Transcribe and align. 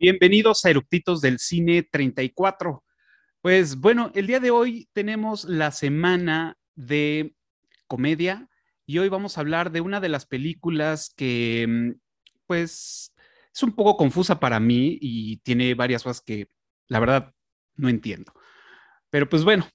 Bienvenidos 0.00 0.64
a 0.64 0.70
Eructitos 0.70 1.20
del 1.20 1.40
Cine 1.40 1.82
34. 1.82 2.84
Pues 3.40 3.80
bueno, 3.80 4.12
el 4.14 4.28
día 4.28 4.38
de 4.38 4.52
hoy 4.52 4.88
tenemos 4.92 5.42
la 5.42 5.72
semana 5.72 6.56
de 6.76 7.34
comedia 7.88 8.48
y 8.86 8.98
hoy 8.98 9.08
vamos 9.08 9.36
a 9.36 9.40
hablar 9.40 9.72
de 9.72 9.80
una 9.80 9.98
de 9.98 10.08
las 10.08 10.24
películas 10.24 11.12
que 11.16 11.66
mm, 11.68 11.90
pues 12.46 13.12
es 13.52 13.62
un 13.64 13.74
poco 13.74 13.96
confusa 13.96 14.38
para 14.38 14.60
mí 14.60 14.98
y 15.00 15.38
tiene 15.38 15.74
varias 15.74 16.04
cosas 16.04 16.20
que 16.20 16.46
la 16.86 17.00
verdad 17.00 17.34
no 17.74 17.88
entiendo. 17.88 18.32
Pero 19.10 19.28
pues 19.28 19.42
bueno, 19.42 19.66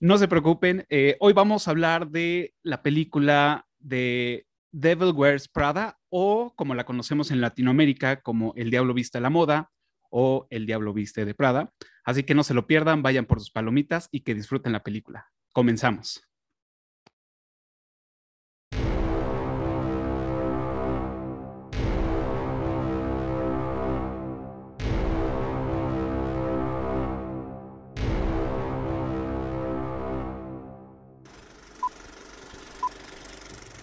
no 0.00 0.18
se 0.18 0.26
preocupen, 0.26 0.84
eh, 0.88 1.16
hoy 1.20 1.32
vamos 1.32 1.68
a 1.68 1.70
hablar 1.70 2.08
de 2.08 2.56
la 2.64 2.82
película 2.82 3.68
de 3.78 4.48
Devil 4.72 5.12
Wears 5.12 5.46
Prada 5.46 5.96
o 6.16 6.54
como 6.54 6.76
la 6.76 6.84
conocemos 6.84 7.32
en 7.32 7.40
Latinoamérica 7.40 8.22
como 8.22 8.52
El 8.54 8.70
Diablo 8.70 8.94
Viste 8.94 9.18
a 9.18 9.20
la 9.20 9.30
Moda 9.30 9.72
o 10.10 10.46
El 10.48 10.64
Diablo 10.64 10.92
Viste 10.92 11.24
de 11.24 11.34
Prada. 11.34 11.72
Así 12.04 12.22
que 12.22 12.36
no 12.36 12.44
se 12.44 12.54
lo 12.54 12.68
pierdan, 12.68 13.02
vayan 13.02 13.24
por 13.24 13.40
sus 13.40 13.50
palomitas 13.50 14.08
y 14.12 14.20
que 14.20 14.32
disfruten 14.32 14.70
la 14.70 14.84
película. 14.84 15.32
Comenzamos. 15.52 16.22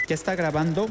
¿Ya 0.08 0.16
está 0.16 0.36
grabando? 0.36 0.88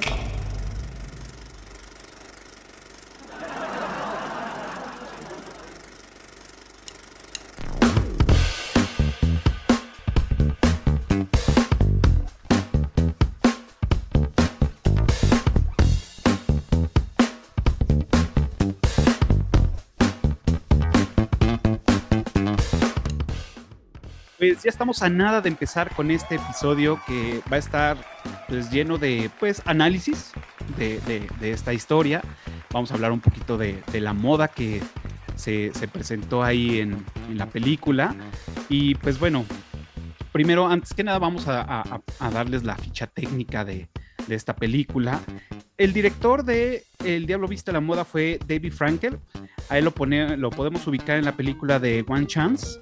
Pues 24.41 24.63
ya 24.63 24.71
estamos 24.71 25.03
a 25.03 25.11
nada 25.11 25.43
de 25.43 25.51
empezar 25.51 25.95
con 25.95 26.11
este 26.11 26.37
episodio 26.37 26.99
que 27.07 27.43
va 27.53 27.57
a 27.57 27.59
estar 27.59 27.99
pues, 28.49 28.71
lleno 28.71 28.97
de 28.97 29.31
pues 29.39 29.61
análisis 29.67 30.33
de, 30.79 30.99
de, 31.39 31.51
esta 31.51 31.75
historia. 31.75 32.23
Vamos 32.73 32.91
a 32.91 32.95
hablar 32.95 33.13
un 33.13 33.21
poquito 33.21 33.59
de, 33.59 33.83
de 33.93 34.01
la 34.01 34.15
moda 34.15 34.49
que 34.49 34.81
se, 35.35 35.73
se 35.75 35.89
presentó 35.89 36.43
ahí 36.43 36.81
en, 36.81 37.05
en, 37.29 37.37
la 37.37 37.51
película. 37.51 38.17
Y 38.71 38.95
pues 38.95 39.21
bueno, 39.21 39.45
primero, 40.33 40.69
antes 40.69 40.95
que 40.95 41.05
nada, 41.05 41.19
vamos 41.19 41.47
a, 41.47 41.83
a, 42.19 42.31
darles 42.31 42.65
la 42.65 42.77
ficha 42.77 43.09
técnica 43.09 43.67
de, 43.67 43.89
de 44.27 44.35
esta 44.35 44.57
película. 44.57 45.21
El 45.77 45.93
director 45.93 46.45
de 46.45 46.85
El 47.05 47.27
Diablo 47.27 47.47
Viste 47.47 47.73
la 47.73 47.81
Moda 47.81 48.07
fue 48.07 48.41
David 48.47 48.73
Frankel. 48.73 49.19
A 49.69 49.77
él 49.77 49.85
lo, 49.85 49.91
pone, 49.91 50.39
lo 50.39 50.49
podemos 50.49 50.87
ubicar 50.87 51.19
en 51.19 51.27
la 51.27 51.37
película 51.37 51.79
de 51.79 52.07
One 52.09 52.27
Chance, 52.27 52.81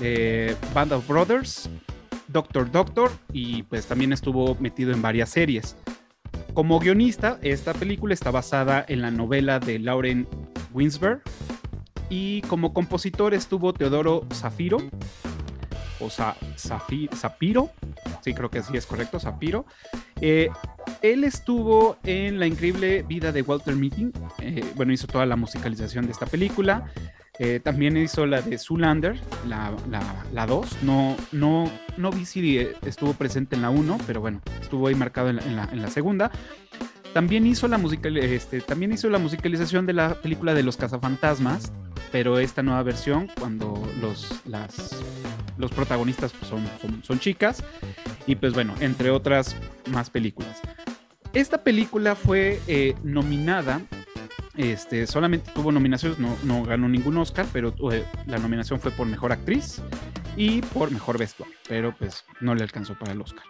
de 0.00 0.56
Band 0.74 0.92
of 0.92 1.06
Brothers, 1.06 1.70
Doctor 2.28 2.70
Doctor 2.70 3.10
y 3.32 3.62
pues 3.64 3.86
también 3.86 4.12
estuvo 4.12 4.56
metido 4.60 4.92
en 4.92 5.02
varias 5.02 5.30
series. 5.30 5.76
Como 6.54 6.78
guionista, 6.80 7.38
esta 7.42 7.72
película 7.74 8.14
está 8.14 8.30
basada 8.30 8.84
en 8.88 9.02
la 9.02 9.10
novela 9.10 9.60
de 9.60 9.78
Lauren 9.78 10.26
Winsberg 10.72 11.22
y 12.10 12.42
como 12.42 12.72
compositor 12.72 13.34
estuvo 13.34 13.72
Teodoro 13.72 14.26
Zafiro 14.32 14.78
o 16.00 16.10
Sa 16.10 16.36
Zapiro, 16.56 17.70
sí 18.22 18.34
creo 18.34 18.50
que 18.50 18.62
sí 18.62 18.76
es 18.76 18.86
correcto, 18.86 19.18
Zapiro. 19.18 19.66
Eh, 20.20 20.48
él 21.02 21.24
estuvo 21.24 21.96
en 22.04 22.38
La 22.38 22.46
increíble 22.46 23.02
vida 23.02 23.32
de 23.32 23.42
Walter 23.42 23.74
Mitty, 23.74 24.10
eh, 24.40 24.64
bueno, 24.76 24.92
hizo 24.92 25.06
toda 25.06 25.26
la 25.26 25.36
musicalización 25.36 26.06
de 26.06 26.12
esta 26.12 26.26
película. 26.26 26.90
Eh, 27.38 27.60
también 27.60 27.96
hizo 27.96 28.26
la 28.26 28.42
de 28.42 28.58
Zoolander, 28.58 29.18
la 29.46 29.70
2. 29.70 29.86
La, 30.32 30.46
no, 30.82 31.16
no, 31.32 31.70
no 31.96 32.10
vi 32.10 32.24
si 32.24 32.58
estuvo 32.84 33.12
presente 33.14 33.54
en 33.54 33.62
la 33.62 33.70
1, 33.70 33.98
pero 34.06 34.20
bueno, 34.20 34.40
estuvo 34.60 34.88
ahí 34.88 34.94
marcado 34.94 35.30
en 35.30 35.36
la, 35.36 35.42
en 35.42 35.56
la, 35.56 35.68
en 35.70 35.82
la 35.82 35.88
segunda. 35.88 36.30
También 37.14 37.46
hizo, 37.46 37.68
la 37.68 37.78
musical, 37.78 38.16
este, 38.16 38.60
también 38.60 38.92
hizo 38.92 39.08
la 39.08 39.18
musicalización 39.18 39.86
de 39.86 39.92
la 39.92 40.14
película 40.20 40.52
de 40.52 40.62
los 40.62 40.76
cazafantasmas, 40.76 41.72
pero 42.12 42.38
esta 42.38 42.62
nueva 42.62 42.82
versión, 42.82 43.28
cuando 43.38 43.82
los, 44.00 44.42
las, 44.46 44.96
los 45.56 45.70
protagonistas 45.70 46.32
pues, 46.32 46.50
son, 46.50 46.64
son, 46.80 47.02
son 47.02 47.18
chicas, 47.18 47.64
y 48.26 48.36
pues 48.36 48.52
bueno, 48.52 48.74
entre 48.80 49.10
otras 49.10 49.56
más 49.90 50.10
películas. 50.10 50.60
Esta 51.32 51.62
película 51.62 52.14
fue 52.14 52.60
eh, 52.68 52.94
nominada 53.02 53.80
este, 54.58 55.06
solamente 55.06 55.52
tuvo 55.52 55.70
nominaciones, 55.70 56.18
no, 56.18 56.36
no 56.42 56.64
ganó 56.64 56.88
ningún 56.88 57.16
Oscar, 57.16 57.46
pero 57.52 57.72
eh, 57.92 58.04
la 58.26 58.38
nominación 58.38 58.80
fue 58.80 58.90
por 58.90 59.06
mejor 59.06 59.30
actriz 59.30 59.80
y 60.36 60.62
por 60.62 60.90
mejor 60.90 61.16
vestuario, 61.16 61.54
pero 61.68 61.94
pues 61.96 62.24
no 62.40 62.54
le 62.54 62.64
alcanzó 62.64 62.98
para 62.98 63.12
el 63.12 63.20
Oscar. 63.20 63.44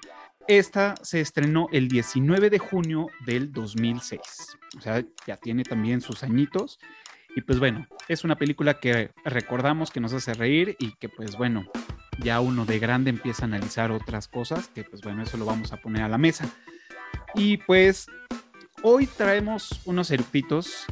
Esta 0.46 0.94
se 1.02 1.20
estrenó 1.20 1.68
el 1.72 1.88
19 1.88 2.50
de 2.50 2.58
junio 2.58 3.08
del 3.26 3.52
2006, 3.52 4.20
o 4.76 4.80
sea, 4.80 5.04
ya 5.26 5.36
tiene 5.36 5.64
también 5.64 6.00
sus 6.00 6.22
añitos. 6.22 6.78
Y 7.36 7.42
pues 7.42 7.58
bueno, 7.58 7.86
es 8.08 8.24
una 8.24 8.36
película 8.36 8.80
que 8.80 9.10
recordamos 9.24 9.90
que 9.90 10.00
nos 10.00 10.12
hace 10.12 10.34
reír 10.34 10.76
y 10.78 10.92
que 10.96 11.08
pues 11.08 11.36
bueno, 11.36 11.66
ya 12.18 12.40
uno 12.40 12.64
de 12.64 12.78
grande 12.78 13.10
empieza 13.10 13.42
a 13.42 13.46
analizar 13.46 13.92
otras 13.92 14.28
cosas, 14.28 14.68
que 14.68 14.84
pues 14.84 15.02
bueno, 15.02 15.22
eso 15.22 15.36
lo 15.36 15.44
vamos 15.44 15.72
a 15.72 15.78
poner 15.78 16.02
a 16.02 16.08
la 16.08 16.18
mesa. 16.18 16.48
Y 17.34 17.58
pues 17.58 18.06
hoy 18.82 19.06
traemos 19.06 19.80
unos 19.84 20.10
eructitos 20.10 20.86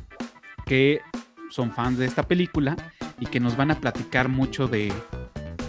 que 0.67 1.01
son 1.49 1.73
fans 1.73 1.97
de 1.97 2.05
esta 2.05 2.25
película 2.25 2.77
y 3.19 3.27
que 3.27 3.41
nos 3.41 3.57
van 3.57 3.71
a 3.71 3.81
platicar 3.81 4.29
mucho 4.29 4.69
de, 4.69 4.93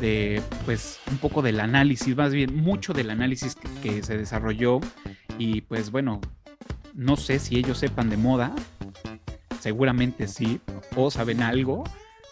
de 0.02 0.42
pues 0.66 1.00
un 1.10 1.20
poco 1.20 1.42
del 1.42 1.60
análisis, 1.60 2.18
más 2.18 2.34
bien 2.34 2.58
mucho 2.58 2.94
del 2.94 3.12
análisis 3.12 3.56
que, 3.56 3.70
que, 3.82 4.04
se 4.04 4.18
desarrolló 4.18 4.82
y 5.38 5.62
pues 5.62 5.92
bueno, 5.92 6.20
no 6.94 7.16
sé 7.16 7.40
si 7.40 7.58
ellos 7.58 7.78
sepan 7.78 8.10
de 8.10 8.18
moda, 8.18 8.52
seguramente 9.60 10.28
sí, 10.28 10.60
o 10.96 11.12
saben 11.12 11.44
algo, 11.44 11.84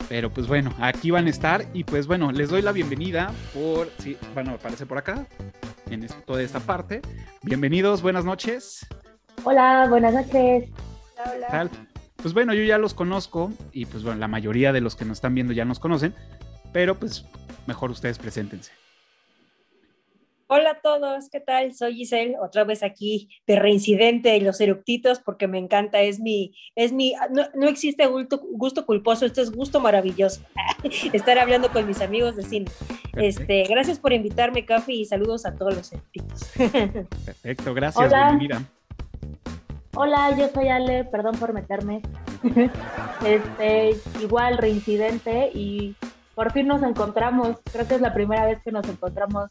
pero 0.09 0.31
pues 0.31 0.48
bueno, 0.48 0.74
aquí 0.80 1.12
van 1.12 1.28
a 1.28 1.30
estar 1.30 1.66
y 1.72 1.84
pues 1.84 2.08
bueno, 2.08 2.31
les 2.31 2.50
doy 2.50 2.64
la 2.64 2.72
bienvenida 2.72 3.31
por, 3.54 3.92
sí, 4.00 4.18
bueno, 4.34 4.52
aparece 4.52 4.88
por 4.88 4.98
acá, 4.98 5.28
en 5.90 6.04
esto, 6.04 6.18
toda 6.25 6.42
esta 6.42 6.59
parte. 6.59 7.02
Bienvenidos, 7.44 8.02
buenas 8.02 8.25
noches. 8.25 8.86
Hola, 9.44 9.86
buenas 9.88 10.14
noches. 10.16 10.70
Hola, 11.16 11.48
hola. 11.52 11.70
Pues 12.18 12.34
bueno, 12.34 12.53
yo 12.53 12.64
ya 12.64 12.78
los 12.78 12.94
conozco 12.94 13.52
y 13.72 13.86
pues 13.86 14.03
bueno, 14.03 14.20
la 14.20 14.28
mayoría 14.28 14.74
de 14.74 14.81
los 14.81 14.96
que 14.96 15.06
nos 15.06 15.18
están 15.18 15.36
viendo 15.36 15.53
ya 15.53 15.66
nos 15.66 15.80
conocen, 15.80 16.14
pero 16.74 16.96
pues 16.96 17.26
mejor 17.68 17.92
ustedes 17.92 18.18
preséntense. 18.18 18.72
Hola 20.48 20.72
a 20.72 20.80
todos, 20.80 21.30
¿qué 21.31 21.40
tal? 21.40 21.74
Soy 21.74 21.96
Giselle, 21.96 22.36
otra 22.40 22.64
vez 22.66 22.84
aquí 22.84 23.30
de 23.48 23.56
reincidente 23.56 24.30
de 24.30 24.42
los 24.42 24.62
eructitos 24.62 25.20
porque 25.20 25.48
me 25.48 25.58
encanta, 25.58 26.02
es 26.02 26.20
mi, 26.20 26.56
es 26.75 26.92
mi, 26.92 27.16
no, 27.31 27.48
no 27.56 27.68
existe 27.68 28.06
gusto, 28.06 28.44
gusto, 28.52 28.86
culposo, 28.86 29.25
esto 29.25 29.42
es 29.42 29.52
gusto 29.52 29.80
maravilloso, 29.80 30.42
estar 31.14 31.40
hablando 31.40 31.72
con 31.72 31.88
mis 31.88 32.00
amigos 32.00 32.36
de 32.36 32.44
cine. 32.44 32.72
Este, 33.14 33.64
gracias 33.64 33.98
por 33.98 34.14
invitarme, 34.14 34.66
Cafi, 34.66 35.02
y 35.02 35.06
saludos 35.06 35.48
a 35.48 35.56
todos 35.56 35.75
los 35.75 35.92
eructitos. 35.92 36.44
Perfecto, 37.25 37.74
gracias, 37.74 38.06
Hola. 38.08 38.28
bienvenida. 38.30 38.70
Hola, 39.97 40.35
yo 40.38 40.50
soy 40.50 40.67
Ale, 40.67 41.06
perdón 41.06 41.38
por 41.38 41.53
meterme. 41.53 42.01
este, 43.25 43.95
igual 44.21 44.57
reincidente 44.57 45.50
y 45.53 45.95
por 46.36 46.51
fin 46.51 46.68
nos 46.68 46.83
encontramos. 46.83 47.59
Creo 47.71 47.88
que 47.88 47.95
es 47.95 48.01
la 48.01 48.13
primera 48.13 48.45
vez 48.45 48.62
que 48.62 48.74
nos 48.74 48.86
encontramos 48.89 49.50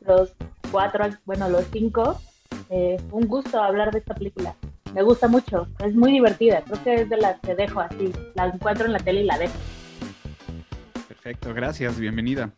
los 0.00 0.34
cuatro, 0.70 1.06
bueno, 1.24 1.48
los 1.48 1.64
cinco. 1.72 2.20
Eh, 2.68 3.00
un 3.12 3.26
gusto 3.26 3.62
hablar 3.62 3.90
de 3.90 4.00
esta 4.00 4.14
película. 4.14 4.54
Me 4.92 5.02
gusta 5.02 5.26
mucho, 5.26 5.66
es 5.82 5.94
muy 5.94 6.12
divertida. 6.12 6.62
Creo 6.62 6.84
que 6.84 6.94
es 6.94 7.08
de 7.08 7.16
las 7.16 7.40
que 7.40 7.54
dejo 7.54 7.80
así. 7.80 8.12
La 8.34 8.44
encuentro 8.44 8.84
en 8.84 8.92
la 8.92 8.98
tele 8.98 9.22
y 9.22 9.24
la 9.24 9.38
dejo. 9.38 9.54
Perfecto, 11.08 11.54
gracias, 11.54 11.98
bienvenida. 11.98 12.50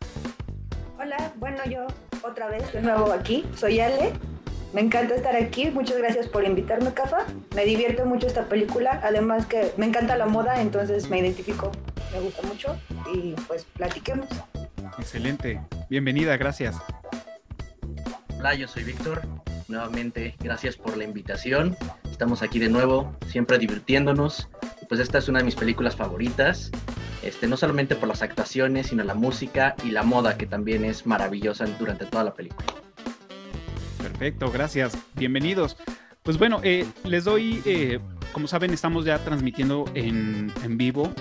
Hola, 0.98 1.32
bueno, 1.36 1.58
yo 1.66 1.86
otra 2.22 2.48
vez 2.48 2.72
de 2.72 2.82
nuevo 2.82 3.12
aquí. 3.12 3.46
Soy 3.54 3.78
Ale. 3.78 4.14
Me 4.72 4.80
encanta 4.80 5.16
estar 5.16 5.34
aquí, 5.34 5.68
muchas 5.70 5.98
gracias 5.98 6.28
por 6.28 6.44
invitarme, 6.44 6.94
Cafa. 6.94 7.26
Me 7.56 7.64
divierte 7.64 8.04
mucho 8.04 8.28
esta 8.28 8.44
película, 8.48 9.00
además 9.02 9.46
que 9.46 9.72
me 9.76 9.86
encanta 9.86 10.16
la 10.16 10.26
moda, 10.26 10.60
entonces 10.60 11.10
me 11.10 11.18
identifico, 11.18 11.72
me 12.12 12.20
gusta 12.20 12.42
mucho 12.46 12.78
y 13.12 13.32
pues 13.48 13.64
platiquemos. 13.64 14.28
Excelente, 14.96 15.60
bienvenida, 15.88 16.36
gracias. 16.36 16.76
Hola, 18.38 18.54
yo 18.54 18.68
soy 18.68 18.84
Víctor, 18.84 19.22
nuevamente 19.66 20.36
gracias 20.38 20.76
por 20.76 20.96
la 20.96 21.02
invitación. 21.02 21.76
Estamos 22.08 22.42
aquí 22.42 22.60
de 22.60 22.68
nuevo, 22.68 23.12
siempre 23.26 23.58
divirtiéndonos, 23.58 24.48
pues 24.88 25.00
esta 25.00 25.18
es 25.18 25.28
una 25.28 25.40
de 25.40 25.46
mis 25.46 25.56
películas 25.56 25.96
favoritas, 25.96 26.70
este, 27.24 27.48
no 27.48 27.56
solamente 27.56 27.96
por 27.96 28.08
las 28.08 28.22
actuaciones, 28.22 28.86
sino 28.86 29.02
la 29.02 29.14
música 29.14 29.74
y 29.82 29.90
la 29.90 30.04
moda, 30.04 30.38
que 30.38 30.46
también 30.46 30.84
es 30.84 31.06
maravillosa 31.06 31.66
durante 31.78 32.06
toda 32.06 32.22
la 32.22 32.34
película. 32.34 32.66
Perfecto, 34.02 34.50
gracias. 34.50 34.96
Bienvenidos. 35.14 35.76
Pues 36.22 36.38
bueno, 36.38 36.60
eh, 36.62 36.86
les 37.04 37.24
doy, 37.24 37.62
eh, 37.64 37.98
como 38.32 38.46
saben, 38.46 38.72
estamos 38.72 39.04
ya 39.04 39.18
transmitiendo 39.18 39.84
en, 39.94 40.52
en 40.62 40.78
vivo 40.78 41.12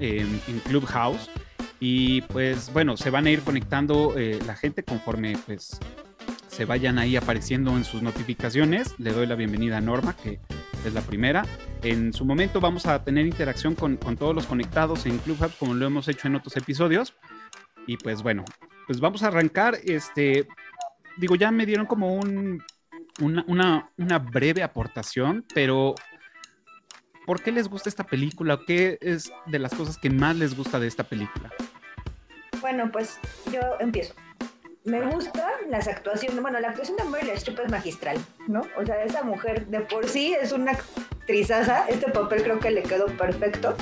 en, 0.00 0.40
Clubhouse 0.66 1.30
y 1.78 2.22
pues 2.22 2.72
bueno, 2.72 2.96
se 2.96 3.10
van 3.10 3.26
a 3.26 3.30
ir 3.30 3.42
conectando 3.42 4.14
eh, 4.16 4.38
la 4.46 4.56
gente 4.56 4.82
conforme 4.82 5.38
pues 5.46 5.78
se 6.48 6.64
vayan 6.64 6.98
ahí 6.98 7.16
apareciendo 7.16 7.76
en 7.76 7.84
sus 7.84 8.02
notificaciones. 8.02 8.94
Le 8.98 9.12
doy 9.12 9.26
la 9.26 9.36
bienvenida 9.36 9.78
a 9.78 9.80
Norma, 9.80 10.16
que 10.16 10.40
es 10.84 10.92
la 10.92 11.00
primera. 11.00 11.44
En 11.82 12.12
su 12.12 12.24
momento 12.24 12.60
vamos 12.60 12.86
a 12.86 13.02
tener 13.02 13.26
interacción 13.26 13.74
con, 13.74 13.96
con 13.96 14.16
todos 14.16 14.34
los 14.34 14.46
conectados 14.46 15.06
en 15.06 15.18
Clubhouse, 15.18 15.54
como 15.58 15.74
lo 15.74 15.86
hemos 15.86 16.08
hecho 16.08 16.28
en 16.28 16.36
otros 16.36 16.56
episodios. 16.56 17.14
Y 17.86 17.96
pues 17.96 18.22
bueno, 18.22 18.44
pues 18.86 19.00
vamos 19.00 19.22
a 19.22 19.28
arrancar. 19.28 19.78
Este, 19.84 20.46
digo, 21.16 21.34
ya 21.34 21.50
me 21.50 21.66
dieron 21.66 21.86
como 21.86 22.14
un, 22.14 22.62
una, 23.20 24.18
breve 24.18 24.62
aportación, 24.62 25.44
pero 25.54 25.94
¿por 27.26 27.42
qué 27.42 27.52
les 27.52 27.68
gusta 27.68 27.88
esta 27.88 28.04
película? 28.04 28.58
¿Qué 28.66 28.98
es 29.00 29.32
de 29.46 29.58
las 29.58 29.74
cosas 29.74 29.98
que 29.98 30.10
más 30.10 30.36
les 30.36 30.56
gusta 30.56 30.78
de 30.78 30.88
esta 30.88 31.04
película? 31.04 31.50
Bueno, 32.60 32.90
pues 32.92 33.18
yo 33.50 33.60
empiezo 33.80 34.14
me 34.84 35.00
gusta 35.02 35.48
las 35.68 35.86
actuaciones, 35.86 36.40
bueno, 36.40 36.58
la 36.58 36.70
actuación 36.70 36.96
de 36.96 37.04
Meryl 37.04 37.30
Streep 37.30 37.60
es 37.60 37.70
magistral, 37.70 38.18
¿no? 38.48 38.62
O 38.76 38.84
sea, 38.84 39.02
esa 39.04 39.22
mujer 39.22 39.66
de 39.66 39.80
por 39.80 40.08
sí 40.08 40.34
es 40.34 40.52
una 40.52 40.72
actrizaza, 40.72 41.86
este 41.88 42.10
papel 42.10 42.42
creo 42.42 42.58
que 42.58 42.70
le 42.70 42.82
quedó 42.82 43.06
perfecto. 43.06 43.76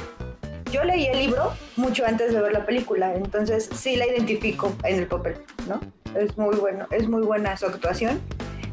Yo 0.70 0.84
leí 0.84 1.06
el 1.06 1.18
libro 1.18 1.54
mucho 1.76 2.04
antes 2.06 2.32
de 2.32 2.40
ver 2.40 2.52
la 2.52 2.66
película, 2.66 3.14
entonces 3.14 3.68
sí 3.74 3.96
la 3.96 4.06
identifico 4.06 4.72
en 4.84 4.98
el 4.98 5.06
papel, 5.06 5.36
¿no? 5.66 5.80
Es 6.16 6.36
muy 6.36 6.56
bueno, 6.56 6.86
es 6.90 7.08
muy 7.08 7.22
buena 7.22 7.56
su 7.56 7.66
actuación. 7.66 8.20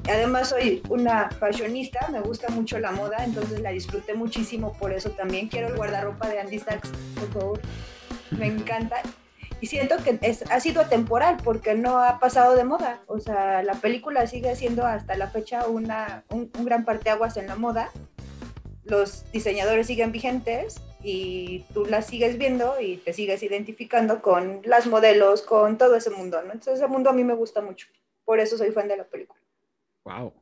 Además 0.10 0.50
soy 0.50 0.82
una 0.90 1.30
fashionista, 1.32 2.08
me 2.10 2.22
gusta 2.22 2.48
mucho 2.50 2.80
la 2.80 2.92
moda, 2.92 3.24
entonces 3.24 3.60
la 3.60 3.72
disfruté 3.72 4.14
muchísimo 4.14 4.74
por 4.74 4.94
eso 4.94 5.10
también. 5.12 5.50
Quiero 5.50 5.68
el 5.68 5.76
guardarropa 5.76 6.30
de 6.30 6.40
Andy 6.40 6.60
Sachs, 6.60 6.90
por 7.16 7.34
favor. 7.34 7.62
Me 8.32 8.48
encanta 8.48 9.02
y 9.60 9.68
siento 9.68 9.98
que 9.98 10.20
es, 10.22 10.44
ha 10.52 10.60
sido 10.60 10.82
atemporal 10.82 11.38
porque 11.44 11.74
no 11.74 11.98
ha 11.98 12.20
pasado 12.20 12.56
de 12.56 12.64
moda. 12.64 13.02
O 13.08 13.20
sea, 13.20 13.64
la 13.64 13.74
película 13.74 14.28
sigue 14.28 14.56
siendo 14.56 14.86
hasta 14.86 15.18
la 15.18 15.28
fecha 15.28 15.68
una, 15.68 16.24
un, 16.30 16.52
un 16.58 16.66
gran 16.66 16.86
parteaguas 16.86 17.38
en 17.38 17.48
la 17.48 17.56
moda. 17.56 17.90
Los 18.90 19.30
diseñadores 19.32 19.88
siguen 19.88 20.12
vigentes 20.12 20.82
y 21.04 21.66
tú 21.74 21.86
las 21.86 22.08
sigues 22.08 22.38
viendo 22.38 22.80
y 22.80 22.98
te 22.98 23.14
sigues 23.14 23.44
identificando 23.44 24.22
con 24.22 24.62
las 24.66 24.88
modelos, 24.88 25.42
con 25.42 25.78
todo 25.78 25.96
ese 25.96 26.10
mundo, 26.10 26.42
¿no? 26.42 26.54
Entonces 26.54 26.76
ese 26.76 26.88
mundo 26.88 27.10
a 27.10 27.14
mí 27.14 27.24
me 27.24 27.34
gusta 27.34 27.62
mucho. 27.62 27.88
Por 28.26 28.40
eso 28.40 28.58
soy 28.58 28.72
fan 28.72 28.88
de 28.88 28.98
la 28.98 29.04
película. 29.06 29.40
Wow. 30.04 30.34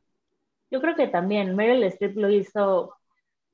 Yo 0.70 0.80
creo 0.80 0.96
que 0.96 1.08
también 1.08 1.54
Meryl 1.54 1.84
Streep 1.84 2.16
lo 2.16 2.30
hizo 2.30 2.96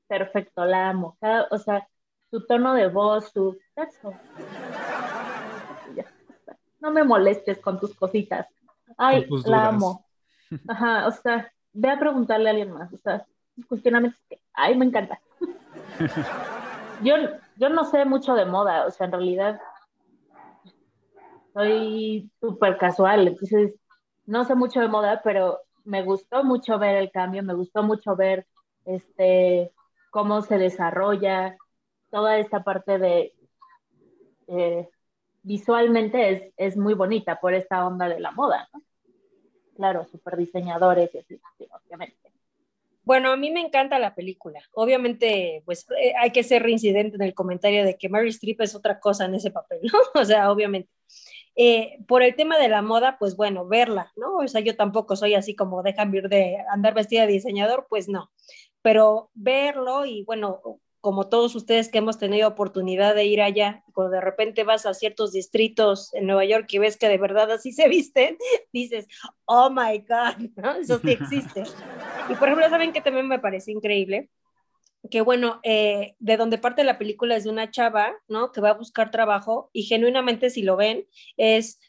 perfecto, 0.07 0.65
la 0.65 0.89
amo. 0.89 1.17
o 1.51 1.57
sea, 1.57 1.87
su 2.29 2.45
tono 2.45 2.73
de 2.73 2.87
voz, 2.87 3.31
su 3.31 3.57
no 6.79 6.91
me 6.91 7.03
molestes 7.03 7.59
con 7.59 7.79
tus 7.79 7.95
cositas. 7.95 8.45
Ay, 8.97 9.25
la 9.45 9.67
amo. 9.67 10.05
Ajá, 10.67 11.07
o 11.07 11.11
sea, 11.11 11.51
ve 11.71 11.89
a 11.89 11.97
preguntarle 11.99 12.49
a 12.49 12.51
alguien 12.51 12.71
más. 12.71 12.91
O 12.93 12.97
sea, 12.97 13.25
cuestionamientos 13.67 14.21
que, 14.29 14.39
ay, 14.53 14.77
me 14.77 14.85
encanta. 14.85 15.19
yo, 17.03 17.15
yo 17.57 17.69
no 17.69 17.85
sé 17.85 18.05
mucho 18.05 18.35
de 18.35 18.45
moda, 18.45 18.85
o 18.85 18.91
sea, 18.91 19.05
en 19.05 19.11
realidad 19.11 19.61
soy 21.53 22.31
súper 22.39 22.77
casual, 22.77 23.27
entonces 23.27 23.75
no 24.25 24.43
sé 24.43 24.55
mucho 24.55 24.79
de 24.79 24.87
moda, 24.87 25.21
pero 25.23 25.59
me 25.83 26.01
gustó 26.03 26.43
mucho 26.43 26.79
ver 26.79 26.95
el 26.95 27.11
cambio, 27.11 27.43
me 27.43 27.53
gustó 27.53 27.83
mucho 27.83 28.15
ver 28.15 28.47
este 28.85 29.71
cómo 30.11 30.41
se 30.41 30.57
desarrolla 30.57 31.57
toda 32.09 32.37
esta 32.37 32.63
parte 32.63 32.99
de 32.99 33.33
eh, 34.47 34.89
visualmente 35.41 36.29
es, 36.29 36.53
es, 36.57 36.77
muy 36.77 36.93
bonita 36.93 37.39
por 37.39 37.53
esta 37.53 37.85
onda 37.85 38.07
de 38.07 38.19
la 38.19 38.31
moda, 38.31 38.69
¿no? 38.73 38.81
Claro, 39.75 40.05
super 40.05 40.37
diseñadores 40.37 41.13
y 41.15 41.17
así, 41.17 41.41
obviamente. 41.71 42.22
Bueno, 43.03 43.31
a 43.31 43.37
mí 43.37 43.51
me 43.51 43.61
encanta 43.61 43.99
la 43.99 44.15
película. 44.15 44.61
Obviamente, 44.73 45.61
pues 45.65 45.85
eh, 46.01 46.13
hay 46.19 46.31
que 46.31 46.43
ser 46.43 46.63
reincidente 46.63 47.15
en 47.15 47.21
el 47.21 47.33
comentario 47.33 47.83
de 47.83 47.97
que 47.97 48.09
Mary 48.09 48.29
Streep 48.29 48.61
es 48.61 48.75
otra 48.75 48.99
cosa 48.99 49.25
en 49.25 49.35
ese 49.35 49.51
papel, 49.51 49.79
¿no? 49.83 49.99
O 50.21 50.25
sea, 50.25 50.51
obviamente. 50.51 50.89
Eh, 51.55 51.99
por 52.07 52.23
el 52.23 52.35
tema 52.35 52.57
de 52.57 52.69
la 52.69 52.81
moda, 52.81 53.17
pues 53.19 53.35
bueno, 53.35 53.67
verla, 53.67 54.11
¿no? 54.15 54.37
O 54.37 54.47
sea, 54.47 54.61
yo 54.61 54.75
tampoco 54.75 55.15
soy 55.15 55.35
así 55.35 55.55
como 55.55 55.83
dejan 55.83 56.11
vir 56.11 56.29
de 56.29 56.57
andar 56.71 56.93
vestida 56.95 57.27
de 57.27 57.33
diseñador, 57.33 57.85
pues 57.89 58.07
no. 58.09 58.31
Pero 58.81 59.29
verlo 59.33 60.05
y 60.05 60.23
bueno, 60.23 60.61
como 61.03 61.27
todos 61.27 61.53
ustedes 61.53 61.89
que 61.89 61.97
hemos 61.97 62.17
tenido 62.17 62.47
oportunidad 62.47 63.13
de 63.13 63.25
ir 63.25 63.41
allá, 63.41 63.83
cuando 63.91 64.13
de 64.13 64.21
repente 64.21 64.63
vas 64.63 64.85
a 64.85 64.93
ciertos 64.93 65.33
distritos 65.33 66.13
en 66.13 66.27
Nueva 66.27 66.45
York 66.45 66.65
y 66.69 66.77
ves 66.77 66.95
que 66.95 67.09
de 67.09 67.17
verdad 67.17 67.51
así 67.51 67.73
se 67.73 67.89
visten, 67.89 68.37
dices, 68.71 69.09
oh 69.43 69.69
my 69.69 69.97
God, 69.99 70.51
¿no? 70.55 70.75
Eso 70.75 70.99
sí 70.99 71.11
existe. 71.11 71.63
Y 72.29 72.35
por 72.35 72.47
ejemplo, 72.47 72.69
¿saben 72.69 72.93
que 72.93 73.01
también 73.01 73.27
me 73.27 73.37
parece 73.37 73.73
increíble? 73.73 74.29
Que 75.11 75.19
bueno, 75.19 75.59
eh, 75.63 76.15
de 76.19 76.37
donde 76.37 76.57
parte 76.57 76.85
la 76.85 76.97
película 76.97 77.35
es 77.35 77.43
de 77.43 77.49
una 77.49 77.69
chava, 77.69 78.13
¿no? 78.29 78.53
Que 78.53 78.61
va 78.61 78.69
a 78.69 78.75
buscar 78.75 79.11
trabajo 79.11 79.69
y 79.73 79.83
genuinamente 79.83 80.49
si 80.49 80.61
lo 80.61 80.77
ven, 80.77 81.05
es 81.35 81.81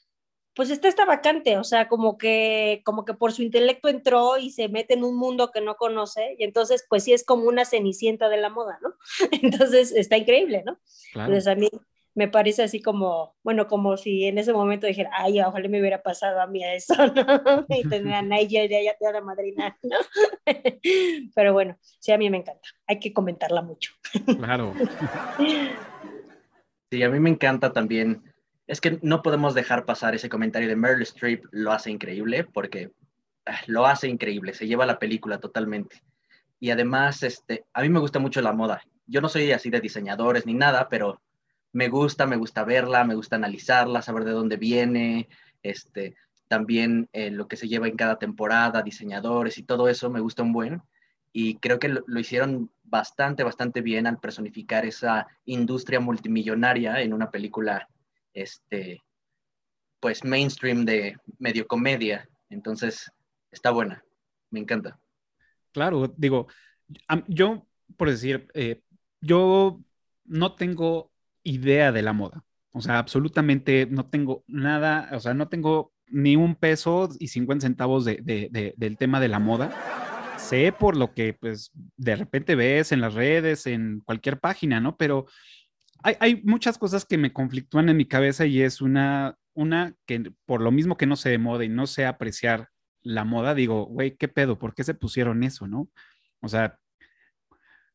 pues 0.54 0.70
está 0.70 0.88
esta 0.88 1.04
vacante, 1.04 1.58
o 1.58 1.64
sea, 1.64 1.88
como 1.88 2.16
que, 2.16 2.82
como 2.84 3.04
que 3.04 3.14
por 3.14 3.32
su 3.32 3.42
intelecto 3.42 3.88
entró 3.88 4.38
y 4.38 4.50
se 4.50 4.68
mete 4.68 4.94
en 4.94 5.04
un 5.04 5.16
mundo 5.16 5.50
que 5.50 5.60
no 5.60 5.76
conoce, 5.76 6.36
y 6.38 6.44
entonces, 6.44 6.86
pues 6.88 7.04
sí 7.04 7.12
es 7.12 7.24
como 7.24 7.44
una 7.48 7.64
cenicienta 7.64 8.28
de 8.28 8.36
la 8.36 8.50
moda, 8.50 8.78
¿no? 8.82 8.94
Entonces, 9.42 9.92
está 9.92 10.16
increíble, 10.16 10.62
¿no? 10.64 10.78
Claro. 11.12 11.32
Entonces, 11.32 11.52
a 11.52 11.56
mí 11.56 11.68
me 12.14 12.28
parece 12.28 12.62
así 12.62 12.80
como, 12.80 13.34
bueno, 13.42 13.66
como 13.66 13.96
si 13.96 14.26
en 14.26 14.38
ese 14.38 14.52
momento 14.52 14.86
dijera, 14.86 15.10
ay, 15.12 15.40
ojalá 15.40 15.68
me 15.68 15.80
hubiera 15.80 16.02
pasado 16.02 16.40
a 16.40 16.46
mí 16.46 16.62
eso, 16.64 16.94
¿no? 17.14 17.66
Y 17.68 17.88
tener 17.88 18.14
a 18.14 18.22
Nigel 18.22 18.68
ya 18.68 18.96
te 18.96 19.12
la 19.12 19.20
madrina, 19.20 19.76
¿no? 19.82 19.96
Pero 21.34 21.52
bueno, 21.52 21.76
sí, 21.98 22.12
a 22.12 22.18
mí 22.18 22.30
me 22.30 22.38
encanta, 22.38 22.68
hay 22.86 23.00
que 23.00 23.12
comentarla 23.12 23.62
mucho. 23.62 23.92
Claro. 24.38 24.72
Sí, 26.90 27.02
a 27.02 27.08
mí 27.08 27.18
me 27.18 27.30
encanta 27.30 27.72
también 27.72 28.22
es 28.66 28.80
que 28.80 28.98
no 29.02 29.22
podemos 29.22 29.54
dejar 29.54 29.84
pasar 29.84 30.14
ese 30.14 30.28
comentario 30.28 30.68
de 30.68 30.76
Meryl 30.76 31.02
Streep 31.02 31.44
lo 31.50 31.72
hace 31.72 31.90
increíble 31.90 32.44
porque 32.44 32.92
ah, 33.46 33.60
lo 33.66 33.86
hace 33.86 34.08
increíble, 34.08 34.54
se 34.54 34.66
lleva 34.66 34.86
la 34.86 34.98
película 34.98 35.38
totalmente. 35.38 36.02
Y 36.60 36.70
además, 36.70 37.22
este, 37.22 37.66
a 37.74 37.82
mí 37.82 37.88
me 37.90 38.00
gusta 38.00 38.18
mucho 38.18 38.40
la 38.40 38.52
moda. 38.52 38.82
Yo 39.06 39.20
no 39.20 39.28
soy 39.28 39.52
así 39.52 39.68
de 39.68 39.80
diseñadores 39.80 40.46
ni 40.46 40.54
nada, 40.54 40.88
pero 40.88 41.20
me 41.72 41.88
gusta, 41.88 42.26
me 42.26 42.36
gusta 42.36 42.64
verla, 42.64 43.04
me 43.04 43.14
gusta 43.14 43.36
analizarla, 43.36 44.00
saber 44.00 44.24
de 44.24 44.30
dónde 44.30 44.56
viene, 44.56 45.28
este, 45.62 46.14
también 46.48 47.08
eh, 47.12 47.30
lo 47.30 47.48
que 47.48 47.56
se 47.56 47.68
lleva 47.68 47.88
en 47.88 47.96
cada 47.96 48.18
temporada, 48.18 48.82
diseñadores 48.82 49.58
y 49.58 49.64
todo 49.64 49.88
eso, 49.88 50.08
me 50.08 50.20
gusta 50.20 50.42
un 50.42 50.52
buen. 50.52 50.82
Y 51.32 51.56
creo 51.56 51.78
que 51.78 51.88
lo, 51.88 52.02
lo 52.06 52.20
hicieron 52.20 52.70
bastante, 52.84 53.42
bastante 53.42 53.82
bien 53.82 54.06
al 54.06 54.20
personificar 54.20 54.86
esa 54.86 55.26
industria 55.44 56.00
multimillonaria 56.00 57.02
en 57.02 57.12
una 57.12 57.30
película 57.30 57.88
este, 58.34 59.02
pues 60.00 60.24
mainstream 60.24 60.84
de 60.84 61.16
medio 61.38 61.66
comedia. 61.66 62.28
Entonces, 62.50 63.10
está 63.50 63.70
buena, 63.70 64.04
me 64.50 64.60
encanta. 64.60 65.00
Claro, 65.72 66.12
digo, 66.16 66.48
yo, 67.26 67.66
por 67.96 68.10
decir, 68.10 68.48
eh, 68.54 68.82
yo 69.20 69.80
no 70.24 70.54
tengo 70.54 71.10
idea 71.42 71.92
de 71.92 72.02
la 72.02 72.12
moda. 72.12 72.44
O 72.72 72.80
sea, 72.80 72.98
absolutamente 72.98 73.86
no 73.86 74.06
tengo 74.06 74.44
nada, 74.46 75.08
o 75.12 75.20
sea, 75.20 75.32
no 75.32 75.48
tengo 75.48 75.92
ni 76.08 76.36
un 76.36 76.54
peso 76.54 77.08
y 77.18 77.28
50 77.28 77.66
centavos 77.66 78.04
de, 78.04 78.16
de, 78.16 78.74
del 78.76 78.96
tema 78.96 79.20
de 79.20 79.28
la 79.28 79.38
moda. 79.38 79.72
Sé 80.38 80.72
por 80.72 80.96
lo 80.96 81.14
que, 81.14 81.34
pues, 81.34 81.70
de 81.96 82.16
repente 82.16 82.56
ves 82.56 82.92
en 82.92 83.00
las 83.00 83.14
redes, 83.14 83.66
en 83.66 84.00
cualquier 84.00 84.40
página, 84.40 84.80
¿no? 84.80 84.96
Pero 84.96 85.26
hay, 86.04 86.42
muchas 86.44 86.76
cosas 86.76 87.06
que 87.06 87.16
me 87.16 87.32
conflictúan 87.32 87.88
en 87.88 87.96
mi 87.96 88.06
cabeza 88.06 88.44
y 88.44 88.60
es 88.60 88.82
una, 88.82 89.38
una 89.54 89.94
que 90.06 90.32
por 90.44 90.60
lo 90.60 90.70
mismo 90.70 90.96
que 90.96 91.06
no 91.06 91.16
sé 91.16 91.30
de 91.30 91.38
moda 91.38 91.64
y 91.64 91.68
no 91.68 91.86
sé 91.86 92.04
apreciar 92.04 92.68
la 93.02 93.24
moda, 93.24 93.54
digo, 93.54 93.86
güey, 93.86 94.16
¿qué 94.16 94.28
pedo? 94.28 94.58
¿Por 94.58 94.74
qué 94.74 94.84
se 94.84 94.94
pusieron 94.94 95.42
eso, 95.42 95.66
no? 95.66 95.88
O 96.40 96.48
sea, 96.48 96.78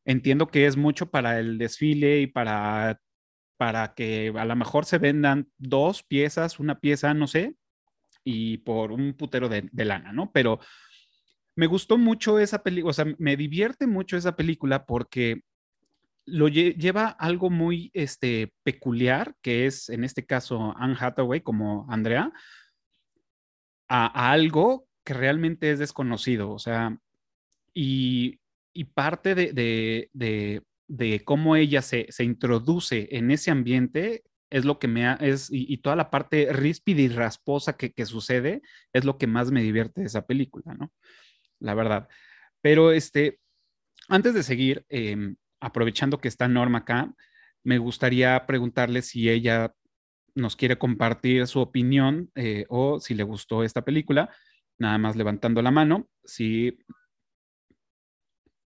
entiendo 0.04 0.48
que 0.48 0.66
es 0.66 0.76
mucho 0.76 1.10
para 1.10 1.38
el 1.38 1.56
desfile 1.58 2.20
y 2.20 2.26
para, 2.26 3.00
para 3.56 3.94
que 3.94 4.32
a 4.36 4.44
lo 4.44 4.56
mejor 4.56 4.86
se 4.86 4.98
vendan 4.98 5.48
dos 5.58 6.02
piezas, 6.02 6.58
una 6.58 6.80
pieza, 6.80 7.14
no 7.14 7.28
sé, 7.28 7.54
y 8.24 8.58
por 8.58 8.90
un 8.92 9.14
putero 9.14 9.48
de, 9.48 9.68
de 9.70 9.84
lana, 9.84 10.12
¿no? 10.12 10.32
Pero 10.32 10.58
me 11.54 11.66
gustó 11.66 11.96
mucho 11.96 12.38
esa 12.40 12.62
película, 12.62 12.90
o 12.90 12.94
sea, 12.94 13.04
me 13.18 13.36
divierte 13.36 13.86
mucho 13.86 14.16
esa 14.16 14.34
película 14.34 14.84
porque 14.86 15.42
lo 16.30 16.48
lleva 16.48 17.08
algo 17.08 17.50
muy 17.50 17.90
este, 17.94 18.52
peculiar, 18.62 19.34
que 19.42 19.66
es 19.66 19.88
en 19.88 20.04
este 20.04 20.24
caso 20.26 20.74
Anne 20.76 20.96
Hathaway 20.98 21.40
como 21.40 21.86
Andrea, 21.90 22.32
a, 23.88 24.32
algo 24.32 24.86
que 25.04 25.14
realmente 25.14 25.70
es 25.70 25.78
desconocido, 25.78 26.50
o 26.50 26.58
sea, 26.58 26.98
y, 27.74 28.38
parte 28.94 29.34
de, 29.34 31.22
cómo 31.24 31.56
ella 31.56 31.82
se, 31.82 32.08
introduce 32.20 33.08
en 33.10 33.30
ese 33.30 33.50
ambiente 33.50 34.24
es 34.50 34.64
lo 34.64 34.78
que 34.78 34.88
me 34.88 35.06
ha, 35.06 35.14
es, 35.14 35.48
y, 35.50 35.76
toda 35.78 35.96
la 35.96 36.10
parte 36.10 36.52
ríspida 36.52 37.00
y 37.02 37.08
rasposa 37.08 37.76
que, 37.76 37.92
que, 37.92 38.06
sucede 38.06 38.62
es 38.92 39.04
lo 39.04 39.18
que 39.18 39.26
más 39.26 39.50
me 39.50 39.62
divierte 39.62 40.00
de 40.00 40.06
esa 40.08 40.26
película, 40.26 40.74
¿no? 40.74 40.92
La 41.60 41.74
verdad. 41.74 42.08
Pero 42.60 42.92
este, 42.92 43.38
antes 44.08 44.34
de 44.34 44.42
seguir, 44.42 44.84
em, 44.88 45.36
aprovechando 45.60 46.18
que 46.18 46.28
está 46.28 46.48
Norma 46.48 46.78
acá, 46.78 47.14
me 47.62 47.78
gustaría 47.78 48.46
preguntarle 48.46 49.02
si 49.02 49.28
ella 49.28 49.74
nos 50.34 50.56
quiere 50.56 50.78
compartir 50.78 51.46
su 51.46 51.60
opinión 51.60 52.30
eh, 52.34 52.64
o 52.68 53.00
si 53.00 53.14
le 53.14 53.22
gustó 53.22 53.62
esta 53.62 53.84
película, 53.84 54.34
nada 54.78 54.98
más 54.98 55.16
levantando 55.16 55.62
la 55.62 55.70
mano. 55.70 56.08
Sí. 56.24 56.78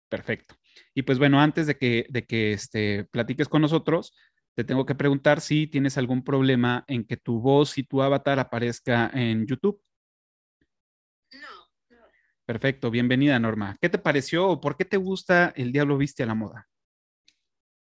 Perfecto. 0.09 0.55
Y 0.95 1.03
pues 1.03 1.19
bueno, 1.19 1.41
antes 1.41 1.67
de 1.67 1.77
que, 1.77 2.07
de 2.09 2.25
que 2.25 2.53
este, 2.53 3.05
platiques 3.05 3.49
con 3.49 3.63
nosotros, 3.63 4.15
te 4.55 4.65
tengo 4.65 4.87
que 4.87 4.95
preguntar 4.95 5.41
si 5.41 5.67
tienes 5.67 5.99
algún 5.99 6.25
problema 6.25 6.85
en 6.89 7.05
que 7.05 7.17
tu 7.17 7.41
voz 7.41 7.79
y 7.79 7.85
tu 7.85 8.03
avatar 8.03 8.39
aparezca 8.39 9.11
en 9.13 9.47
YouTube. 9.47 9.81
No, 11.33 11.49
no. 11.91 11.97
Perfecto, 12.47 12.91
bienvenida 12.91 13.39
Norma. 13.39 13.77
¿Qué 13.81 13.89
te 13.89 13.99
pareció 13.99 14.49
o 14.49 14.61
por 14.61 14.77
qué 14.77 14.85
te 14.85 14.97
gusta 14.97 15.53
El 15.55 15.73
Diablo 15.73 15.99
Viste 15.99 16.23
a 16.23 16.27
la 16.27 16.35
Moda? 16.35 16.69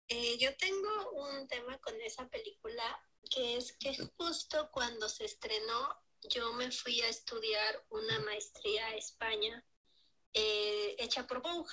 Eh, 0.09 0.39
yo 0.39 0.57
tengo 0.57 1.11
un 1.13 1.49
tema 1.49 1.79
con 1.79 2.01
esa 2.01 2.29
película 2.29 2.83
que 3.31 3.57
es 3.57 3.77
que 3.77 3.97
justo 4.17 4.71
cuando 4.73 5.09
se 5.09 5.25
estrenó 5.25 6.01
yo 6.31 6.53
me 6.55 6.71
fui 6.71 7.01
a 7.03 7.09
estudiar 7.09 7.85
una 7.91 8.19
maestría 8.21 8.87
a 8.87 8.95
España 8.95 9.65
eh, 10.33 10.97
hecha 10.99 11.27
por 11.27 11.43
Vogue. 11.43 11.71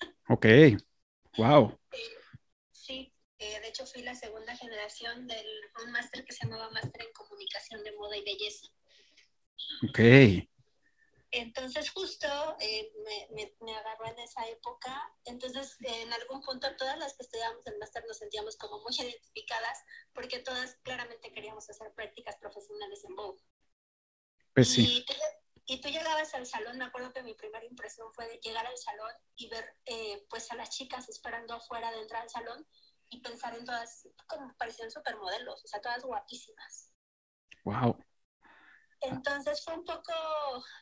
Ok, 0.26 0.46
wow. 1.36 1.78
Eh, 1.92 2.18
sí, 2.72 3.12
de 3.38 3.68
hecho 3.68 3.84
fui 3.86 4.00
la 4.02 4.14
segunda 4.14 4.56
generación 4.56 5.26
de 5.26 5.36
un 5.84 5.92
máster 5.92 6.24
que 6.24 6.32
se 6.32 6.46
llamaba 6.46 6.70
Máster 6.70 7.02
en 7.02 7.12
Comunicación 7.12 7.84
de 7.84 7.92
Moda 7.92 8.16
y 8.16 8.24
Belleza. 8.24 8.66
Ok. 9.88 10.48
Entonces 11.36 11.90
justo 11.90 12.28
eh, 12.60 12.92
me, 13.34 13.52
me, 13.60 13.76
agarró 13.76 14.06
en 14.06 14.18
esa 14.20 14.46
época. 14.48 15.12
Entonces 15.24 15.76
en 15.80 16.12
algún 16.12 16.40
punto 16.42 16.68
todas 16.76 16.96
las 16.98 17.14
que 17.16 17.24
estudiábamos 17.24 17.66
el 17.66 17.78
máster 17.78 18.04
nos 18.06 18.18
sentíamos 18.18 18.56
como 18.56 18.80
muy 18.80 18.94
identificadas 19.00 19.82
porque 20.12 20.38
todas 20.38 20.76
claramente 20.82 21.32
queríamos 21.32 21.68
hacer 21.68 21.92
prácticas 21.94 22.36
profesionales 22.36 23.04
en 23.04 23.16
Vogue. 23.16 23.42
Pues 24.54 24.68
sí. 24.70 24.98
Y 24.98 25.04
tú, 25.04 25.14
y 25.66 25.80
tú, 25.80 25.88
llegabas 25.88 26.32
al 26.34 26.46
salón, 26.46 26.78
me 26.78 26.84
acuerdo 26.84 27.12
que 27.12 27.24
mi 27.24 27.34
primera 27.34 27.64
impresión 27.64 28.12
fue 28.14 28.28
de 28.28 28.38
llegar 28.38 28.66
al 28.66 28.78
salón 28.78 29.12
y 29.34 29.48
ver 29.48 29.76
eh, 29.86 30.24
pues 30.30 30.50
a 30.52 30.54
las 30.54 30.70
chicas 30.70 31.08
esperando 31.08 31.54
afuera 31.54 31.90
de 31.90 32.02
entrar 32.02 32.22
al 32.22 32.30
salón 32.30 32.64
y 33.10 33.20
pensar 33.20 33.56
en 33.56 33.64
todas, 33.64 34.08
como 34.28 34.54
parecían 34.56 34.90
supermodelos, 34.90 35.64
o 35.64 35.66
sea, 35.66 35.80
todas 35.80 36.04
guapísimas. 36.04 36.92
Wow. 37.64 37.98
Entonces 39.04 39.62
fue 39.64 39.74
un 39.74 39.84
poco 39.84 40.12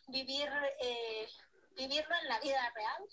vivir, 0.08 0.48
eh, 0.80 1.28
vivirlo 1.76 2.14
en 2.22 2.28
la 2.28 2.40
vida 2.40 2.72
real. 2.74 3.08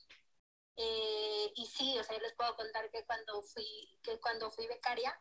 Eh, 0.76 1.52
y 1.56 1.66
sí, 1.66 1.98
o 1.98 2.04
sea, 2.04 2.16
yo 2.16 2.22
les 2.22 2.36
puedo 2.36 2.56
contar 2.56 2.90
que 2.92 3.06
cuando 3.06 3.42
fui, 3.42 4.00
que 4.04 4.20
cuando 4.20 4.52
fui 4.52 4.68
becaria, 4.68 5.20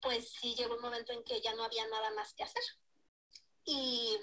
pues 0.00 0.32
sí 0.32 0.54
llegó 0.54 0.74
un 0.74 0.82
momento 0.82 1.12
en 1.12 1.24
que 1.24 1.40
ya 1.40 1.54
no 1.54 1.64
había 1.64 1.86
nada 1.88 2.10
más 2.10 2.34
que 2.34 2.44
hacer. 2.44 2.62
Y 3.64 4.18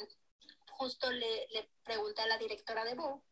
justo 0.71 1.10
le, 1.10 1.48
le 1.50 1.71
pregunté 1.83 2.21
a 2.21 2.27
la 2.27 2.38
directora 2.38 2.83
de 2.83 2.95
BU 2.95 3.24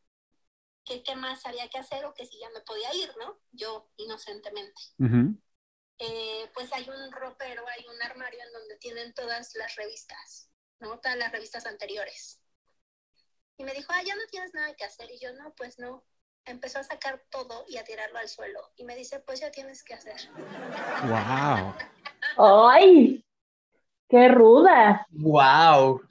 que 0.85 1.03
qué 1.03 1.15
más 1.15 1.45
había 1.45 1.69
que 1.69 1.77
hacer 1.77 2.03
o 2.05 2.13
que 2.13 2.25
si 2.25 2.39
ya 2.39 2.49
me 2.49 2.61
podía 2.61 2.93
ir, 2.95 3.15
¿no? 3.17 3.39
Yo 3.51 3.91
inocentemente. 3.97 4.81
Eh, 5.99 6.49
pues 6.53 6.71
hay 6.71 6.89
un 6.89 7.11
ropero, 7.11 7.65
hay 7.67 7.85
un 7.87 8.01
armario 8.01 8.41
en 8.41 8.53
donde 8.53 8.77
tienen 8.77 9.13
todas 9.13 9.53
las 9.55 9.75
revistas 9.75 10.48
¿no? 10.79 10.99
Todas 10.99 11.17
las 11.17 11.31
revistas 11.31 11.65
anteriores. 11.65 12.41
Y 13.57 13.63
me 13.63 13.73
dijo, 13.73 13.91
ah, 13.93 14.01
ya 14.05 14.15
no 14.15 14.21
tienes 14.31 14.53
nada 14.53 14.73
que 14.75 14.85
hacer. 14.85 15.09
Y 15.11 15.19
yo, 15.19 15.33
no, 15.33 15.53
pues 15.55 15.79
no. 15.79 16.03
Empezó 16.45 16.79
a 16.79 16.83
sacar 16.83 17.21
todo 17.29 17.65
y 17.67 17.77
a 17.77 17.83
tirarlo 17.83 18.17
al 18.17 18.29
suelo. 18.29 18.59
Y 18.77 18.85
me 18.85 18.95
dice, 18.95 19.19
pues 19.19 19.41
ya 19.41 19.51
tienes 19.51 19.83
que 19.83 19.93
hacer. 19.93 20.15
¡Wow! 21.07 21.75
¡Ay! 22.71 23.25
¡Qué 24.07 24.27
ruda! 24.29 25.05
¡Wow! 25.11 26.01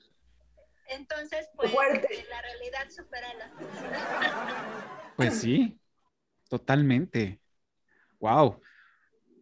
Entonces, 0.89 1.49
pues 1.57 1.73
Fuerte. 1.73 2.27
la 2.29 2.43
realidad 2.43 2.89
supera 2.91 3.35
la 3.35 5.13
Pues 5.17 5.41
sí, 5.41 5.79
totalmente. 6.49 7.41
¡Wow! 8.21 8.61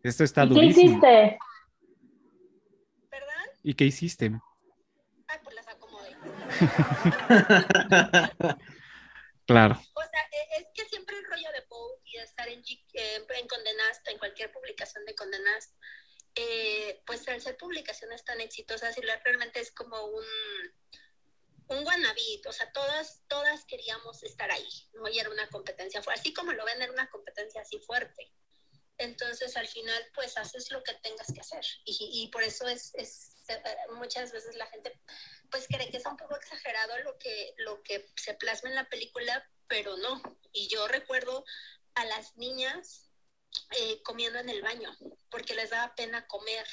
Esto 0.02 0.25
está 0.25 0.45
¿Y 0.45 0.49
durísimo. 0.49 1.00
¿Qué 1.00 1.09
hiciste? 1.25 1.38
¿Perdón? 3.11 3.49
¿Y 3.62 3.75
qué 3.75 3.85
hiciste? 3.85 4.40
claro. 9.46 9.80
O 9.94 10.02
sea, 10.02 10.28
e, 10.32 10.60
es 10.60 10.66
que 10.75 10.84
siempre 10.88 11.16
el 11.18 11.25
rollo 11.25 11.52
de 11.52 11.62
Poe 11.62 12.00
y 12.04 12.16
estar 12.18 12.48
en, 12.48 12.62
en 12.64 13.48
Condenast, 13.48 14.06
en 14.08 14.18
cualquier 14.18 14.52
publicación 14.52 15.04
de 15.04 15.14
Condenast, 15.14 15.75
eh, 16.34 17.02
pues 17.06 17.26
al 17.28 17.40
ser 17.40 17.56
publicaciones 17.56 18.25
tan 18.25 18.40
exitosas 18.40 18.98
y 18.98 19.00
realmente 19.00 19.60
es 19.60 19.70
como 19.72 20.04
un 20.04 20.25
un 21.68 21.84
wannabe, 21.84 22.40
o 22.46 22.52
sea, 22.52 22.70
todas, 22.72 23.22
todas 23.28 23.64
queríamos 23.64 24.22
estar 24.22 24.50
ahí, 24.50 24.68
¿no? 24.94 25.08
Y 25.08 25.18
era 25.18 25.30
una 25.30 25.48
competencia 25.48 26.02
fuerte, 26.02 26.20
así 26.20 26.32
como 26.32 26.52
lo 26.52 26.64
ven, 26.64 26.80
era 26.80 26.92
una 26.92 27.10
competencia 27.10 27.62
así 27.62 27.80
fuerte. 27.80 28.32
Entonces, 28.98 29.56
al 29.56 29.66
final, 29.66 30.02
pues 30.14 30.38
haces 30.38 30.70
lo 30.70 30.82
que 30.82 30.94
tengas 30.94 31.32
que 31.32 31.40
hacer. 31.40 31.64
Y, 31.84 32.22
y 32.22 32.28
por 32.28 32.42
eso 32.42 32.66
es, 32.68 32.94
es, 32.94 33.36
eh, 33.48 33.62
muchas 33.94 34.32
veces 34.32 34.54
la 34.56 34.66
gente 34.66 34.98
pues 35.56 35.68
cree 35.68 35.90
que 35.90 35.96
es 35.96 36.04
un 36.04 36.18
poco 36.18 36.36
exagerado 36.36 36.98
lo 37.04 37.16
que, 37.16 37.54
lo 37.56 37.82
que 37.82 38.10
se 38.14 38.34
plasma 38.34 38.68
en 38.68 38.75
la 38.75 38.88
película, 38.90 39.42
pero 39.66 39.96
no. 39.96 40.20
Y 40.52 40.68
yo 40.68 40.86
recuerdo 40.86 41.46
a 41.94 42.04
las 42.04 42.36
niñas 42.36 43.08
eh, 43.78 44.02
comiendo 44.02 44.38
en 44.38 44.50
el 44.50 44.60
baño, 44.60 44.94
porque 45.30 45.54
les 45.54 45.70
daba 45.70 45.94
pena 45.94 46.26
comer. 46.26 46.66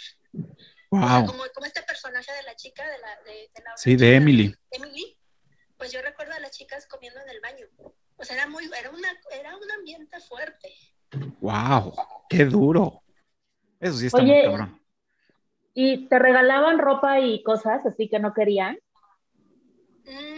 Wow. 0.92 1.25
como, 1.25 1.44
como, 1.54 1.66
este 1.66 1.82
personaje 1.84 2.34
de 2.34 2.44
la 2.44 2.56
chica, 2.58 2.84
de 2.84 2.98
la... 3.00 3.22
De, 3.24 3.52
la 3.63 3.78
sí, 3.78 3.96
de 3.96 4.16
Emily. 4.18 4.54
Emily, 4.70 5.18
pues 5.78 5.94
yo 5.94 6.02
recuerdo 6.02 6.34
a 6.34 6.40
las 6.40 6.52
chicas 6.52 6.86
comiendo 6.86 7.22
en 7.22 7.30
el 7.30 7.40
baño. 7.40 7.66
O 8.18 8.25
sea, 8.25 8.36
era, 8.36 8.48
muy, 8.48 8.70
era, 8.78 8.90
una, 8.90 9.18
era 9.32 9.56
un 9.56 9.72
ambiente 9.72 10.20
fuerte. 10.20 10.75
¡Wow! 11.40 11.96
¡Qué 12.30 12.44
duro! 12.44 13.02
Eso 13.80 13.98
sí 13.98 14.08
está 14.08 14.22
muy 14.22 14.42
cabrón. 14.44 14.83
¿Y 15.74 16.08
te 16.08 16.20
regalaban 16.20 16.80
ropa 16.80 17.20
y 17.20 17.42
cosas 17.44 17.86
así 17.86 18.10
que 18.10 18.20
no 18.20 18.34
querían? 18.34 18.77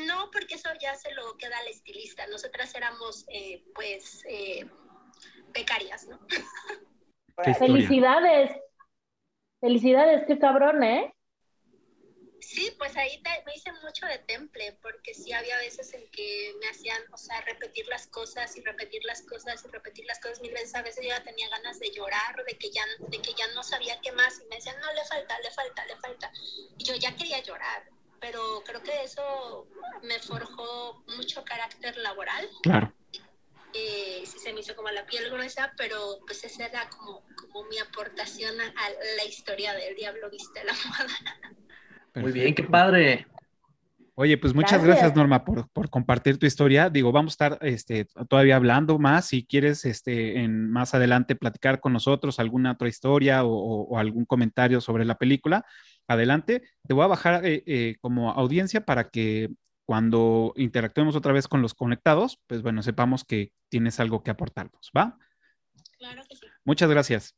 No, 0.07 0.29
porque 0.31 0.55
eso 0.55 0.69
ya 0.79 0.93
se 0.95 1.13
lo 1.13 1.35
queda 1.37 1.57
al 1.57 1.67
estilista. 1.67 2.27
Nosotras 2.27 2.73
éramos, 2.75 3.25
eh, 3.29 3.63
pues, 3.73 4.23
eh, 4.29 4.65
becarias, 5.53 6.07
¿no? 6.07 6.19
Felicidades. 7.59 8.51
Felicidades, 9.59 10.25
qué 10.27 10.37
cabrón, 10.37 10.83
¿eh? 10.83 11.14
Sí, 12.45 12.71
pues 12.77 12.95
ahí 12.95 13.19
me 13.43 13.55
hice 13.55 13.71
mucho 13.83 14.05
de 14.05 14.19
temple, 14.19 14.77
porque 14.83 15.15
sí 15.15 15.33
había 15.33 15.57
veces 15.57 15.91
en 15.95 16.07
que 16.11 16.53
me 16.59 16.69
hacían, 16.69 17.01
o 17.11 17.17
sea, 17.17 17.41
repetir 17.41 17.87
las 17.87 18.05
cosas 18.05 18.55
y 18.55 18.61
repetir 18.61 19.03
las 19.03 19.23
cosas 19.23 19.65
y 19.65 19.67
repetir 19.69 20.05
las 20.05 20.19
cosas 20.19 20.41
mil 20.41 20.53
veces. 20.53 20.75
A 20.75 20.83
veces 20.83 21.03
yo 21.03 21.09
ya 21.09 21.23
tenía 21.23 21.49
ganas 21.49 21.79
de 21.79 21.89
llorar, 21.89 22.35
de 22.45 22.55
que 22.55 22.69
ya, 22.69 22.85
de 22.99 23.19
que 23.19 23.33
ya 23.33 23.47
no 23.55 23.63
sabía 23.63 23.99
qué 23.99 24.11
más. 24.11 24.39
Y 24.39 24.45
me 24.45 24.57
decían, 24.57 24.79
no, 24.79 24.93
le 24.93 25.03
falta, 25.05 25.39
le 25.39 25.49
falta, 25.49 25.85
le 25.87 25.95
falta. 25.95 26.31
Y 26.77 26.83
yo 26.83 26.93
ya 26.93 27.15
quería 27.15 27.41
llorar, 27.41 27.89
pero 28.21 28.61
creo 28.63 28.83
que 28.83 29.03
eso 29.03 29.67
me 30.03 30.19
forjó 30.19 31.03
mucho 31.17 31.43
carácter 31.43 31.97
laboral. 31.97 32.47
Claro. 32.61 32.93
Eh, 33.73 34.23
sí 34.23 34.37
se 34.37 34.53
me 34.53 34.59
hizo 34.59 34.75
como 34.75 34.91
la 34.91 35.07
piel 35.07 35.31
gruesa, 35.31 35.73
pero 35.77 36.19
pues 36.27 36.43
esa 36.43 36.67
era 36.67 36.89
como, 36.89 37.23
como 37.35 37.63
mi 37.69 37.79
aportación 37.79 38.61
a, 38.61 38.67
a 38.67 38.89
la 39.17 39.25
historia 39.25 39.73
del 39.73 39.95
diablo 39.95 40.29
viste 40.29 40.63
la 40.63 40.73
moda. 40.73 41.55
Muy 42.15 42.31
bien, 42.31 42.53
qué 42.53 42.63
padre. 42.63 43.27
Oye, 44.17 44.37
pues 44.37 44.53
muchas 44.53 44.81
gracias, 44.81 45.13
Norma, 45.13 45.43
por, 45.43 45.89
compartir 45.89 46.39
tu 46.39 46.45
historia. 46.45 46.89
Digo, 46.89 47.11
vamos 47.11 47.33
a 47.33 47.35
estar 47.35 47.59
este, 47.61 48.05
todavía 48.29 48.55
hablando 48.55 48.97
más. 48.97 49.27
Si 49.27 49.45
quieres 49.45 49.83
este, 49.83 50.39
en, 50.39 50.71
más 50.71 50.95
adelante 50.95 51.35
platicar 51.35 51.81
con 51.81 51.91
nosotros 51.91 52.39
alguna 52.39 52.71
otra 52.71 52.87
historia 52.87 53.43
o, 53.43 53.97
algún 53.97 54.23
comentario 54.23 54.79
sobre 54.79 55.03
la 55.03 55.17
película, 55.17 55.65
adelante. 56.07 56.63
Te 56.87 56.93
voy 56.93 57.03
a 57.03 57.07
bajar 57.07 57.45
eh, 57.45 57.63
eh, 57.65 57.97
como 57.99 58.31
audiencia 58.31 58.85
para 58.85 59.09
que 59.09 59.49
cuando 59.83 60.53
interactuemos 60.55 61.17
otra 61.17 61.33
vez 61.33 61.49
con 61.49 61.61
los 61.61 61.73
conectados, 61.73 62.39
pues 62.47 62.61
bueno, 62.61 62.83
sepamos 62.83 63.25
que 63.25 63.51
tienes 63.67 63.99
algo 63.99 64.23
que 64.23 64.31
aportarnos, 64.31 64.91
¿va? 64.97 65.17
Claro 65.97 66.23
que 66.29 66.37
sí. 66.37 66.47
Muchas 66.63 66.89
gracias. 66.89 67.35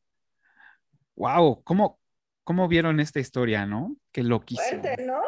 Wow, 1.15 1.63
¿cómo, 1.63 1.99
cómo 2.47 2.69
vieron 2.69 3.01
esta 3.01 3.19
historia, 3.19 3.65
no? 3.65 3.97
Qué 4.13 4.23
loquísimo. 4.23 4.81
Fuerte, 4.81 5.03
¿no? 5.03 5.21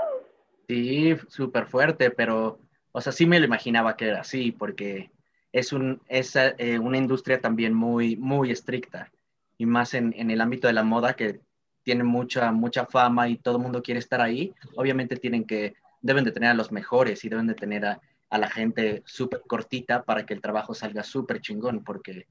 Sí, 0.69 1.17
súper 1.27 1.65
fuerte, 1.65 2.11
pero, 2.11 2.61
o 2.93 3.01
sea, 3.01 3.11
sí 3.11 3.25
me 3.25 3.41
lo 3.41 3.45
imaginaba 3.45 3.97
que 3.97 4.07
era 4.07 4.21
así, 4.21 4.53
porque 4.53 5.11
es, 5.51 5.73
un, 5.73 6.01
es 6.07 6.37
eh, 6.37 6.79
una 6.79 6.97
industria 6.97 7.41
también 7.41 7.73
muy, 7.73 8.15
muy 8.15 8.51
estricta, 8.51 9.11
y 9.57 9.65
más 9.65 9.95
en, 9.95 10.13
en, 10.15 10.31
el 10.31 10.39
ámbito 10.39 10.67
de 10.67 10.73
la 10.73 10.83
moda, 10.83 11.13
que 11.13 11.41
tiene 11.83 12.05
mucha, 12.05 12.53
mucha 12.53 12.85
fama 12.85 13.27
y 13.27 13.35
todo 13.35 13.57
el 13.57 13.63
mundo 13.63 13.83
quiere 13.83 13.99
estar 13.99 14.21
ahí, 14.21 14.53
obviamente 14.77 15.17
tienen 15.17 15.43
que, 15.43 15.73
deben 16.01 16.23
de 16.23 16.31
tener 16.31 16.51
a 16.51 16.53
los 16.53 16.71
mejores 16.71 17.25
y 17.25 17.29
deben 17.29 17.47
de 17.47 17.55
tener 17.55 17.85
a, 17.85 17.99
a 18.29 18.37
la 18.37 18.49
gente 18.49 19.03
súper 19.05 19.41
cortita 19.41 20.03
para 20.03 20.25
que 20.25 20.33
el 20.33 20.39
trabajo 20.39 20.73
salga 20.73 21.03
súper 21.03 21.41
chingón, 21.41 21.83
porque 21.83 22.27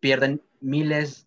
pierden 0.00 0.40
miles, 0.62 1.26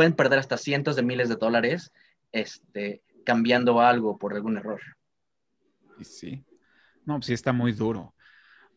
pueden 0.00 0.16
perder 0.16 0.38
hasta 0.38 0.56
cientos 0.56 0.96
de 0.96 1.02
miles 1.02 1.28
de 1.28 1.36
dólares 1.36 1.92
este, 2.32 3.02
cambiando 3.22 3.82
algo 3.82 4.16
por 4.16 4.32
algún 4.32 4.56
error. 4.56 4.80
Sí, 6.00 6.42
no, 7.04 7.16
pues 7.16 7.26
sí 7.26 7.34
está 7.34 7.52
muy 7.52 7.72
duro. 7.72 8.14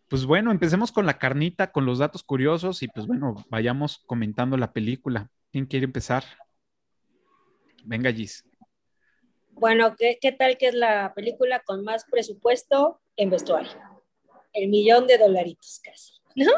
Pues 0.10 0.26
bueno, 0.26 0.52
empecemos 0.52 0.92
con 0.92 1.06
la 1.06 1.18
carnita, 1.20 1.72
con 1.72 1.86
los 1.86 2.00
datos 2.00 2.24
curiosos 2.24 2.84
y 2.84 2.90
pues 2.90 3.08
bueno, 3.08 3.36
vayamos 3.48 4.04
comentando 4.06 4.58
la 4.58 4.74
película. 4.74 5.30
¿Quién 5.50 5.66
quiere 5.66 5.86
empezar? 5.86 6.26
Venga, 7.86 8.12
Gis. 8.12 8.44
Bueno, 9.52 9.96
¿qué, 9.98 10.18
¿qué, 10.20 10.34
tal 10.34 10.58
que 10.58 10.68
es 10.68 10.74
la 10.74 11.14
película 11.14 11.62
con 11.62 11.86
más 11.86 12.04
presupuesto 12.04 13.00
en 13.16 13.30
vestuario? 13.30 13.72
El 14.52 14.68
millón 14.68 15.08
de 15.08 15.18
dolaritos 15.18 15.80
casi, 15.82 16.16
¿no? 16.36 16.52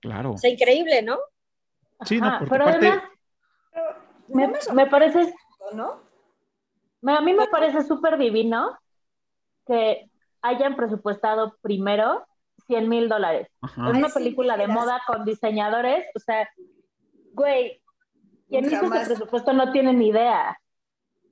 Claro. 0.00 0.32
O 0.32 0.38
sea, 0.38 0.48
increíble, 0.48 1.02
¿no? 1.02 1.18
Sí, 2.06 2.18
no, 2.18 2.38
porque 2.38 2.50
pero 2.50 2.64
aparte, 2.64 2.88
además, 2.88 3.10
me, 4.34 4.48
me 4.74 4.86
parece, 4.86 5.34
¿no? 5.74 6.02
me- 7.02 7.16
a 7.16 7.20
mí 7.20 7.32
me 7.32 7.46
parece 7.48 7.82
súper 7.82 8.18
divino 8.18 8.78
que 9.66 10.10
hayan 10.42 10.76
presupuestado 10.76 11.56
primero 11.62 12.26
100 12.66 12.88
mil 12.88 13.08
dólares. 13.08 13.48
Es 13.62 13.76
una 13.76 13.90
Ay, 13.98 14.04
sí, 14.06 14.12
película 14.14 14.56
de 14.56 14.68
moda 14.68 15.00
con 15.06 15.24
diseñadores, 15.24 16.06
o 16.14 16.18
sea, 16.18 16.48
güey, 17.32 17.82
quien 18.48 18.64
hizo 18.66 18.92
ese 18.94 19.06
presupuesto 19.06 19.52
no 19.52 19.72
tiene 19.72 19.92
ni 19.92 20.08
idea. 20.08 20.58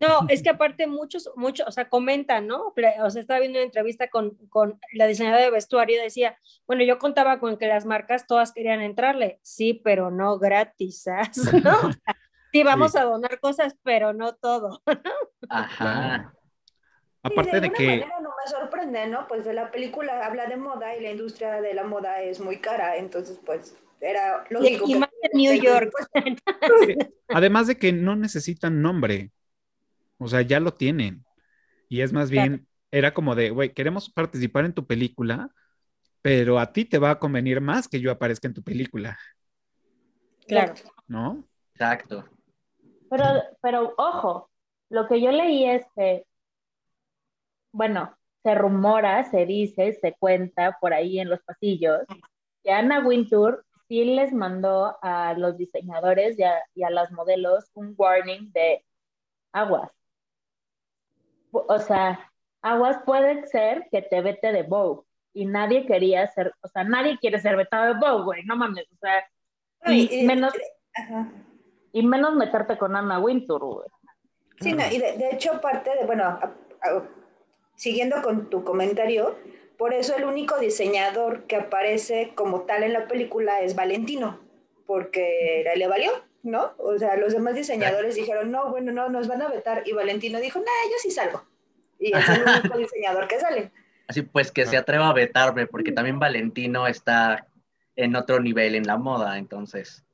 No, 0.00 0.26
es 0.28 0.44
que 0.44 0.50
aparte 0.50 0.86
muchos, 0.86 1.28
muchos, 1.34 1.66
o 1.66 1.72
sea, 1.72 1.88
comentan, 1.88 2.46
¿no? 2.46 2.72
O 3.02 3.10
sea, 3.10 3.20
estaba 3.20 3.40
viendo 3.40 3.58
una 3.58 3.66
entrevista 3.66 4.08
con, 4.08 4.36
con 4.48 4.78
la 4.92 5.08
diseñadora 5.08 5.42
de 5.42 5.50
vestuario 5.50 5.96
y 5.98 6.02
decía, 6.04 6.38
bueno, 6.68 6.84
yo 6.84 6.98
contaba 7.00 7.40
con 7.40 7.56
que 7.56 7.66
las 7.66 7.84
marcas 7.84 8.28
todas 8.28 8.52
querían 8.52 8.80
entrarle, 8.80 9.40
sí, 9.42 9.74
pero 9.74 10.12
no 10.12 10.38
gratis, 10.38 11.04
¿no? 11.64 11.90
Sí, 12.52 12.62
vamos 12.62 12.92
Sí. 12.92 12.98
a 12.98 13.04
donar 13.04 13.40
cosas, 13.40 13.76
pero 13.82 14.12
no 14.12 14.34
todo. 14.34 14.82
Ajá. 15.48 16.32
aparte 17.22 17.50
Sí, 17.50 17.60
de 17.60 17.66
alguna 17.66 17.72
que, 17.78 17.86
manera 17.86 18.20
no 18.20 18.30
me 18.30 18.50
sorprende, 18.50 19.06
¿no? 19.08 19.26
Pues 19.28 19.44
de 19.44 19.52
la 19.54 19.70
película 19.70 20.24
habla 20.26 20.46
de 20.46 20.56
moda 20.56 20.96
y 20.96 21.02
la 21.02 21.10
industria 21.10 21.60
de 21.60 21.74
la 21.74 21.84
moda 21.84 22.22
es 22.22 22.40
muy 22.40 22.58
cara, 22.60 22.96
entonces 22.96 23.38
pues 23.44 23.76
era 24.00 24.44
lógico. 24.50 24.84
y 24.86 24.92
que- 24.94 24.98
más 24.98 25.10
en 25.22 25.30
New 25.38 25.60
York. 25.62 25.92
además 27.28 27.66
de 27.66 27.76
que 27.78 27.92
no 27.92 28.16
necesitan 28.16 28.80
nombre, 28.82 29.32
o 30.18 30.28
sea, 30.28 30.42
ya 30.42 30.60
lo 30.60 30.74
tienen. 30.74 31.24
Y 31.88 32.02
es 32.02 32.12
más 32.12 32.30
bien, 32.30 32.66
era 32.90 33.14
como 33.14 33.34
de, 33.34 33.50
güey, 33.50 33.72
queremos 33.72 34.10
participar 34.10 34.64
en 34.64 34.74
tu 34.74 34.86
película, 34.86 35.50
pero 36.22 36.58
a 36.58 36.72
ti 36.72 36.84
te 36.84 36.98
va 36.98 37.10
a 37.12 37.18
convenir 37.18 37.60
más 37.60 37.88
que 37.88 38.00
yo 38.00 38.10
aparezca 38.12 38.48
en 38.48 38.54
tu 38.54 38.62
película, 38.62 39.18
Claro. 40.46 40.74
¿no? 41.06 41.46
Exacto. 41.74 42.24
Pero, 43.10 43.24
pero 43.60 43.94
ojo, 43.96 44.50
lo 44.90 45.06
que 45.06 45.20
yo 45.20 45.30
leí 45.30 45.64
es 45.66 45.86
que, 45.96 46.26
bueno, 47.72 48.14
se 48.42 48.54
rumora, 48.54 49.24
se 49.24 49.46
dice, 49.46 49.92
se 49.92 50.14
cuenta 50.18 50.78
por 50.80 50.94
ahí 50.94 51.18
en 51.20 51.28
los 51.28 51.42
pasillos, 51.42 52.02
que 52.62 52.70
Anna 52.72 53.00
Wintour 53.06 53.64
sí 53.88 54.04
les 54.04 54.32
mandó 54.32 54.96
a 55.02 55.34
los 55.34 55.56
diseñadores 55.56 56.38
y 56.38 56.42
a, 56.44 56.62
y 56.74 56.82
a 56.82 56.90
las 56.90 57.10
modelos 57.10 57.70
un 57.74 57.94
warning 57.96 58.52
de 58.52 58.84
aguas. 59.52 59.90
O 61.50 61.78
sea, 61.78 62.30
aguas 62.62 62.98
puede 63.04 63.46
ser 63.46 63.88
que 63.90 64.02
te 64.02 64.20
vete 64.20 64.52
de 64.52 64.62
Vogue 64.62 65.06
y 65.32 65.46
nadie 65.46 65.86
quería 65.86 66.26
ser, 66.26 66.52
o 66.60 66.68
sea, 66.68 66.84
nadie 66.84 67.18
quiere 67.18 67.40
ser 67.40 67.56
vetado 67.56 67.94
de 67.94 68.00
Vogue, 68.00 68.24
güey, 68.24 68.44
no 68.44 68.56
mames, 68.56 68.86
o 68.92 68.96
sea, 68.96 69.24
y 69.86 70.22
y- 70.22 70.26
menos, 70.26 70.52
Ajá. 70.94 71.30
Y 71.92 72.06
menos 72.06 72.34
meterte 72.34 72.76
con 72.78 72.96
Anna 72.96 73.18
Wintour, 73.18 73.64
güey. 73.64 73.88
Sí, 74.60 74.72
no, 74.72 74.82
y 74.90 74.98
de, 74.98 75.16
de 75.16 75.30
hecho 75.30 75.60
parte 75.60 75.90
de, 75.98 76.04
bueno, 76.04 76.24
a- 76.24 76.52
a- 76.82 77.02
siguiendo 77.76 78.20
con 78.22 78.50
tu 78.50 78.64
comentario, 78.64 79.36
por 79.76 79.94
eso 79.94 80.16
el 80.16 80.24
único 80.24 80.58
diseñador 80.58 81.44
que 81.44 81.56
aparece 81.56 82.32
como 82.34 82.62
tal 82.62 82.82
en 82.82 82.92
la 82.92 83.06
película 83.06 83.60
es 83.60 83.76
Valentino, 83.76 84.40
porque 84.86 85.64
le 85.76 85.86
valió, 85.86 86.10
¿no? 86.42 86.72
O 86.78 86.98
sea, 86.98 87.16
los 87.16 87.32
demás 87.32 87.54
diseñadores 87.54 88.16
dijeron, 88.16 88.50
no, 88.50 88.70
bueno, 88.70 88.90
no, 88.90 89.08
nos 89.08 89.28
van 89.28 89.42
a 89.42 89.48
vetar, 89.48 89.82
y 89.86 89.92
Valentino 89.92 90.40
dijo, 90.40 90.58
nah, 90.58 90.90
yo 90.90 90.96
sí 91.00 91.10
salgo. 91.12 91.44
Y 92.00 92.16
es 92.16 92.28
el 92.28 92.42
único 92.42 92.76
diseñador 92.78 93.28
que 93.28 93.38
sale. 93.38 93.70
Así 94.08 94.22
pues 94.22 94.50
que 94.50 94.66
se 94.66 94.76
atreva 94.76 95.10
a 95.10 95.12
vetarme, 95.12 95.66
porque 95.66 95.92
también 95.92 96.18
Valentino 96.18 96.86
está 96.86 97.46
en 97.94 98.16
otro 98.16 98.40
nivel 98.40 98.74
en 98.74 98.86
la 98.86 98.96
moda, 98.96 99.38
entonces 99.38 100.04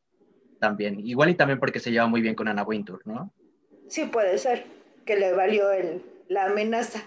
también. 0.58 1.00
Igual 1.00 1.30
y 1.30 1.34
también 1.34 1.58
porque 1.60 1.80
se 1.80 1.90
lleva 1.90 2.06
muy 2.06 2.20
bien 2.20 2.34
con 2.34 2.48
Anna 2.48 2.62
Wintour, 2.62 3.02
¿no? 3.06 3.32
Sí, 3.88 4.04
puede 4.06 4.38
ser 4.38 4.64
que 5.04 5.16
le 5.16 5.32
valió 5.32 5.70
el, 5.72 6.02
la 6.28 6.46
amenaza. 6.46 7.02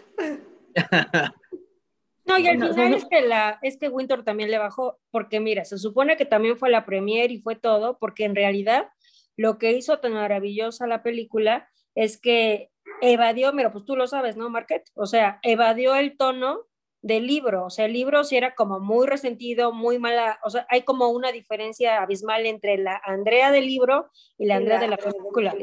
No, 2.25 2.37
y 2.37 2.47
al 2.47 2.57
final 2.59 2.91
no- 2.91 2.97
es 2.97 3.05
que, 3.05 3.21
la, 3.21 3.57
es 3.61 3.77
que 3.77 3.87
Winter 3.87 4.23
también 4.23 4.51
le 4.51 4.57
bajó, 4.57 4.99
porque 5.11 5.39
mira, 5.39 5.63
se 5.63 5.77
supone 5.77 6.17
que 6.17 6.25
también 6.25 6.57
fue 6.57 6.69
la 6.69 6.85
premier 6.85 7.31
y 7.31 7.39
fue 7.39 7.55
todo, 7.55 7.97
porque 7.99 8.25
en 8.25 8.35
realidad 8.35 8.89
lo 9.37 9.57
que 9.57 9.71
hizo 9.71 9.99
tan 9.99 10.13
maravillosa 10.13 10.87
la 10.87 11.03
película 11.03 11.69
es 11.95 12.19
que 12.19 12.69
evadió, 13.01 13.53
mira, 13.53 13.71
pues 13.71 13.85
tú 13.85 13.95
lo 13.95 14.07
sabes, 14.07 14.35
¿no, 14.35 14.49
Market? 14.49 14.83
O 14.93 15.05
sea, 15.05 15.39
evadió 15.41 15.95
el 15.95 16.17
tono 16.17 16.66
del 17.01 17.27
libro, 17.27 17.65
o 17.65 17.69
sea, 17.69 17.85
el 17.85 17.93
libro 17.93 18.23
sí 18.23 18.35
era 18.37 18.55
como 18.55 18.79
muy 18.79 19.07
resentido, 19.07 19.71
muy 19.71 19.99
mala, 19.99 20.39
o 20.43 20.49
sea, 20.49 20.65
hay 20.69 20.81
como 20.81 21.09
una 21.09 21.31
diferencia 21.31 22.01
abismal 22.01 22.45
entre 22.45 22.77
la 22.77 22.99
Andrea 23.05 23.51
del 23.51 23.65
libro 23.67 24.09
y 24.37 24.45
la 24.47 24.55
Y 24.55 24.57
Andrea 24.57 24.79
de 24.79 24.87
la 24.87 24.97
película. 24.97 25.55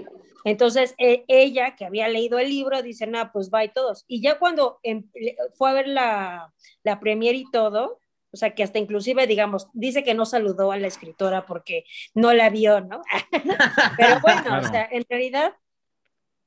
Entonces, 0.44 0.94
e- 0.98 1.24
ella 1.28 1.74
que 1.74 1.84
había 1.86 2.06
leído 2.08 2.38
el 2.38 2.48
libro 2.50 2.82
dice, 2.82 3.06
nah, 3.06 3.30
pues 3.32 3.50
bye 3.50 3.68
todos. 3.68 4.04
Y 4.06 4.22
ya 4.22 4.38
cuando 4.38 4.78
em- 4.82 5.08
fue 5.56 5.70
a 5.70 5.72
ver 5.74 5.88
la, 5.88 6.52
la 6.82 7.00
premier 7.00 7.34
y 7.34 7.50
todo, 7.50 7.98
o 8.30 8.36
sea, 8.36 8.54
que 8.54 8.62
hasta 8.62 8.78
inclusive, 8.78 9.26
digamos, 9.26 9.68
dice 9.74 10.02
que 10.04 10.14
no 10.14 10.26
saludó 10.26 10.72
a 10.72 10.76
la 10.76 10.86
escritora 10.88 11.46
porque 11.46 11.84
no 12.14 12.32
la 12.32 12.50
vio, 12.50 12.80
¿no? 12.80 13.00
Pero 13.96 14.20
bueno, 14.20 14.42
Claro. 14.42 14.66
o 14.66 14.70
sea, 14.70 14.88
en 14.90 15.04
realidad, 15.08 15.52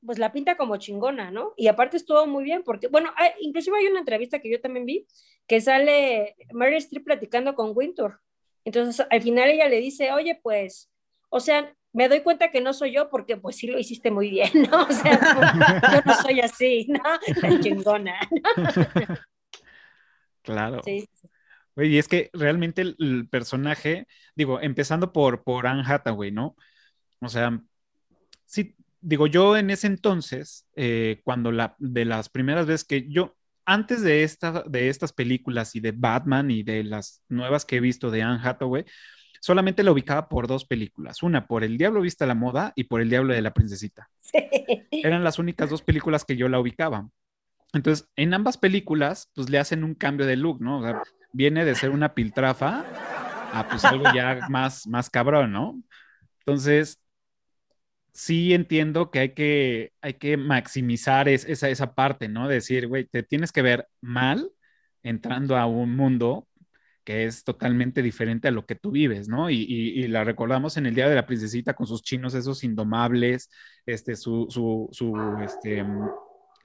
pues 0.04 0.18
la 0.18 0.32
pinta 0.32 0.56
como 0.56 0.76
chingona, 0.76 1.30
¿no? 1.30 1.54
Y 1.56 1.68
aparte 1.68 1.96
estuvo 1.96 2.26
muy 2.26 2.44
bien 2.44 2.62
porque, 2.64 2.88
bueno, 2.88 3.10
hay- 3.16 3.32
inclusive 3.40 3.78
hay 3.78 3.86
una 3.86 4.00
entrevista 4.00 4.38
que 4.40 4.50
yo 4.50 4.60
también 4.60 4.86
vi 4.86 5.06
que 5.46 5.60
sale 5.60 6.36
Mary 6.52 6.76
Streep 6.76 7.04
platicando 7.04 7.54
con 7.54 7.72
Wintour. 7.74 8.20
Entonces, 8.64 9.06
al 9.10 9.22
final 9.22 9.48
ella 9.50 9.68
le 9.68 9.80
dice, 9.80 10.12
oye, 10.12 10.38
pues, 10.42 10.90
o 11.30 11.40
sea, 11.40 11.74
me 11.92 12.08
doy 12.08 12.20
cuenta 12.20 12.50
que 12.50 12.60
no 12.60 12.72
soy 12.74 12.92
yo 12.92 13.08
porque 13.10 13.36
pues 13.38 13.56
sí 13.56 13.66
lo 13.66 13.78
hiciste 13.78 14.10
muy 14.10 14.30
bien, 14.30 14.50
¿no? 14.70 14.82
O 14.82 14.92
sea, 14.92 15.18
yo 15.92 16.00
no 16.04 16.14
soy 16.14 16.40
así, 16.40 16.86
¿no? 16.88 17.00
Tan 17.40 17.60
chingona. 17.60 18.18
Claro. 20.42 20.80
Sí. 20.84 21.08
Güey, 21.74 21.94
y 21.94 21.98
es 21.98 22.08
que 22.08 22.30
realmente 22.32 22.82
el, 22.82 22.96
el 22.98 23.28
personaje, 23.28 24.06
digo, 24.34 24.60
empezando 24.60 25.12
por, 25.12 25.44
por 25.44 25.66
Anne 25.66 25.84
Hathaway, 25.86 26.30
¿no? 26.30 26.56
O 27.20 27.28
sea, 27.28 27.60
sí, 28.44 28.74
digo, 29.08 29.26
yo 29.26 29.56
en 29.56 29.70
ese 29.70 29.86
entonces, 29.86 30.66
eh, 30.76 31.22
cuando 31.24 31.50
la, 31.50 31.74
de 31.78 32.04
las 32.04 32.28
primeras 32.28 32.66
veces 32.66 32.84
que 32.84 33.08
yo, 33.08 33.36
antes 33.64 34.02
de, 34.02 34.22
esta, 34.22 34.64
de 34.66 34.90
estas 34.90 35.14
películas 35.14 35.74
y 35.74 35.80
de 35.80 35.92
Batman 35.92 36.50
y 36.50 36.62
de 36.62 36.84
las 36.84 37.22
nuevas 37.30 37.64
que 37.64 37.76
he 37.76 37.80
visto 37.80 38.10
de 38.10 38.22
Anne 38.22 38.40
Hathaway, 38.42 38.84
solamente 39.40 39.82
la 39.82 39.92
ubicaba 39.92 40.28
por 40.28 40.46
dos 40.46 40.66
películas, 40.66 41.22
una 41.22 41.46
por 41.46 41.64
El 41.64 41.78
Diablo 41.78 42.02
Vista 42.02 42.26
a 42.26 42.28
la 42.28 42.34
Moda 42.34 42.74
y 42.76 42.84
por 42.84 43.00
El 43.00 43.08
Diablo 43.08 43.32
de 43.32 43.40
la 43.40 43.54
Princesita. 43.54 44.10
Sí. 44.20 44.40
Eran 44.90 45.24
las 45.24 45.38
únicas 45.38 45.70
dos 45.70 45.80
películas 45.80 46.26
que 46.26 46.36
yo 46.36 46.48
la 46.48 46.60
ubicaba. 46.60 47.08
Entonces, 47.72 48.10
en 48.14 48.34
ambas 48.34 48.58
películas, 48.58 49.30
pues 49.34 49.48
le 49.48 49.58
hacen 49.58 49.84
un 49.84 49.94
cambio 49.94 50.26
de 50.26 50.36
look, 50.36 50.60
¿no? 50.60 50.80
O 50.80 50.82
sea, 50.82 51.02
viene 51.32 51.64
de 51.64 51.74
ser 51.74 51.90
una 51.90 52.12
piltrafa 52.12 52.84
a 53.54 53.68
pues 53.70 53.86
algo 53.86 54.04
ya 54.14 54.40
más, 54.50 54.86
más 54.86 55.08
cabrón, 55.08 55.52
¿no? 55.52 55.82
Entonces, 56.40 57.00
sí 58.18 58.52
entiendo 58.52 59.12
que 59.12 59.20
hay 59.20 59.28
que, 59.32 59.92
hay 60.00 60.14
que 60.14 60.36
maximizar 60.36 61.28
es- 61.28 61.44
esa, 61.44 61.68
esa 61.68 61.94
parte, 61.94 62.28
¿no? 62.28 62.48
Decir, 62.48 62.88
güey, 62.88 63.06
te 63.06 63.22
tienes 63.22 63.52
que 63.52 63.62
ver 63.62 63.86
mal 64.00 64.50
entrando 65.04 65.56
a 65.56 65.66
un 65.66 65.94
mundo 65.94 66.48
que 67.04 67.26
es 67.26 67.44
totalmente 67.44 68.02
diferente 68.02 68.48
a 68.48 68.50
lo 68.50 68.66
que 68.66 68.74
tú 68.74 68.90
vives, 68.90 69.28
¿no? 69.28 69.50
Y, 69.50 70.06
la 70.08 70.24
recordamos 70.24 70.76
en 70.76 70.86
el 70.86 70.96
Día 70.96 71.08
de 71.08 71.14
la 71.14 71.26
Princesita 71.26 71.74
con 71.74 71.86
sus 71.86 72.02
chinos 72.02 72.34
esos 72.34 72.64
indomables, 72.64 73.50
este, 73.86 74.16
su, 74.16 74.46
su, 74.50 74.88
su, 74.90 75.16
este, 75.40 75.86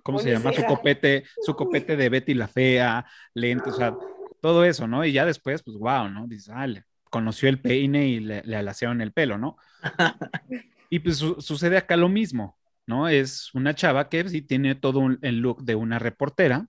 ¿cómo 0.01 0.17
se 0.17 0.31
llama? 0.31 0.51
Su 0.53 0.63
copete, 0.65 1.23
su 1.39 1.55
copete 1.55 1.95
de 1.95 2.09
Betty 2.09 2.33
la 2.33 2.47
Fea, 2.47 3.05
lentes, 3.35 3.75
o 3.75 3.77
sea, 3.77 3.95
todo 4.41 4.65
eso, 4.65 4.87
¿no? 4.87 5.05
Y 5.05 5.11
ya 5.13 5.23
después, 5.23 5.61
pues, 5.61 5.77
wow, 5.77 6.09
¿no? 6.09 6.25
Dice, 6.27 6.51
ah, 6.53 6.67
conoció 7.11 7.47
el 7.47 7.61
peine 7.61 8.07
y 8.07 8.19
le, 8.19 8.41
le 8.43 8.55
alacearon 8.55 9.01
el 9.01 9.13
pelo, 9.13 9.37
¿no? 9.37 9.55
y 10.93 10.99
pues 10.99 11.17
sucede 11.17 11.75
acá 11.75 11.97
lo 11.97 12.07
mismo, 12.07 12.55
¿no? 12.85 13.09
Es 13.09 13.51
una 13.55 13.73
chava 13.73 14.09
que 14.09 14.29
sí 14.29 14.43
tiene 14.43 14.75
todo 14.75 15.01
el 15.23 15.39
look 15.39 15.63
de 15.63 15.73
una 15.73 15.97
reportera, 15.97 16.67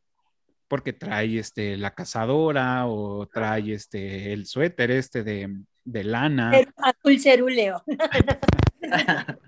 porque 0.66 0.94
trae 0.94 1.38
este, 1.38 1.76
la 1.76 1.94
cazadora 1.94 2.86
o 2.86 3.26
trae 3.26 3.74
este, 3.74 4.32
el 4.32 4.46
suéter 4.46 4.92
este 4.92 5.24
de, 5.24 5.54
de 5.84 6.04
lana. 6.04 6.52
Azul 6.76 7.20
cerúleo. 7.20 7.84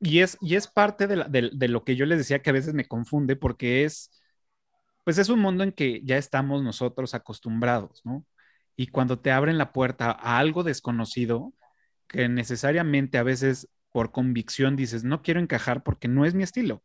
y, 0.00 0.18
es, 0.18 0.36
y 0.40 0.56
es 0.56 0.66
parte 0.66 1.06
de, 1.06 1.48
de, 1.52 1.68
lo 1.68 1.84
que 1.84 1.94
yo 1.94 2.06
les 2.06 2.18
decía 2.18 2.42
que 2.42 2.50
a 2.50 2.54
veces 2.54 2.74
me 2.74 2.88
confunde 2.88 3.36
porque 3.36 3.84
es, 3.84 4.20
pues 5.04 5.16
es 5.18 5.28
un 5.28 5.38
mundo 5.38 5.62
en 5.62 5.70
que 5.70 6.02
ya 6.02 6.16
estamos 6.16 6.64
nosotros 6.64 7.14
acostumbrados, 7.14 8.00
¿no? 8.04 8.26
Y 8.74 8.88
cuando 8.88 9.20
te 9.20 9.30
abren 9.30 9.58
la 9.58 9.70
puerta 9.70 10.10
a 10.10 10.38
algo 10.38 10.64
desconocido, 10.64 11.54
que 12.10 12.28
necesariamente 12.28 13.18
a 13.18 13.22
veces 13.22 13.68
por 13.92 14.12
convicción 14.12 14.76
dices, 14.76 15.04
no 15.04 15.22
quiero 15.22 15.40
encajar 15.40 15.82
porque 15.82 16.08
no 16.08 16.24
es 16.24 16.34
mi 16.34 16.42
estilo 16.42 16.82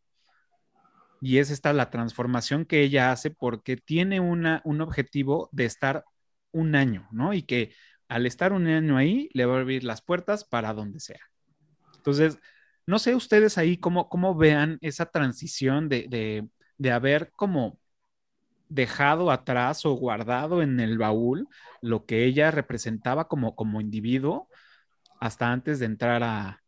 y 1.22 1.40
es 1.40 1.50
esta 1.50 1.74
la 1.74 1.90
transformación 1.90 2.66
que 2.66 2.82
ella 2.82 3.12
hace 3.12 3.32
porque 3.32 3.78
tiene 3.78 4.20
una, 4.20 4.62
un 4.64 4.82
objetivo 4.82 5.50
de 5.52 5.66
estar 5.66 6.06
un 6.52 6.76
año, 6.76 7.08
¿no? 7.12 7.34
Y 7.34 7.44
que 7.44 7.74
al 8.08 8.26
estar 8.28 8.54
un 8.54 8.68
año 8.68 8.98
ahí 8.98 9.30
le 9.34 9.46
va 9.46 9.58
a 9.58 9.62
abrir 9.62 9.84
las 9.84 10.02
puertas 10.04 10.46
para 10.46 10.74
donde 10.74 11.00
sea. 11.00 11.22
Entonces, 11.98 12.38
no 12.86 13.00
sé 13.00 13.16
ustedes 13.16 13.58
ahí 13.58 13.78
cómo, 13.78 14.10
cómo 14.10 14.36
vean 14.36 14.78
esa 14.82 15.08
transición 15.08 15.90
de, 15.90 16.48
de 16.78 16.92
haber 16.92 17.32
como 17.32 17.80
dejado 18.70 19.32
atrás 19.32 19.86
o 19.86 19.94
guardado 19.94 20.62
en 20.62 20.80
el 20.80 20.98
baúl 20.98 21.48
lo 21.82 22.06
que 22.06 22.26
ella 22.26 22.52
representaba 22.52 23.28
como, 23.28 23.56
como 23.56 23.82
individuo 23.82 24.48
hasta 25.20 25.52
antes 25.52 25.80
de 25.80 25.86
entrar 25.86 26.24
a, 26.24 26.64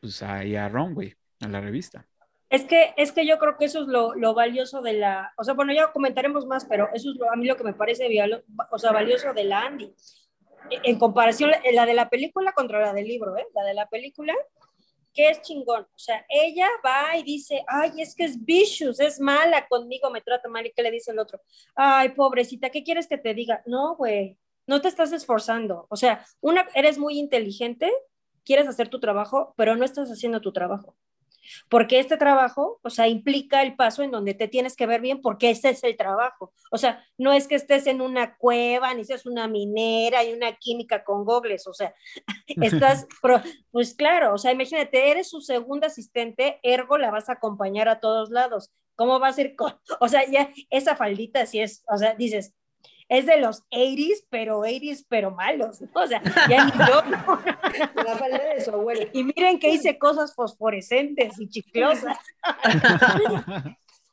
pues 0.00 0.22
ahí 0.22 0.56
a 0.56 0.68
Runway, 0.68 1.14
a 1.40 1.48
la 1.48 1.60
revista. 1.60 2.06
Es 2.50 2.64
que, 2.64 2.92
es 2.98 3.12
que 3.12 3.26
yo 3.26 3.38
creo 3.38 3.56
que 3.56 3.64
eso 3.64 3.80
es 3.80 3.88
lo, 3.88 4.14
lo, 4.14 4.34
valioso 4.34 4.82
de 4.82 4.92
la, 4.92 5.32
o 5.38 5.44
sea, 5.44 5.54
bueno, 5.54 5.72
ya 5.72 5.90
comentaremos 5.90 6.44
más, 6.44 6.66
pero 6.66 6.88
eso 6.92 7.10
es 7.10 7.16
lo, 7.16 7.32
a 7.32 7.36
mí 7.36 7.46
lo 7.46 7.56
que 7.56 7.64
me 7.64 7.72
parece 7.72 8.06
o 8.70 8.78
sea, 8.78 8.92
valioso 8.92 9.32
de 9.32 9.44
la 9.44 9.62
Andy. 9.62 9.94
En 10.68 10.98
comparación, 10.98 11.50
la 11.72 11.86
de 11.86 11.94
la 11.94 12.10
película 12.10 12.52
contra 12.52 12.80
la 12.80 12.92
del 12.92 13.08
libro, 13.08 13.36
¿eh? 13.38 13.46
La 13.54 13.64
de 13.64 13.74
la 13.74 13.88
película, 13.88 14.34
que 15.14 15.28
es 15.28 15.40
chingón. 15.42 15.82
O 15.82 15.98
sea, 15.98 16.24
ella 16.28 16.68
va 16.84 17.16
y 17.16 17.22
dice, 17.22 17.64
ay, 17.66 18.02
es 18.02 18.14
que 18.14 18.24
es 18.24 18.44
vicious, 18.44 19.00
es 19.00 19.20
mala 19.20 19.66
conmigo, 19.66 20.10
me 20.10 20.20
trata 20.20 20.48
mal. 20.48 20.66
¿Y 20.66 20.72
qué 20.72 20.82
le 20.82 20.90
dice 20.90 21.12
el 21.12 21.18
otro? 21.18 21.40
Ay, 21.74 22.10
pobrecita, 22.10 22.70
¿qué 22.70 22.82
quieres 22.82 23.06
que 23.06 23.18
te 23.18 23.34
diga? 23.34 23.62
No, 23.66 23.96
güey, 23.96 24.38
no 24.72 24.80
te 24.80 24.88
estás 24.88 25.12
esforzando. 25.12 25.86
O 25.90 25.96
sea, 25.96 26.24
una, 26.40 26.66
eres 26.74 26.96
muy 26.96 27.18
inteligente, 27.18 27.92
quieres 28.42 28.66
hacer 28.66 28.88
tu 28.88 29.00
trabajo, 29.00 29.52
pero 29.54 29.76
no 29.76 29.84
estás 29.84 30.08
haciendo 30.10 30.40
tu 30.40 30.50
trabajo. 30.50 30.96
Porque 31.68 31.98
este 31.98 32.16
trabajo, 32.16 32.80
o 32.82 32.88
sea, 32.88 33.06
implica 33.06 33.62
el 33.62 33.76
paso 33.76 34.02
en 34.02 34.10
donde 34.10 34.32
te 34.32 34.48
tienes 34.48 34.74
que 34.74 34.86
ver 34.86 35.02
bien 35.02 35.20
porque 35.20 35.50
ese 35.50 35.68
es 35.68 35.84
el 35.84 35.98
trabajo. 35.98 36.54
O 36.70 36.78
sea, 36.78 37.04
no 37.18 37.34
es 37.34 37.48
que 37.48 37.54
estés 37.54 37.86
en 37.86 38.00
una 38.00 38.38
cueva, 38.38 38.94
ni 38.94 39.04
seas 39.04 39.26
una 39.26 39.46
minera 39.46 40.24
y 40.24 40.32
una 40.32 40.54
química 40.54 41.04
con 41.04 41.26
gogles, 41.26 41.66
o 41.66 41.74
sea, 41.74 41.94
estás, 42.46 43.06
pues 43.72 43.92
claro, 43.92 44.32
o 44.32 44.38
sea, 44.38 44.52
imagínate, 44.52 45.10
eres 45.10 45.28
su 45.28 45.42
segunda 45.42 45.88
asistente, 45.88 46.60
ergo 46.62 46.96
la 46.96 47.10
vas 47.10 47.28
a 47.28 47.34
acompañar 47.34 47.90
a 47.90 48.00
todos 48.00 48.30
lados. 48.30 48.70
¿Cómo 48.94 49.20
va 49.20 49.28
a 49.28 49.32
ser 49.34 49.54
con, 49.54 49.78
o 50.00 50.08
sea, 50.08 50.24
ya 50.30 50.50
esa 50.70 50.96
faldita 50.96 51.44
si 51.44 51.60
es, 51.60 51.84
o 51.92 51.98
sea, 51.98 52.14
dices, 52.14 52.54
es 53.12 53.26
de 53.26 53.38
los 53.38 53.62
80s, 53.70 54.24
pero 54.30 54.60
80s, 54.60 55.04
pero 55.06 55.32
malos, 55.32 55.82
O 55.92 56.06
sea, 56.06 56.22
ya 56.48 56.64
ni 56.64 56.72
yo. 56.72 57.02
La 58.04 58.16
falda 58.16 58.38
de 58.38 58.60
su 58.62 58.70
abuela. 58.70 59.04
Y 59.12 59.22
miren 59.24 59.58
que 59.58 59.68
hice 59.68 59.98
cosas 59.98 60.34
fosforescentes 60.34 61.38
y 61.38 61.48
chiclosas. 61.50 62.18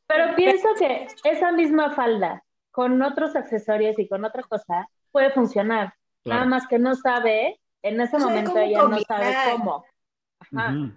Pero 0.06 0.36
pienso 0.36 0.68
que 0.78 1.08
esa 1.24 1.52
misma 1.54 1.92
falda, 1.92 2.44
con 2.72 3.02
otros 3.02 3.38
accesorios 3.38 3.98
y 4.00 4.08
con 4.08 4.26
otra 4.26 4.44
cosa, 4.44 4.90
puede 5.12 5.32
funcionar. 5.32 5.94
Nada 6.26 6.46
más 6.46 6.68
que 6.68 6.78
no 6.78 6.96
sabe, 6.96 7.58
en 7.84 8.02
ese 8.02 8.18
momento 8.18 8.58
ella 8.58 8.84
no 8.84 9.00
sabe 9.00 9.34
cómo. 9.52 9.86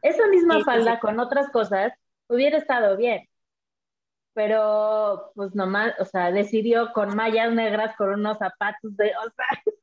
Esa 0.03 0.27
misma 0.27 0.65
falda 0.65 0.99
con 0.99 1.21
otras 1.21 1.51
cosas 1.51 1.93
hubiera 2.27 2.59
estado 2.59 2.97
bien 2.97 3.29
pero 4.35 5.33
pues 5.35 5.55
nomás, 5.55 5.95
o 6.01 6.05
sea, 6.05 6.31
decidió 6.31 6.93
con 6.93 7.15
mallas 7.15 7.53
negras, 7.53 7.95
con 7.97 8.11
unos 8.11 8.39
zapatos 8.39 8.97
de, 8.97 9.13
o 9.17 9.31
sea, 9.31 9.75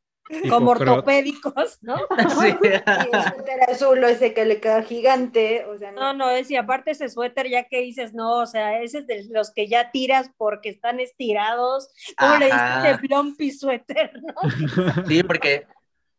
como 0.50 0.72
ortopédicos, 0.72 1.80
¿no? 1.82 1.96
Sí. 2.40 2.56
y 2.62 2.68
el 2.68 3.24
suéter 3.24 3.70
azul, 3.70 4.04
ese 4.04 4.34
que 4.34 4.46
le 4.46 4.60
queda 4.60 4.84
gigante, 4.84 5.66
o 5.66 5.78
sea, 5.78 5.92
no. 5.92 6.00
No, 6.02 6.14
no, 6.14 6.30
es, 6.30 6.50
y 6.52 6.56
aparte 6.56 6.92
ese 6.92 7.10
suéter, 7.10 7.50
ya 7.50 7.64
que 7.66 7.82
dices, 7.82 8.14
no, 8.14 8.38
o 8.38 8.46
sea, 8.46 8.82
ese 8.82 9.00
es 9.00 9.08
de 9.08 9.28
los 9.30 9.52
que 9.52 9.68
ya 9.68 9.92
tiras 9.92 10.32
porque 10.38 10.70
están 10.70 11.00
estirados, 11.00 11.90
¿cómo 12.18 12.38
le 12.38 12.46
dices 12.46 12.98
plumpy 13.00 13.52
suéter, 13.52 14.12
no? 14.22 14.34
Sí, 15.08 15.24
porque, 15.24 15.68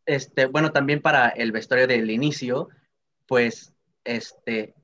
este, 0.05 0.45
bueno, 0.45 0.71
también 0.71 1.01
para 1.01 1.29
el 1.29 1.51
vestuario 1.51 1.87
del 1.87 2.09
inicio, 2.11 2.69
pues, 3.27 3.73
este, 4.03 4.75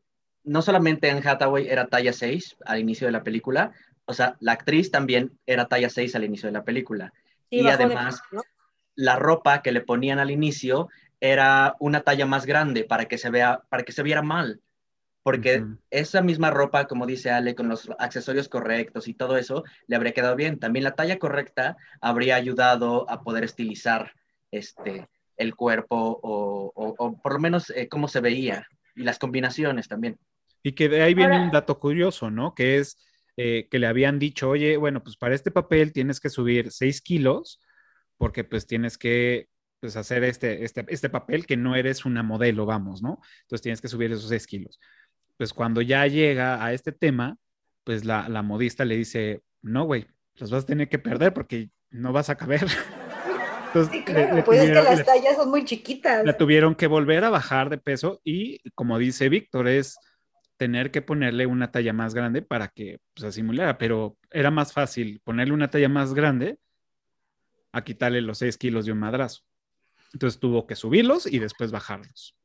no 0.48 0.62
solamente 0.62 1.10
en 1.10 1.26
Hathaway 1.26 1.68
era 1.68 1.88
talla 1.88 2.14
6 2.14 2.58
al 2.66 2.80
inicio 2.80 3.08
de 3.08 3.12
la 3.12 3.24
película, 3.24 3.74
o 4.06 4.14
sea, 4.14 4.38
la 4.40 4.54
actriz 4.54 4.90
también 4.90 5.38
era 5.46 5.68
talla 5.68 5.90
6 5.90 6.16
al 6.16 6.24
inicio 6.24 6.48
de 6.48 6.54
la 6.54 6.64
película. 6.64 7.14
y 7.50 7.68
además, 7.68 8.22
la 8.96 9.16
ropa 9.16 9.62
que 9.62 9.72
le 9.72 9.82
ponían 9.82 10.20
al 10.20 10.32
inicio 10.32 10.90
era 11.20 11.76
una 11.80 12.02
talla 12.02 12.26
más 12.26 12.46
grande 12.46 12.84
para 12.84 13.06
que 13.06 13.18
se 13.18 13.30
vea, 13.30 13.64
para 13.70 13.84
que 13.84 13.92
se 13.92 14.04
viera 14.04 14.22
mal. 14.22 14.62
Porque 15.24 15.66
esa 15.90 16.22
misma 16.22 16.52
ropa, 16.52 16.88
como 16.88 17.06
dice 17.06 17.32
Ale, 17.32 17.54
con 17.54 17.68
los 17.68 17.90
accesorios 18.00 18.48
correctos 18.48 19.10
y 19.10 19.14
todo 19.14 19.36
eso, 19.36 19.66
le 19.86 19.98
habría 19.98 20.14
quedado 20.14 20.38
bien. 20.38 20.58
También 20.58 20.86
la 20.86 20.96
talla 20.96 21.20
correcta 21.20 21.76
habría 22.00 22.38
ayudado 22.38 23.10
a 23.10 23.22
poder 23.24 23.44
estilizar 23.44 24.14
este, 24.52 25.10
el 25.36 25.54
cuerpo 25.54 26.20
o, 26.24 27.20
por 27.22 27.34
lo 27.34 27.40
menos 27.40 27.70
eh, 27.72 27.90
cómo 27.90 28.08
se 28.08 28.22
veía 28.22 28.68
y 28.96 29.04
las 29.04 29.20
combinaciones 29.20 29.90
también. 29.90 30.18
Y 30.68 30.74
que 30.74 30.90
de 30.90 31.02
ahí 31.02 31.14
viene 31.14 31.40
un 31.40 31.50
dato 31.50 31.80
curioso, 31.80 32.30
¿no? 32.30 32.54
Que 32.54 32.78
es 32.78 32.98
eh, 33.38 33.70
que 33.72 33.80
le 33.80 33.88
habían 33.88 34.20
dicho, 34.20 34.50
oye, 34.50 34.76
bueno, 34.76 35.02
pues 35.02 35.16
para 35.16 35.34
este 35.34 35.50
papel 35.50 35.94
tienes 35.94 36.20
que 36.20 36.30
subir 36.30 36.74
6 36.74 37.00
kilos, 37.00 37.62
porque 38.18 38.44
pues 38.44 38.68
tienes 38.68 38.98
que 38.98 39.48
pues, 39.80 39.96
hacer 39.96 40.26
este, 40.26 40.66
este, 40.66 40.86
este 40.90 41.10
papel 41.10 41.46
que 41.46 41.56
no 41.56 41.78
eres 41.78 42.04
una 42.04 42.22
modelo, 42.22 42.66
vamos, 42.66 43.02
¿no? 43.02 43.22
Entonces 43.44 43.62
tienes 43.62 43.80
que 43.80 43.88
subir 43.88 44.12
esos 44.12 44.28
6 44.28 44.46
kilos. 44.46 44.78
Pues 45.38 45.54
cuando 45.54 45.82
ya 45.82 46.06
llega 46.06 46.62
a 46.62 46.74
este 46.74 46.92
tema, 46.92 47.38
pues 47.86 48.04
la, 48.04 48.28
la 48.28 48.42
modista 48.42 48.84
le 48.84 48.98
dice, 48.98 49.44
no, 49.62 49.86
güey, 49.86 50.06
los 50.36 50.52
vas 50.52 50.66
a 50.66 50.68
tener 50.68 50.90
que 50.90 51.00
perder 51.00 51.34
porque 51.34 51.70
no 51.92 52.12
vas 52.12 52.30
a 52.30 52.36
caber. 52.36 52.68
Entonces, 53.68 53.94
sí, 53.94 54.04
claro, 54.04 54.44
pues 54.44 54.60
es 54.60 54.68
que 54.68 54.74
las 54.74 55.06
tallas 55.06 55.38
son 55.38 55.50
muy 55.50 55.64
chiquitas. 55.64 56.26
La 56.26 56.36
tuvieron 56.36 56.76
que 56.76 56.88
volver 56.88 57.24
a 57.24 57.30
bajar 57.30 57.70
de 57.70 57.78
peso 57.78 58.20
y 58.26 58.60
como 58.72 58.98
dice 58.98 59.30
Víctor, 59.30 59.70
es 59.70 59.98
tener 60.58 60.92
que 60.92 61.02
ponerle 61.02 61.46
una 61.46 61.72
talla 61.72 61.94
más 61.94 62.14
grande 62.14 62.42
para 62.42 62.68
que 62.68 63.00
pues, 63.14 63.22
se 63.24 63.32
simulara, 63.32 63.78
pero 63.78 64.18
era 64.32 64.52
más 64.52 64.74
fácil 64.74 65.22
ponerle 65.24 65.54
una 65.54 65.70
talla 65.70 65.90
más 65.90 66.14
grande 66.14 66.58
a 67.72 67.84
quitarle 67.84 68.22
los 68.22 68.40
6 68.40 68.58
kilos 68.58 68.86
de 68.86 68.92
un 68.92 69.00
madrazo. 69.00 69.44
Entonces 70.14 70.40
tuvo 70.40 70.66
que 70.66 70.76
subirlos 70.76 71.28
y 71.28 71.40
después 71.40 71.72
bajarlos. 71.72 72.36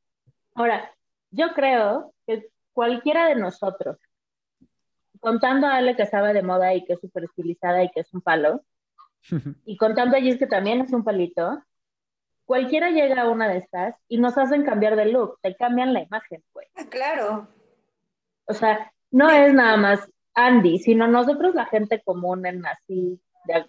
Ahora, 0.54 0.94
yo 1.30 1.54
creo 1.54 2.14
que 2.26 2.50
cualquiera 2.72 3.28
de 3.28 3.36
nosotros, 3.36 3.96
contando 5.20 5.66
a 5.66 5.76
Ale 5.76 5.96
que 5.96 6.06
sabe 6.06 6.34
de 6.34 6.42
moda 6.42 6.74
y 6.74 6.84
que 6.84 6.94
es 6.94 7.00
súper 7.00 7.24
estilizada 7.24 7.82
y 7.82 7.90
que 7.90 8.00
es 8.00 8.12
un 8.12 8.20
palo, 8.20 8.64
y 9.64 9.76
contando 9.76 10.16
a 10.16 10.20
Gis 10.20 10.38
que 10.38 10.46
también 10.46 10.80
es 10.80 10.92
un 10.92 11.04
palito, 11.04 11.62
cualquiera 12.44 12.90
llega 12.90 13.22
a 13.22 13.30
una 13.30 13.48
de 13.48 13.58
estas 13.58 13.94
y 14.08 14.18
nos 14.18 14.36
hacen 14.36 14.64
cambiar 14.64 14.96
de 14.96 15.06
look, 15.06 15.38
te 15.40 15.54
cambian 15.56 15.94
la 15.94 16.02
imagen, 16.02 16.42
pues. 16.52 16.68
Claro. 16.90 17.48
O 18.46 18.54
sea, 18.54 18.92
no 19.10 19.30
es 19.30 19.52
nada 19.52 19.76
más 19.76 20.08
Andy, 20.34 20.78
sino 20.78 21.06
nosotros 21.06 21.54
la 21.54 21.66
gente 21.66 22.02
común 22.02 22.46
en 22.46 22.64
así 22.66 23.20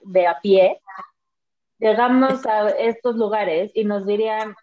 de, 0.03 0.27
a 0.27 0.39
pie, 0.39 0.79
llegamos 1.79 2.45
a 2.45 2.69
estos 2.69 3.15
lugares 3.15 3.71
y 3.73 3.83
nos 3.83 4.05
dirían, 4.05 4.55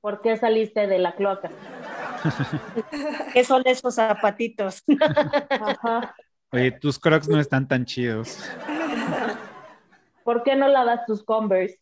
¿por 0.00 0.20
qué 0.20 0.36
saliste 0.36 0.86
de 0.86 0.98
la 0.98 1.14
cloaca? 1.14 1.50
¿Qué 3.32 3.44
son 3.44 3.62
esos 3.64 3.94
zapatitos? 3.94 4.84
Oye, 6.52 6.72
tus 6.72 6.98
crocs 6.98 7.28
no 7.28 7.40
están 7.40 7.66
tan 7.66 7.84
chidos. 7.84 8.44
¿por 10.24 10.42
qué 10.42 10.54
no 10.54 10.68
lavas 10.68 11.06
tus 11.06 11.24
Converse? 11.24 11.79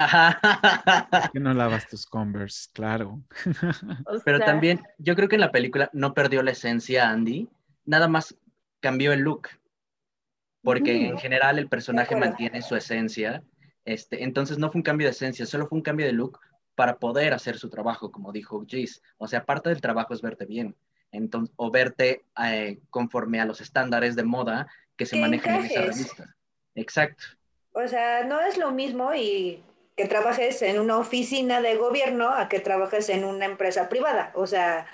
¿Por 0.00 1.30
qué 1.32 1.40
no 1.40 1.52
lavas 1.52 1.88
tus 1.88 2.06
Converse? 2.06 2.70
Claro. 2.72 3.22
Pero 4.24 4.40
también, 4.40 4.82
yo 4.98 5.14
creo 5.14 5.28
que 5.28 5.36
en 5.36 5.42
la 5.42 5.52
película 5.52 5.90
no 5.92 6.14
perdió 6.14 6.42
la 6.42 6.52
esencia 6.52 7.10
Andy, 7.10 7.48
nada 7.84 8.08
más 8.08 8.36
cambió 8.80 9.12
el 9.12 9.20
look, 9.20 9.48
porque 10.62 11.06
en 11.06 11.18
general 11.18 11.58
el 11.58 11.68
personaje 11.68 12.16
mantiene 12.16 12.62
su 12.62 12.76
esencia, 12.76 13.42
este, 13.84 14.24
entonces 14.24 14.58
no 14.58 14.70
fue 14.70 14.78
un 14.78 14.84
cambio 14.84 15.06
de 15.06 15.12
esencia, 15.12 15.44
solo 15.44 15.66
fue 15.66 15.76
un 15.76 15.82
cambio 15.82 16.06
de 16.06 16.12
look 16.12 16.38
para 16.74 16.98
poder 16.98 17.34
hacer 17.34 17.58
su 17.58 17.68
trabajo, 17.68 18.10
como 18.10 18.32
dijo 18.32 18.64
Gis. 18.66 19.02
O 19.18 19.28
sea, 19.28 19.44
parte 19.44 19.68
del 19.68 19.82
trabajo 19.82 20.14
es 20.14 20.22
verte 20.22 20.46
bien, 20.46 20.76
entonces, 21.12 21.54
o 21.56 21.70
verte 21.70 22.24
eh, 22.42 22.80
conforme 22.88 23.40
a 23.40 23.44
los 23.44 23.60
estándares 23.60 24.16
de 24.16 24.24
moda 24.24 24.66
que 24.96 25.04
se 25.04 25.20
manejan 25.20 25.56
en 25.56 25.64
esa 25.66 25.80
revista. 25.82 26.36
Exacto. 26.74 27.24
O 27.72 27.86
sea, 27.86 28.24
no 28.24 28.40
es 28.40 28.56
lo 28.56 28.72
mismo 28.72 29.14
y 29.14 29.62
que 29.96 30.06
trabajes 30.06 30.62
en 30.62 30.80
una 30.80 30.98
oficina 30.98 31.60
de 31.60 31.76
gobierno 31.76 32.30
a 32.30 32.48
que 32.48 32.60
trabajes 32.60 33.08
en 33.08 33.24
una 33.24 33.44
empresa 33.44 33.88
privada. 33.88 34.32
O 34.34 34.46
sea, 34.46 34.86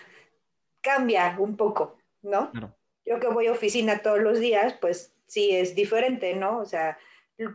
cambia 0.80 1.36
un 1.38 1.56
poco, 1.56 1.96
¿no? 2.22 2.50
Yo 3.04 3.20
que 3.20 3.28
voy 3.28 3.46
a 3.46 3.52
oficina 3.52 4.02
todos 4.02 4.18
los 4.18 4.40
días, 4.40 4.74
pues 4.80 5.14
sí 5.26 5.54
es 5.54 5.74
diferente, 5.74 6.34
¿no? 6.34 6.58
O 6.58 6.64
sea, 6.64 6.98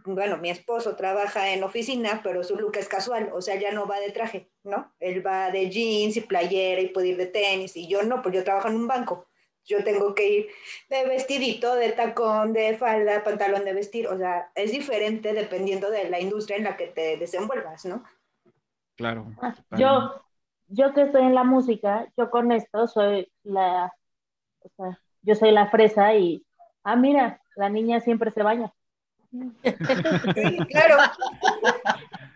bueno, 0.06 0.38
mi 0.38 0.50
esposo 0.50 0.96
trabaja 0.96 1.54
en 1.54 1.64
oficina, 1.64 2.22
pero 2.24 2.44
su 2.44 2.56
look 2.56 2.78
es 2.78 2.88
casual, 2.88 3.32
o 3.34 3.42
sea, 3.42 3.56
ya 3.56 3.72
no 3.72 3.88
va 3.88 4.00
de 4.00 4.12
traje, 4.12 4.50
¿no? 4.64 4.94
Él 5.00 5.26
va 5.26 5.50
de 5.50 5.70
jeans 5.70 6.18
y 6.18 6.22
playera 6.22 6.82
y 6.82 6.90
puede 6.90 7.10
ir 7.10 7.18
de 7.18 7.26
tenis, 7.26 7.76
y 7.76 7.88
yo 7.88 8.04
no, 8.04 8.22
pues 8.22 8.36
yo 8.36 8.44
trabajo 8.44 8.68
en 8.68 8.76
un 8.76 8.88
banco. 8.88 9.26
Yo 9.66 9.84
tengo 9.84 10.16
que 10.16 10.28
ir 10.28 10.48
de 10.90 11.06
vestidito, 11.06 11.76
de 11.76 11.92
tacón, 11.92 12.54
de 12.54 12.76
falda, 12.78 13.24
pantalón 13.24 13.64
de 13.64 13.74
vestir, 13.74 14.08
o 14.08 14.18
sea, 14.18 14.52
es 14.56 14.72
diferente 14.72 15.34
dependiendo 15.34 15.90
de 15.92 16.10
la 16.10 16.20
industria 16.20 16.58
en 16.58 16.64
la 16.64 16.78
que 16.78 16.88
te 16.88 17.18
desenvuelvas, 17.18 17.86
¿no? 17.86 18.04
Claro. 18.96 19.28
Ah, 19.42 19.56
yo, 19.78 20.24
yo 20.68 20.94
que 20.94 21.04
estoy 21.04 21.24
en 21.24 21.36
la 21.36 21.44
música, 21.44 22.12
yo 22.18 22.30
con 22.30 22.52
esto 22.52 22.88
soy 22.88 23.32
la, 23.44 23.94
o 24.62 24.70
sea, 24.76 25.00
yo 25.22 25.36
soy 25.36 25.52
la 25.52 25.68
fresa 25.70 26.16
y, 26.16 26.46
ah, 26.84 26.96
mira, 26.96 27.42
la 27.56 27.70
niña 27.70 28.00
siempre 28.00 28.32
se 28.32 28.44
baña. 28.44 28.74
Sí, 29.32 30.58
claro. 30.70 30.98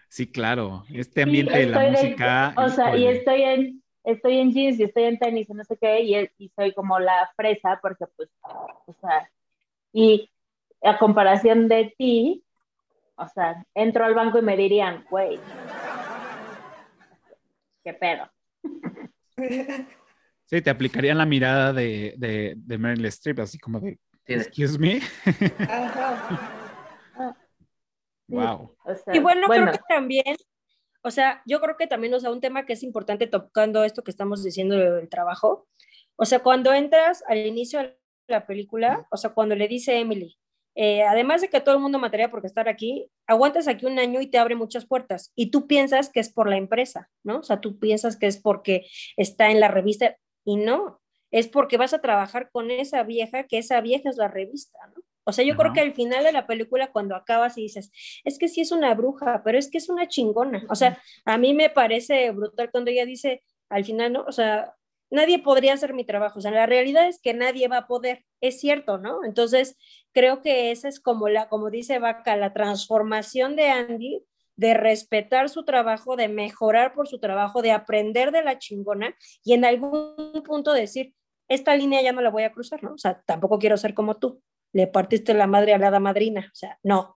Sí, 0.09 0.31
claro. 0.31 0.85
Este 0.93 1.23
ambiente 1.23 1.57
de 1.57 1.65
la 1.65 1.89
música. 1.89 2.53
o 2.55 2.69
sea, 2.69 2.95
y 2.95 3.05
estoy 3.05 3.41
en, 3.41 3.83
estoy 4.05 4.39
en 4.39 4.51
jeans 4.51 4.79
y 4.79 4.83
estoy 4.83 5.03
en 5.03 5.19
tenis 5.19 5.49
y 5.49 5.53
no 5.53 5.63
sé 5.63 5.77
qué, 5.77 6.01
y, 6.01 6.29
y 6.37 6.49
soy 6.49 6.73
como 6.73 6.99
la 6.99 7.31
fresa, 7.35 7.79
porque 7.81 8.05
pues, 8.15 8.29
o 8.43 8.93
sea, 9.01 9.29
y 9.91 10.29
a 10.81 10.97
comparación 10.97 11.67
de 11.67 11.93
ti, 11.97 12.43
o 13.15 13.27
sea, 13.29 13.65
entro 13.73 14.05
al 14.05 14.13
banco 14.13 14.37
y 14.39 14.41
me 14.41 14.57
dirían, 14.57 15.05
güey, 15.09 15.39
qué 17.83 17.93
pedo. 17.93 18.29
Sí, 20.47 20.61
te 20.61 20.69
aplicarían 20.69 21.17
la 21.17 21.25
mirada 21.25 21.73
de, 21.73 22.13
de, 22.17 22.53
de 22.55 22.77
Meryl 22.77 23.05
Streep, 23.05 23.39
así 23.39 23.57
como 23.57 23.79
de, 23.79 23.97
excuse 24.27 24.77
me. 24.77 25.01
Wow. 28.27 28.75
y 29.13 29.19
bueno, 29.19 29.47
creo 29.47 29.71
que 29.71 29.79
también, 29.89 30.35
o 31.05 31.11
sea, 31.11 31.43
yo 31.45 31.61
creo 31.61 31.77
que 31.77 31.85
también, 31.85 32.15
o 32.15 32.19
sea, 32.19 32.31
un 32.31 32.41
tema 32.41 32.65
que 32.65 32.73
es 32.73 32.81
importante 32.81 33.27
tocando 33.27 33.83
esto 33.83 34.03
que 34.03 34.09
estamos 34.09 34.43
diciendo 34.43 34.75
del 34.75 35.07
trabajo, 35.07 35.67
o 36.15 36.25
sea, 36.25 36.39
cuando 36.39 36.73
entras 36.73 37.23
al 37.27 37.45
inicio 37.45 37.79
de 37.79 37.95
la 38.27 38.47
película, 38.47 39.07
o 39.11 39.17
sea, 39.17 39.29
cuando 39.29 39.55
le 39.55 39.67
dice 39.67 39.99
Emily, 39.99 40.35
eh, 40.73 41.03
además 41.03 41.41
de 41.41 41.49
que 41.49 41.61
todo 41.61 41.75
el 41.75 41.81
mundo 41.81 41.99
mataría 41.99 42.31
por 42.31 42.43
estar 42.43 42.67
aquí, 42.67 43.11
aguantas 43.27 43.67
aquí 43.67 43.85
un 43.85 43.99
año 43.99 44.19
y 44.19 44.27
te 44.27 44.39
abre 44.39 44.55
muchas 44.55 44.87
puertas. 44.87 45.31
Y 45.35 45.51
tú 45.51 45.67
piensas 45.67 46.09
que 46.09 46.19
es 46.19 46.33
por 46.33 46.49
la 46.49 46.57
empresa, 46.57 47.11
¿no? 47.23 47.37
O 47.39 47.43
sea, 47.43 47.61
tú 47.61 47.77
piensas 47.77 48.17
que 48.17 48.25
es 48.25 48.41
porque 48.41 48.87
está 49.15 49.51
en 49.51 49.59
la 49.59 49.67
revista 49.67 50.17
y 50.43 50.57
no, 50.57 51.01
es 51.29 51.47
porque 51.47 51.77
vas 51.77 51.93
a 51.93 52.01
trabajar 52.01 52.49
con 52.51 52.71
esa 52.71 53.03
vieja, 53.03 53.43
que 53.43 53.59
esa 53.59 53.79
vieja 53.79 54.09
es 54.09 54.17
la 54.17 54.27
revista, 54.27 54.79
¿no? 54.87 55.03
O 55.25 55.33
sea, 55.33 55.43
yo 55.43 55.55
creo 55.55 55.73
que 55.73 55.81
al 55.81 55.93
final 55.93 56.23
de 56.23 56.31
la 56.31 56.47
película, 56.47 56.91
cuando 56.91 57.15
acabas 57.15 57.57
y 57.57 57.63
dices, 57.63 57.91
es 58.23 58.37
que 58.37 58.47
sí 58.47 58.61
es 58.61 58.71
una 58.71 58.93
bruja, 58.93 59.41
pero 59.43 59.57
es 59.57 59.69
que 59.69 59.79
es 59.79 59.89
una 59.89 60.07
chingona. 60.07 60.65
O 60.69 60.75
sea, 60.75 61.01
a 61.25 61.37
mí 61.37 61.53
me 61.53 61.69
parece 61.69 62.31
brutal 62.31 62.69
cuando 62.71 62.91
ella 62.91 63.05
dice, 63.05 63.43
al 63.69 63.83
final, 63.83 64.13
¿no? 64.13 64.23
O 64.27 64.31
sea, 64.31 64.75
nadie 65.09 65.39
podría 65.39 65.73
hacer 65.73 65.93
mi 65.93 66.05
trabajo. 66.05 66.39
O 66.39 66.41
sea, 66.41 66.51
la 66.51 66.67
realidad 66.67 67.07
es 67.07 67.19
que 67.19 67.33
nadie 67.33 67.67
va 67.67 67.77
a 67.79 67.87
poder. 67.87 68.23
Es 68.39 68.59
cierto, 68.59 68.99
¿no? 68.99 69.23
Entonces, 69.25 69.77
creo 70.13 70.41
que 70.41 70.71
esa 70.71 70.87
es 70.87 70.99
como 70.99 71.27
la, 71.27 71.49
como 71.49 71.69
dice 71.71 71.99
Vaca, 71.99 72.35
la 72.37 72.53
transformación 72.53 73.55
de 73.55 73.69
Andy 73.69 74.23
de 74.55 74.73
respetar 74.73 75.49
su 75.49 75.65
trabajo, 75.65 76.15
de 76.15 76.29
mejorar 76.29 76.93
por 76.93 77.07
su 77.07 77.19
trabajo, 77.19 77.61
de 77.61 77.71
aprender 77.71 78.31
de 78.31 78.43
la 78.43 78.57
chingona 78.57 79.15
y 79.43 79.53
en 79.53 79.65
algún 79.65 80.15
punto 80.45 80.71
decir, 80.71 81.13
esta 81.47 81.75
línea 81.75 82.01
ya 82.01 82.13
no 82.13 82.21
la 82.21 82.29
voy 82.29 82.43
a 82.43 82.51
cruzar, 82.51 82.81
¿no? 82.83 82.93
O 82.93 82.97
sea, 82.97 83.21
tampoco 83.25 83.59
quiero 83.59 83.77
ser 83.77 83.93
como 83.93 84.15
tú 84.17 84.41
le 84.75 84.87
partiste 84.87 85.33
la 85.33 85.47
madre 85.47 85.73
a 85.73 85.77
la 85.77 85.87
hada 85.87 86.01
madrina. 86.01 86.51
O 86.51 86.55
sea, 86.55 86.77
no, 86.83 87.15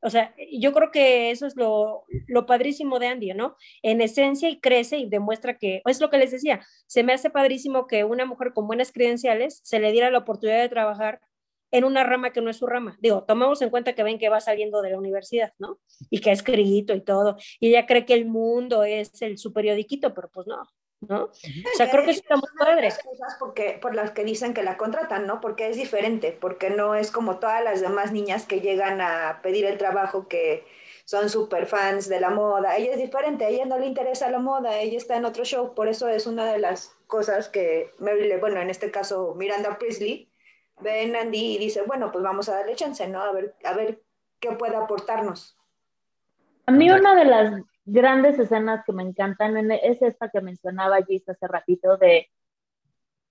O 0.00 0.10
sea, 0.10 0.32
yo 0.52 0.72
creo 0.72 0.92
que 0.92 1.32
eso 1.32 1.46
es 1.46 1.56
lo, 1.56 2.04
lo, 2.28 2.46
padrísimo 2.46 3.00
de 3.00 3.08
Andy, 3.08 3.34
¿no? 3.34 3.56
En 3.82 4.00
esencia 4.00 4.48
y 4.48 4.60
crece 4.60 4.98
y 4.98 5.08
demuestra 5.08 5.58
que, 5.58 5.82
es 5.84 6.00
lo 6.00 6.10
que 6.10 6.18
les 6.18 6.30
decía, 6.30 6.64
se 6.86 7.02
me 7.02 7.12
hace 7.12 7.30
padrísimo 7.30 7.88
que 7.88 8.04
una 8.04 8.24
mujer 8.24 8.52
con 8.52 8.68
buenas 8.68 8.92
credenciales 8.92 9.60
se 9.64 9.80
le 9.80 9.90
diera 9.90 10.12
la 10.12 10.18
oportunidad 10.18 10.60
de 10.60 10.68
trabajar 10.68 11.20
en 11.72 11.82
una 11.82 12.04
rama 12.04 12.32
que 12.32 12.40
no 12.40 12.50
es 12.50 12.58
su 12.58 12.66
rama. 12.68 12.96
Digo, 13.00 13.24
tomamos 13.24 13.60
en 13.62 13.70
cuenta 13.70 13.94
que 13.94 14.04
ven 14.04 14.18
que 14.18 14.28
va 14.28 14.40
saliendo 14.40 14.80
de 14.82 14.90
la 14.90 14.98
universidad, 14.98 15.52
¿no? 15.58 15.80
Y 16.08 16.20
que 16.20 16.30
ha 16.30 16.34
escrito 16.34 16.94
y 16.94 17.00
todo. 17.00 17.36
Y 17.58 17.70
ella 17.70 17.86
cree 17.86 18.04
que 18.04 18.14
el 18.14 18.26
mundo 18.26 18.84
es 18.84 19.20
el 19.22 19.38
su 19.38 19.52
periodiquito, 19.52 20.14
pero 20.14 20.30
pues 20.30 20.46
no. 20.46 20.68
¿No? 21.08 21.24
O 21.24 21.76
sea, 21.76 21.90
creo 21.90 22.04
que 22.04 22.10
está 22.10 22.36
muy 22.36 22.48
padre. 22.58 22.88
cosas 22.88 23.36
porque, 23.38 23.78
por 23.80 23.94
las 23.94 24.10
que 24.10 24.24
dicen 24.24 24.54
que 24.54 24.62
la 24.62 24.76
contratan, 24.76 25.26
¿no? 25.26 25.40
Porque 25.40 25.68
es 25.68 25.76
diferente, 25.76 26.36
porque 26.38 26.70
no 26.70 26.94
es 26.94 27.10
como 27.10 27.38
todas 27.38 27.62
las 27.62 27.80
demás 27.80 28.12
niñas 28.12 28.46
que 28.46 28.60
llegan 28.60 29.00
a 29.00 29.40
pedir 29.42 29.64
el 29.64 29.78
trabajo 29.78 30.28
que 30.28 30.66
son 31.04 31.30
súper 31.30 31.66
fans 31.66 32.08
de 32.08 32.20
la 32.20 32.30
moda. 32.30 32.76
Ella 32.76 32.92
es 32.92 32.98
diferente, 32.98 33.44
a 33.44 33.48
ella 33.48 33.64
no 33.64 33.78
le 33.78 33.86
interesa 33.86 34.30
la 34.30 34.40
moda, 34.40 34.78
ella 34.78 34.98
está 34.98 35.16
en 35.16 35.24
otro 35.24 35.44
show, 35.44 35.74
por 35.74 35.88
eso 35.88 36.08
es 36.08 36.26
una 36.26 36.50
de 36.52 36.58
las 36.58 36.96
cosas 37.06 37.48
que, 37.48 37.92
bueno, 37.98 38.60
en 38.60 38.70
este 38.70 38.90
caso 38.90 39.34
Miranda 39.36 39.78
Priestley, 39.78 40.28
ve 40.80 41.02
en 41.02 41.16
Andy 41.16 41.54
y 41.54 41.58
dice, 41.58 41.82
bueno, 41.82 42.10
pues 42.10 42.24
vamos 42.24 42.48
a 42.48 42.56
darle 42.56 42.74
chance, 42.74 43.06
¿no? 43.06 43.22
A 43.22 43.32
ver, 43.32 43.54
a 43.64 43.72
ver 43.72 44.02
qué 44.40 44.52
puede 44.52 44.76
aportarnos. 44.76 45.56
A 46.66 46.72
mí 46.72 46.90
una 46.90 47.14
de 47.14 47.24
las 47.24 47.62
grandes 47.86 48.38
escenas 48.38 48.84
que 48.84 48.92
me 48.92 49.04
encantan 49.04 49.70
es 49.70 50.02
esta 50.02 50.28
que 50.28 50.40
mencionaba 50.40 51.02
Gis 51.04 51.28
hace 51.28 51.46
ratito 51.46 51.96
de, 51.96 52.28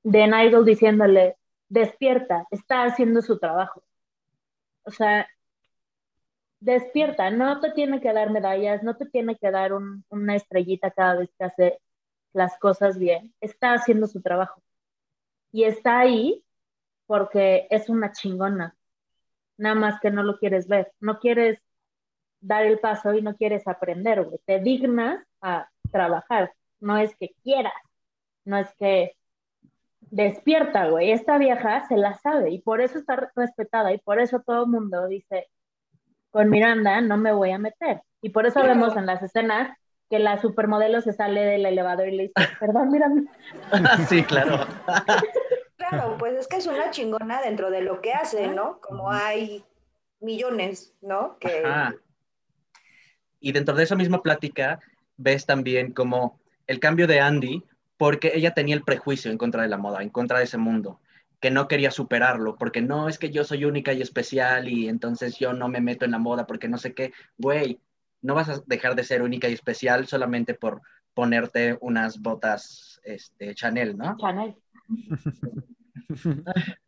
de 0.04 0.28
Nigel 0.28 0.66
diciéndole, 0.66 1.38
despierta, 1.70 2.48
está 2.52 2.84
haciendo 2.86 3.22
su 3.22 3.38
trabajo. 3.38 3.84
O 4.84 4.92
sea, 4.92 5.28
despierta, 6.60 7.30
no 7.32 7.60
te 7.60 7.72
tiene 7.72 8.02
que 8.02 8.14
dar 8.14 8.32
medallas, 8.32 8.84
no 8.84 8.96
te 8.98 9.06
tiene 9.06 9.38
que 9.38 9.52
dar 9.52 9.72
una 9.74 10.36
estrellita 10.36 10.92
cada 10.92 11.16
vez 11.16 11.30
que 11.38 11.46
hace 11.46 11.82
las 12.34 12.58
cosas 12.60 12.98
bien, 12.98 13.34
está 13.42 13.74
haciendo 13.74 14.08
su 14.08 14.22
trabajo. 14.22 14.62
Y 15.52 15.64
está 15.66 16.00
ahí 16.00 16.44
porque 17.08 17.68
es 17.70 17.90
una 17.90 18.12
chingona, 18.12 18.76
nada 19.58 19.76
más 19.76 20.00
que 20.02 20.12
no 20.12 20.24
lo 20.24 20.38
quieres 20.38 20.68
ver, 20.68 20.92
no 21.00 21.20
quieres 21.20 21.60
dar 22.46 22.66
el 22.66 22.80
paso 22.80 23.14
y 23.14 23.22
no 23.22 23.36
quieres 23.36 23.68
aprender, 23.68 24.24
güey. 24.24 24.40
Te 24.46 24.60
dignas 24.60 25.26
a 25.42 25.68
trabajar. 25.92 26.54
No 26.80 26.98
es 26.98 27.16
que 27.16 27.32
quieras, 27.44 27.74
no 28.44 28.58
es 28.58 28.74
que 28.76 29.16
despierta, 30.02 30.88
güey. 30.90 31.12
Esta 31.12 31.38
vieja 31.38 31.88
se 31.88 31.98
la 31.98 32.14
sabe 32.14 32.52
y 32.52 32.62
por 32.62 32.82
eso 32.82 33.00
está 33.00 33.32
respetada 33.36 33.94
y 33.94 33.98
por 33.98 34.20
eso 34.20 34.42
todo 34.42 34.64
el 34.64 34.70
mundo 34.70 35.08
dice, 35.08 35.48
con 36.30 36.50
Miranda 36.50 37.02
no 37.02 37.18
me 37.18 37.34
voy 37.34 37.52
a 37.52 37.58
meter. 37.58 38.02
Y 38.22 38.30
por 38.30 38.46
eso 38.46 38.62
vemos 38.62 38.96
en 38.98 39.06
las 39.06 39.22
escenas 39.22 39.76
que 40.10 40.20
la 40.20 40.40
supermodelo 40.40 41.02
se 41.02 41.14
sale 41.14 41.42
del 41.42 41.66
elevador 41.66 42.08
y 42.08 42.16
le 42.16 42.24
dice, 42.24 42.50
perdón, 42.60 42.92
Miranda. 42.92 43.32
sí, 44.08 44.24
claro. 44.24 44.68
claro, 45.78 46.16
pues 46.20 46.36
es 46.36 46.48
que 46.48 46.58
es 46.58 46.68
una 46.68 46.92
chingona 46.92 47.42
dentro 47.42 47.72
de 47.72 47.82
lo 47.82 48.02
que 48.02 48.14
hace, 48.14 48.48
¿no? 48.48 48.80
Como 48.82 49.12
hay 49.12 49.64
millones, 50.20 50.94
¿no? 51.02 51.38
Que, 51.40 51.64
y 53.40 53.52
dentro 53.52 53.76
de 53.76 53.84
esa 53.84 53.96
misma 53.96 54.22
plática 54.22 54.80
ves 55.18 55.46
también 55.46 55.94
como 55.94 56.40
el 56.68 56.80
cambio 56.80 57.08
de 57.08 57.20
Andy, 57.20 57.64
porque 57.98 58.32
ella 58.36 58.54
tenía 58.54 58.76
el 58.76 58.84
prejuicio 58.84 59.32
en 59.32 59.38
contra 59.38 59.62
de 59.62 59.70
la 59.70 59.78
moda, 59.78 60.02
en 60.02 60.10
contra 60.10 60.40
de 60.40 60.46
ese 60.46 60.58
mundo, 60.58 61.00
que 61.40 61.52
no 61.52 61.68
quería 61.68 61.92
superarlo, 61.92 62.58
porque 62.58 62.82
no 62.82 63.08
es 63.08 63.18
que 63.18 63.30
yo 63.30 63.44
soy 63.44 63.66
única 63.66 63.94
y 63.94 64.02
especial 64.02 64.68
y 64.68 64.90
entonces 64.90 65.38
yo 65.38 65.54
no 65.54 65.68
me 65.70 65.82
meto 65.82 66.06
en 66.06 66.12
la 66.12 66.18
moda 66.18 66.48
porque 66.48 66.68
no 66.68 66.78
sé 66.78 66.94
qué, 66.94 67.14
güey, 67.38 67.80
no 68.22 68.36
vas 68.36 68.50
a 68.50 68.62
dejar 68.66 68.96
de 68.96 69.04
ser 69.04 69.22
única 69.22 69.48
y 69.48 69.54
especial 69.54 70.08
solamente 70.08 70.54
por 70.54 70.82
ponerte 71.14 71.78
unas 71.82 72.20
botas 72.22 73.00
este, 73.04 73.54
Chanel, 73.56 73.96
¿no? 73.98 74.18
Chanel. 74.18 74.56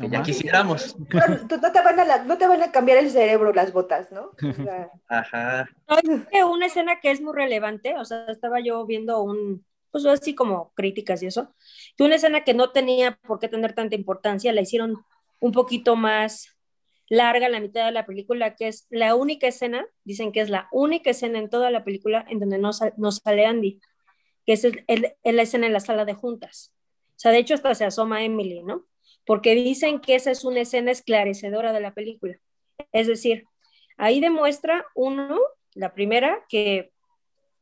Que 0.00 0.08
ya 0.08 0.22
quisiéramos. 0.22 0.96
No, 1.12 1.56
no 1.60 1.72
te 1.72 1.82
van 1.82 2.00
a 2.00 2.04
la- 2.04 2.24
no 2.24 2.38
te 2.38 2.46
van 2.46 2.62
a 2.62 2.72
cambiar 2.72 2.98
el 2.98 3.10
cerebro 3.10 3.52
las 3.52 3.72
botas, 3.72 4.10
¿no? 4.12 4.30
O 4.30 4.36
sea, 4.54 4.90
Ajá. 5.08 5.68
Una 6.50 6.66
escena 6.66 7.00
que 7.00 7.10
es 7.10 7.20
muy 7.20 7.34
relevante, 7.34 7.94
o 7.98 8.04
sea, 8.04 8.24
estaba 8.28 8.60
yo 8.60 8.84
viendo 8.86 9.22
un, 9.22 9.64
pues 9.90 10.06
así 10.06 10.34
como 10.34 10.72
críticas 10.74 11.22
y 11.22 11.26
eso, 11.26 11.54
que 11.96 12.04
una 12.04 12.14
escena 12.16 12.42
que 12.44 12.54
no 12.54 12.70
tenía 12.70 13.18
por 13.26 13.38
qué 13.38 13.48
tener 13.48 13.74
tanta 13.74 13.94
importancia, 13.94 14.52
la 14.52 14.62
hicieron 14.62 14.96
un 15.40 15.52
poquito 15.52 15.96
más 15.96 16.48
larga 17.08 17.48
la 17.50 17.60
mitad 17.60 17.84
de 17.84 17.92
la 17.92 18.06
película, 18.06 18.54
que 18.54 18.68
es 18.68 18.86
la 18.88 19.14
única 19.14 19.46
escena, 19.46 19.84
dicen 20.04 20.32
que 20.32 20.40
es 20.40 20.48
la 20.48 20.68
única 20.72 21.10
escena 21.10 21.38
en 21.38 21.50
toda 21.50 21.70
la 21.70 21.84
película 21.84 22.24
en 22.28 22.38
donde 22.40 22.58
no, 22.58 22.72
sal- 22.72 22.94
no 22.96 23.12
sale 23.12 23.44
Andy, 23.44 23.80
que 24.46 24.54
es, 24.54 24.64
el- 24.64 24.84
el- 24.86 25.12
es 25.22 25.34
la 25.34 25.42
escena 25.42 25.66
en 25.66 25.74
la 25.74 25.80
sala 25.80 26.06
de 26.06 26.14
juntas. 26.14 26.72
O 27.10 27.18
sea, 27.22 27.30
de 27.32 27.38
hecho 27.38 27.52
hasta 27.54 27.74
se 27.74 27.84
asoma 27.84 28.24
Emily, 28.24 28.62
¿no? 28.62 28.86
Porque 29.24 29.54
dicen 29.54 30.00
que 30.00 30.14
esa 30.16 30.30
es 30.30 30.44
una 30.44 30.60
escena 30.60 30.90
esclarecedora 30.90 31.72
de 31.72 31.80
la 31.80 31.92
película. 31.94 32.36
Es 32.92 33.06
decir, 33.06 33.44
ahí 33.96 34.20
demuestra 34.20 34.84
uno, 34.94 35.38
la 35.74 35.94
primera, 35.94 36.44
que 36.48 36.92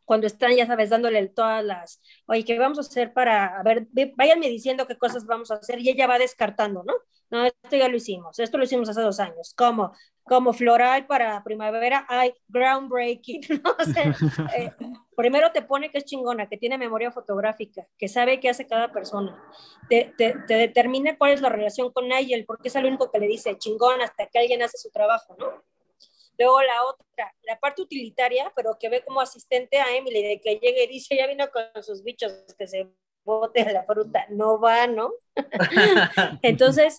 cuando 0.04 0.26
están, 0.26 0.56
ya 0.56 0.66
sabes, 0.66 0.90
dándole 0.90 1.28
todas 1.28 1.64
las, 1.64 2.02
oye, 2.26 2.44
¿qué 2.44 2.58
vamos 2.58 2.78
a 2.78 2.80
hacer 2.82 3.12
para, 3.12 3.58
a 3.60 3.62
ver, 3.62 3.86
ve- 3.92 4.12
váyanme 4.16 4.48
diciendo 4.48 4.86
qué 4.86 4.98
cosas 4.98 5.24
vamos 5.26 5.50
a 5.50 5.54
hacer 5.56 5.78
y 5.80 5.88
ella 5.90 6.06
va 6.08 6.18
descartando, 6.18 6.82
¿no? 6.84 6.94
No, 7.30 7.44
esto 7.46 7.76
ya 7.76 7.88
lo 7.88 7.96
hicimos, 7.96 8.38
esto 8.40 8.58
lo 8.58 8.64
hicimos 8.64 8.88
hace 8.88 9.02
dos 9.02 9.20
años, 9.20 9.54
como, 9.56 9.94
como 10.24 10.52
floral 10.52 11.06
para 11.06 11.42
primavera, 11.42 12.06
hay 12.08 12.34
groundbreaking, 12.48 13.40
¿no? 13.64 13.76
O 13.78 13.84
sea, 13.84 14.04
eh, 14.56 14.72
primero 15.16 15.50
te 15.52 15.62
pone 15.62 15.90
que 15.90 15.98
es 15.98 16.04
chingona, 16.04 16.48
que 16.48 16.56
tiene 16.56 16.78
memoria 16.78 17.10
fotográfica, 17.10 17.86
que 17.98 18.08
sabe 18.08 18.40
qué 18.40 18.48
hace 18.48 18.66
cada 18.66 18.92
persona, 18.92 19.42
te, 19.88 20.14
te, 20.16 20.34
te 20.46 20.54
determina 20.54 21.16
cuál 21.16 21.32
es 21.32 21.40
la 21.40 21.48
relación 21.48 21.92
con 21.92 22.08
Nigel, 22.08 22.44
porque 22.46 22.68
es 22.68 22.76
el 22.76 22.86
único 22.86 23.10
que 23.10 23.18
le 23.18 23.26
dice 23.26 23.58
chingón 23.58 24.00
hasta 24.00 24.26
que 24.26 24.38
alguien 24.38 24.62
hace 24.62 24.78
su 24.78 24.90
trabajo, 24.90 25.36
¿no? 25.38 25.62
Luego 26.38 26.62
la 26.62 26.84
otra, 26.84 27.34
la 27.42 27.58
parte 27.58 27.82
utilitaria, 27.82 28.50
pero 28.56 28.78
que 28.80 28.88
ve 28.88 29.04
como 29.04 29.20
asistente 29.20 29.78
a 29.78 29.94
Emily, 29.94 30.22
de 30.22 30.40
que 30.40 30.54
llegue 30.54 30.84
y 30.84 30.88
dice, 30.88 31.14
ya 31.14 31.26
vino 31.26 31.50
con 31.50 31.82
sus 31.82 32.02
bichos, 32.02 32.32
que 32.56 32.66
se 32.66 32.88
bote 33.24 33.70
la 33.70 33.84
fruta, 33.84 34.24
no 34.30 34.58
va, 34.58 34.86
¿no? 34.86 35.12
Entonces, 36.42 36.98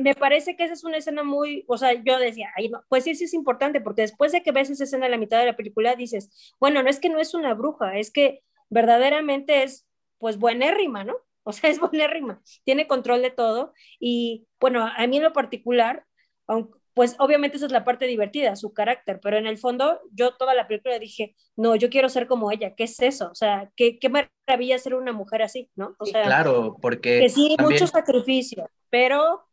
me 0.00 0.14
parece 0.14 0.56
que 0.56 0.64
esa 0.64 0.74
es 0.74 0.84
una 0.84 0.98
escena 0.98 1.22
muy, 1.24 1.64
o 1.68 1.76
sea, 1.78 1.92
yo 1.94 2.18
decía, 2.18 2.50
"Ay, 2.56 2.68
no", 2.68 2.82
pues 2.88 3.04
sí, 3.04 3.14
sí 3.14 3.24
es 3.24 3.34
importante, 3.34 3.80
porque 3.80 4.02
después 4.02 4.32
de 4.32 4.42
que 4.42 4.52
ves 4.52 4.70
esa 4.70 4.84
escena 4.84 5.06
a 5.06 5.08
la 5.08 5.18
mitad 5.18 5.38
de 5.40 5.46
la 5.46 5.56
película, 5.56 5.96
dices, 5.96 6.54
bueno, 6.60 6.82
no 6.82 6.88
es 6.90 7.00
que 7.00 7.08
no 7.08 7.18
es 7.18 7.34
una 7.34 7.54
bruja, 7.54 7.98
es 7.98 8.10
que 8.12 8.42
verdaderamente 8.68 9.62
es, 9.64 9.86
pues, 10.18 10.38
buenérrima, 10.38 11.04
¿no? 11.04 11.14
O 11.42 11.52
sea, 11.52 11.70
es 11.70 11.80
buenérrima, 11.80 12.40
tiene 12.64 12.86
control 12.86 13.22
de 13.22 13.30
todo, 13.30 13.72
y 13.98 14.46
bueno, 14.60 14.86
a 14.96 15.06
mí 15.06 15.16
en 15.16 15.22
lo 15.24 15.32
particular, 15.32 16.04
aunque, 16.46 16.78
pues 16.94 17.16
obviamente 17.18 17.56
esa 17.56 17.66
es 17.66 17.72
la 17.72 17.82
parte 17.84 18.06
divertida, 18.06 18.56
su 18.56 18.72
carácter, 18.74 19.20
pero 19.22 19.38
en 19.38 19.46
el 19.46 19.56
fondo 19.56 20.00
yo 20.12 20.34
toda 20.36 20.54
la 20.54 20.68
película 20.68 20.98
dije, 20.98 21.34
no, 21.56 21.76
yo 21.76 21.88
quiero 21.88 22.08
ser 22.10 22.26
como 22.26 22.52
ella, 22.52 22.74
¿qué 22.76 22.84
es 22.84 23.00
eso? 23.00 23.30
O 23.30 23.34
sea, 23.34 23.70
qué, 23.74 23.98
qué 23.98 24.10
maravilla 24.10 24.78
ser 24.78 24.94
una 24.94 25.12
mujer 25.12 25.42
así, 25.42 25.70
¿no? 25.76 25.96
O 25.98 26.04
sea, 26.04 26.24
claro, 26.24 26.76
porque 26.80 27.20
que 27.20 27.28
sí, 27.30 27.54
también- 27.56 27.80
mucho 27.80 27.86
sacrificio, 27.86 28.68
pero 28.90 29.46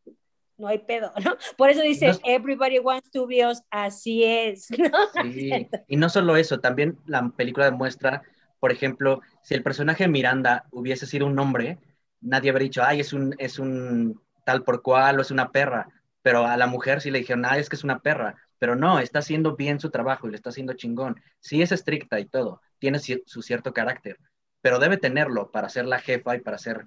no 0.58 0.68
hay 0.68 0.80
pedo, 0.80 1.12
¿no? 1.24 1.38
Por 1.58 1.70
eso 1.70 1.82
dice, 1.82 2.10
No- 2.10 2.22
everybody 2.24 2.80
wants 2.80 3.10
to 3.12 3.28
be 3.28 3.46
us, 3.46 3.62
así 3.70 4.24
es, 4.24 4.68
¿no? 4.78 4.90
Sí, 5.22 5.70
y 5.88 5.96
no 5.98 6.10
solo 6.10 6.38
eso, 6.38 6.60
también 6.60 7.00
la 7.06 7.30
película 7.36 7.66
demuestra, 7.66 8.22
por 8.60 8.72
ejemplo, 8.72 9.22
si 9.42 9.56
el 9.56 9.64
personaje 9.64 10.08
Miranda 10.08 10.66
hubiese 10.72 11.08
sido 11.08 11.26
un 11.26 11.40
hombre, 11.40 11.80
nadie 12.22 12.52
habría 12.52 12.66
dicho, 12.66 12.84
ay, 12.84 13.00
es 13.00 13.14
un, 13.14 13.34
es 13.40 13.58
un 13.60 14.22
tal 14.46 14.64
por 14.64 14.82
cual 14.84 15.18
o 15.18 15.22
es 15.22 15.32
una 15.32 15.52
perra, 15.52 15.88
pero 16.22 16.46
a 16.46 16.56
la 16.58 16.68
mujer 16.68 17.02
sí 17.02 17.10
le 17.12 17.20
dijeron, 17.20 17.46
ah, 17.46 17.58
es 17.58 17.70
que 17.70 17.76
es 17.76 17.84
una 17.84 18.00
perra, 18.00 18.36
pero 18.60 18.76
no, 18.76 19.00
está 19.00 19.20
haciendo 19.20 19.56
bien 19.56 19.80
su 19.80 19.90
trabajo 19.90 20.28
y 20.28 20.32
le 20.32 20.36
está 20.38 20.50
haciendo 20.50 20.74
chingón. 20.74 21.20
Sí 21.40 21.62
es 21.62 21.72
estricta 21.72 22.20
y 22.20 22.26
todo, 22.28 22.62
tiene 22.80 23.00
su 23.00 23.42
cierto 23.42 23.74
carácter, 23.74 24.18
pero 24.62 24.78
debe 24.80 24.98
tenerlo 24.98 25.52
para 25.52 25.70
ser 25.70 25.86
la 25.86 26.00
jefa 26.00 26.36
y 26.36 26.42
para 26.42 26.58
ser 26.60 26.86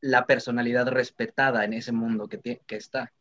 la 0.00 0.26
personalidad 0.26 0.88
respetada 0.88 1.64
en 1.64 1.72
ese 1.72 1.92
mundo 1.92 2.28
que, 2.28 2.40
que 2.66 2.76
está. 2.76 3.12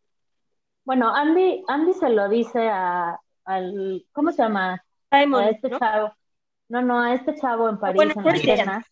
Bueno, 0.84 1.14
Andy, 1.14 1.64
Andy 1.68 1.94
se 1.94 2.10
lo 2.10 2.30
dice 2.30 2.68
a, 2.70 3.20
al, 3.46 4.06
¿cómo 4.12 4.32
se 4.32 4.44
llama? 4.44 4.84
Simon, 5.12 5.44
A 5.44 5.50
este 5.50 5.70
¿no? 5.70 5.80
chavo. 5.80 6.16
No, 6.70 6.82
no, 6.82 7.00
a 7.02 7.14
este 7.14 7.36
chavo 7.36 7.70
en 7.70 7.80
París, 7.80 7.96
bueno, 7.96 8.14
en 8.18 8.24
la 8.24 8.32
Christian. 8.32 8.58
cena. 8.58 8.86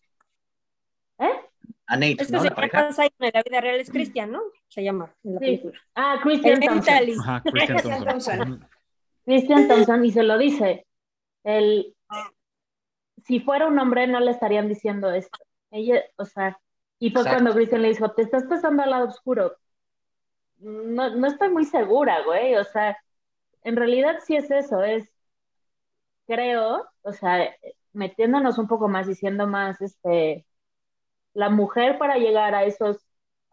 ¿Eh? 1.18 1.40
A 1.86 1.96
Nate, 1.96 2.12
Es 2.22 2.26
que 2.28 2.32
¿no? 2.32 2.42
se 2.42 2.48
llama 2.48 2.92
Simon 2.92 3.10
en 3.20 3.30
la 3.34 3.42
vida 3.42 3.60
real, 3.60 3.80
es 3.80 3.90
Cristian, 3.90 4.30
¿no? 4.30 4.40
Se 4.68 4.82
llama 4.82 5.12
en 5.24 5.34
la 5.34 5.40
Sí. 5.40 5.44
película. 5.46 5.80
Ah, 5.94 6.20
Christian 6.22 6.62
El 6.62 6.68
Thompson. 6.68 6.94
Ajá, 7.20 7.42
Christian 7.44 7.78
Christian 7.78 8.04
Thompson. 8.04 8.68
Christian 9.24 9.68
Thompson 9.68 10.04
y 10.04 10.10
se 10.12 10.22
lo 10.22 10.38
dice. 10.38 10.86
El, 11.44 11.94
si 13.24 13.40
fuera 13.40 13.66
un 13.66 13.78
hombre 13.78 14.06
no 14.06 14.20
le 14.20 14.30
estarían 14.30 14.68
diciendo 14.68 15.10
esto. 15.12 15.38
Ella, 15.70 16.02
o 16.16 16.24
sea, 16.24 16.58
y 17.04 17.10
fue 17.10 17.20
Exacto. 17.22 17.42
cuando 17.42 17.52
Christian 17.54 17.82
le 17.82 17.88
dijo, 17.88 18.10
te 18.12 18.22
estás 18.22 18.44
pasando 18.44 18.82
al 18.82 18.90
lado 18.90 19.08
oscuro. 19.08 19.56
No, 20.58 21.10
no 21.10 21.26
estoy 21.26 21.50
muy 21.50 21.64
segura, 21.66 22.22
güey. 22.24 22.54
O 22.56 22.64
sea, 22.64 22.96
en 23.62 23.76
realidad 23.76 24.18
sí 24.24 24.36
es 24.36 24.50
eso, 24.50 24.82
es, 24.82 25.10
creo, 26.26 26.86
o 27.02 27.12
sea, 27.12 27.54
metiéndonos 27.92 28.58
un 28.58 28.68
poco 28.68 28.88
más, 28.88 29.06
diciendo 29.06 29.46
más, 29.46 29.80
este, 29.80 30.46
la 31.34 31.50
mujer 31.50 31.98
para 31.98 32.16
llegar 32.18 32.54
a 32.54 32.64
esos, 32.64 32.98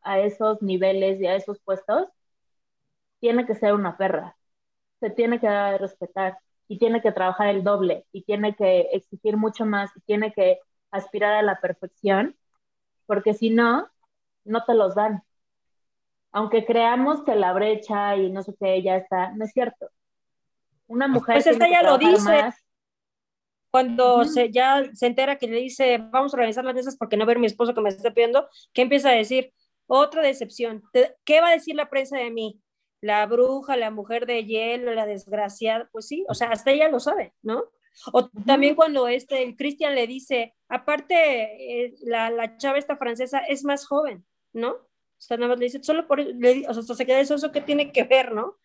a 0.04 0.20
esos 0.20 0.62
niveles 0.62 1.20
y 1.22 1.28
a 1.28 1.36
esos 1.36 1.60
puestos, 1.62 2.08
tiene 3.20 3.46
que 3.46 3.56
ser 3.56 3.74
una 3.74 3.98
perra 3.98 4.36
se 5.02 5.12
tiene 5.12 5.40
que 5.42 5.48
dar 5.48 5.76
a 5.76 5.78
respetar 5.80 6.40
y 6.70 6.80
tiene 6.80 7.02
que 7.02 7.12
trabajar 7.12 7.50
el 7.50 7.64
doble 7.64 8.06
y 8.14 8.24
tiene 8.24 8.56
que 8.56 8.82
exigir 8.94 9.38
mucho 9.38 9.66
más 9.66 9.92
y 9.98 10.02
tiene 10.02 10.34
que 10.34 10.60
aspirar 10.92 11.34
a 11.36 11.44
la 11.44 11.60
perfección, 11.62 12.38
porque 13.06 13.34
si 13.34 13.50
no, 13.50 13.90
no 14.44 14.64
te 14.64 14.74
los 14.74 14.96
dan. 14.96 15.24
Aunque 16.32 16.66
creamos 16.66 17.24
que 17.24 17.36
la 17.36 17.54
brecha 17.54 18.16
y 18.16 18.32
no 18.32 18.42
sé 18.44 18.56
qué 18.60 18.82
ya 18.82 18.98
está, 18.98 19.32
no 19.32 19.46
es 19.46 19.52
cierto. 19.52 19.90
Una 20.88 21.08
mujer 21.08 21.36
Pues 21.36 21.48
esta 21.48 21.70
ya 21.70 21.84
lo 21.84 21.98
dice. 21.98 22.24
más. 22.24 22.56
Cuando 23.70 24.26
se, 24.26 24.52
ya 24.52 24.84
se 24.94 25.08
entera 25.08 25.38
que 25.38 25.48
le 25.48 25.58
dice, 25.62 25.98
vamos 25.98 26.34
a 26.34 26.38
organizar 26.38 26.66
las 26.66 26.76
mesas 26.76 26.98
porque 26.98 27.16
no 27.16 27.26
ver 27.26 27.40
mi 27.40 27.48
esposo 27.48 27.74
que 27.74 27.80
me 27.80 27.88
está 27.88 28.12
pidiendo, 28.14 28.50
que 28.74 28.82
empieza 28.82 29.10
a 29.10 29.14
decir, 29.14 29.54
otra 29.88 30.22
decepción. 30.22 30.84
¿Qué 31.24 31.42
va 31.42 31.50
a 31.50 31.54
decir 31.54 31.76
la 31.76 31.90
prensa 31.90 32.18
de 32.18 32.32
mí? 32.32 32.62
La 33.00 33.26
bruja, 33.26 33.78
la 33.78 33.90
mujer 33.90 34.26
de 34.26 34.46
hielo, 34.46 34.94
la 34.94 35.06
desgraciada, 35.06 35.90
pues 35.92 36.08
sí, 36.08 36.26
o 36.28 36.34
sea, 36.34 36.50
hasta 36.50 36.72
ella 36.72 36.90
lo 36.90 37.00
sabe, 37.00 37.34
¿no? 37.42 37.64
O 38.14 38.30
también 38.30 38.76
cuando 38.76 39.08
este, 39.08 39.44
el 39.44 39.56
Cristian 39.56 39.96
le 39.96 40.08
dice, 40.08 40.54
aparte, 40.70 41.16
eh, 41.86 41.94
la, 42.04 42.30
la 42.30 42.58
chava 42.58 42.78
esta 42.78 42.98
francesa 42.98 43.40
es 43.40 43.64
más 43.64 43.86
joven, 43.86 44.26
¿no? 44.54 44.72
O 44.72 44.88
sea, 45.24 45.38
nada 45.38 45.50
más 45.50 45.60
le 45.60 45.66
dice, 45.66 45.84
solo 45.84 46.08
por 46.08 46.20
le 46.20 46.54
di- 46.54 46.66
o 46.68 46.74
sea, 46.74 46.96
se 46.96 47.06
queda 47.06 47.20
eso, 47.20 47.36
eso 47.36 47.52
que 47.52 47.62
tiene 47.62 47.92
que 47.92 48.04
ver, 48.04 48.34
¿no? 48.34 48.58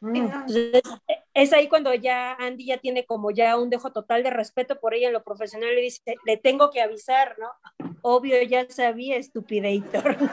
Entonces, 0.00 0.80
es 1.34 1.52
ahí 1.52 1.68
cuando 1.68 1.92
ya 1.92 2.34
Andy 2.34 2.66
ya 2.66 2.78
tiene 2.78 3.04
como 3.04 3.32
ya 3.32 3.58
un 3.58 3.68
dejo 3.68 3.90
total 3.92 4.22
de 4.22 4.30
respeto 4.30 4.78
por 4.78 4.94
ella 4.94 5.08
en 5.08 5.12
lo 5.12 5.24
profesional, 5.24 5.74
le 5.74 5.80
dice, 5.80 6.14
le 6.24 6.36
tengo 6.36 6.70
que 6.70 6.80
avisar, 6.80 7.36
¿no? 7.38 7.48
Obvio, 8.00 8.40
ya 8.42 8.64
sabía, 8.70 9.16
estupidator, 9.16 10.22
¿no? 10.22 10.30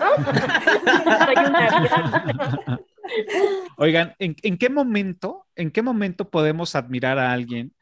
Oigan, 3.78 4.15
¿en, 4.20 4.36
en 4.44 4.58
qué 4.58 4.70
momento, 4.70 5.46
en 5.56 5.72
qué 5.72 5.82
momento 5.82 6.30
podemos 6.30 6.76
admirar 6.76 7.18
a 7.18 7.32
alguien 7.32 7.74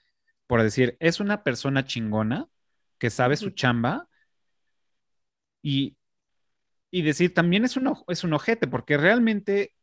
por 0.48 0.64
decir, 0.64 0.98
es 1.00 1.20
una 1.20 1.44
persona 1.44 1.86
chingona 1.86 2.48
que 3.00 3.10
sabe 3.10 3.38
su 3.38 3.52
chamba 3.52 4.10
y, 5.62 5.98
y 6.92 7.04
decir, 7.04 7.34
también 7.34 7.66
es 7.66 7.78
un, 7.78 7.94
es 8.08 8.24
un 8.24 8.34
ojete, 8.34 8.68
porque 8.68 8.98
realmente 8.98 9.74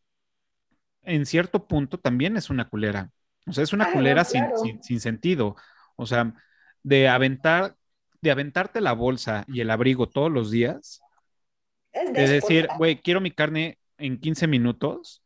en 1.03 1.27
cierto 1.27 1.67
punto 1.69 1.99
también 1.99 2.37
es 2.37 2.51
una 2.51 2.69
culera. 2.69 3.11
O 3.47 3.53
sea, 3.53 3.65
es 3.65 3.73
una 3.73 3.93
culera 3.93 4.25
sin, 4.25 4.41
claro. 4.45 4.57
sin, 4.59 4.83
sin 4.83 5.01
sentido. 5.01 5.57
O 5.97 6.07
sea, 6.07 6.35
de 6.83 7.09
aventar, 7.09 7.77
de 8.23 8.31
aventarte 8.31 8.81
la 8.81 8.93
bolsa 8.93 9.45
y 9.49 9.61
el 9.61 9.71
abrigo 9.71 10.09
todos 10.09 10.31
los 10.33 10.51
días 10.51 11.05
Es 11.93 12.29
de 12.29 12.29
decir, 12.29 12.69
güey, 12.79 13.01
quiero 13.01 13.21
mi 13.21 13.31
carne 13.31 13.79
en 13.99 14.19
15 14.21 14.47
minutos 14.47 15.23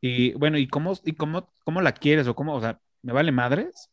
y 0.00 0.34
bueno, 0.34 0.58
¿y 0.58 0.68
cómo, 0.68 0.94
y 1.04 1.14
cómo, 1.14 1.52
cómo 1.64 1.82
la 1.82 1.92
quieres 1.92 2.28
o 2.28 2.34
cómo, 2.36 2.54
o 2.56 2.60
sea, 2.60 2.80
me 3.02 3.12
vale 3.12 3.32
madres? 3.32 3.90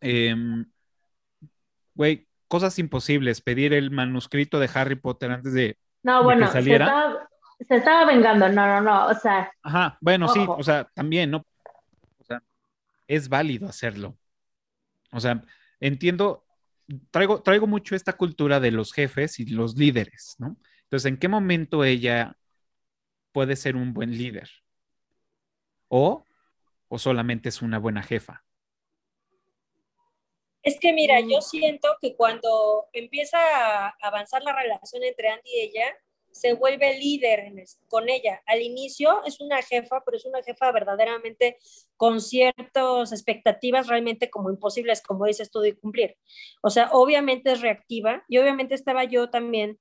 Em, 0.00 0.64
Güey, 1.94 2.26
cosas 2.48 2.78
imposibles, 2.78 3.42
pedir 3.42 3.74
el 3.74 3.90
manuscrito 3.90 4.58
de 4.58 4.70
Harry 4.72 4.94
Potter 4.94 5.30
antes 5.32 5.52
de... 5.52 5.76
No, 6.02 6.20
¿De 6.20 6.24
bueno, 6.24 6.40
que 6.40 6.46
se 6.46 6.52
saliera? 6.54 6.86
estaba, 6.86 7.28
se 7.68 7.76
estaba 7.76 8.04
vengando, 8.06 8.48
no, 8.48 8.66
no, 8.66 8.80
no, 8.80 9.06
o 9.08 9.14
sea, 9.14 9.52
Ajá, 9.62 9.98
bueno, 10.00 10.26
sí, 10.28 10.42
o 10.48 10.62
sea, 10.62 10.88
también, 10.94 11.30
¿no? 11.30 11.44
O 12.18 12.24
sea, 12.24 12.42
es 13.06 13.28
válido 13.28 13.68
hacerlo. 13.68 14.16
O 15.12 15.20
sea, 15.20 15.44
entiendo, 15.78 16.46
traigo, 17.10 17.42
traigo 17.42 17.66
mucho 17.66 17.94
esta 17.94 18.14
cultura 18.14 18.60
de 18.60 18.70
los 18.70 18.94
jefes 18.94 19.38
y 19.40 19.46
los 19.46 19.76
líderes, 19.76 20.36
¿no? 20.38 20.56
Entonces, 20.84 21.04
¿en 21.04 21.18
qué 21.18 21.28
momento 21.28 21.84
ella 21.84 22.34
puede 23.32 23.56
ser 23.56 23.76
un 23.76 23.92
buen 23.92 24.16
líder? 24.16 24.48
¿O, 25.88 26.24
o 26.88 26.98
solamente 26.98 27.50
es 27.50 27.60
una 27.60 27.78
buena 27.78 28.02
jefa? 28.02 28.42
Es 30.62 30.78
que 30.78 30.92
mira, 30.92 31.20
yo 31.20 31.40
siento 31.40 31.88
que 32.00 32.16
cuando 32.16 32.86
empieza 32.92 33.38
a 33.38 33.94
avanzar 34.02 34.42
la 34.42 34.54
relación 34.54 35.02
entre 35.02 35.28
Andy 35.28 35.50
y 35.50 35.60
ella, 35.60 35.96
se 36.32 36.54
vuelve 36.54 36.98
líder 36.98 37.52
con 37.88 38.08
ella. 38.08 38.40
Al 38.46 38.62
inicio 38.62 39.22
es 39.24 39.40
una 39.40 39.62
jefa, 39.62 40.02
pero 40.04 40.16
es 40.16 40.24
una 40.24 40.42
jefa 40.42 40.70
verdaderamente 40.72 41.58
con 41.96 42.20
ciertas 42.20 43.12
expectativas 43.12 43.88
realmente 43.88 44.30
como 44.30 44.50
imposibles, 44.50 45.02
como 45.02 45.26
dices 45.26 45.50
tú, 45.50 45.60
de 45.60 45.76
cumplir. 45.76 46.16
O 46.62 46.70
sea, 46.70 46.90
obviamente 46.92 47.52
es 47.52 47.60
reactiva 47.60 48.24
y 48.28 48.38
obviamente 48.38 48.74
estaba 48.74 49.04
yo 49.04 49.30
también 49.30 49.78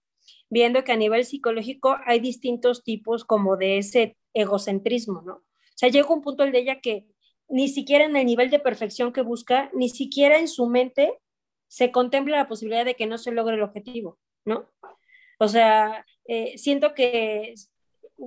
viendo 0.49 0.83
que 0.83 0.91
a 0.91 0.97
nivel 0.97 1.25
psicológico 1.25 1.97
hay 2.05 2.19
distintos 2.19 2.83
tipos 2.83 3.25
como 3.25 3.57
de 3.57 3.77
ese 3.77 4.17
egocentrismo, 4.33 5.21
¿no? 5.21 5.33
O 5.33 5.75
sea, 5.75 5.89
llega 5.89 6.13
un 6.13 6.21
punto 6.21 6.43
el 6.43 6.51
de 6.51 6.59
ella 6.59 6.81
que 6.81 7.05
ni 7.49 7.67
siquiera 7.67 8.05
en 8.05 8.15
el 8.15 8.25
nivel 8.25 8.49
de 8.49 8.59
perfección 8.59 9.11
que 9.11 9.21
busca, 9.21 9.69
ni 9.73 9.89
siquiera 9.89 10.37
en 10.37 10.47
su 10.47 10.67
mente 10.67 11.19
se 11.67 11.91
contempla 11.91 12.37
la 12.37 12.47
posibilidad 12.47 12.85
de 12.85 12.95
que 12.95 13.07
no 13.07 13.17
se 13.17 13.31
logre 13.31 13.55
el 13.55 13.63
objetivo, 13.63 14.17
¿no? 14.45 14.69
O 15.39 15.47
sea, 15.47 16.05
eh, 16.25 16.57
siento 16.57 16.93
que 16.93 17.53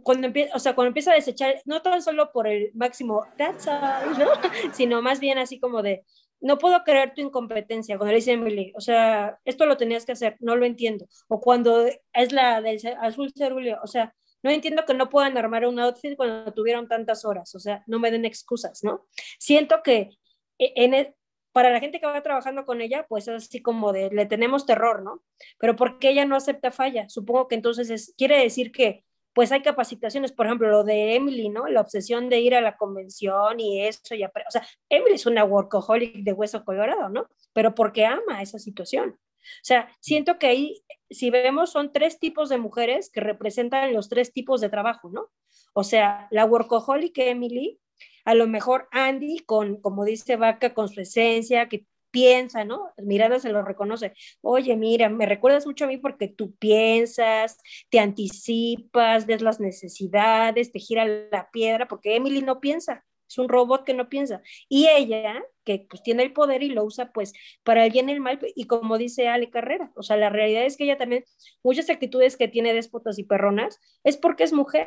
cuando 0.02 0.28
empieza, 0.28 0.56
o 0.56 0.58
sea, 0.58 0.74
cuando 0.74 0.88
empieza 0.88 1.12
a 1.12 1.16
desechar, 1.16 1.60
no 1.66 1.82
tan 1.82 2.02
solo 2.02 2.32
por 2.32 2.46
el 2.46 2.70
máximo, 2.74 3.26
that's 3.36 3.66
all, 3.66 4.18
¿no? 4.18 4.30
sino 4.74 5.02
más 5.02 5.20
bien 5.20 5.38
así 5.38 5.60
como 5.60 5.82
de, 5.82 6.04
no 6.40 6.58
puedo 6.58 6.82
creer 6.82 7.14
tu 7.14 7.20
incompetencia, 7.20 7.98
cuando 7.98 8.12
le 8.12 8.18
dice 8.18 8.32
Emily, 8.32 8.72
o 8.76 8.80
sea, 8.80 9.38
esto 9.44 9.66
lo 9.66 9.76
tenías 9.76 10.04
que 10.06 10.12
hacer, 10.12 10.36
no 10.40 10.56
lo 10.56 10.66
entiendo. 10.66 11.06
O 11.28 11.40
cuando 11.40 11.86
es 11.86 12.32
la 12.32 12.60
del 12.60 12.80
azul 13.00 13.32
cerúleo, 13.36 13.78
o 13.82 13.86
sea, 13.86 14.14
no 14.43 14.51
entiendo 14.51 14.84
que 14.84 14.95
no 14.95 15.09
puedan 15.09 15.36
armar 15.38 15.66
un 15.66 15.78
outfit 15.80 16.16
cuando 16.16 16.53
tuvieron 16.53 16.88
tantas 16.88 17.24
horas, 17.24 17.55
o 17.55 17.61
sea, 17.61 17.82
no 17.86 17.99
me 17.99 18.11
den 18.11 18.24
excusas, 18.24 18.82
¿no? 18.84 19.07
Siento 19.38 19.82
que 19.82 20.11
e, 20.59 20.72
en, 20.76 20.95
e, 20.95 21.14
para 21.53 21.70
la 21.70 21.80
gente 21.80 22.01
que 22.01 22.07
va 22.07 22.22
trabajando 22.22 22.64
con 22.64 22.80
ella, 22.80 23.07
pues 23.09 23.28
es 23.28 23.45
así 23.47 23.61
como 23.61 23.93
de, 23.93 24.11
le 24.11 24.26
tenemos 24.26 24.66
terror, 24.66 25.03
¿no? 25.03 25.22
Pero 25.59 25.76
porque 25.76 26.11
ella 26.11 26.24
no 26.24 26.36
acepta 26.36 26.70
falla? 26.70 27.09
Supongo 27.09 27.49
que 27.49 27.55
entonces 27.55 27.90
es, 27.90 28.14
quiere 28.16 28.38
decir 28.38 28.72
que 28.72 29.05
pues 29.34 29.51
hay 29.51 29.62
capacitaciones, 29.62 30.32
por 30.32 30.47
ejemplo, 30.47 30.68
lo 30.68 30.84
de 30.84 31.14
Emily, 31.14 31.49
¿no? 31.49 31.66
La 31.66 31.80
obsesión 31.80 32.28
de 32.28 32.40
ir 32.40 32.55
a 32.55 32.61
la 32.61 32.76
convención 32.76 33.61
y 33.61 33.86
eso, 33.86 34.14
y 34.14 34.24
o 34.24 34.30
sea, 34.51 34.66
Emily 34.90 35.14
es 35.14 35.26
una 35.26 35.45
workaholic 35.45 36.16
de 36.16 36.32
hueso 36.32 36.64
colorado, 36.64 37.09
¿no? 37.09 37.28
Pero 37.53 37.74
porque 37.74 38.05
ama 38.05 38.43
esa 38.43 38.59
situación. 38.59 39.18
O 39.43 39.64
sea, 39.64 39.88
siento 40.01 40.38
que 40.38 40.47
ahí, 40.47 40.84
si 41.11 41.30
vemos, 41.30 41.70
son 41.70 41.93
tres 41.93 42.18
tipos 42.18 42.49
de 42.49 42.59
mujeres 42.59 43.11
que 43.11 43.20
representan 43.20 43.93
los 43.93 44.09
tres 44.09 44.32
tipos 44.32 44.61
de 44.61 44.68
trabajo, 44.68 45.11
¿no? 45.11 45.30
O 45.74 45.84
sea, 45.84 46.28
la 46.30 46.45
workaholic 46.45 47.16
Emily, 47.18 47.80
a 48.24 48.34
lo 48.34 48.47
mejor 48.47 48.88
Andy 48.93 49.40
con, 49.40 49.80
como 49.80 50.05
dice 50.05 50.36
Vaca, 50.36 50.74
con 50.74 50.88
su 50.88 51.01
esencia, 51.01 51.68
que 51.68 51.86
piensa, 52.12 52.64
¿no? 52.64 52.93
Mirada 52.99 53.40
se 53.40 53.51
lo 53.51 53.62
reconoce. 53.62 54.12
Oye, 54.43 54.76
mira, 54.76 55.09
me 55.09 55.26
recuerdas 55.26 55.66
mucho 55.66 55.86
a 55.86 55.88
mí 55.88 55.97
porque 55.97 56.28
tú 56.28 56.55
piensas, 56.57 57.59
te 57.90 57.99
anticipas, 57.99 59.26
ves 59.26 59.43
las 59.43 59.59
necesidades, 59.59 60.70
te 60.70 60.78
gira 60.78 61.07
la 61.07 61.51
piedra, 61.51 61.88
porque 61.88 62.14
Emily 62.14 62.43
no 62.43 62.61
piensa, 62.61 63.05
es 63.32 63.38
un 63.38 63.48
robot 63.48 63.84
que 63.84 63.94
no 63.94 64.08
piensa. 64.08 64.42
Y 64.68 64.88
ella, 64.88 65.42
que 65.64 65.86
pues 65.88 66.02
tiene 66.02 66.22
el 66.22 66.32
poder 66.32 66.62
y 66.62 66.68
lo 66.68 66.84
usa 66.84 67.12
pues 67.12 67.32
para 67.64 67.84
el 67.84 67.90
bien 67.90 68.08
y 68.08 68.12
el 68.12 68.20
mal, 68.20 68.38
y 68.54 68.66
como 68.66 68.98
dice 68.98 69.28
Ale 69.28 69.50
Carrera, 69.50 69.90
o 69.96 70.02
sea, 70.02 70.16
la 70.16 70.28
realidad 70.28 70.64
es 70.64 70.76
que 70.76 70.84
ella 70.84 70.98
también, 70.98 71.24
muchas 71.62 71.88
actitudes 71.88 72.36
que 72.36 72.48
tiene 72.48 72.74
déspotas 72.74 73.18
y 73.18 73.24
perronas, 73.24 73.80
es 74.04 74.16
porque 74.18 74.44
es 74.44 74.52
mujer, 74.52 74.86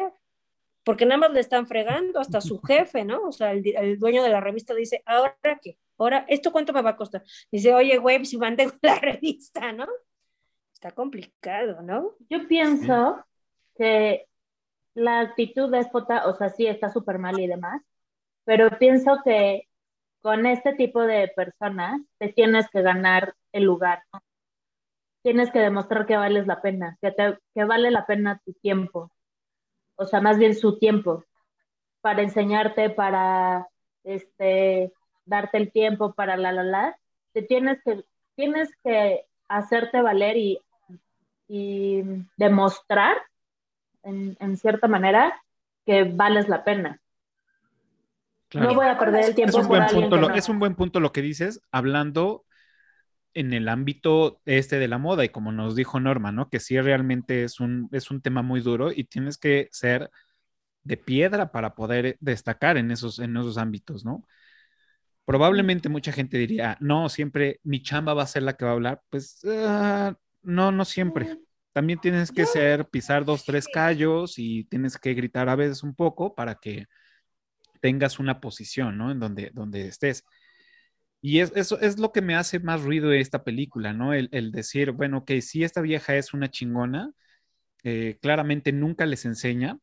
porque 0.84 1.06
nada 1.06 1.18
más 1.18 1.32
le 1.32 1.40
están 1.40 1.68
fregando, 1.68 2.20
hasta 2.20 2.40
su 2.42 2.62
jefe, 2.68 3.04
¿no? 3.04 3.24
O 3.24 3.32
sea, 3.32 3.52
el, 3.52 4.00
dueño 4.00 4.24
de 4.24 4.30
la 4.30 4.42
revista 4.42 4.74
dice, 4.76 5.02
¿ahora 5.06 5.36
qué? 5.62 5.78
¿Ahora 5.98 6.26
esto 6.28 6.52
cuánto 6.52 6.74
me 6.74 6.82
va 6.82 6.92
a 6.92 6.98
costar? 6.98 7.24
Dice, 7.52 7.74
oye, 7.74 7.98
güey, 7.98 8.24
si 8.26 8.38
mantengo 8.38 8.74
la 8.82 9.00
revista, 9.00 9.72
¿no? 9.72 9.88
Está 10.74 10.92
complicado, 10.92 11.82
¿no? 11.82 12.16
Yo 12.30 12.48
pienso 12.48 13.26
que 13.76 14.28
la 14.94 15.20
actitud 15.20 15.70
déspota, 15.70 16.28
o 16.28 16.36
sea, 16.36 16.50
sí 16.50 16.68
está 16.68 16.90
súper 16.90 17.20
mal 17.20 17.40
y 17.40 17.48
demás, 17.48 17.82
pero 18.46 18.78
pienso 18.80 19.20
que 19.24 19.68
con 20.22 20.46
este 20.46 20.74
tipo 20.74 21.02
de 21.02 21.32
personas 21.36 22.02
te 22.18 22.30
tienes 22.30 22.70
que 22.70 22.82
ganar 22.82 23.36
el 23.52 23.64
lugar. 23.64 24.04
Tienes 25.22 25.52
que 25.52 25.60
demostrar 25.60 26.06
que 26.06 26.18
vales 26.18 26.48
la 26.48 26.62
pena, 26.62 26.98
que, 27.02 27.14
que 27.54 27.64
vale 27.64 27.92
la 27.92 28.06
pena 28.06 28.42
tu 28.46 28.54
tiempo, 28.54 29.12
o 29.96 30.06
sea, 30.06 30.22
más 30.22 30.38
bien 30.38 30.56
su 30.56 30.78
tiempo, 30.78 31.24
para 32.02 32.22
enseñarte, 32.22 32.90
para 32.90 33.68
este, 34.04 34.94
darte 35.26 35.58
el 35.58 35.72
tiempo, 35.72 36.14
para 36.14 36.38
la, 36.38 36.52
la, 36.52 36.64
la, 36.64 36.98
te 37.34 37.42
tienes 37.42 37.82
que, 37.84 38.04
tienes 38.36 38.70
que 38.84 39.26
hacerte 39.48 40.02
valer 40.02 40.38
y, 40.38 40.60
y 41.48 42.04
demostrar, 42.38 43.18
en, 44.04 44.38
en, 44.40 44.58
cierta 44.58 44.88
manera, 44.88 45.42
que 45.86 46.04
vales 46.04 46.48
la 46.48 46.64
pena. 46.64 47.02
No 48.54 48.74
voy 48.74 48.88
a 48.88 48.98
perder 48.98 49.26
el 49.26 49.36
tiempo. 49.36 49.58
Es 49.58 49.64
un, 49.64 49.68
buen 49.68 49.86
punto, 49.88 50.18
lo, 50.18 50.30
es 50.34 50.50
un 50.50 50.60
buen 50.60 50.76
punto 50.76 51.00
lo 51.00 51.12
que 51.12 51.22
dices, 51.22 51.62
hablando 51.72 52.46
en 53.34 53.54
el 53.54 53.68
ámbito 53.68 54.42
este 54.46 54.80
de 54.80 54.88
la 54.88 54.98
moda 54.98 55.26
y 55.26 55.30
como 55.30 55.52
nos 55.52 55.76
dijo 55.76 56.00
Norma, 56.00 56.32
¿no? 56.32 56.50
Que 56.50 56.60
sí 56.60 56.80
realmente 56.80 57.44
es 57.44 57.60
un, 57.60 57.90
es 57.92 58.10
un 58.10 58.22
tema 58.22 58.42
muy 58.42 58.62
duro 58.62 58.92
y 58.92 59.04
tienes 59.04 59.38
que 59.38 59.68
ser 59.72 60.10
de 60.84 60.98
piedra 60.98 61.52
para 61.52 61.76
poder 61.76 62.18
destacar 62.22 62.78
en 62.78 62.92
esos, 62.92 63.20
en 63.20 63.36
esos 63.36 63.58
ámbitos, 63.58 64.06
¿no? 64.06 64.26
Probablemente 65.26 65.90
mucha 65.90 66.12
gente 66.12 66.38
diría, 66.38 66.78
no, 66.80 67.10
siempre 67.10 67.60
mi 67.64 67.82
chamba 67.82 68.14
va 68.14 68.24
a 68.24 68.28
ser 68.28 68.44
la 68.44 68.54
que 68.54 68.64
va 68.64 68.72
a 68.72 68.76
hablar. 68.76 69.02
Pues 69.10 69.40
ah, 69.46 70.16
no, 70.44 70.72
no 70.72 70.86
siempre. 70.86 71.40
También 71.74 72.00
tienes 72.00 72.32
que 72.32 72.46
ser, 72.46 72.88
pisar 72.88 73.26
dos, 73.26 73.44
tres 73.44 73.68
callos 73.68 74.38
y 74.38 74.64
tienes 74.66 74.98
que 74.98 75.14
gritar 75.14 75.50
a 75.50 75.56
veces 75.56 75.84
un 75.84 75.96
poco 75.96 76.36
para 76.36 76.56
que 76.56 76.86
tengas 77.86 78.18
una 78.18 78.42
posición, 78.42 78.98
¿no? 78.98 79.12
En 79.12 79.20
donde, 79.20 79.52
donde 79.54 79.88
estés. 79.88 80.26
Y 81.22 81.38
es, 81.38 81.52
eso 81.56 81.80
es 81.80 82.00
lo 82.00 82.12
que 82.12 82.24
me 82.24 82.34
hace 82.34 82.58
más 82.58 82.82
ruido 82.82 83.10
de 83.10 83.20
esta 83.20 83.44
película, 83.44 83.94
¿no? 83.94 84.12
El, 84.12 84.52
decir, 84.52 84.90
bueno, 84.90 85.24
que 85.24 85.44
si 85.44 85.64
esta 85.64 85.82
vieja 85.82 86.16
es 86.16 86.34
una 86.34 86.50
chingona, 86.50 87.12
eh, 87.84 88.18
claramente 88.24 88.72
nunca 88.72 89.06
les 89.06 89.26
enseña, 89.26 89.78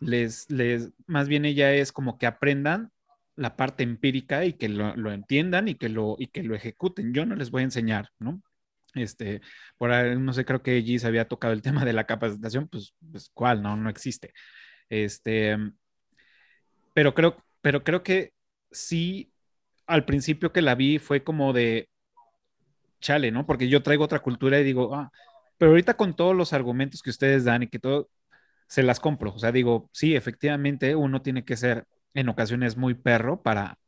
les, 0.00 0.50
les, 0.50 0.90
más 1.06 1.28
bien 1.28 1.46
ella 1.46 1.72
es 1.72 1.92
como 1.92 2.18
que 2.18 2.26
aprendan 2.26 2.90
la 3.36 3.56
parte 3.56 3.84
empírica 3.84 4.44
y 4.44 4.52
que 4.52 4.68
lo, 4.68 5.12
entiendan 5.12 5.68
y 5.68 5.76
que 5.76 5.88
lo, 5.88 6.16
y 6.18 6.26
que 6.26 6.42
lo 6.42 6.54
ejecuten. 6.54 7.14
Yo 7.14 7.24
no 7.24 7.36
les 7.36 7.50
voy 7.50 7.62
a 7.62 7.64
enseñar, 7.64 8.10
¿no? 8.18 8.42
Este, 8.94 9.40
por 9.78 9.92
ahí, 9.92 10.18
no 10.18 10.34
sé, 10.34 10.44
creo 10.44 10.62
que 10.62 10.82
Gis 10.82 11.06
había 11.06 11.26
tocado 11.26 11.54
el 11.54 11.62
tema 11.62 11.86
de 11.86 11.94
la 11.94 12.04
capacitación, 12.04 12.68
pues, 12.68 12.94
pues 13.10 13.30
¿cuál? 13.32 13.62
No, 13.62 13.78
no 13.78 13.88
existe. 13.88 14.34
Este, 14.90 15.56
pero 16.94 17.14
creo, 17.14 17.36
pero 17.60 17.84
creo 17.84 18.02
que 18.02 18.32
sí 18.70 19.32
al 19.86 20.04
principio 20.04 20.52
que 20.52 20.62
la 20.62 20.74
vi 20.74 20.98
fue 20.98 21.22
como 21.24 21.52
de 21.52 21.88
chale, 23.00 23.30
¿no? 23.30 23.46
Porque 23.46 23.68
yo 23.68 23.82
traigo 23.82 24.04
otra 24.04 24.20
cultura 24.20 24.58
y 24.60 24.64
digo, 24.64 24.94
ah, 24.94 25.10
pero 25.58 25.72
ahorita 25.72 25.94
con 25.94 26.14
todos 26.14 26.34
los 26.34 26.52
argumentos 26.52 27.02
que 27.02 27.10
ustedes 27.10 27.44
dan 27.44 27.64
y 27.64 27.68
que 27.68 27.78
todo, 27.78 28.08
se 28.72 28.82
las 28.82 29.00
compro. 29.00 29.34
O 29.34 29.38
sea, 29.38 29.52
digo, 29.52 29.90
sí, 29.92 30.16
efectivamente, 30.16 30.96
uno 30.96 31.20
tiene 31.20 31.44
que 31.44 31.56
ser 31.56 31.86
en 32.14 32.30
ocasiones 32.30 32.76
muy 32.76 32.94
perro 32.94 33.42
para, 33.42 33.78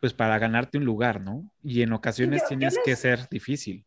pues 0.00 0.12
para 0.12 0.38
ganarte 0.38 0.76
un 0.76 0.84
lugar, 0.84 1.20
¿no? 1.20 1.50
Y 1.62 1.82
en 1.82 1.92
ocasiones 1.92 2.44
tienes 2.46 2.78
que 2.84 2.94
ser 2.94 3.26
difícil. 3.30 3.86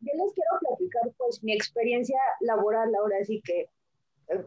Yo 0.00 0.12
les 0.12 0.32
quiero 0.34 0.50
platicar, 0.60 1.02
pues, 1.16 1.42
mi 1.42 1.52
experiencia 1.52 2.18
laboral 2.40 2.94
ahora, 2.94 3.16
así 3.20 3.40
que 3.44 3.68
eh, 4.28 4.44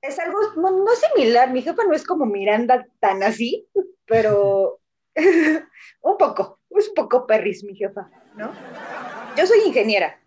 es 0.00 0.18
algo 0.18 0.38
no, 0.56 0.70
no 0.70 0.90
similar. 0.94 1.50
Mi 1.52 1.62
jefa 1.62 1.84
no 1.84 1.94
es 1.94 2.04
como 2.04 2.26
Miranda 2.26 2.86
tan 3.00 3.22
así, 3.22 3.68
pero 4.06 4.80
un 5.14 6.16
poco, 6.16 6.60
es 6.70 6.88
un 6.88 6.94
poco 6.94 7.26
perris 7.26 7.64
mi 7.64 7.74
jefa, 7.74 8.10
¿no? 8.36 8.52
Yo 9.36 9.46
soy 9.46 9.60
ingeniera 9.66 10.20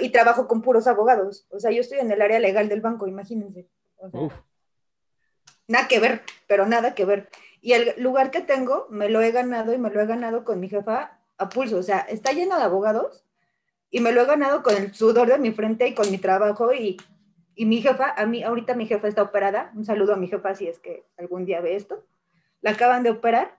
y 0.00 0.10
trabajo 0.10 0.48
con 0.48 0.62
puros 0.62 0.86
abogados, 0.86 1.46
o 1.50 1.60
sea, 1.60 1.70
yo 1.70 1.80
estoy 1.80 1.98
en 1.98 2.10
el 2.10 2.22
área 2.22 2.40
legal 2.40 2.68
del 2.68 2.80
banco, 2.80 3.06
imagínense. 3.06 3.68
nada 5.68 5.88
que 5.88 6.00
ver, 6.00 6.22
pero 6.46 6.66
nada 6.66 6.94
que 6.94 7.04
ver. 7.04 7.28
Y 7.60 7.74
el 7.74 7.94
lugar 7.98 8.30
que 8.30 8.40
tengo 8.40 8.86
me 8.90 9.08
lo 9.08 9.20
he 9.20 9.30
ganado 9.30 9.72
y 9.72 9.78
me 9.78 9.90
lo 9.90 10.00
he 10.00 10.06
ganado 10.06 10.44
con 10.44 10.60
mi 10.60 10.68
jefa 10.68 11.18
a 11.36 11.48
pulso, 11.48 11.76
o 11.76 11.82
sea, 11.82 12.00
está 12.00 12.32
lleno 12.32 12.56
de 12.56 12.62
abogados 12.62 13.24
y 13.90 14.00
me 14.00 14.12
lo 14.12 14.22
he 14.22 14.26
ganado 14.26 14.62
con 14.62 14.74
el 14.74 14.94
sudor 14.94 15.28
de 15.28 15.38
mi 15.38 15.52
frente 15.52 15.86
y 15.86 15.94
con 15.94 16.10
mi 16.10 16.18
trabajo 16.18 16.72
y, 16.72 16.96
y 17.54 17.66
mi 17.66 17.82
jefa, 17.82 18.14
a 18.16 18.26
mí, 18.26 18.42
ahorita 18.42 18.74
mi 18.74 18.86
jefa 18.86 19.08
está 19.08 19.22
operada, 19.22 19.72
un 19.74 19.84
saludo 19.84 20.14
a 20.14 20.16
mi 20.16 20.28
jefa 20.28 20.54
si 20.54 20.68
es 20.68 20.78
que 20.78 21.04
algún 21.18 21.44
día 21.44 21.60
ve 21.60 21.76
esto, 21.76 22.04
la 22.60 22.72
acaban 22.72 23.02
de 23.02 23.10
operar 23.10 23.58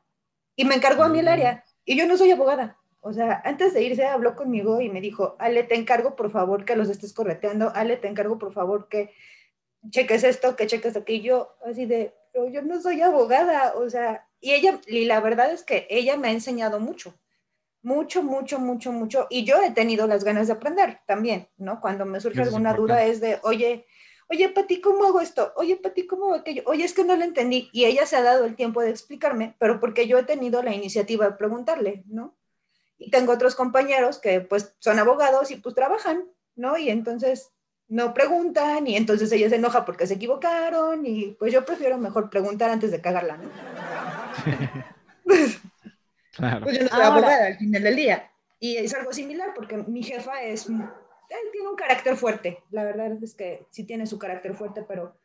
y 0.56 0.66
me 0.66 0.76
encargó 0.76 1.04
a 1.04 1.10
mí 1.10 1.20
el 1.20 1.28
área. 1.28 1.64
Y 1.86 1.98
yo 1.98 2.08
no 2.08 2.18
soy 2.18 2.32
abogada. 2.32 2.78
O 3.02 3.12
sea, 3.12 3.41
antes 3.44 3.74
de 3.74 3.84
irse 3.84 4.06
habló 4.06 4.36
conmigo 4.36 4.80
y 4.80 4.89
me 4.89 5.02
dijo, 5.02 5.36
Ale, 5.38 5.64
te 5.64 5.76
encargo 5.76 6.16
por 6.16 6.32
favor 6.32 6.64
que 6.64 6.78
los 6.78 6.89
estés 6.89 7.14
correteando, 7.14 7.72
Ale, 7.76 7.98
te 7.98 8.08
encargo 8.08 8.39
por 8.39 8.54
favor 8.54 8.88
que 8.88 9.12
cheques 9.89 10.24
esto, 10.24 10.56
que 10.56 10.68
cheques 10.68 10.96
aquello, 10.96 11.50
así 11.66 11.86
de, 11.86 12.14
pero 12.32 12.48
yo 12.48 12.62
no 12.62 12.82
soy 12.82 13.02
abogada, 13.02 13.74
o 13.76 13.89
sea, 13.89 14.28
y 14.39 14.54
ella, 14.54 14.80
y 14.88 15.04
la 15.04 15.20
verdad 15.20 15.52
es 15.52 15.64
que 15.64 15.86
ella 15.89 16.16
me 16.16 16.30
ha 16.30 16.32
enseñado 16.32 16.80
mucho, 16.80 17.14
mucho, 17.84 18.24
mucho, 18.24 18.60
mucho, 18.60 18.92
mucho, 18.92 19.28
y 19.30 19.44
yo 19.44 19.62
he 19.62 19.72
tenido 19.72 20.08
las 20.08 20.24
ganas 20.24 20.48
de 20.48 20.54
aprender 20.54 21.02
también, 21.06 21.50
¿no? 21.58 21.82
Cuando 21.82 22.06
me 22.06 22.20
surge 22.20 22.42
es 22.42 22.48
alguna 22.48 22.74
duda 22.74 23.04
es 23.04 23.20
de, 23.20 23.40
oye, 23.44 23.86
oye, 24.30 24.50
Pati, 24.50 24.80
¿cómo 24.80 25.04
hago 25.04 25.20
esto? 25.20 25.54
Oye, 25.58 25.76
Pati, 25.76 26.08
¿cómo 26.08 26.26
hago 26.26 26.36
aquello? 26.36 26.64
Oye, 26.66 26.86
es 26.86 26.94
que 26.94 27.04
no 27.04 27.16
lo 27.16 27.24
entendí, 27.24 27.70
y 27.74 27.86
ella 27.86 28.06
se 28.06 28.16
ha 28.16 28.24
dado 28.24 28.46
el 28.46 28.56
tiempo 28.56 28.82
de 28.82 28.90
explicarme, 28.90 29.56
pero 29.60 29.80
porque 29.82 30.08
yo 30.08 30.18
he 30.18 30.24
tenido 30.24 30.64
la 30.64 30.74
iniciativa 30.74 31.26
de 31.26 31.36
preguntarle, 31.36 32.04
¿no? 32.08 32.36
Y 32.98 33.12
tengo 33.12 33.34
otros 33.34 33.54
compañeros 33.56 34.18
que 34.18 34.40
pues 34.40 34.76
son 34.80 34.98
abogados 34.98 35.52
y 35.52 35.58
pues 35.58 35.76
trabajan, 35.76 36.24
¿no? 36.56 36.78
Y 36.78 36.90
entonces 36.90 37.52
no 37.90 38.14
preguntan 38.14 38.88
y 38.88 38.96
entonces 38.96 39.30
ella 39.34 39.50
se 39.50 39.58
enoja 39.58 39.84
porque 39.84 40.08
se 40.08 40.14
equivocaron 40.14 41.06
y 41.06 41.36
pues 41.38 41.52
yo 41.52 41.66
prefiero 41.66 41.98
mejor 41.98 42.30
preguntar 42.30 42.70
antes 42.70 42.92
de 42.92 43.02
cagarla, 43.02 43.38
¿no? 43.38 43.50
Claro. 46.34 46.64
Pues 46.64 46.78
yo 46.78 46.84
no 46.84 46.90
soy 46.90 47.00
Ahora- 47.02 47.16
abogada 47.18 47.46
al 47.48 47.58
final 47.58 47.84
del 47.84 47.96
día. 47.96 48.30
Y 48.60 48.78
es 48.78 48.94
algo 48.94 49.12
similar 49.14 49.54
porque 49.54 49.78
mi 49.78 50.04
jefa 50.04 50.42
es, 50.42 50.68
él 50.68 50.78
tiene 51.52 51.68
un 51.68 51.76
carácter 51.76 52.16
fuerte, 52.16 52.64
la 52.72 52.84
verdad 52.84 53.12
es 53.24 53.36
que 53.36 53.66
sí 53.72 53.84
tiene 53.86 54.06
su 54.08 54.18
carácter 54.18 54.56
fuerte, 54.56 54.84
pero 54.84 55.18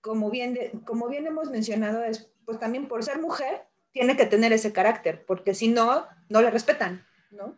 como 0.00 0.30
bien, 0.30 0.54
de- 0.54 0.72
como 0.86 1.08
bien 1.08 1.26
hemos 1.26 1.50
mencionado, 1.50 2.02
es 2.04 2.30
pues 2.44 2.58
también 2.60 2.86
por 2.88 3.02
ser 3.02 3.20
mujer 3.20 3.66
tiene 3.92 4.16
que 4.16 4.24
tener 4.26 4.52
ese 4.52 4.72
carácter, 4.72 5.24
porque 5.26 5.52
si 5.54 5.68
no, 5.68 6.06
no 6.28 6.40
le 6.40 6.50
respetan, 6.50 7.04
¿no? 7.30 7.56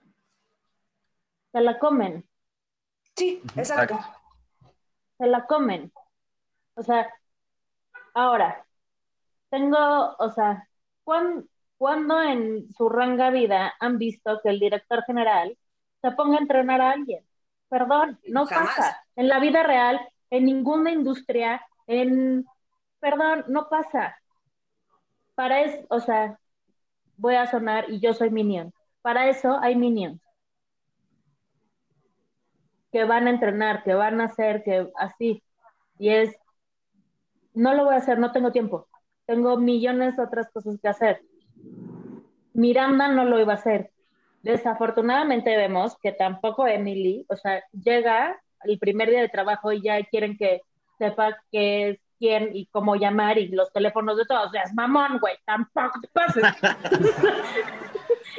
Se 1.52 1.60
la 1.60 1.78
comen, 1.78 2.24
Sí, 3.16 3.42
exacto. 3.56 3.94
Exacto. 3.94 4.18
se 5.18 5.26
la 5.26 5.46
comen. 5.46 5.92
O 6.74 6.82
sea, 6.82 7.08
ahora, 8.14 8.64
tengo, 9.50 10.16
o 10.18 10.30
sea, 10.32 10.68
¿cuán- 11.04 11.48
¿cuándo 11.78 12.20
en 12.22 12.70
su 12.74 12.88
ranga 12.88 13.30
vida 13.30 13.74
han 13.80 13.98
visto 13.98 14.40
que 14.42 14.50
el 14.50 14.60
director 14.60 15.02
general 15.04 15.56
se 16.02 16.10
ponga 16.12 16.36
a 16.38 16.40
entrenar 16.40 16.80
a 16.80 16.90
alguien? 16.90 17.24
Perdón, 17.68 18.18
no 18.26 18.46
Jamás. 18.46 18.76
pasa. 18.76 19.04
En 19.16 19.28
la 19.28 19.40
vida 19.40 19.62
real, 19.62 20.00
en 20.30 20.44
ninguna 20.44 20.90
industria, 20.90 21.62
en, 21.86 22.44
perdón, 23.00 23.44
no 23.48 23.68
pasa. 23.68 24.16
Para 25.34 25.62
eso, 25.62 25.86
o 25.88 26.00
sea, 26.00 26.38
voy 27.16 27.36
a 27.36 27.46
sonar 27.46 27.88
y 27.88 28.00
yo 28.00 28.12
soy 28.12 28.30
minion. 28.30 28.72
Para 29.02 29.28
eso 29.28 29.58
hay 29.60 29.76
minions 29.76 30.20
que 32.90 33.04
van 33.04 33.26
a 33.26 33.30
entrenar, 33.30 33.84
que 33.84 33.94
van 33.94 34.20
a 34.20 34.24
hacer, 34.24 34.62
que 34.64 34.90
así. 34.96 35.42
Y 35.98 36.10
es, 36.10 36.34
no 37.54 37.74
lo 37.74 37.84
voy 37.84 37.94
a 37.94 37.98
hacer, 37.98 38.18
no 38.18 38.32
tengo 38.32 38.52
tiempo. 38.52 38.88
Tengo 39.26 39.56
millones 39.58 40.16
de 40.16 40.22
otras 40.22 40.50
cosas 40.50 40.78
que 40.80 40.88
hacer. 40.88 41.22
Miranda 42.58 43.06
no 43.06 43.24
lo 43.24 43.40
iba 43.40 43.52
a 43.52 43.56
hacer. 43.56 43.90
Desafortunadamente 44.42 45.56
vemos 45.56 45.96
que 46.02 46.10
tampoco 46.10 46.66
Emily, 46.66 47.24
o 47.28 47.36
sea, 47.36 47.62
llega 47.72 48.36
el 48.64 48.80
primer 48.80 49.10
día 49.10 49.20
de 49.20 49.28
trabajo 49.28 49.72
y 49.72 49.80
ya 49.80 50.02
quieren 50.02 50.36
que 50.36 50.62
sepa 50.98 51.36
qué 51.52 51.90
es 51.90 51.98
quién 52.18 52.50
y 52.52 52.66
cómo 52.66 52.96
llamar 52.96 53.38
y 53.38 53.46
los 53.46 53.72
teléfonos 53.72 54.16
de 54.16 54.24
todos. 54.24 54.48
O 54.48 54.50
sea, 54.50 54.62
es 54.62 54.74
mamón, 54.74 55.20
güey, 55.20 55.36
tampoco 55.46 56.00
te 56.00 56.08
pases. 56.08 56.44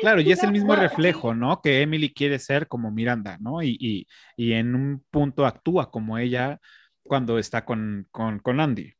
Claro, 0.02 0.22
y 0.22 0.32
es 0.32 0.42
el 0.44 0.54
mismo 0.54 0.76
reflejo, 0.76 1.34
¿no? 1.34 1.62
Que 1.62 1.82
Emily 1.82 2.14
quiere 2.14 2.40
ser 2.40 2.70
como 2.70 2.90
Miranda, 2.90 3.38
¿no? 3.42 3.62
Y, 3.62 3.76
y, 3.82 4.08
y 4.38 4.54
en 4.54 4.74
un 4.74 5.04
punto 5.12 5.46
actúa 5.46 5.92
como 5.92 6.18
ella 6.18 6.58
cuando 7.04 7.38
está 7.38 7.66
con, 7.66 8.08
con, 8.10 8.40
con 8.40 8.62
Andy. 8.62 8.94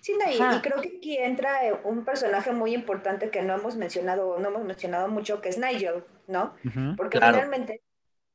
Sí, 0.00 0.14
no, 0.18 0.30
y, 0.30 0.34
y 0.34 0.60
creo 0.60 0.80
que 0.80 0.96
aquí 0.98 1.16
entra 1.16 1.66
eh, 1.66 1.80
un 1.84 2.04
personaje 2.04 2.52
muy 2.52 2.74
importante 2.74 3.30
que 3.30 3.42
no 3.42 3.54
hemos 3.54 3.76
mencionado, 3.76 4.38
no 4.38 4.48
hemos 4.48 4.64
mencionado 4.64 5.08
mucho, 5.08 5.40
que 5.40 5.48
es 5.48 5.58
Nigel, 5.58 6.04
¿no? 6.26 6.54
Ujú. 6.64 6.96
Porque 6.96 7.18
Claro. 7.18 7.34
finalmente 7.34 7.82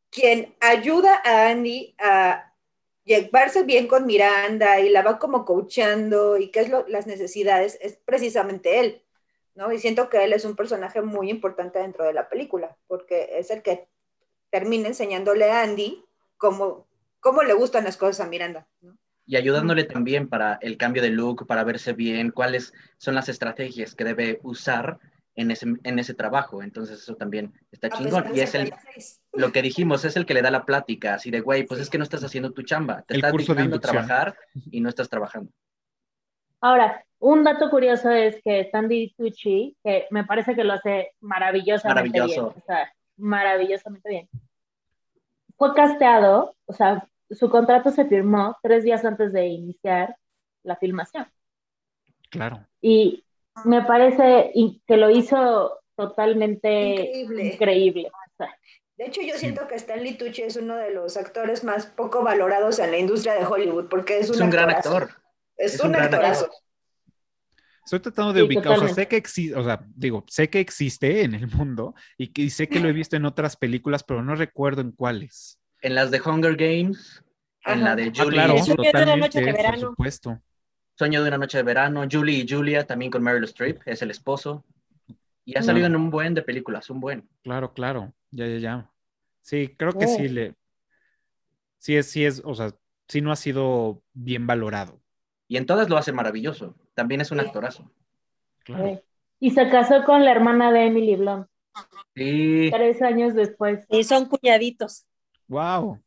quien 0.10 0.56
ayuda 0.60 1.22
a 1.24 1.50
Andy 1.50 1.96
a 2.00 2.54
llevarse 3.04 3.64
bien 3.64 3.88
con 3.88 4.06
Miranda 4.06 4.80
y 4.80 4.90
la 4.90 5.02
va 5.02 5.20
como 5.20 5.46
coachando 5.46 6.38
y 6.38 6.52
qué 6.52 6.62
es 6.62 6.70
lo, 6.70 6.88
las 6.88 7.08
necesidades, 7.08 7.78
es 7.82 7.98
precisamente 7.98 8.80
él, 8.80 9.04
¿no? 9.56 9.72
Y 9.72 9.80
siento 9.80 10.10
que 10.10 10.24
él 10.24 10.34
es 10.34 10.46
un 10.46 10.56
personaje 10.56 11.02
muy 11.02 11.30
importante 11.30 11.80
dentro 11.80 12.06
de 12.06 12.14
la 12.14 12.30
película, 12.30 12.76
porque 12.88 13.30
es 13.34 13.52
el 13.52 13.62
que 13.62 13.88
termina 14.50 14.88
enseñándole 14.88 15.52
a 15.52 15.62
Andy 15.62 16.04
cómo, 16.38 16.88
cómo 17.20 17.44
le 17.44 17.54
gustan 17.54 17.84
las 17.84 17.98
cosas 17.98 18.26
a 18.26 18.30
Miranda, 18.30 18.68
¿no? 18.82 18.98
Y 19.30 19.36
ayudándole 19.36 19.84
también 19.84 20.28
para 20.28 20.58
el 20.60 20.76
cambio 20.76 21.04
de 21.04 21.12
look, 21.12 21.46
para 21.46 21.64
verse 21.64 21.94
bien, 21.94 22.32
cuáles 22.32 22.74
son 22.98 23.14
las 23.14 23.30
estrategias 23.30 23.94
que 23.94 24.04
debe 24.04 24.40
usar 24.42 24.98
en 25.36 25.52
ese, 25.52 25.68
en 25.84 26.00
ese 26.00 26.16
trabajo. 26.16 26.64
Entonces 26.64 27.00
eso 27.00 27.16
también 27.16 27.54
está 27.72 27.90
A 27.90 27.92
chingón. 27.92 28.36
Y 28.36 28.40
es 28.40 28.56
el, 28.56 28.72
46. 28.72 29.22
lo 29.34 29.52
que 29.52 29.62
dijimos, 29.62 30.04
es 30.04 30.18
el 30.18 30.26
que 30.26 30.34
le 30.34 30.42
da 30.42 30.50
la 30.50 30.66
plática, 30.66 31.14
así 31.14 31.30
de, 31.30 31.42
güey, 31.42 31.64
pues 31.68 31.80
es 31.80 31.92
que 31.92 32.00
no 32.00 32.04
estás 32.06 32.24
haciendo 32.24 32.54
tu 32.54 32.64
chamba, 32.64 33.04
te 33.04 33.14
El 33.14 33.20
estás 33.20 33.32
curso 33.32 33.54
de 33.54 33.62
dignando 33.62 33.78
a 33.78 33.92
trabajar 33.92 34.36
y 34.72 34.82
no 34.82 34.90
estás 34.90 35.08
trabajando. 35.10 35.52
Ahora, 36.60 37.06
un 37.20 37.44
dato 37.44 37.70
curioso 37.70 38.10
es 38.10 38.42
que 38.44 38.68
Sandy 38.72 39.14
Tucci, 39.16 39.78
que 39.84 40.08
me 40.10 40.24
parece 40.24 40.56
que 40.56 40.64
lo 40.64 40.74
hace 40.74 41.12
maravillosamente 41.20 42.18
Maravilloso. 42.18 42.50
bien, 42.50 42.64
o 42.64 42.66
sea, 42.66 42.92
maravillosamente 43.18 44.10
bien, 44.10 44.30
fue 45.56 45.76
casteado, 45.76 46.56
o 46.66 46.74
sea, 46.74 47.08
su 47.30 47.50
contrato 47.50 47.92
se 47.92 48.06
firmó 48.06 48.58
tres 48.62 48.84
días 48.84 49.04
antes 49.06 49.32
de 49.34 49.46
iniciar 49.48 50.16
la 50.64 50.76
filmación. 50.76 51.28
Claro. 52.30 52.66
Y 52.82 53.24
me 53.66 53.84
parece 53.84 54.52
que 54.88 54.98
lo 54.98 55.10
hizo 55.10 55.80
totalmente 55.96 56.92
Increíble. 56.92 57.46
increíble. 57.54 58.08
O 58.08 58.36
sea, 58.38 58.50
De 58.98 59.06
hecho, 59.06 59.22
yo 59.22 59.34
Sí. 59.36 59.40
siento 59.40 59.66
que 59.68 59.76
Stanley 59.76 60.18
Tucci 60.18 60.42
es 60.42 60.58
uno 60.58 60.76
de 60.76 60.92
los 60.94 61.16
actores 61.16 61.64
más 61.64 61.86
poco 61.86 62.22
valorados 62.24 62.80
en 62.80 62.92
la 62.92 62.98
industria 62.98 63.34
de 63.36 63.46
Hollywood, 63.46 63.88
porque 63.90 64.20
es 64.20 64.30
un, 64.30 64.36
Es 64.36 64.42
un 64.42 64.50
gran 64.50 64.70
actor. 64.70 65.10
Es, 65.56 65.76
Es 65.76 65.80
un, 65.80 65.88
un 65.88 65.92
gran 65.94 66.06
actorazo. 66.06 66.46
actor. 66.46 66.60
Estoy 67.86 68.00
tratando 68.02 68.34
de 68.34 68.42
Sí, 68.42 68.46
ubicar, 68.48 68.74
o 68.74 68.80
sea, 68.80 68.88
sé 68.90 69.08
que 69.08 69.16
existe, 69.18 69.56
o 69.58 69.64
sea, 69.64 69.80
digo, 69.96 70.24
sé 70.28 70.50
que 70.50 70.60
existe 70.60 71.24
en 71.24 71.34
el 71.34 71.48
mundo 71.48 71.96
y, 72.18 72.28
que, 72.34 72.44
y 72.44 72.50
sé 72.50 72.68
que 72.70 72.80
lo 72.80 72.88
he 72.88 72.94
visto 72.94 73.16
en 73.16 73.26
otras 73.26 73.56
películas, 73.56 74.04
pero 74.04 74.22
no 74.22 74.36
recuerdo 74.36 74.82
en 74.82 74.92
cuáles. 74.92 75.59
En 75.82 75.96
las 75.96 76.12
de 76.12 76.22
Hunger 76.22 76.56
Games, 76.56 77.24
en 77.66 77.84
la 77.84 77.96
de 77.96 78.04
Ah, 78.04 78.12
Julie, 78.16 78.32
claro, 78.32 78.54
El 78.56 78.64
sueño 78.64 78.92
de 78.92 79.04
una 79.04 79.16
noche 79.16 79.40
de 79.42 79.46
por 79.48 79.56
verano. 79.58 79.80
supuesto. 79.80 80.42
Sueño 80.98 81.22
de 81.24 81.28
una 81.30 81.38
noche 81.38 81.58
de 81.58 81.64
verano, 81.64 82.06
Julie 82.12 82.44
y 82.44 82.48
Julia, 82.48 82.86
también 82.86 83.10
con 83.12 83.24
Meryl 83.24 83.44
Streep, 83.46 83.82
es 83.86 84.02
el 84.02 84.12
esposo. 84.12 84.66
Y 85.46 85.52
ha 85.52 85.62
Claro. 85.62 85.66
salido 85.66 85.88
en 85.88 85.96
un 85.96 86.10
buen 86.12 86.34
de 86.34 86.42
películas, 86.42 86.90
un 86.90 87.00
buen. 87.00 87.30
Claro, 87.44 87.74
claro. 87.74 88.14
Ya, 88.32 88.46
ya, 88.48 88.58
ya. 88.58 88.92
Sí, 89.42 89.74
creo 89.78 89.94
que 89.94 90.08
sí 90.08 90.28
Oh. 90.28 90.32
le. 90.34 90.56
Sí 91.78 91.96
es, 91.96 92.08
sí 92.12 92.26
es, 92.26 92.42
o 92.44 92.54
sea, 92.54 92.76
sí 93.08 93.22
no 93.22 93.32
ha 93.32 93.36
sido 93.38 94.04
bien 94.14 94.46
valorado. 94.46 95.02
Y 95.48 95.56
en 95.58 95.66
todas 95.66 95.90
lo 95.90 95.98
hace 95.98 96.12
maravilloso. 96.12 96.76
También 96.94 97.22
es 97.22 97.32
un 97.32 97.40
Sí. 97.40 97.46
actorazo. 97.46 97.90
Claro. 98.66 99.02
Y 99.40 99.52
se 99.52 99.70
casó 99.70 100.04
con 100.04 100.26
la 100.26 100.32
hermana 100.32 100.72
de 100.74 100.86
Emily 100.88 101.16
Blunt, 101.16 101.48
Sí, 102.14 102.70
tres 102.74 103.02
años 103.02 103.34
después. 103.34 103.86
Y 103.90 104.04
son 104.04 104.26
cuñaditos. 104.28 105.06
Wow. 105.50 106.02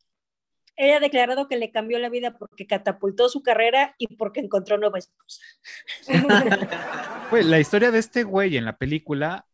Él 0.77 0.93
ha 0.93 1.01
declarado 1.01 1.49
que 1.49 1.59
le 1.59 1.71
cambió 1.71 1.99
la 1.99 2.09
vida 2.09 2.39
porque 2.39 2.67
catapultó 2.67 3.29
su 3.29 3.43
carrera 3.43 3.95
y 3.99 4.17
porque 4.17 4.41
encontró 4.41 4.79
nueva 4.79 4.99
esposa. 4.99 5.43
Pues 7.31 7.47
la 7.47 7.59
historia 7.59 7.91
de 7.91 7.99
este 7.99 8.25
güey 8.25 8.59
en 8.59 8.67
la 8.67 8.77
película 8.77 9.47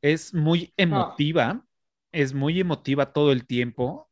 es 0.00 0.32
muy 0.32 0.72
emotiva, 0.78 1.66
es 2.10 2.32
muy 2.32 2.58
emotiva 2.60 3.12
todo 3.12 3.30
el 3.30 3.46
tiempo, 3.46 4.10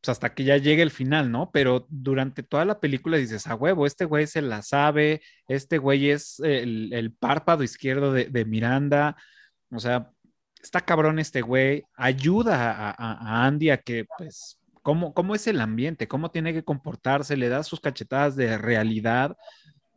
pues 0.00 0.08
hasta 0.08 0.34
que 0.34 0.44
ya 0.44 0.56
llega 0.56 0.82
el 0.82 0.90
final, 0.90 1.30
¿no? 1.30 1.50
Pero 1.52 1.86
durante 1.90 2.42
toda 2.42 2.64
la 2.64 2.80
película 2.80 3.18
dices, 3.18 3.46
a 3.46 3.54
huevo, 3.54 3.84
este 3.84 4.06
güey 4.06 4.26
se 4.26 4.40
la 4.40 4.62
sabe, 4.62 5.20
este 5.46 5.76
güey 5.76 6.08
es 6.08 6.40
el, 6.40 6.90
el 6.94 7.12
párpado 7.12 7.62
izquierdo 7.62 8.14
de, 8.14 8.30
de 8.30 8.46
Miranda, 8.46 9.18
o 9.70 9.78
sea, 9.78 10.13
está 10.64 10.80
cabrón 10.80 11.18
este 11.18 11.42
güey, 11.42 11.84
ayuda 11.94 12.90
a, 12.90 13.46
Andy 13.46 13.70
a 13.70 13.78
que, 13.78 14.06
pues, 14.18 14.58
¿cómo, 14.82 15.14
cómo 15.14 15.34
es 15.34 15.46
el 15.46 15.60
ambiente, 15.60 16.08
cómo 16.08 16.30
tiene 16.30 16.52
que 16.52 16.64
comportarse, 16.64 17.36
le 17.36 17.48
da 17.48 17.62
sus 17.62 17.80
cachetadas 17.80 18.34
de 18.34 18.58
realidad, 18.58 19.36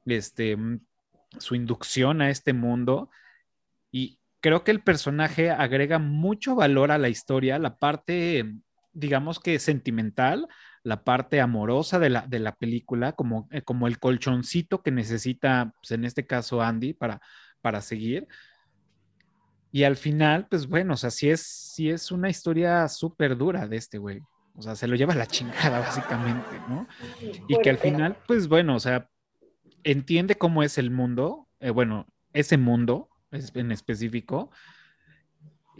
este, 0.06 0.58
su 1.40 1.56
inducción 1.56 2.22
a 2.22 2.30
este 2.30 2.54
mundo 2.54 3.10
y 3.92 4.20
creo 4.42 4.64
que 4.64 4.72
el 4.72 4.84
personaje 4.84 5.52
agrega 5.52 6.00
mucho 6.00 6.56
valor 6.56 6.92
a 6.92 6.98
la 6.98 7.10
historia, 7.10 7.60
la 7.60 7.78
parte, 7.78 8.54
digamos 8.94 9.40
que 9.40 9.60
sentimental, 9.60 10.48
la 10.84 11.04
parte 11.04 11.40
amorosa 11.42 11.98
de 12.00 12.10
la, 12.10 12.28
de 12.28 12.40
la 12.40 12.56
película, 12.56 13.14
como, 13.14 13.48
eh, 13.52 13.62
como 13.62 13.88
el 13.88 14.00
colchoncito 14.00 14.84
que 14.84 14.92
necesita, 14.92 15.74
pues, 15.82 15.92
en 15.92 16.04
este 16.06 16.26
caso, 16.28 16.62
Andy, 16.62 16.94
para, 16.94 17.22
para 17.62 17.82
seguir. 17.82 18.28
Y 19.72 19.84
al 19.84 19.96
final, 19.96 20.48
pues 20.50 20.68
bueno, 20.68 20.94
o 20.94 20.98
sea, 20.98 21.12
sí 21.12 21.30
es, 21.30 21.42
sí 21.42 21.90
es 21.90 22.12
una 22.12 22.30
historia 22.30 22.88
súper 22.88 23.38
dura 23.38 23.68
de 23.68 23.78
este 23.78 23.98
güey. 23.98 24.22
O 24.56 24.62
sea, 24.62 24.76
se 24.76 24.88
lo 24.88 24.96
lleva 24.96 25.14
a 25.14 25.18
la 25.18 25.28
chingada, 25.28 25.80
básicamente, 25.80 26.60
¿no? 26.68 26.88
Y 27.48 27.60
que 27.62 27.70
al 27.70 27.78
final, 27.78 28.18
pues 28.28 28.48
bueno, 28.48 28.76
o 28.76 28.80
sea, 28.80 29.10
entiende 29.84 30.36
cómo 30.36 30.64
es 30.64 30.78
el 30.78 30.90
mundo, 30.90 31.48
eh, 31.60 31.70
bueno, 31.70 32.08
ese 32.34 32.58
mundo 32.58 33.10
en 33.32 33.72
específico, 33.72 34.52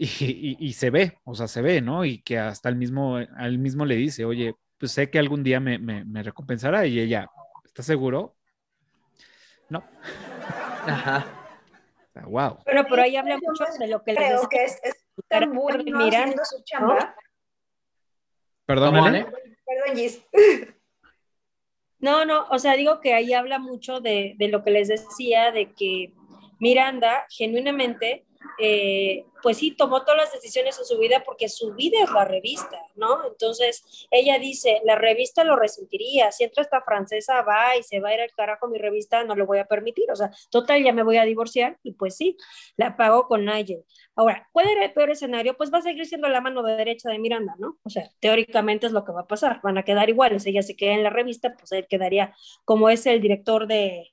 y, 0.00 0.72
se 0.74 0.90
ve, 0.90 1.18
o 1.24 1.34
sea, 1.34 1.48
se 1.48 1.60
ve, 1.60 1.80
¿no? 1.80 2.04
Y 2.04 2.22
que 2.22 2.38
hasta 2.38 2.68
el 2.68 2.76
mismo, 2.76 3.16
al 3.16 3.58
mismo 3.58 3.84
le 3.84 3.96
dice, 3.96 4.24
oye, 4.24 4.54
pues 4.78 4.92
sé 4.92 5.10
que 5.10 5.18
algún 5.18 5.42
día 5.42 5.58
me, 5.58 5.78
me, 5.78 6.22
recompensará, 6.22 6.86
y 6.86 7.00
ella, 7.00 7.28
¿está 7.64 7.82
seguro? 7.82 8.36
No. 9.68 9.82
Ajá. 10.86 11.26
Wow. 12.26 12.58
Pero 12.64 12.86
por 12.86 13.00
ahí 13.00 13.16
habla 13.16 13.38
mucho 13.38 13.64
de 13.78 13.86
lo 13.86 14.02
que 14.02 14.12
les 14.12 14.24
Creo 14.24 14.48
que 14.48 14.64
es, 14.64 14.80
es 14.82 14.94
tan 15.28 15.52
bueno 15.52 15.82
mirando 15.84 16.44
su 16.44 16.62
chamba. 16.64 17.14
Perdón, 18.66 18.96
Ale. 18.96 19.24
Perdón, 19.24 19.96
Gis. 19.96 20.22
No, 22.00 22.24
no, 22.24 22.46
o 22.50 22.58
sea, 22.58 22.74
digo 22.74 23.00
que 23.00 23.12
ahí 23.14 23.32
habla 23.32 23.58
mucho 23.58 24.00
de, 24.00 24.34
de 24.38 24.48
lo 24.48 24.62
que 24.62 24.70
les 24.70 24.88
decía, 24.88 25.50
de 25.50 25.72
que 25.72 26.12
Miranda 26.60 27.26
genuinamente 27.28 28.24
eh, 28.58 29.24
pues 29.42 29.58
sí, 29.58 29.72
tomó 29.72 30.02
todas 30.02 30.16
las 30.16 30.32
decisiones 30.32 30.78
en 30.78 30.84
su 30.84 30.98
vida 30.98 31.22
porque 31.24 31.48
su 31.48 31.74
vida 31.74 31.98
es 32.02 32.10
la 32.10 32.24
revista, 32.24 32.80
¿no? 32.96 33.24
Entonces, 33.26 34.06
ella 34.10 34.38
dice, 34.38 34.80
la 34.84 34.96
revista 34.96 35.44
lo 35.44 35.56
resentiría, 35.56 36.32
si 36.32 36.44
entra 36.44 36.62
esta 36.62 36.82
francesa, 36.82 37.42
va 37.42 37.76
y 37.76 37.82
se 37.82 38.00
va 38.00 38.10
a 38.10 38.14
ir 38.14 38.20
al 38.20 38.32
carajo 38.32 38.68
mi 38.68 38.78
revista, 38.78 39.22
no 39.24 39.36
lo 39.36 39.46
voy 39.46 39.58
a 39.58 39.66
permitir, 39.66 40.10
o 40.10 40.16
sea, 40.16 40.30
total, 40.50 40.82
ya 40.82 40.92
me 40.92 41.02
voy 41.02 41.18
a 41.18 41.24
divorciar, 41.24 41.78
y 41.82 41.92
pues 41.92 42.16
sí, 42.16 42.36
la 42.76 42.96
pagó 42.96 43.28
con 43.28 43.44
Nigel. 43.44 43.84
Ahora, 44.16 44.48
¿cuál 44.52 44.68
era 44.68 44.84
el 44.84 44.92
peor 44.92 45.10
escenario? 45.10 45.56
Pues 45.56 45.72
va 45.72 45.78
a 45.78 45.82
seguir 45.82 46.06
siendo 46.06 46.28
la 46.28 46.40
mano 46.40 46.62
derecha 46.62 47.10
de 47.10 47.18
Miranda, 47.18 47.54
¿no? 47.58 47.78
O 47.84 47.90
sea, 47.90 48.10
teóricamente 48.20 48.86
es 48.86 48.92
lo 48.92 49.04
que 49.04 49.12
va 49.12 49.20
a 49.22 49.26
pasar, 49.26 49.60
van 49.62 49.78
a 49.78 49.84
quedar 49.84 50.08
iguales, 50.08 50.46
ella 50.46 50.62
se 50.62 50.76
queda 50.76 50.94
en 50.94 51.04
la 51.04 51.10
revista, 51.10 51.54
pues 51.56 51.70
él 51.72 51.86
quedaría 51.88 52.34
como 52.64 52.90
es 52.90 53.06
el 53.06 53.20
director 53.20 53.68
de, 53.68 54.10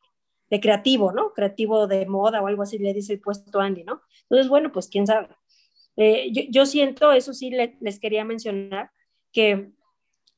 de 0.49 0.59
creativo, 0.59 1.11
¿no? 1.11 1.33
Creativo 1.33 1.87
de 1.87 2.05
moda 2.05 2.41
o 2.41 2.47
algo 2.47 2.63
así, 2.63 2.77
le 2.77 2.93
dice 2.93 3.13
el 3.13 3.21
puesto 3.21 3.59
Andy, 3.59 3.83
¿no? 3.83 4.01
Entonces, 4.23 4.49
bueno, 4.49 4.71
pues 4.71 4.87
quién 4.87 5.07
sabe. 5.07 5.29
Eh, 5.97 6.31
yo, 6.49 6.65
siento, 6.65 7.11
eso 7.11 7.33
sí 7.33 7.51
les 7.79 7.99
quería 7.99 8.25
mencionar, 8.25 8.91
que 9.31 9.71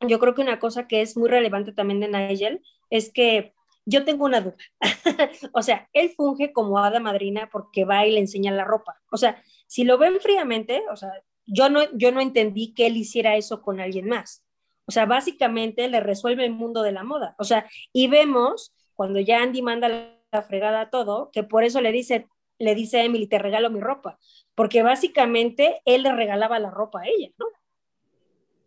yo 0.01 0.20
creo 0.20 0.36
que 0.36 0.41
una 0.41 0.60
cosa 0.60 0.88
que 0.88 1.01
es 1.01 1.18
muy 1.18 1.30
relevante 1.30 1.72
también 1.72 1.99
de 1.99 2.08
Nigel 2.08 2.62
es 2.89 3.12
que 3.12 3.53
yo 3.86 4.03
tengo 4.05 4.26
una 4.26 4.41
duda. 4.41 4.58
o 5.53 5.62
sea, 5.62 5.89
él 5.93 6.12
funge 6.16 6.51
como 6.51 6.78
hada 6.78 6.99
madrina 6.99 7.49
porque 7.51 7.86
va 7.86 8.05
y 8.05 8.12
le 8.12 8.20
enseña 8.20 8.51
la 8.51 8.66
ropa. 8.66 9.01
O 9.12 9.18
sea, 9.18 9.41
si 9.66 9.84
lo 9.84 9.97
ven 9.97 10.20
fríamente, 10.20 10.84
o 10.91 10.95
sea, 10.95 11.12
yo 11.45 11.70
no, 11.70 11.82
yo 11.93 12.12
no 12.12 12.22
entendí 12.22 12.74
que 12.74 12.88
él 12.88 12.97
hiciera 12.97 13.38
eso 13.38 13.62
con 13.62 13.80
alguien 13.80 14.08
más. 14.08 14.43
O 14.86 14.91
sea, 14.91 15.05
básicamente 15.05 15.88
le 15.88 15.99
resuelve 15.99 16.45
el 16.45 16.51
mundo 16.51 16.84
de 16.84 16.91
la 16.91 17.03
moda. 17.03 17.36
O 17.39 17.43
sea, 17.43 17.70
y 17.93 18.08
vemos 18.08 18.74
cuando 18.98 19.20
ya 19.20 19.43
Andy 19.43 19.62
manda 19.62 19.88
la 19.88 20.41
fregada 20.41 20.89
todo, 20.89 21.30
que 21.32 21.43
por 21.43 21.64
eso 21.64 21.80
le 21.80 21.91
dice, 21.91 22.28
le 22.58 22.74
dice 22.74 23.00
a 23.00 23.04
Emily, 23.04 23.28
te 23.28 23.38
regalo 23.38 23.70
mi 23.70 23.80
ropa, 23.80 24.18
porque 24.56 24.82
básicamente 24.82 25.82
él 25.86 26.04
le 26.04 26.12
regalaba 26.12 26.60
la 26.60 26.72
ropa 26.72 27.02
a 27.02 27.06
ella, 27.06 27.30
¿no? 27.38 27.45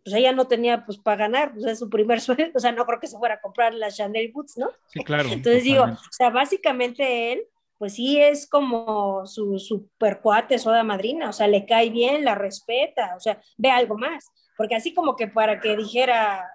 Pues 0.03 0.15
ella 0.15 0.31
no 0.31 0.47
tenía 0.47 0.85
pues 0.85 0.97
para 0.97 1.27
ganar, 1.27 1.53
pues 1.53 1.65
es 1.65 1.79
su 1.79 1.89
primer 1.89 2.21
sueldo, 2.21 2.53
o 2.55 2.59
sea, 2.59 2.71
no 2.71 2.85
creo 2.85 2.99
que 2.99 3.07
se 3.07 3.17
fuera 3.17 3.35
a 3.35 3.41
comprar 3.41 3.73
las 3.73 3.97
Chanel 3.97 4.31
Boots, 4.31 4.57
¿no? 4.57 4.71
Sí, 4.87 5.03
claro. 5.03 5.29
Entonces 5.29 5.63
digo, 5.63 5.83
o 5.83 6.11
sea, 6.11 6.29
básicamente 6.29 7.33
él, 7.33 7.43
pues 7.77 7.95
sí 7.95 8.17
es 8.17 8.47
como 8.47 9.25
su 9.25 9.59
super 9.59 10.21
cuate, 10.21 10.59
soda 10.59 10.83
madrina, 10.83 11.29
o 11.29 11.33
sea, 11.33 11.47
le 11.47 11.65
cae 11.65 11.89
bien, 11.89 12.23
la 12.23 12.35
respeta, 12.35 13.15
o 13.17 13.19
sea, 13.19 13.41
ve 13.57 13.69
algo 13.69 13.97
más, 13.97 14.31
porque 14.55 14.75
así 14.75 14.93
como 14.93 15.17
que 15.17 15.27
para 15.27 15.59
que 15.59 15.75
dijera, 15.75 16.47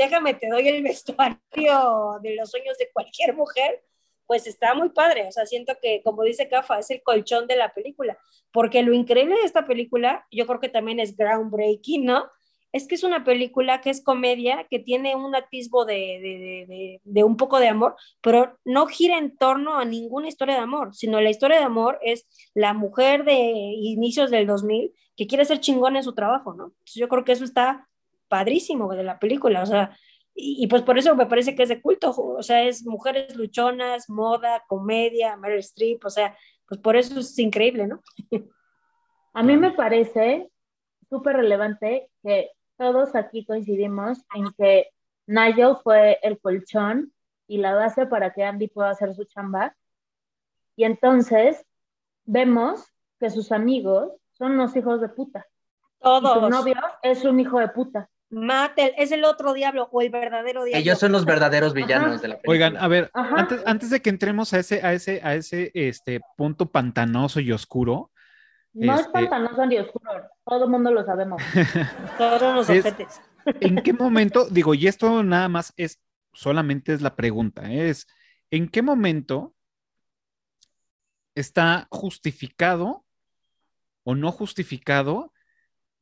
déjame, 0.00 0.34
te 0.34 0.48
doy 0.48 0.66
el 0.66 0.82
vestuario 0.82 2.18
de 2.22 2.34
los 2.34 2.50
sueños 2.50 2.78
de 2.78 2.90
cualquier 2.92 3.34
mujer, 3.34 3.82
pues 4.26 4.46
está 4.46 4.74
muy 4.74 4.88
padre. 4.90 5.28
O 5.28 5.32
sea, 5.32 5.44
siento 5.44 5.74
que, 5.80 6.02
como 6.02 6.22
dice 6.22 6.48
Cafa, 6.48 6.78
es 6.78 6.90
el 6.90 7.02
colchón 7.02 7.46
de 7.46 7.56
la 7.56 7.74
película. 7.74 8.18
Porque 8.50 8.82
lo 8.82 8.94
increíble 8.94 9.34
de 9.36 9.44
esta 9.44 9.66
película, 9.66 10.26
yo 10.30 10.46
creo 10.46 10.58
que 10.58 10.70
también 10.70 11.00
es 11.00 11.16
groundbreaking, 11.16 12.06
¿no? 12.06 12.24
Es 12.72 12.86
que 12.86 12.94
es 12.94 13.02
una 13.02 13.24
película 13.24 13.80
que 13.80 13.90
es 13.90 14.02
comedia, 14.02 14.66
que 14.70 14.78
tiene 14.78 15.16
un 15.16 15.34
atisbo 15.34 15.84
de, 15.84 16.64
de, 16.66 17.00
de, 17.02 17.24
un 17.24 17.36
poco 17.36 17.58
de 17.58 17.68
amor, 17.68 17.96
pero 18.20 18.58
no 18.64 18.86
gira 18.86 19.18
en 19.18 19.36
torno 19.36 19.76
a 19.76 19.84
ninguna 19.84 20.28
historia 20.28 20.54
de 20.54 20.60
amor, 20.60 20.94
sino 20.94 21.20
la 21.20 21.30
historia 21.30 21.58
de 21.58 21.64
amor 21.64 21.98
es 22.00 22.28
la 22.54 22.72
mujer 22.72 23.24
de 23.24 23.34
inicios 23.34 24.30
del 24.30 24.46
2000 24.46 24.94
que 25.16 25.26
quiere 25.26 25.44
ser 25.44 25.58
chingón 25.58 25.96
en 25.96 26.04
su 26.04 26.14
trabajo, 26.14 26.54
¿no? 26.54 26.72
Yo 26.94 27.08
creo 27.08 27.24
que 27.24 27.32
eso 27.32 27.44
está 27.44 27.89
padrísimo 28.30 28.94
de 28.94 29.02
la 29.02 29.18
película, 29.18 29.62
o 29.62 29.66
sea, 29.66 29.94
y, 30.34 30.66
pues 30.68 30.82
por 30.82 30.96
eso 30.96 31.14
me 31.16 31.26
parece 31.26 31.54
que 31.54 31.64
es 31.64 31.68
de 31.68 31.82
culto, 31.82 32.14
o 32.16 32.42
sea, 32.42 32.62
es 32.62 32.86
mujeres 32.86 33.36
luchonas, 33.36 34.08
moda, 34.08 34.64
comedia, 34.68 35.36
Meryl 35.36 35.58
Streep, 35.58 36.04
o 36.06 36.10
sea, 36.10 36.34
pues 36.66 36.80
por 36.80 36.96
eso 36.96 37.20
es 37.20 37.38
increíble, 37.38 37.86
¿no? 37.86 38.00
A 39.34 39.42
mí 39.42 39.56
me 39.56 39.72
parece 39.72 40.50
súper 41.08 41.36
relevante 41.36 42.08
que 42.22 42.50
todos 42.78 43.14
aquí 43.14 43.44
coincidimos 43.44 44.18
en 44.34 44.46
que 44.56 44.88
Nigel 45.26 45.76
fue 45.82 46.18
el 46.22 46.40
colchón 46.40 47.12
y 47.46 47.58
la 47.58 47.74
base 47.74 48.06
para 48.06 48.32
que 48.32 48.44
Andy 48.44 48.68
pueda 48.68 48.90
hacer 48.90 49.14
su 49.14 49.24
chamba. 49.24 49.76
Y 50.76 50.84
entonces 50.84 51.64
vemos 52.24 52.84
que 53.18 53.30
sus 53.30 53.52
amigos 53.52 54.12
son 54.32 54.52
unos 54.52 54.74
hijos 54.76 55.00
de 55.00 55.08
puta. 55.08 55.46
Todos. 56.00 56.36
Y 56.36 56.40
su 56.40 56.48
novio 56.48 56.76
es 57.02 57.24
un 57.24 57.38
hijo 57.38 57.58
de 57.58 57.68
puta. 57.68 58.08
Mate, 58.30 58.94
es 58.96 59.10
el 59.10 59.24
otro 59.24 59.52
diablo 59.54 59.88
o 59.90 60.02
el 60.02 60.10
verdadero 60.10 60.62
diablo. 60.62 60.80
Ellos 60.80 60.98
son 61.00 61.10
los 61.10 61.24
verdaderos 61.24 61.74
villanos 61.74 62.22
de 62.22 62.28
la 62.28 62.34
película. 62.34 62.52
Oigan, 62.52 62.76
a 62.76 62.86
ver, 62.86 63.10
antes, 63.12 63.60
antes, 63.66 63.90
de 63.90 64.00
que 64.00 64.10
entremos 64.10 64.54
a 64.54 64.60
ese, 64.60 64.86
a 64.86 64.92
ese, 64.92 65.20
a 65.24 65.34
ese 65.34 65.72
este, 65.74 66.20
punto 66.36 66.70
pantanoso 66.70 67.40
y 67.40 67.50
oscuro. 67.50 68.12
No 68.72 68.94
es 68.94 69.00
este 69.00 69.12
pantanoso 69.12 69.66
ni 69.66 69.78
oscuro, 69.78 70.12
todo 70.44 70.64
el 70.64 70.70
mundo 70.70 70.92
lo 70.92 71.04
sabemos. 71.04 71.42
Todos 72.18 72.54
los 72.54 72.70
objetos. 72.70 73.20
¿En 73.44 73.82
qué 73.82 73.92
momento, 73.92 74.46
digo, 74.48 74.74
y 74.74 74.86
esto 74.86 75.24
nada 75.24 75.48
más 75.48 75.72
es, 75.76 76.00
solamente 76.32 76.92
es 76.92 77.02
la 77.02 77.16
pregunta, 77.16 77.72
es, 77.72 78.06
¿en 78.52 78.68
qué 78.68 78.82
momento 78.82 79.54
está 81.34 81.88
justificado 81.90 83.04
o 84.04 84.14
no 84.14 84.30
justificado 84.30 85.32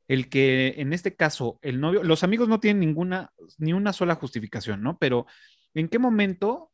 el 0.09 0.27
que 0.27 0.73
en 0.77 0.91
este 0.91 1.15
caso 1.15 1.59
el 1.61 1.79
novio, 1.79 2.03
los 2.03 2.23
amigos 2.23 2.49
no 2.49 2.59
tienen 2.59 2.79
ninguna, 2.81 3.31
ni 3.59 3.73
una 3.73 3.93
sola 3.93 4.15
justificación, 4.15 4.81
¿no? 4.81 4.97
Pero 4.97 5.27
¿en 5.75 5.87
qué 5.87 5.99
momento 5.99 6.71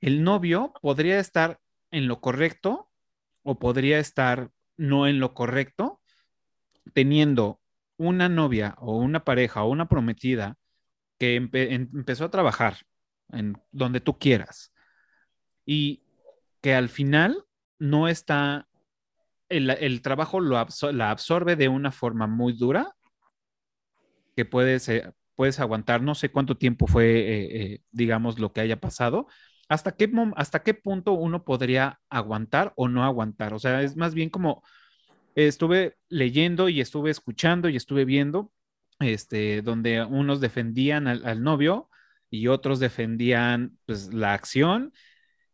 el 0.00 0.22
novio 0.22 0.72
podría 0.80 1.18
estar 1.18 1.58
en 1.90 2.06
lo 2.06 2.20
correcto 2.20 2.88
o 3.42 3.58
podría 3.58 3.98
estar 3.98 4.52
no 4.76 5.08
en 5.08 5.18
lo 5.18 5.34
correcto 5.34 6.00
teniendo 6.94 7.60
una 7.96 8.28
novia 8.28 8.76
o 8.78 8.96
una 8.96 9.24
pareja 9.24 9.64
o 9.64 9.70
una 9.70 9.88
prometida 9.88 10.56
que 11.18 11.34
empezó 11.34 12.26
a 12.26 12.30
trabajar 12.30 12.76
en 13.32 13.60
donde 13.72 14.00
tú 14.00 14.18
quieras 14.18 14.72
y 15.64 16.04
que 16.60 16.74
al 16.74 16.90
final 16.90 17.44
no 17.80 18.06
está 18.06 18.68
el, 19.48 20.02
trabajo 20.02 20.40
lo 20.40 20.66
la 20.92 21.10
absorbe 21.10 21.56
de 21.56 21.68
una 21.68 21.92
forma 21.92 22.26
muy 22.26 22.52
dura 22.52 22.94
que 24.36 24.44
puedes, 24.44 24.88
eh, 24.88 25.12
puedes 25.34 25.58
aguantar, 25.60 26.02
no 26.02 26.14
sé 26.14 26.30
cuánto 26.30 26.56
tiempo 26.56 26.86
fue, 26.86 27.18
eh, 27.18 27.62
eh, 27.62 27.80
digamos, 27.90 28.38
lo 28.38 28.52
que 28.52 28.60
haya 28.60 28.78
pasado, 28.78 29.26
hasta 29.68 29.96
qué, 29.96 30.12
hasta 30.36 30.62
qué 30.62 30.74
punto 30.74 31.12
uno 31.12 31.44
podría 31.44 32.00
aguantar 32.10 32.72
o 32.76 32.88
no 32.88 33.04
aguantar. 33.04 33.54
O 33.54 33.58
sea, 33.58 33.82
es 33.82 33.96
más 33.96 34.14
bien 34.14 34.30
como 34.30 34.62
estuve 35.34 35.96
leyendo 36.08 36.68
y 36.68 36.80
estuve 36.80 37.10
escuchando 37.10 37.68
y 37.68 37.76
estuve 37.76 38.04
viendo, 38.04 38.52
este, 39.00 39.62
donde 39.62 40.04
unos 40.04 40.40
defendían 40.40 41.08
al, 41.08 41.26
al 41.26 41.42
novio 41.42 41.90
y 42.30 42.48
otros 42.48 42.78
defendían 42.78 43.78
pues, 43.86 44.12
la 44.14 44.34
acción. 44.34 44.92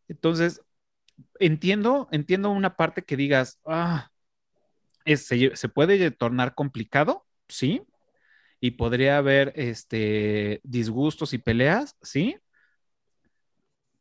Entonces, 0.08 0.60
entiendo, 1.38 2.08
entiendo 2.12 2.50
una 2.50 2.76
parte 2.76 3.02
que 3.02 3.16
digas, 3.16 3.60
ah, 3.66 4.10
se, 5.04 5.68
puede 5.68 6.10
tornar 6.10 6.54
complicado, 6.54 7.26
sí, 7.48 7.82
y 8.60 8.72
podría 8.72 9.18
haber 9.18 9.52
este, 9.56 10.60
disgustos 10.64 11.32
y 11.34 11.38
peleas, 11.38 11.96
sí, 12.02 12.36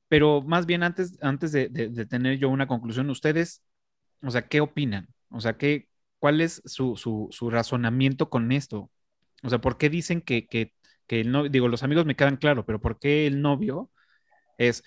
pero 0.07 0.41
más 0.41 0.65
bien 0.65 0.83
antes, 0.83 1.17
antes 1.21 1.51
de, 1.51 1.69
tener 2.07 2.37
yo 2.37 2.49
una 2.49 2.67
conclusión, 2.67 3.09
ustedes, 3.09 3.63
o 4.21 4.29
sea, 4.31 4.47
¿qué 4.47 4.61
opinan? 4.61 5.07
O 5.29 5.39
sea, 5.39 5.57
¿qué, 5.57 5.87
¿cuál 6.19 6.41
es 6.41 6.61
su, 6.65 6.97
su, 6.97 7.49
razonamiento 7.49 8.29
con 8.29 8.51
esto? 8.51 8.91
O 9.43 9.49
sea, 9.49 9.59
¿por 9.61 9.77
qué 9.77 9.89
dicen 9.89 10.21
que, 10.21 10.47
que, 10.47 10.73
que 11.07 11.21
el 11.21 11.31
novio, 11.31 11.49
digo, 11.49 11.67
los 11.69 11.83
amigos 11.83 12.05
me 12.05 12.15
quedan 12.15 12.37
claro, 12.37 12.65
pero 12.65 12.81
¿por 12.81 12.99
qué 12.99 13.25
el 13.27 13.41
novio 13.41 13.89
es 14.57 14.83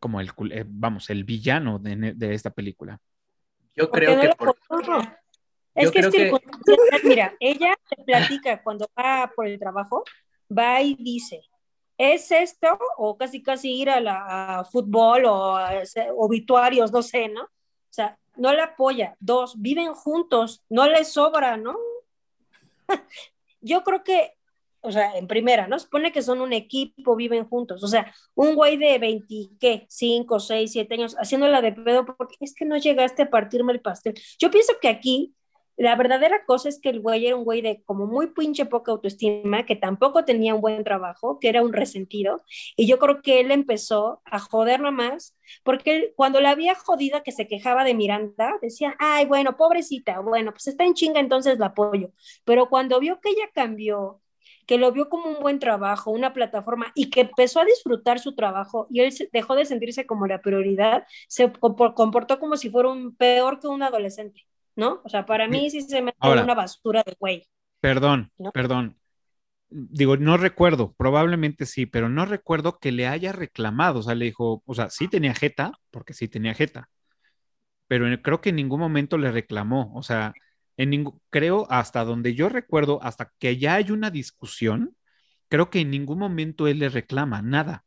como 0.00 0.20
el, 0.20 0.32
eh, 0.50 0.64
vamos, 0.66 1.10
el 1.10 1.24
villano 1.24 1.78
de, 1.78 2.34
esta 2.34 2.50
película. 2.50 2.98
Yo 3.76 3.90
creo 3.90 4.18
que 4.20 4.28
Es 5.74 5.84
Yo 5.84 5.92
que 5.92 5.98
es 6.00 6.08
que- 6.08 6.18
circunstancial. 6.18 7.00
Mira, 7.04 7.34
ella 7.38 7.76
te 7.88 8.02
platica 8.02 8.62
cuando 8.62 8.90
va 8.98 9.30
por 9.36 9.46
el 9.46 9.58
trabajo, 9.58 10.02
va 10.50 10.82
y 10.82 10.94
dice, 10.94 11.42
¿es 11.96 12.32
esto? 12.32 12.78
O 12.96 13.16
casi 13.16 13.42
casi 13.42 13.72
ir 13.72 13.90
a 13.90 14.00
la 14.00 14.58
a 14.58 14.64
fútbol 14.64 15.26
o 15.26 15.56
a 15.56 15.82
obituarios, 16.16 16.90
no 16.90 17.02
sé, 17.02 17.28
¿no? 17.28 17.42
O 17.42 17.92
sea, 17.92 18.18
no 18.36 18.52
la 18.52 18.64
apoya. 18.64 19.16
Dos, 19.20 19.60
viven 19.60 19.92
juntos, 19.94 20.64
no 20.68 20.88
le 20.88 21.04
sobra, 21.04 21.56
¿no? 21.56 21.76
Yo 23.60 23.84
creo 23.84 24.02
que, 24.02 24.32
o 24.82 24.92
sea, 24.92 25.16
en 25.16 25.26
primera, 25.26 25.66
¿no? 25.66 25.78
Supone 25.78 26.12
que 26.12 26.22
son 26.22 26.40
un 26.40 26.52
equipo, 26.52 27.16
viven 27.16 27.48
juntos. 27.48 27.82
O 27.82 27.88
sea, 27.88 28.12
un 28.34 28.54
güey 28.54 28.76
de 28.76 28.98
20, 28.98 29.50
¿qué? 29.60 29.86
5, 29.88 30.40
6, 30.40 30.72
7 30.72 30.94
años, 30.94 31.16
haciéndola 31.18 31.60
de 31.62 31.72
pedo 31.72 32.04
porque 32.06 32.36
es 32.40 32.54
que 32.54 32.64
no 32.64 32.76
llegaste 32.76 33.22
a 33.22 33.30
partirme 33.30 33.72
el 33.72 33.80
pastel. 33.80 34.14
Yo 34.38 34.50
pienso 34.50 34.74
que 34.80 34.88
aquí 34.88 35.34
la 35.80 35.96
verdadera 35.96 36.44
cosa 36.44 36.68
es 36.68 36.78
que 36.78 36.90
el 36.90 37.00
güey 37.00 37.26
era 37.26 37.36
un 37.36 37.44
güey 37.44 37.62
de 37.62 37.82
como 37.84 38.06
muy 38.06 38.26
pinche 38.26 38.66
poca 38.66 38.92
autoestima, 38.92 39.64
que 39.64 39.76
tampoco 39.76 40.26
tenía 40.26 40.54
un 40.54 40.60
buen 40.60 40.84
trabajo, 40.84 41.38
que 41.40 41.48
era 41.48 41.62
un 41.62 41.72
resentido, 41.72 42.42
y 42.76 42.86
yo 42.86 42.98
creo 42.98 43.22
que 43.22 43.40
él 43.40 43.50
empezó 43.50 44.20
a 44.26 44.40
joderla 44.40 44.90
más, 44.90 45.38
porque 45.64 45.96
él, 45.96 46.12
cuando 46.16 46.42
la 46.42 46.50
había 46.50 46.74
jodida 46.74 47.22
que 47.22 47.32
se 47.32 47.48
quejaba 47.48 47.84
de 47.84 47.94
Miranda, 47.94 48.58
decía, 48.60 48.94
ay, 48.98 49.24
bueno, 49.24 49.56
pobrecita, 49.56 50.20
bueno, 50.20 50.50
pues 50.52 50.66
está 50.66 50.84
en 50.84 50.92
chinga, 50.92 51.18
entonces 51.18 51.58
la 51.58 51.66
apoyo, 51.66 52.10
pero 52.44 52.68
cuando 52.68 53.00
vio 53.00 53.18
que 53.22 53.30
ella 53.30 53.48
cambió, 53.54 54.20
que 54.70 54.78
lo 54.78 54.92
vio 54.92 55.08
como 55.08 55.28
un 55.28 55.40
buen 55.40 55.58
trabajo, 55.58 56.12
una 56.12 56.32
plataforma, 56.32 56.92
y 56.94 57.10
que 57.10 57.22
empezó 57.22 57.60
a 57.60 57.64
disfrutar 57.64 58.20
su 58.20 58.36
trabajo, 58.36 58.86
y 58.90 59.00
él 59.00 59.12
dejó 59.32 59.56
de 59.56 59.64
sentirse 59.66 60.06
como 60.06 60.26
la 60.28 60.40
prioridad, 60.40 61.04
se 61.28 61.52
compor- 61.52 61.94
comportó 61.94 62.38
como 62.38 62.56
si 62.56 62.70
fuera 62.70 62.88
un 62.90 63.16
peor 63.16 63.60
que 63.60 63.68
un 63.68 63.82
adolescente. 63.82 64.46
¿No? 64.76 65.02
O 65.04 65.08
sea, 65.08 65.26
para 65.26 65.48
mí 65.48 65.68
sí 65.68 65.82
se 65.82 66.00
me 66.00 66.14
Ahora. 66.20 66.42
una 66.44 66.54
basura 66.54 67.02
de 67.04 67.14
güey. 67.18 67.46
Perdón, 67.80 68.32
¿No? 68.38 68.50
perdón. 68.52 68.96
Digo, 69.70 70.16
no 70.16 70.36
recuerdo, 70.36 70.94
probablemente 70.94 71.66
sí, 71.66 71.86
pero 71.86 72.08
no 72.08 72.26
recuerdo 72.26 72.78
que 72.80 72.92
le 72.92 73.06
haya 73.08 73.32
reclamado. 73.32 74.00
O 74.00 74.02
sea, 74.02 74.14
le 74.16 74.26
dijo, 74.26 74.62
o 74.66 74.74
sea, 74.74 74.90
sí 74.90 75.08
tenía 75.08 75.34
jeta, 75.34 75.72
porque 75.90 76.14
sí 76.14 76.28
tenía 76.28 76.54
jeta, 76.54 76.90
pero 77.88 78.06
creo 78.22 78.40
que 78.40 78.50
en 78.50 78.56
ningún 78.56 78.80
momento 78.80 79.18
le 79.18 79.32
reclamó. 79.32 79.92
O 79.94 80.02
sea, 80.02 80.32
en 80.82 81.04
creo 81.30 81.66
hasta 81.70 82.04
donde 82.04 82.34
yo 82.34 82.48
recuerdo, 82.48 83.02
hasta 83.02 83.32
que 83.38 83.58
ya 83.58 83.74
hay 83.76 83.90
una 83.90 84.10
discusión, 84.10 84.96
creo 85.48 85.70
que 85.70 85.80
en 85.80 85.90
ningún 85.90 86.18
momento 86.18 86.68
él 86.68 86.78
le 86.80 86.88
reclama 86.88 87.42
nada. 87.42 87.84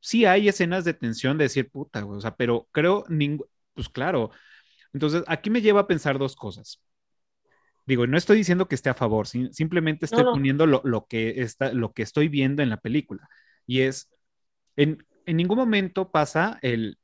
Sí 0.00 0.24
hay 0.26 0.48
escenas 0.48 0.84
de 0.84 0.94
tensión 0.94 1.38
de 1.38 1.44
decir 1.44 1.70
puta, 1.70 2.02
güey, 2.02 2.18
o 2.18 2.20
sea, 2.20 2.36
pero 2.36 2.68
creo, 2.72 3.04
pues 3.74 3.88
claro. 3.88 4.30
Entonces, 4.92 5.24
aquí 5.28 5.50
me 5.50 5.62
lleva 5.62 5.80
a 5.82 5.86
pensar 5.88 6.18
dos 6.18 6.36
cosas. 6.36 6.82
Digo, 7.86 8.06
no 8.06 8.16
estoy 8.16 8.36
diciendo 8.36 8.68
que 8.68 8.74
esté 8.76 8.88
a 8.90 8.94
favor, 8.94 9.26
sim- 9.26 9.50
simplemente 9.52 10.04
estoy 10.06 10.24
no. 10.24 10.32
poniendo 10.32 10.66
lo, 10.66 10.80
lo 10.84 11.06
que 11.06 11.40
está, 11.42 11.72
lo 11.72 11.92
que 11.92 12.02
estoy 12.02 12.28
viendo 12.28 12.62
en 12.62 12.70
la 12.70 12.76
película. 12.80 13.28
Y 13.66 13.80
es, 13.82 14.10
en, 14.76 15.06
en 15.26 15.36
ningún 15.36 15.58
momento 15.58 16.10
pasa 16.10 16.58
el, 16.62 16.98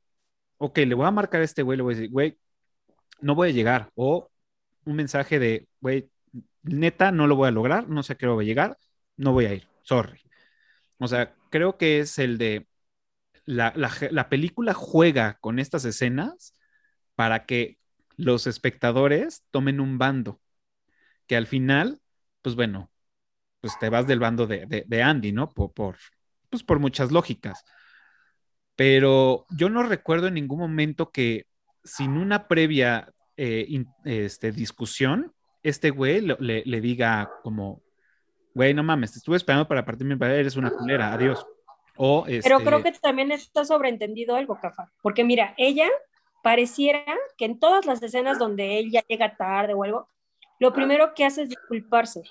ok, 0.57 0.79
le 0.79 0.95
voy 0.95 1.07
a 1.07 1.11
marcar 1.11 1.41
a 1.41 1.45
este 1.45 1.63
güey, 1.63 1.77
le 1.77 1.83
voy 1.83 1.93
a 1.95 1.97
decir, 1.97 2.11
güey, 2.11 2.39
no 3.21 3.35
voy 3.35 3.49
a 3.49 3.53
llegar. 3.53 3.91
O 3.95 4.29
un 4.87 4.95
mensaje 4.95 5.39
de, 5.39 5.67
güey, 5.81 6.09
neta, 6.63 7.11
no 7.11 7.27
lo 7.27 7.35
voy 7.35 7.49
a 7.49 7.51
lograr, 7.51 7.89
no 7.89 8.03
sé 8.03 8.13
a 8.13 8.15
qué 8.17 8.27
voy 8.27 8.45
a 8.45 8.47
llegar, 8.47 8.77
no 9.17 9.33
voy 9.33 9.45
a 9.45 9.53
ir, 9.53 9.67
sorry. 9.83 10.21
O 10.99 11.07
sea, 11.07 11.35
creo 11.51 11.77
que 11.77 11.99
es 11.99 12.19
el 12.19 12.37
de, 12.37 12.67
la, 13.45 13.73
la, 13.75 13.91
la 14.11 14.29
película 14.29 14.73
juega 14.73 15.37
con 15.39 15.59
estas 15.59 15.85
escenas 15.85 16.53
para 17.15 17.45
que 17.45 17.77
los 18.17 18.47
espectadores 18.47 19.43
tomen 19.51 19.79
un 19.79 19.97
bando, 19.97 20.41
que 21.27 21.37
al 21.37 21.47
final, 21.47 22.01
pues 22.41 22.55
bueno, 22.55 22.91
pues 23.61 23.77
te 23.79 23.89
vas 23.89 24.07
del 24.07 24.19
bando 24.19 24.47
de, 24.47 24.85
de, 24.87 25.03
Andy, 25.03 25.31
¿no? 25.31 25.49
Por, 25.49 25.97
pues 26.49 26.63
por 26.63 26.79
muchas 26.79 27.11
lógicas. 27.11 27.63
Pero 28.75 29.45
yo 29.49 29.69
no 29.69 29.83
recuerdo 29.83 30.27
en 30.27 30.35
ningún 30.35 30.59
momento 30.59 31.11
que 31.11 31.47
sin 31.83 32.11
una 32.11 32.47
previa 32.47 33.13
eh, 33.37 33.65
in, 33.69 33.87
este, 34.03 34.51
discusión, 34.51 35.33
este 35.63 35.91
güey 35.91 36.21
le, 36.21 36.35
le, 36.39 36.63
le, 36.65 36.81
diga 36.81 37.31
como, 37.43 37.81
güey, 38.53 38.73
no 38.73 38.83
mames, 38.83 39.11
te 39.11 39.19
estuve 39.19 39.37
esperando 39.37 39.67
para 39.67 39.85
partirme, 39.85 40.17
eres 40.19 40.55
una 40.55 40.71
culera, 40.71 41.13
adiós. 41.13 41.45
O, 41.95 42.25
este... 42.27 42.49
Pero 42.49 42.63
creo 42.63 42.83
que 42.83 42.91
también 42.93 43.31
está 43.31 43.63
sobreentendido 43.63 44.35
algo, 44.35 44.59
Cafa, 44.59 44.91
porque 45.01 45.23
mira, 45.23 45.53
ella 45.57 45.87
pareciera 46.41 47.03
que 47.37 47.45
en 47.45 47.59
todas 47.59 47.85
las 47.85 48.01
escenas 48.01 48.39
donde 48.39 48.79
él 48.79 48.91
ya 48.91 49.03
llega 49.07 49.35
tarde 49.35 49.73
o 49.73 49.83
algo, 49.83 50.09
lo 50.59 50.73
primero 50.73 51.13
que 51.13 51.25
hace 51.25 51.43
es 51.43 51.49
disculparse. 51.49 52.23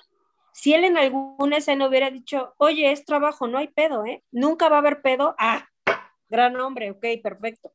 Si 0.51 0.73
él 0.73 0.83
en 0.83 0.97
alguna 0.97 1.57
escena 1.57 1.87
hubiera 1.87 2.09
dicho, 2.09 2.53
oye, 2.57 2.91
es 2.91 3.05
trabajo, 3.05 3.47
no 3.47 3.59
hay 3.59 3.67
pedo, 3.67 4.05
¿eh? 4.05 4.23
Nunca 4.31 4.69
va 4.69 4.77
a 4.77 4.79
haber 4.79 5.01
pedo, 5.01 5.35
ah, 5.37 5.67
gran 6.29 6.59
hombre, 6.59 6.91
ok, 6.91 7.05
perfecto. 7.21 7.71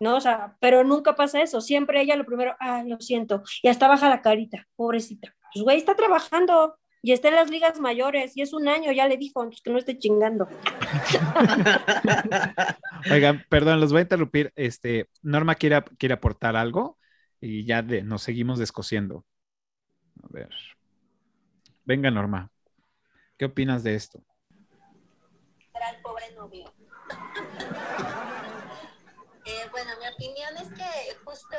No, 0.00 0.16
o 0.16 0.20
sea, 0.20 0.56
pero 0.60 0.84
nunca 0.84 1.16
pasa 1.16 1.42
eso. 1.42 1.60
Siempre 1.60 2.00
ella 2.00 2.16
lo 2.16 2.24
primero, 2.24 2.54
ah, 2.60 2.84
lo 2.86 3.00
siento, 3.00 3.42
y 3.62 3.68
hasta 3.68 3.88
baja 3.88 4.08
la 4.08 4.22
carita, 4.22 4.66
pobrecita. 4.76 5.34
Pues, 5.52 5.64
güey, 5.64 5.78
está 5.78 5.96
trabajando 5.96 6.78
y 7.02 7.12
está 7.12 7.28
en 7.28 7.36
las 7.36 7.50
ligas 7.50 7.80
mayores 7.80 8.36
y 8.36 8.42
es 8.42 8.52
un 8.52 8.68
año, 8.68 8.92
ya 8.92 9.08
le 9.08 9.16
dijo, 9.16 9.48
que 9.62 9.70
no 9.70 9.78
esté 9.78 9.98
chingando. 9.98 10.48
Oigan, 13.10 13.44
perdón, 13.48 13.80
los 13.80 13.92
voy 13.92 14.00
a 14.00 14.02
interrumpir. 14.02 14.52
Este, 14.56 15.08
Norma 15.22 15.54
quiere, 15.54 15.82
quiere 15.98 16.14
aportar 16.14 16.56
algo 16.56 16.98
y 17.40 17.64
ya 17.64 17.82
de, 17.82 18.02
nos 18.02 18.22
seguimos 18.22 18.58
descosiendo. 18.58 19.24
A 20.22 20.26
ver. 20.30 20.50
Venga, 21.84 22.10
Norma. 22.10 22.50
¿Qué 23.36 23.44
opinas 23.44 23.84
de 23.84 23.94
esto? 23.94 24.24
Era 25.74 25.90
el 25.90 26.02
pobre 26.02 26.32
novio. 26.34 26.72
eh, 29.44 29.68
bueno, 29.70 29.90
mi 30.00 30.06
opinión 30.18 30.56
es 30.56 30.68
que 30.70 31.14
justo 31.24 31.56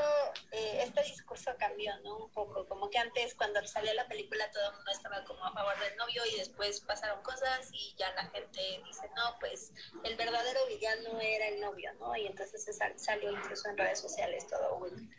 eh, 0.52 0.84
este 0.84 1.02
discurso 1.04 1.52
cambió, 1.58 1.98
¿no? 2.04 2.26
Un 2.26 2.32
poco, 2.32 2.68
como 2.68 2.90
que 2.90 2.98
antes 2.98 3.34
cuando 3.36 3.66
salió 3.66 3.94
la 3.94 4.06
película 4.08 4.52
todo 4.52 4.70
el 4.70 4.76
mundo 4.76 4.92
estaba 4.92 5.24
como 5.24 5.46
a 5.46 5.54
favor 5.54 5.80
del 5.80 5.96
novio 5.96 6.22
y 6.26 6.38
después 6.38 6.82
pasaron 6.82 7.24
cosas 7.24 7.70
y 7.72 7.96
ya 7.98 8.14
la 8.16 8.26
gente 8.26 8.82
dice, 8.86 9.10
no, 9.16 9.40
pues 9.40 9.72
el 10.04 10.18
verdadero 10.18 10.60
villano 10.68 11.22
era 11.22 11.48
el 11.48 11.62
novio, 11.62 11.94
¿no? 12.00 12.14
Y 12.18 12.28
entonces 12.28 12.76
sal 12.76 13.00
salió 13.00 13.32
incluso 13.32 13.70
en 13.70 13.78
redes 13.78 14.00
sociales 14.02 14.46
todo 14.48 14.76
un, 14.76 15.10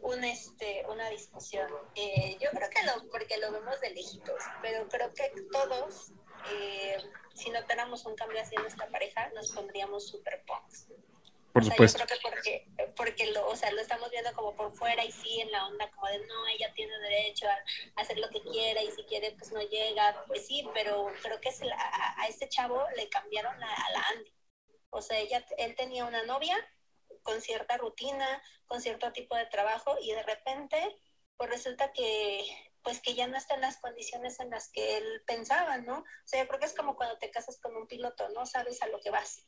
un 0.00 0.24
este, 0.24 0.86
una 0.88 1.10
discusión. 1.10 1.70
Eh, 1.96 2.38
yo 2.40 2.48
creo 2.50 2.70
que 2.70 2.82
lo, 2.82 3.10
porque 3.10 3.36
lo 3.36 3.52
vemos 3.52 3.78
de 3.82 3.90
lejitos, 3.90 4.42
pero 4.62 4.88
creo 4.88 5.12
que 5.12 5.30
todos, 5.52 6.12
eh, 6.50 6.96
si 7.34 7.50
notáramos 7.50 8.06
un 8.06 8.14
cambio 8.16 8.40
así 8.40 8.54
en 8.56 8.62
nuestra 8.62 8.88
pareja, 8.88 9.28
nos 9.34 9.52
pondríamos 9.52 10.08
super 10.08 10.42
punks. 10.46 10.88
Por 11.56 11.62
o 11.62 11.66
sea. 11.66 11.86
Yo 11.86 12.04
creo 12.04 12.06
que 12.06 12.16
porque, 12.22 12.66
porque 12.94 13.26
lo, 13.32 13.48
o 13.48 13.56
sea, 13.56 13.70
lo 13.70 13.80
estamos 13.80 14.10
viendo 14.10 14.30
como 14.34 14.54
por 14.54 14.74
fuera 14.74 15.02
y 15.02 15.10
sí 15.10 15.40
en 15.40 15.50
la 15.50 15.66
onda 15.66 15.90
como 15.92 16.06
de 16.08 16.18
no, 16.26 16.46
ella 16.48 16.70
tiene 16.74 16.92
derecho 16.98 17.46
a 17.48 18.02
hacer 18.02 18.18
lo 18.18 18.28
que 18.28 18.42
quiera 18.42 18.82
y 18.82 18.90
si 18.90 19.02
quiere 19.04 19.30
pues 19.38 19.52
no 19.52 19.62
llega, 19.62 20.22
pues 20.26 20.46
sí, 20.46 20.68
pero 20.74 21.10
creo 21.22 21.40
que 21.40 21.48
es 21.48 21.60
la, 21.60 21.74
a, 21.74 22.20
a 22.20 22.28
este 22.28 22.46
chavo 22.50 22.84
le 22.94 23.08
cambiaron 23.08 23.58
la, 23.58 23.72
a 23.72 23.90
la 23.92 24.04
Andy. 24.14 24.34
O 24.90 25.00
sea, 25.00 25.18
ella, 25.18 25.42
él 25.56 25.74
tenía 25.76 26.04
una 26.04 26.24
novia 26.24 26.56
con 27.22 27.40
cierta 27.40 27.78
rutina, 27.78 28.42
con 28.66 28.82
cierto 28.82 29.10
tipo 29.12 29.34
de 29.34 29.46
trabajo 29.46 29.96
y 30.02 30.12
de 30.12 30.22
repente 30.24 30.94
pues 31.38 31.48
resulta 31.48 31.90
que 31.92 32.44
pues 32.82 33.00
que 33.00 33.14
ya 33.14 33.26
no 33.28 33.38
está 33.38 33.54
en 33.54 33.62
las 33.62 33.78
condiciones 33.78 34.40
en 34.40 34.50
las 34.50 34.68
que 34.68 34.98
él 34.98 35.22
pensaba, 35.26 35.78
¿no? 35.78 36.00
O 36.00 36.26
sea, 36.26 36.42
yo 36.42 36.48
creo 36.48 36.60
que 36.60 36.66
es 36.66 36.74
como 36.74 36.96
cuando 36.96 37.16
te 37.16 37.30
casas 37.30 37.58
con 37.58 37.74
un 37.74 37.86
piloto, 37.86 38.28
no 38.28 38.44
sabes 38.44 38.82
a 38.82 38.88
lo 38.88 39.00
que 39.00 39.08
vas. 39.08 39.42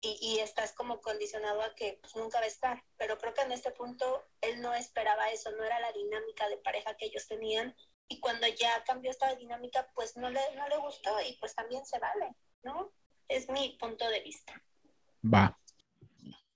Y, 0.00 0.16
y, 0.20 0.38
estás 0.38 0.72
como 0.72 1.00
condicionado 1.00 1.60
a 1.60 1.74
que 1.74 1.98
pues, 2.00 2.14
nunca 2.14 2.38
va 2.38 2.44
a 2.44 2.48
estar. 2.48 2.84
Pero 2.96 3.18
creo 3.18 3.34
que 3.34 3.42
en 3.42 3.52
este 3.52 3.72
punto 3.72 4.28
él 4.40 4.60
no 4.60 4.72
esperaba 4.74 5.30
eso, 5.30 5.50
no 5.52 5.64
era 5.64 5.80
la 5.80 5.92
dinámica 5.92 6.48
de 6.48 6.58
pareja 6.58 6.96
que 6.96 7.06
ellos 7.06 7.26
tenían. 7.26 7.74
Y 8.08 8.20
cuando 8.20 8.46
ya 8.46 8.84
cambió 8.84 9.10
esta 9.10 9.34
dinámica, 9.34 9.88
pues 9.94 10.16
no 10.16 10.30
le, 10.30 10.40
no 10.56 10.68
le 10.68 10.76
gustó 10.78 11.10
y 11.28 11.36
pues 11.40 11.54
también 11.54 11.84
se 11.84 11.98
vale, 11.98 12.34
¿no? 12.62 12.92
Es 13.28 13.50
mi 13.50 13.76
punto 13.78 14.08
de 14.08 14.20
vista. 14.22 14.62
Va. 15.22 15.58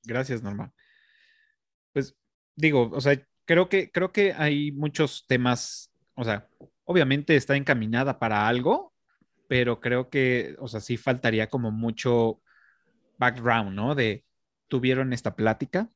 Gracias, 0.05 0.43
Norma. 0.43 0.73
Pues 1.93 2.17
digo, 2.57 2.91
o 2.93 3.01
sea, 3.01 3.21
creo 3.45 3.69
que, 3.69 3.91
creo 3.91 4.13
que 4.13 4.33
hay 4.33 4.73
muchos 4.73 5.27
temas, 5.27 5.93
o 6.15 6.25
sea, 6.25 6.49
obviamente 6.85 7.37
está 7.37 7.57
encaminada 7.57 8.19
para 8.19 8.49
algo, 8.49 8.93
pero 9.49 9.81
creo 9.81 10.09
que, 10.09 10.57
o 10.59 10.69
sea, 10.69 10.81
sí 10.81 10.97
faltaría 10.97 11.49
como 11.49 11.71
mucho 11.71 12.42
background, 13.19 13.75
¿no? 13.75 13.95
De 13.95 14.25
tuvieron 14.69 15.13
esta 15.13 15.37
plática, 15.37 15.91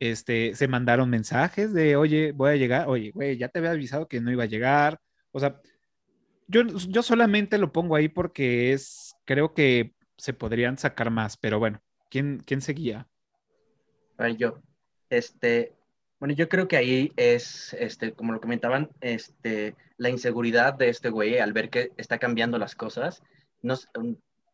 este, 0.00 0.54
se 0.54 0.68
mandaron 0.68 1.10
mensajes 1.10 1.72
de, 1.72 1.96
oye, 1.96 2.32
voy 2.32 2.52
a 2.52 2.56
llegar, 2.56 2.88
oye, 2.88 3.10
güey, 3.10 3.36
ya 3.36 3.48
te 3.48 3.58
había 3.58 3.72
avisado 3.72 4.06
que 4.08 4.20
no 4.20 4.30
iba 4.30 4.44
a 4.44 4.46
llegar, 4.46 5.00
o 5.32 5.40
sea, 5.40 5.60
yo, 6.46 6.62
yo 6.62 7.02
solamente 7.02 7.58
lo 7.58 7.72
pongo 7.72 7.96
ahí 7.96 8.08
porque 8.08 8.72
es, 8.72 9.16
creo 9.24 9.54
que 9.54 9.94
se 10.16 10.32
podrían 10.32 10.78
sacar 10.78 11.10
más, 11.10 11.36
pero 11.36 11.58
bueno, 11.58 11.82
¿quién, 12.10 12.42
quién 12.46 12.60
seguía? 12.60 13.08
Ver, 14.16 14.36
yo, 14.36 14.62
este, 15.10 15.74
Bueno, 16.20 16.34
yo 16.34 16.48
creo 16.48 16.66
que 16.66 16.76
ahí 16.76 17.12
es, 17.16 17.74
este, 17.78 18.12
como 18.12 18.32
lo 18.32 18.40
comentaban, 18.40 18.90
este, 19.00 19.76
la 19.96 20.10
inseguridad 20.10 20.74
de 20.74 20.88
este 20.88 21.10
güey 21.10 21.38
al 21.38 21.52
ver 21.52 21.70
que 21.70 21.92
está 21.96 22.18
cambiando 22.18 22.58
las 22.58 22.74
cosas. 22.74 23.22
No, 23.62 23.74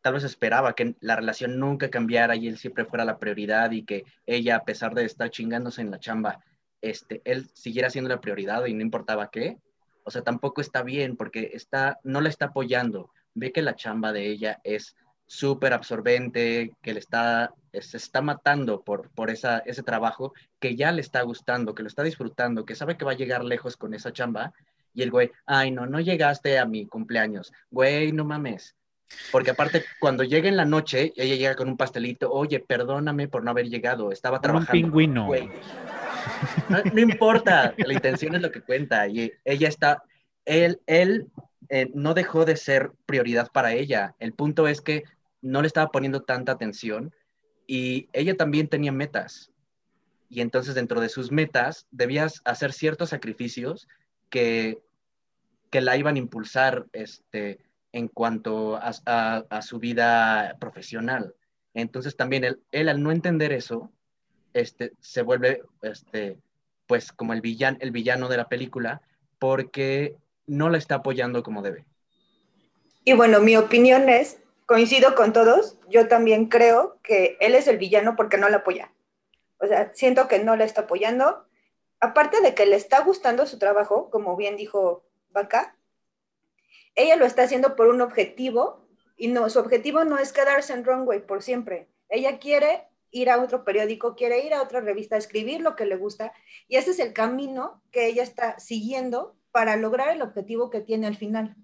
tal 0.05 0.13
vez 0.13 0.25
esperaba 0.25 0.75
que 0.75 0.97
la 1.01 1.17
relación 1.17 1.59
nunca 1.59 1.89
cambiara 1.89 2.37
y 2.37 2.47
él 2.47 2.59
siempre 2.59 2.85
fuera 2.85 3.07
la 3.07 3.17
prioridad 3.17 3.71
y 3.71 3.87
que 3.87 4.05
ella, 4.27 4.57
a 4.57 4.65
pesar 4.65 4.95
de 4.95 5.07
estar 5.07 5.31
chingándose 5.31 5.81
en 5.81 5.91
la 5.91 5.99
chamba, 5.99 6.41
este, 6.83 7.23
él 7.25 7.49
siguiera 7.55 7.89
siendo 7.89 8.11
la 8.11 8.21
prioridad 8.21 8.67
y 8.67 8.75
no 8.75 8.83
importaba 8.83 9.31
qué. 9.31 9.57
O 10.05 10.11
sea, 10.11 10.21
tampoco 10.21 10.61
está 10.61 10.83
bien 10.83 11.17
porque 11.17 11.53
está, 11.55 12.01
no 12.05 12.21
la 12.21 12.29
está 12.29 12.47
apoyando. 12.47 13.09
Ve 13.33 13.51
que 13.51 13.63
la 13.63 13.77
chamba 13.77 14.13
de 14.13 14.27
ella 14.27 14.61
es 14.63 14.95
súper 15.25 15.73
absorbente, 15.73 16.77
que 16.83 16.93
le 16.93 17.01
está, 17.01 17.55
se 17.73 17.97
está 17.97 18.21
matando 18.21 18.83
por, 18.83 19.09
por 19.09 19.31
esa, 19.31 19.61
ese 19.61 19.83
trabajo, 19.83 20.35
que 20.61 20.77
ya 20.77 20.93
le 20.93 21.01
está 21.01 21.23
gustando, 21.23 21.75
que 21.75 21.83
lo 21.83 21.89
está 21.89 22.03
disfrutando, 22.03 22.67
que 22.67 22.75
sabe 22.75 22.99
que 22.99 23.07
va 23.07 23.13
a 23.13 23.17
llegar 23.17 23.43
lejos 23.43 23.79
con 23.79 23.95
esa 23.95 24.13
chamba. 24.13 24.53
Y 24.93 25.01
el 25.01 25.11
güey, 25.11 25.31
ay, 25.47 25.71
no, 25.71 25.87
no 25.87 25.99
llegaste 25.99 26.59
a 26.59 26.67
mi 26.67 26.87
cumpleaños. 26.89 27.55
Güey, 27.71 28.13
no 28.13 28.27
mames. 28.27 28.77
Porque 29.31 29.51
aparte, 29.51 29.85
cuando 30.01 30.25
llega 30.25 30.49
en 30.49 30.57
la 30.57 30.65
noche, 30.65 31.13
ella 31.17 31.35
llega 31.35 31.55
con 31.57 31.69
un 31.69 31.77
pastelito, 31.77 32.31
oye, 32.33 32.61
perdóname 32.61 33.29
por 33.29 33.43
no 33.43 33.51
haber 33.51 33.69
llegado, 33.69 34.13
estaba 34.13 34.41
trabajando. 34.41 34.73
Un 34.73 34.83
pingüino. 34.83 35.29
No, 36.69 37.01
importa, 37.01 37.75
la 37.77 37.93
intención 37.93 38.35
es 38.35 38.43
lo 38.43 38.51
que 38.51 38.63
cuenta. 38.63 39.07
Y 39.09 39.33
ella 39.45 39.69
está, 39.69 40.03
él, 40.45 40.81
él 40.87 41.27
eh, 41.69 41.91
no 41.95 42.15
dejó 42.15 42.45
de 42.45 42.57
ser 42.57 42.93
prioridad 43.07 43.51
para 43.53 43.73
ella. 43.73 44.15
El 44.19 44.33
punto 44.33 44.69
es 44.69 44.81
que 44.81 45.05
no 45.43 45.61
le 45.61 45.67
estaba 45.67 45.91
poniendo 45.91 46.23
tanta 46.23 46.53
atención 46.53 47.13
y 47.67 48.09
ella 48.13 48.37
también 48.37 48.69
tenía 48.69 48.93
metas. 48.93 49.51
Y 50.29 50.41
entonces 50.41 50.75
dentro 50.75 51.01
de 51.01 51.09
sus 51.09 51.31
metas 51.31 51.87
debías 51.91 52.41
hacer 52.45 52.73
ciertos 52.73 53.11
sacrificios 53.11 53.89
que, 54.31 54.79
que 55.71 55.81
la 55.81 55.97
iban 55.97 56.17
a 56.17 56.19
impulsar 56.19 56.87
este, 56.93 57.61
en 57.95 58.09
cuanto 58.09 58.77
a, 58.77 59.63
su 59.63 59.79
vida 59.79 60.57
profesional. 60.59 61.37
Entonces 61.75 62.17
también 62.17 62.43
él, 62.43 62.61
él, 62.73 62.89
al 62.89 63.01
no 63.01 63.13
entender 63.13 63.53
eso, 63.53 63.93
este, 64.53 64.93
se 64.99 65.23
vuelve 65.23 65.63
este, 65.81 66.37
pues 66.89 67.13
como 67.13 67.35
el, 67.35 67.41
villano, 67.41 67.79
el 67.81 67.93
villano 67.93 68.29
de 68.29 68.37
la 68.37 68.49
película 68.49 69.01
porque 69.39 70.17
no 70.49 70.71
la 70.71 70.79
está 70.79 70.97
apoyando 70.97 71.45
como 71.45 71.63
debe. 71.63 71.87
Y 73.05 73.13
bueno, 73.13 73.39
mi 73.41 73.57
opinión 73.57 74.09
es, 74.09 74.41
coincido 74.67 75.15
con 75.15 75.33
todos, 75.33 75.79
yo 75.89 76.09
también 76.09 76.47
creo 76.47 76.99
que 77.01 77.37
él 77.39 77.55
es 77.55 77.69
el 77.69 77.79
villano 77.79 78.17
porque 78.17 78.39
no 78.39 78.49
la 78.49 78.59
apoya. 78.59 78.93
O 79.59 79.69
sea, 79.69 79.93
siento 79.95 80.27
que 80.27 80.41
no 80.41 80.57
la 80.57 80.65
está 80.65 80.83
apoyando. 80.83 81.47
Aparte 82.01 82.41
de 82.41 82.57
que 82.57 82.67
le 82.67 82.75
está 82.75 83.03
gustando 83.03 83.47
su 83.47 83.61
trabajo, 83.61 84.11
como 84.11 84.35
bien 84.35 84.57
dijo 84.57 85.05
Vaca, 85.31 85.74
ella 86.95 87.17
lo 87.17 87.27
está 87.27 87.43
haciendo 87.43 87.77
por 87.77 87.89
un 87.89 88.01
objetivo 88.01 88.87
y 89.17 89.29
no, 89.29 89.49
su 89.49 89.59
objetivo 89.59 90.05
no 90.05 90.19
es 90.19 90.33
quedarse 90.33 90.73
en 90.73 90.85
Runway 90.85 91.27
por 91.27 91.43
siempre. 91.43 91.89
Ella 92.09 92.39
quiere 92.39 92.89
ir 93.11 93.31
a 93.31 93.41
otro 93.41 93.65
periódico, 93.65 94.17
quiere 94.17 94.45
ir 94.45 94.55
a 94.55 94.63
otra 94.63 94.81
revista, 94.81 95.17
escribir 95.17 95.61
lo 95.61 95.77
que 95.77 95.87
le 95.87 95.97
gusta 95.97 96.33
y 96.69 96.77
ese 96.77 96.91
es 96.91 96.99
el 96.99 97.13
camino 97.13 97.83
que 97.91 98.07
ella 98.07 98.23
está 98.23 98.59
siguiendo 98.59 99.37
para 99.53 99.77
lograr 99.77 100.09
el 100.09 100.23
objetivo 100.23 100.71
que 100.71 100.81
tiene 100.81 101.07
al 101.07 101.17
final. 101.17 101.57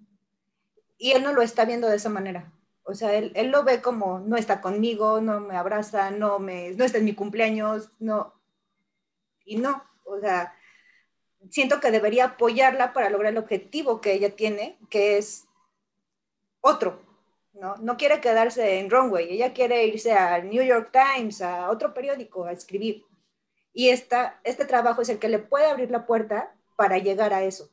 Y 0.96 1.12
él 1.12 1.22
no 1.22 1.32
lo 1.32 1.42
está 1.42 1.64
viendo 1.64 1.88
de 1.88 1.96
esa 1.96 2.08
manera. 2.08 2.52
O 2.84 2.94
sea, 2.94 3.14
él, 3.14 3.32
él 3.34 3.50
lo 3.50 3.64
ve 3.64 3.80
como 3.80 4.20
no 4.20 4.36
está 4.36 4.60
conmigo, 4.60 5.20
no 5.20 5.40
me 5.40 5.56
abraza, 5.56 6.10
no, 6.10 6.38
me, 6.38 6.70
no 6.72 6.84
está 6.84 6.98
en 6.98 7.04
mi 7.04 7.14
cumpleaños, 7.14 7.92
no. 7.98 8.34
Y 9.44 9.56
no, 9.56 9.82
o 10.04 10.20
sea, 10.20 10.54
siento 11.48 11.80
que 11.80 11.90
debería 11.90 12.24
apoyarla 12.26 12.92
para 12.92 13.10
lograr 13.10 13.32
el 13.32 13.38
objetivo 13.38 14.00
que 14.00 14.12
ella 14.12 14.36
tiene, 14.36 14.78
que 14.90 15.18
es 15.18 15.48
otro, 16.60 17.00
¿no? 17.54 17.76
No 17.78 17.96
quiere 17.96 18.20
quedarse 18.20 18.78
en 18.78 18.90
Runway, 18.90 19.32
ella 19.32 19.52
quiere 19.52 19.86
irse 19.86 20.12
al 20.12 20.50
New 20.50 20.62
York 20.62 20.92
Times, 20.92 21.40
a 21.40 21.70
otro 21.70 21.94
periódico, 21.94 22.44
a 22.44 22.52
escribir. 22.52 23.04
Y 23.72 23.88
esta, 23.88 24.40
este 24.44 24.64
trabajo 24.64 25.02
es 25.02 25.08
el 25.08 25.18
que 25.18 25.28
le 25.28 25.38
puede 25.38 25.66
abrir 25.66 25.90
la 25.90 26.06
puerta 26.06 26.52
para 26.76 26.98
llegar 26.98 27.32
a 27.32 27.42
eso. 27.44 27.70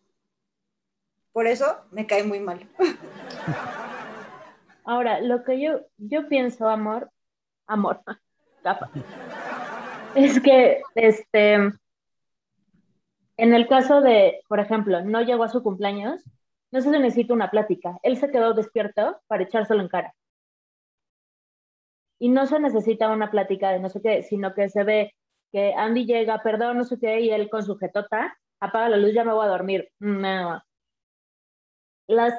Por 1.34 1.48
eso 1.48 1.86
me 1.92 2.08
cae 2.08 2.24
muy 2.24 2.40
mal. 2.40 2.68
Ahora, 4.86 5.20
lo 5.20 5.44
que 5.44 5.60
yo, 5.60 5.82
yo 5.98 6.30
pienso, 6.30 6.70
amor, 6.70 7.12
amor, 7.66 8.02
es 10.16 10.40
que 10.40 10.82
este, 10.96 11.72
en 13.38 13.54
el 13.54 13.68
caso 13.68 14.02
de, 14.02 14.42
por 14.48 14.60
ejemplo, 14.60 15.04
no 15.04 15.22
llegó 15.22 15.44
a 15.44 15.50
su 15.50 15.64
cumpleaños, 15.64 16.24
no 16.72 16.82
se 16.82 16.90
necesita 16.90 17.34
una 17.34 17.52
plática. 17.52 17.98
Él 18.04 18.18
se 18.18 18.32
quedó 18.32 18.54
despierto 18.54 19.22
para 19.28 19.44
echárselo 19.44 19.82
en 19.82 19.88
cara. 19.88 20.14
Y 22.20 22.30
no 22.30 22.48
se 22.48 22.60
necesita 22.60 23.10
una 23.10 23.30
plática 23.30 23.70
de 23.72 23.80
no 23.80 23.90
sé 23.90 24.02
qué, 24.02 24.24
sino 24.24 24.54
que 24.54 24.70
se 24.70 24.84
ve 24.84 25.14
que 25.52 25.74
Andy 25.74 26.06
llega, 26.06 26.42
perdón, 26.42 26.78
no 26.78 26.84
sé 26.84 27.00
qué, 27.00 27.22
y 27.22 27.30
él 27.30 27.50
con 27.50 27.64
su 27.64 27.78
jetota, 27.78 28.36
apaga 28.60 28.90
la 28.90 28.98
luz, 28.98 29.14
ya 29.14 29.24
me 29.24 29.34
voy 29.34 29.46
a 29.46 29.50
dormir. 29.50 29.90
No. 30.00 30.62
Las, 32.08 32.34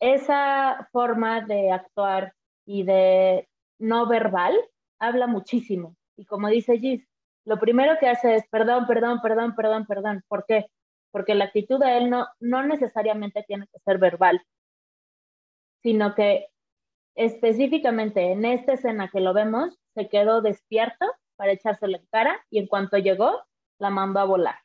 esa 0.00 0.88
forma 0.92 1.42
de 1.42 1.72
actuar 1.72 2.32
y 2.64 2.84
de 2.84 3.48
no 3.78 4.06
verbal 4.06 4.56
habla 4.98 5.26
muchísimo. 5.26 5.96
Y 6.16 6.24
como 6.24 6.48
dice 6.48 6.78
Gis, 6.78 7.06
lo 7.46 7.58
primero 7.58 7.96
que 7.98 8.08
hace 8.08 8.34
es 8.34 8.46
perdón, 8.48 8.86
perdón, 8.86 9.20
perdón, 9.22 9.54
perdón, 9.54 9.86
perdón. 9.86 10.24
¿Por 10.28 10.44
qué? 10.46 10.66
Porque 11.12 11.34
la 11.34 11.46
actitud 11.46 11.78
de 11.78 11.96
él 11.96 12.10
no, 12.10 12.26
no 12.40 12.62
necesariamente 12.64 13.44
tiene 13.46 13.66
que 13.72 13.78
ser 13.78 13.98
verbal, 13.98 14.42
sino 15.82 16.14
que 16.14 16.48
específicamente 17.14 18.32
en 18.32 18.44
esta 18.44 18.74
escena 18.74 19.08
que 19.10 19.20
lo 19.20 19.32
vemos, 19.32 19.78
se 19.94 20.08
quedó 20.08 20.42
despierto 20.42 21.06
para 21.36 21.52
echárselo 21.52 21.96
en 21.96 22.06
cara 22.10 22.44
y 22.50 22.58
en 22.58 22.66
cuanto 22.66 22.98
llegó, 22.98 23.42
la 23.78 23.90
mandó 23.90 24.20
a 24.20 24.24
volar. 24.24 24.56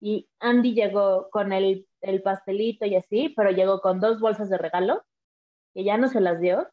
Y 0.00 0.28
Andy 0.38 0.74
llegó 0.74 1.30
con 1.30 1.52
el, 1.52 1.88
el 2.02 2.22
pastelito 2.22 2.84
y 2.84 2.94
así, 2.94 3.30
pero 3.30 3.50
llegó 3.50 3.80
con 3.80 4.00
dos 4.00 4.20
bolsas 4.20 4.50
de 4.50 4.58
regalo, 4.58 5.02
que 5.74 5.82
ya 5.82 5.96
no 5.96 6.08
se 6.08 6.20
las 6.20 6.40
dio, 6.40 6.68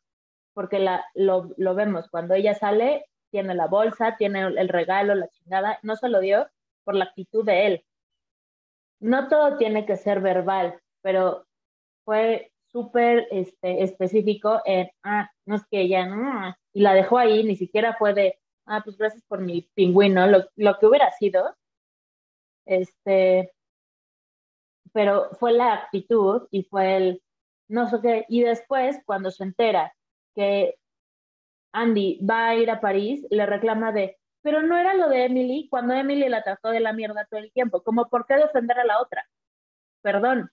porque 0.53 0.79
la, 0.79 1.05
lo, 1.15 1.49
lo 1.57 1.75
vemos, 1.75 2.09
cuando 2.09 2.33
ella 2.33 2.53
sale, 2.53 3.05
tiene 3.33 3.55
la 3.55 3.65
bolsa, 3.65 4.15
tiene 4.15 4.41
el 4.41 4.69
regalo, 4.69 5.15
la 5.15 5.27
chingada, 5.27 5.79
no 5.81 5.95
se 5.95 6.07
lo 6.07 6.19
dio 6.19 6.47
por 6.83 6.93
la 6.93 7.05
actitud 7.05 7.43
de 7.43 7.65
él. 7.65 7.85
No 8.99 9.27
todo 9.27 9.57
tiene 9.57 9.87
que 9.87 9.97
ser 9.97 10.21
verbal, 10.21 10.79
pero 11.01 11.47
fue 12.05 12.51
súper 12.71 13.27
este, 13.31 13.83
específico 13.83 14.61
en, 14.65 14.91
ah, 15.01 15.31
no 15.47 15.55
es 15.55 15.63
que 15.65 15.81
ella, 15.81 16.05
no, 16.05 16.55
y 16.73 16.81
la 16.81 16.93
dejó 16.93 17.17
ahí, 17.17 17.43
ni 17.43 17.55
siquiera 17.55 17.95
fue 17.97 18.13
de, 18.13 18.39
ah, 18.67 18.81
pues 18.85 18.97
gracias 18.97 19.23
por 19.27 19.41
mi 19.41 19.63
pingüino, 19.73 20.27
lo, 20.27 20.45
lo 20.55 20.77
que 20.77 20.85
hubiera 20.85 21.09
sido, 21.09 21.55
este, 22.67 23.51
pero 24.93 25.31
fue 25.39 25.53
la 25.53 25.73
actitud 25.73 26.47
y 26.51 26.63
fue 26.65 26.97
el, 26.97 27.23
no 27.67 27.89
sé 27.89 27.97
qué, 27.99 28.25
y 28.29 28.43
después 28.43 29.01
cuando 29.07 29.31
se 29.31 29.43
entera 29.43 29.91
que 30.35 30.75
Andy 31.73 32.19
va 32.23 32.49
a 32.49 32.55
ir 32.55 32.69
a 32.69 32.79
París, 32.79 33.25
le 33.29 33.45
reclama 33.45 33.91
de, 33.91 34.17
pero 34.41 34.61
no 34.61 34.77
era 34.77 34.93
lo 34.93 35.09
de 35.09 35.25
Emily, 35.25 35.67
cuando 35.69 35.93
Emily 35.93 36.29
la 36.29 36.43
trató 36.43 36.69
de 36.69 36.79
la 36.79 36.93
mierda 36.93 37.27
todo 37.29 37.39
el 37.39 37.51
tiempo, 37.51 37.83
como 37.83 38.09
por 38.09 38.25
qué 38.25 38.35
defender 38.35 38.79
a 38.79 38.85
la 38.85 39.01
otra. 39.01 39.27
Perdón, 40.01 40.51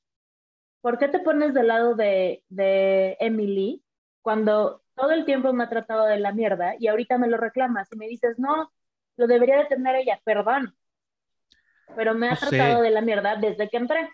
¿por 0.80 0.98
qué 0.98 1.08
te 1.08 1.20
pones 1.20 1.54
del 1.54 1.68
lado 1.68 1.94
de, 1.94 2.42
de 2.48 3.16
Emily 3.20 3.82
cuando 4.22 4.82
todo 4.94 5.10
el 5.12 5.24
tiempo 5.24 5.52
me 5.52 5.64
ha 5.64 5.68
tratado 5.68 6.06
de 6.06 6.18
la 6.18 6.32
mierda 6.32 6.74
y 6.78 6.88
ahorita 6.88 7.18
me 7.18 7.28
lo 7.28 7.36
reclamas 7.36 7.88
y 7.92 7.96
me 7.96 8.08
dices, 8.08 8.38
no, 8.38 8.72
lo 9.16 9.26
debería 9.26 9.58
de 9.58 9.66
tener 9.66 9.96
ella, 9.96 10.20
perdón, 10.24 10.74
pero 11.96 12.14
me 12.14 12.30
ha 12.30 12.36
tratado 12.36 12.82
de 12.82 12.90
la 12.90 13.00
mierda 13.00 13.36
desde 13.36 13.68
que 13.68 13.76
entré. 13.76 14.08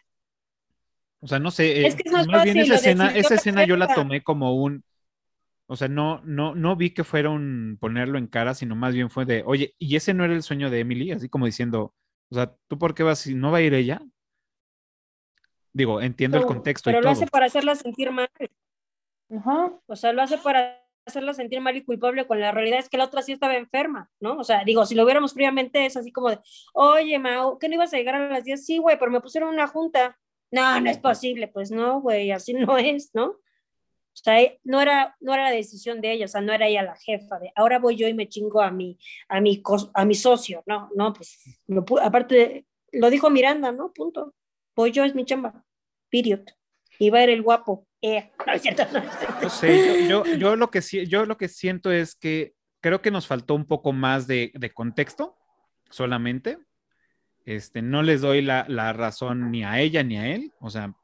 O 1.21 1.27
sea, 1.27 1.39
no 1.39 1.51
sé, 1.51 1.87
es 1.87 1.97
que 1.97 2.11
más 2.11 2.27
bien 2.45 2.59
esa 2.59 2.75
escena, 2.75 3.11
esa 3.15 3.35
escena 3.35 3.65
yo 3.65 3.77
la 3.77 3.89
tomé 3.95 4.23
como 4.23 4.55
un, 4.57 4.85
o 5.69 5.77
sea, 5.77 5.89
no, 5.89 6.21
no, 6.25 6.55
no 6.55 6.77
vi 6.77 6.91
que 6.91 7.05
fuera 7.05 7.31
un 7.31 7.77
ponerlo 7.81 8.19
en 8.19 8.29
cara, 8.29 8.55
sino 8.55 8.77
más 8.77 8.95
bien 8.95 9.11
fue 9.11 9.25
de, 9.25 9.43
oye, 9.45 9.75
¿y 9.79 9.97
ese 9.97 10.15
no 10.15 10.25
era 10.25 10.35
el 10.35 10.43
sueño 10.43 10.71
de 10.71 10.81
Emily? 10.81 11.13
Así 11.13 11.29
como 11.29 11.47
diciendo, 11.47 11.95
o 12.31 12.35
sea, 12.35 12.55
¿tú 12.69 12.79
por 12.79 12.95
qué 12.95 13.03
vas 13.03 13.21
si 13.21 13.35
no 13.35 13.51
va 13.51 13.59
a 13.59 13.63
ir 13.63 13.75
ella? 13.75 14.01
Digo, 15.73 16.01
entiendo 16.01 16.39
el 16.39 16.47
contexto. 16.47 16.91
Pero 16.91 17.03
lo 17.03 17.11
hace 17.11 17.27
para 17.27 17.47
hacerla 17.47 17.75
sentir 17.75 18.11
mal. 18.11 18.29
O 19.87 19.97
sea, 19.97 20.13
lo 20.13 20.23
hace 20.23 20.39
para 20.39 20.83
hacerla 21.05 21.35
sentir 21.35 21.61
mal 21.61 21.77
y 21.77 21.85
culpable 21.85 22.27
con 22.27 22.41
la 22.41 22.51
realidad 22.51 22.79
es 22.79 22.89
que 22.89 22.97
la 22.97 23.05
otra 23.05 23.23
sí 23.23 23.33
estaba 23.33 23.57
enferma, 23.57 24.11
¿no? 24.21 24.39
O 24.39 24.45
sea, 24.45 24.65
digo, 24.65 24.87
si 24.87 24.95
lo 24.95 25.05
hubiéramos 25.05 25.35
previamente 25.35 25.87
es 25.87 25.97
así 25.97 26.11
como 26.13 26.31
de, 26.31 26.39
oye, 26.73 27.19
Mau, 27.19 27.59
¿qué 27.59 27.69
no 27.69 27.75
ibas 27.75 27.93
a 27.93 27.97
llegar 27.97 28.15
a 28.15 28.29
las 28.29 28.45
10? 28.45 28.65
Sí, 28.65 28.79
güey, 28.79 28.99
pero 28.99 29.11
me 29.11 29.21
pusieron 29.21 29.51
una 29.51 29.67
junta. 29.67 30.19
No, 30.51 30.81
no 30.81 30.91
es 30.91 30.99
posible. 30.99 31.49
Pues 31.49 31.71
no, 31.71 32.01
güey, 32.01 32.31
así 32.31 32.55
no 32.55 32.79
es, 32.79 33.11
¿no? 33.15 33.37
O 34.17 34.25
sea, 34.25 34.41
eh, 34.41 34.59
no 34.65 34.81
era, 34.81 35.15
no 35.21 35.35
era 35.35 35.45
la 35.45 35.51
decisión 35.51 36.01
de 36.01 36.13
ella, 36.13 36.25
o 36.25 36.29
sea, 36.29 36.41
no 36.41 36.53
era 36.53 36.67
ella 36.67 36.83
la 36.83 36.97
jefa 36.97 37.39
de 37.39 37.53
ahora 37.55 37.79
voy 37.79 37.97
yo 37.97 38.09
y 38.09 38.15
me 38.15 38.29
chingo 38.29 38.63
a 38.63 38.71
mi, 38.71 38.99
a 39.29 39.41
mi, 39.43 39.63
a 39.93 40.05
mi 40.07 40.15
socio, 40.15 40.63
no, 40.67 40.89
no, 40.97 41.13
pues, 41.13 41.39
aparte, 42.03 42.67
lo 42.93 43.11
dijo 43.11 43.29
Miranda, 43.29 43.73
¿no? 43.73 43.93
Punto. 43.93 44.35
Voy 44.75 44.91
yo, 44.91 45.05
es 45.05 45.15
mi 45.15 45.25
chamba, 45.25 45.65
period. 46.11 46.41
Y 46.99 47.11
va 47.11 47.19
a 47.19 47.25
ir 47.25 47.31
el 47.31 47.43
guapo. 47.43 47.87
Eh, 48.01 48.31
no 48.47 48.53
es 48.53 48.63
cierto. 48.63 48.85
No 49.43 49.51
sé, 49.51 50.09
yo, 50.09 50.25
yo, 50.25 50.57
lo 50.57 50.71
que, 50.71 50.81
yo 51.07 51.27
lo 51.27 51.37
que 51.37 51.49
siento 51.49 51.93
es 51.93 52.15
que 52.15 52.55
creo 52.81 53.03
que 53.03 53.11
nos 53.11 53.27
faltó 53.27 53.55
un 53.55 53.67
poco 53.67 53.93
más 53.93 54.27
de, 54.27 54.51
de 54.55 54.73
contexto 54.73 55.37
solamente. 55.91 56.59
Este, 57.45 57.83
no 57.83 58.03
les 58.03 58.23
doy 58.23 58.43
la, 58.43 58.65
la 58.69 58.93
razón 58.93 59.51
ni 59.51 59.63
a 59.63 59.81
ella 59.81 60.03
ni 60.03 60.17
a 60.17 60.35
él, 60.35 60.53
o 60.59 60.71
sea, 60.71 60.95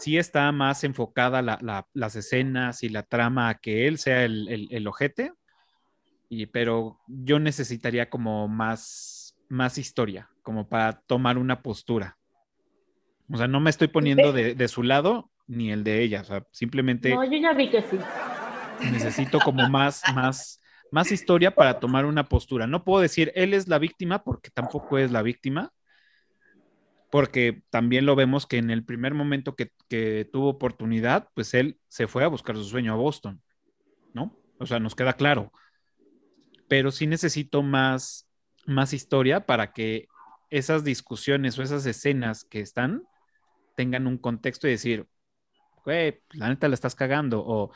sí 0.00 0.16
está 0.16 0.50
más 0.50 0.82
enfocada 0.82 1.42
las 1.92 2.16
escenas 2.16 2.82
y 2.82 2.88
la 2.88 3.02
trama 3.02 3.50
a 3.50 3.58
que 3.58 3.86
él 3.86 3.98
sea 3.98 4.24
el, 4.24 4.68
el, 4.70 4.86
ojete, 4.86 5.32
y, 6.30 6.46
pero 6.46 6.98
yo 7.06 7.38
necesitaría 7.38 8.08
como 8.08 8.48
más, 8.48 9.36
más 9.48 9.76
historia, 9.76 10.30
como 10.42 10.68
para 10.68 11.00
tomar 11.02 11.36
una 11.36 11.62
postura. 11.62 12.16
O 13.30 13.36
sea, 13.36 13.46
no 13.46 13.60
me 13.60 13.70
estoy 13.70 13.88
poniendo 13.88 14.32
de, 14.32 14.68
su 14.68 14.82
lado 14.82 15.30
ni 15.46 15.70
el 15.70 15.84
de 15.84 16.02
ella, 16.02 16.22
o 16.22 16.24
sea, 16.24 16.46
simplemente... 16.50 17.14
No, 17.14 17.24
yo 17.24 17.38
ya 17.38 17.52
vi 17.52 17.70
que 17.70 17.82
sí. 17.82 17.98
Necesito 18.90 19.38
como 19.40 19.68
más, 19.68 20.02
más, 20.14 20.62
más 20.90 21.12
historia 21.12 21.54
para 21.54 21.78
tomar 21.78 22.06
una 22.06 22.24
postura. 22.24 22.66
No 22.66 22.84
puedo 22.84 23.02
decir, 23.02 23.32
él 23.34 23.52
es 23.52 23.68
la 23.68 23.78
víctima 23.78 24.24
porque 24.24 24.50
tampoco 24.50 24.96
es 24.96 25.10
la 25.10 25.22
víctima, 25.22 25.72
porque 27.10 27.62
también 27.70 28.06
lo 28.06 28.16
vemos 28.16 28.46
que 28.46 28.58
en 28.58 28.70
el 28.70 28.84
primer 28.84 29.14
momento 29.14 29.56
que, 29.56 29.72
tuvo 30.32 30.48
oportunidad, 30.48 31.28
pues 31.34 31.54
él 31.54 31.78
se 31.88 32.06
fue 32.06 32.24
a 32.24 32.28
buscar 32.28 32.56
su 32.56 32.64
sueño 32.64 32.92
a 32.92 32.96
Boston, 32.96 33.42
¿no? 34.14 34.36
O 34.58 34.66
sea, 34.66 34.78
nos 34.78 34.94
queda 34.94 35.14
claro. 35.14 35.52
Pero 36.68 36.92
sí 36.92 37.08
necesito 37.08 37.62
más, 37.62 38.28
más 38.66 38.92
historia 38.92 39.46
para 39.46 39.72
que 39.72 40.06
esas 40.50 40.84
discusiones 40.84 41.58
o 41.58 41.62
esas 41.62 41.84
escenas 41.86 42.44
que 42.44 42.60
están 42.60 43.02
tengan 43.76 44.06
un 44.06 44.18
contexto 44.18 44.68
y 44.68 44.72
decir, 44.72 45.06
güey, 45.84 46.20
la 46.32 46.48
neta 46.48 46.68
la 46.68 46.74
estás 46.74 46.94
cagando, 46.94 47.42
o, 47.44 47.72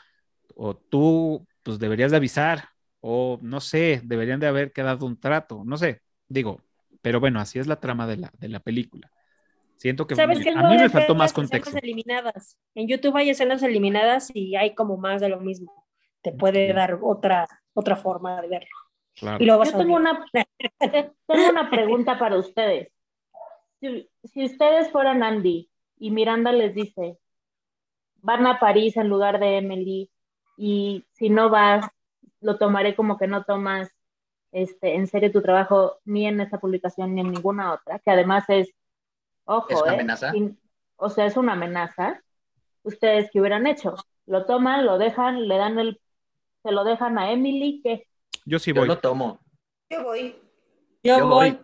o 0.55 0.75
tú, 0.77 1.47
pues 1.63 1.79
deberías 1.79 2.11
de 2.11 2.17
avisar, 2.17 2.69
o 3.01 3.39
no 3.41 3.59
sé, 3.59 4.01
deberían 4.03 4.39
de 4.39 4.47
haber 4.47 4.71
quedado 4.71 5.05
un 5.05 5.19
trato, 5.19 5.63
no 5.65 5.77
sé, 5.77 6.01
digo, 6.27 6.61
pero 7.01 7.19
bueno, 7.19 7.39
así 7.39 7.59
es 7.59 7.67
la 7.67 7.79
trama 7.79 8.07
de 8.07 8.17
la, 8.17 8.31
de 8.37 8.49
la 8.49 8.59
película. 8.59 9.11
Siento 9.77 10.07
que, 10.07 10.15
¿Sabes 10.15 10.39
que 10.39 10.49
a 10.49 10.69
mí 10.69 10.77
me 10.77 10.89
faltó 10.89 11.15
más 11.15 11.33
contexto. 11.33 11.77
eliminadas. 11.77 12.57
En 12.73 12.87
YouTube 12.87 13.15
hay 13.17 13.29
escenas 13.29 13.61
eliminadas 13.61 14.31
y 14.33 14.55
hay 14.55 14.73
como 14.73 14.97
más 14.97 15.21
de 15.21 15.29
lo 15.29 15.39
mismo. 15.39 15.85
Te 16.21 16.31
puede 16.31 16.73
dar 16.73 16.99
otra, 17.01 17.47
otra 17.73 17.95
forma 17.95 18.41
de 18.41 18.47
verlo. 18.47 18.75
Claro. 19.15 19.43
Y 19.43 19.47
Yo 19.47 19.61
tengo 19.61 19.95
una, 19.95 20.25
tengo 20.79 21.49
una 21.49 21.69
pregunta 21.69 22.17
para 22.17 22.37
ustedes. 22.37 22.91
Si, 23.79 24.09
si, 24.23 24.45
ustedes 24.45 24.91
fueran 24.91 25.23
Andy 25.23 25.69
y 25.97 26.11
Miranda 26.11 26.51
les 26.51 26.73
dice, 26.73 27.17
van 28.21 28.47
a 28.47 28.59
París 28.59 28.97
en 28.97 29.09
lugar 29.09 29.39
de 29.39 29.57
Emily 29.57 30.09
y 30.57 31.05
si 31.11 31.29
no 31.29 31.49
vas, 31.49 31.85
lo 32.39 32.57
tomaré 32.57 32.95
como 32.95 33.17
que 33.17 33.27
no 33.27 33.43
tomas 33.43 33.89
este, 34.55 34.95
en 34.95 35.07
serio 35.07 35.33
tu 35.33 35.41
trabajo 35.41 35.97
ni 36.05 36.27
en 36.27 36.39
esta 36.39 36.59
publicación 36.59 37.13
ni 37.13 37.21
en 37.21 37.31
ninguna 37.31 37.73
otra, 37.73 37.99
que 37.99 38.09
además 38.09 38.45
es 38.47 38.73
Ojo, 39.45 39.67
¿Es 39.69 39.81
una 39.81 39.91
¿eh? 39.91 39.95
amenaza? 39.95 40.33
o 40.97 41.09
sea, 41.09 41.25
es 41.25 41.37
una 41.37 41.53
amenaza. 41.53 42.21
¿Ustedes 42.83 43.29
qué 43.31 43.39
hubieran 43.39 43.65
hecho? 43.67 43.95
¿Lo 44.25 44.45
toman, 44.45 44.85
lo 44.85 44.97
dejan, 44.97 45.47
le 45.47 45.57
dan 45.57 45.79
el... 45.79 46.01
se 46.63 46.71
lo 46.71 46.83
dejan 46.83 47.17
a 47.17 47.31
Emily? 47.31 47.81
¿Qué? 47.83 48.07
Yo 48.45 48.59
sí 48.59 48.71
voy. 48.71 48.81
Yo 48.81 48.95
lo 48.95 48.99
tomo. 48.99 49.39
Yo 49.89 50.03
voy. 50.03 50.35
Yo, 51.03 51.27
voy. 51.27 51.59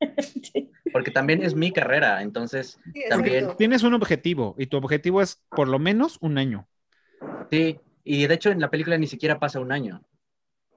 Porque 0.92 1.10
también 1.10 1.42
es 1.42 1.54
mi 1.54 1.72
carrera, 1.72 2.22
entonces 2.22 2.78
también... 3.08 3.56
Tienes 3.56 3.82
un 3.82 3.94
objetivo 3.94 4.54
y 4.58 4.66
tu 4.66 4.76
objetivo 4.76 5.20
es 5.20 5.42
por 5.50 5.68
lo 5.68 5.78
menos 5.78 6.18
un 6.20 6.38
año. 6.38 6.68
Sí, 7.50 7.80
y 8.04 8.26
de 8.26 8.34
hecho 8.34 8.50
en 8.50 8.60
la 8.60 8.70
película 8.70 8.96
ni 8.98 9.06
siquiera 9.06 9.38
pasa 9.38 9.60
un 9.60 9.72
año. 9.72 10.02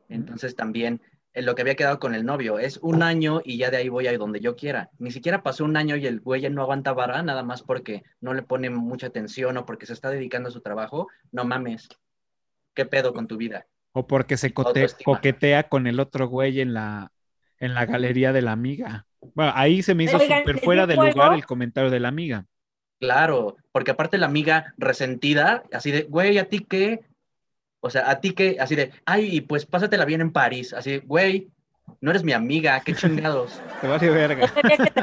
Entonces 0.07 0.55
también 0.55 1.01
en 1.33 1.45
lo 1.45 1.55
que 1.55 1.61
había 1.61 1.75
quedado 1.75 1.99
con 1.99 2.15
el 2.15 2.25
novio. 2.25 2.59
Es 2.59 2.77
un 2.77 3.03
año 3.03 3.41
y 3.43 3.57
ya 3.57 3.69
de 3.69 3.77
ahí 3.77 3.89
voy 3.89 4.07
a 4.07 4.17
donde 4.17 4.39
yo 4.39 4.55
quiera. 4.55 4.89
Ni 4.97 5.11
siquiera 5.11 5.43
pasó 5.43 5.63
un 5.63 5.77
año 5.77 5.95
y 5.95 6.05
el 6.07 6.19
güey 6.19 6.49
no 6.49 6.61
aguanta 6.61 6.93
vara, 6.93 7.21
nada 7.21 7.43
más 7.43 7.61
porque 7.61 8.03
no 8.21 8.33
le 8.33 8.41
pone 8.41 8.69
mucha 8.69 9.07
atención 9.07 9.57
o 9.57 9.65
porque 9.65 9.85
se 9.85 9.93
está 9.93 10.09
dedicando 10.09 10.49
a 10.49 10.51
su 10.51 10.61
trabajo. 10.61 11.07
No 11.31 11.45
mames. 11.45 11.89
¿Qué 12.73 12.85
pedo 12.85 13.13
con 13.13 13.27
tu 13.27 13.37
vida? 13.37 13.67
O 13.91 14.07
porque 14.07 14.37
se 14.37 14.53
coquetea 14.53 15.63
con 15.69 15.87
el 15.87 15.99
otro 15.99 16.27
güey 16.27 16.61
en 16.61 16.73
la, 16.73 17.11
en 17.57 17.73
la 17.73 17.85
galería 17.85 18.33
de 18.33 18.41
la 18.41 18.51
amiga. 18.51 19.05
Bueno, 19.33 19.51
ahí 19.55 19.81
se 19.81 19.95
me 19.95 20.05
hizo 20.05 20.19
súper 20.19 20.59
fuera 20.59 20.87
de 20.87 20.95
lugar 20.95 21.33
el 21.33 21.45
comentario 21.45 21.89
de 21.89 21.99
la 21.99 22.07
amiga. 22.07 22.45
Claro, 22.99 23.55
porque 23.71 23.91
aparte 23.91 24.17
la 24.17 24.25
amiga 24.25 24.73
resentida, 24.77 25.63
así 25.71 25.91
de, 25.91 26.03
güey, 26.03 26.37
¿a 26.37 26.45
ti 26.45 26.59
qué? 26.59 26.99
O 27.81 27.89
sea, 27.89 28.09
a 28.09 28.19
ti 28.19 28.33
que, 28.33 28.57
así 28.59 28.75
de, 28.75 28.91
ay, 29.05 29.41
pues 29.41 29.65
pásatela 29.65 30.05
bien 30.05 30.21
en 30.21 30.31
París. 30.31 30.73
Así, 30.73 30.97
güey, 30.99 31.49
no 32.01 32.11
eres 32.11 32.23
mi 32.23 32.33
amiga, 32.33 32.81
qué 32.81 32.93
chingados. 32.93 33.61
Te 33.81 33.87
a 33.87 33.97
verga. 33.97 34.45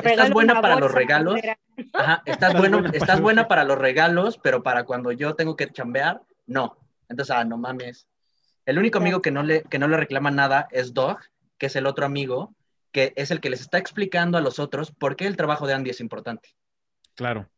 Estás 0.03 0.31
buena 0.31 0.61
para 0.61 0.79
los 0.79 0.93
regalos. 0.93 1.41
Ajá, 1.93 2.23
estás, 2.27 2.55
bueno, 2.55 2.85
estás 2.93 3.21
buena 3.21 3.49
para 3.49 3.65
los 3.65 3.79
regalos, 3.79 4.39
pero 4.43 4.63
para 4.63 4.85
cuando 4.85 5.13
yo 5.13 5.35
tengo 5.35 5.57
que 5.57 5.71
chambear, 5.71 6.23
no. 6.47 6.77
Entonces, 7.09 7.35
ah, 7.35 7.45
no 7.45 7.59
mames. 7.59 8.07
El 8.65 8.79
único 8.79 8.99
amigo 8.99 9.23
que 9.23 9.31
no 9.31 9.43
le, 9.43 9.63
que 9.63 9.79
no 9.79 9.89
le 9.89 9.97
reclama 9.97 10.31
nada 10.31 10.69
es 10.71 10.93
Dog, 10.93 11.19
que 11.59 11.67
es 11.67 11.77
el 11.77 11.87
otro 11.87 12.05
amigo, 12.05 12.55
que 12.93 13.13
es 13.17 13.31
el 13.31 13.41
que 13.41 13.51
les 13.51 13.61
está 13.61 13.79
explicando 13.79 14.39
a 14.39 14.41
los 14.41 14.59
otros 14.59 14.91
por 14.91 15.17
qué 15.17 15.27
el 15.27 15.37
trabajo 15.37 15.67
de 15.67 15.75
Andy 15.75 15.91
es 15.91 16.01
importante. 16.01 16.51
Claro. 17.15 17.49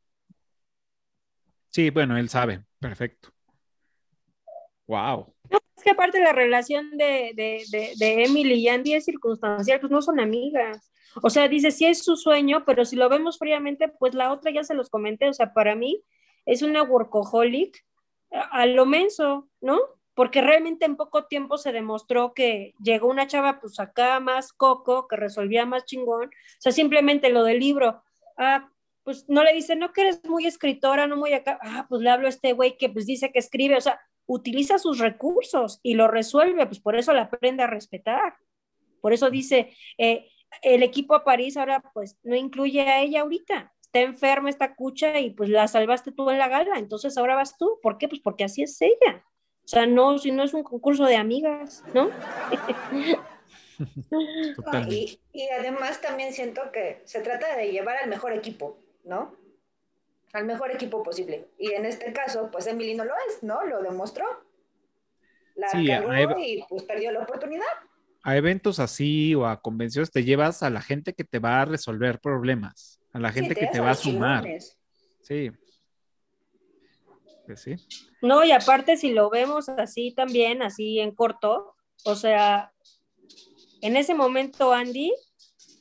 Sí, 1.70 1.90
bueno, 1.90 2.16
él 2.16 2.28
sabe, 2.28 2.64
perfecto. 2.78 3.30
Wow. 4.88 5.34
No, 5.50 5.58
es 5.76 5.84
que 5.84 5.90
aparte 5.90 6.18
la 6.18 6.32
relación 6.32 6.96
de, 6.96 7.32
de, 7.34 7.94
de, 7.96 8.24
Emily 8.24 8.54
y 8.54 8.68
Andy 8.68 8.94
es 8.94 9.04
circunstancial, 9.04 9.78
pues 9.80 9.92
no 9.92 10.02
son 10.02 10.18
amigas. 10.18 10.90
O 11.22 11.30
sea, 11.30 11.46
dice, 11.46 11.70
sí 11.70 11.84
es 11.84 12.02
su 12.02 12.16
sueño, 12.16 12.64
pero 12.64 12.84
si 12.84 12.96
lo 12.96 13.08
vemos 13.08 13.38
fríamente, 13.38 13.88
pues 13.88 14.14
la 14.14 14.32
otra 14.32 14.50
ya 14.50 14.64
se 14.64 14.74
los 14.74 14.88
comenté, 14.88 15.28
o 15.28 15.34
sea, 15.34 15.52
para 15.52 15.74
mí 15.74 16.02
es 16.46 16.62
una 16.62 16.82
workaholic 16.82 17.84
a, 18.30 18.66
lo 18.66 18.86
menso, 18.86 19.48
¿no? 19.60 19.78
Porque 20.14 20.40
realmente 20.40 20.86
en 20.86 20.96
poco 20.96 21.26
tiempo 21.26 21.58
se 21.58 21.72
demostró 21.72 22.32
que 22.34 22.74
llegó 22.82 23.08
una 23.08 23.26
chava 23.26 23.60
pues 23.60 23.78
acá 23.80 24.20
más 24.20 24.52
coco, 24.52 25.06
que 25.06 25.16
resolvía 25.16 25.66
más 25.66 25.84
chingón, 25.84 26.28
o 26.28 26.60
sea, 26.60 26.72
simplemente 26.72 27.30
lo 27.30 27.44
del 27.44 27.60
libro, 27.60 28.02
ah, 28.36 28.70
pues 29.04 29.26
no 29.28 29.42
le 29.42 29.52
dice, 29.52 29.76
no 29.76 29.92
que 29.92 30.02
eres 30.02 30.24
muy 30.24 30.46
escritora, 30.46 31.06
no 31.06 31.16
muy 31.16 31.32
acá, 31.32 31.58
ah, 31.62 31.86
pues 31.88 32.02
le 32.02 32.10
hablo 32.10 32.26
a 32.26 32.30
este 32.30 32.52
güey 32.52 32.76
que 32.76 32.88
pues 32.88 33.06
dice 33.06 33.32
que 33.32 33.38
escribe, 33.38 33.76
o 33.76 33.80
sea, 33.80 34.00
utiliza 34.28 34.78
sus 34.78 34.98
recursos 34.98 35.80
y 35.82 35.94
lo 35.94 36.06
resuelve, 36.06 36.66
pues 36.66 36.78
por 36.78 36.96
eso 36.96 37.12
la 37.12 37.22
aprende 37.22 37.62
a 37.62 37.66
respetar. 37.66 38.34
Por 39.00 39.12
eso 39.12 39.30
dice, 39.30 39.74
eh, 39.96 40.28
el 40.62 40.82
equipo 40.82 41.14
a 41.14 41.24
París 41.24 41.56
ahora 41.56 41.82
pues 41.94 42.18
no 42.22 42.36
incluye 42.36 42.82
a 42.82 43.00
ella 43.00 43.22
ahorita. 43.22 43.72
Está 43.82 44.00
enferma 44.00 44.50
esta 44.50 44.74
cucha 44.74 45.18
y 45.18 45.30
pues 45.30 45.48
la 45.48 45.66
salvaste 45.66 46.12
tú 46.12 46.28
en 46.30 46.38
la 46.38 46.48
gala, 46.48 46.78
entonces 46.78 47.16
ahora 47.16 47.36
vas 47.36 47.56
tú. 47.56 47.80
¿Por 47.82 47.96
qué? 47.96 48.06
Pues 48.06 48.20
porque 48.20 48.44
así 48.44 48.62
es 48.62 48.80
ella. 48.82 49.24
O 49.64 49.68
sea, 49.68 49.86
no, 49.86 50.18
si 50.18 50.30
no 50.30 50.44
es 50.44 50.52
un 50.52 50.62
concurso 50.62 51.06
de 51.06 51.16
amigas, 51.16 51.82
¿no? 51.94 52.10
y, 54.90 55.18
y 55.32 55.48
además 55.58 56.02
también 56.02 56.34
siento 56.34 56.70
que 56.70 57.00
se 57.04 57.20
trata 57.20 57.56
de 57.56 57.72
llevar 57.72 57.96
al 57.96 58.10
mejor 58.10 58.34
equipo, 58.34 58.78
¿no? 59.04 59.34
Al 60.32 60.44
mejor 60.44 60.70
equipo 60.70 61.02
posible. 61.02 61.48
Y 61.58 61.72
en 61.72 61.84
este 61.84 62.12
caso, 62.12 62.50
pues 62.50 62.66
Emily 62.66 62.94
no 62.94 63.04
lo 63.04 63.14
es, 63.28 63.42
¿no? 63.42 63.64
Lo 63.64 63.82
demostró. 63.82 64.24
La 65.54 65.68
sí, 65.70 65.88
y 66.38 66.64
pues 66.68 66.84
perdió 66.84 67.10
la 67.10 67.20
oportunidad. 67.20 67.66
A 68.22 68.36
eventos 68.36 68.78
así 68.78 69.34
o 69.34 69.46
a 69.46 69.60
convenciones 69.60 70.10
te 70.10 70.22
llevas 70.22 70.62
a 70.62 70.70
la 70.70 70.80
gente 70.80 71.14
que 71.14 71.24
te 71.24 71.38
va 71.38 71.62
a 71.62 71.64
resolver 71.64 72.20
problemas, 72.20 73.00
a 73.12 73.18
la 73.18 73.32
gente 73.32 73.54
que 73.54 73.66
te 73.66 73.80
va 73.80 73.90
a 73.90 73.94
sumar. 73.94 74.44
Sí. 75.22 75.50
Pues 77.46 77.60
sí. 77.60 77.74
No, 78.22 78.44
y 78.44 78.52
aparte 78.52 78.96
si 78.96 79.12
lo 79.12 79.30
vemos 79.30 79.68
así 79.68 80.12
también, 80.12 80.62
así 80.62 81.00
en 81.00 81.12
corto, 81.12 81.74
o 82.04 82.14
sea, 82.14 82.72
en 83.80 83.96
ese 83.96 84.14
momento 84.14 84.72
Andy 84.72 85.12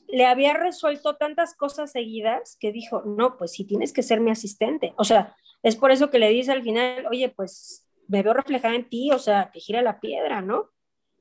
le 0.08 0.26
había 0.26 0.54
resuelto 0.54 1.16
tantas 1.16 1.56
cosas 1.56 1.92
seguidas 1.92 2.58
que 2.60 2.72
dijo, 2.72 3.04
no, 3.06 3.38
pues 3.38 3.52
sí 3.52 3.66
tienes 3.66 3.94
que 3.94 4.04
ser 4.04 4.20
mi 4.20 4.32
asistente. 4.32 4.94
O 4.98 5.04
sea, 5.04 5.36
es 5.64 5.76
por 5.76 5.92
eso 5.92 6.10
que 6.10 6.20
le 6.20 6.30
dice 6.30 6.52
al 6.52 6.64
final, 6.64 7.06
oye, 7.08 7.30
pues 7.30 7.88
me 8.08 8.24
veo 8.24 8.34
reflejada 8.34 8.76
en 8.76 8.90
ti, 8.90 9.12
o 9.12 9.20
sea, 9.20 9.52
te 9.52 9.60
gira 9.60 9.82
la 9.82 10.00
piedra, 10.00 10.42
¿no? 10.42 10.70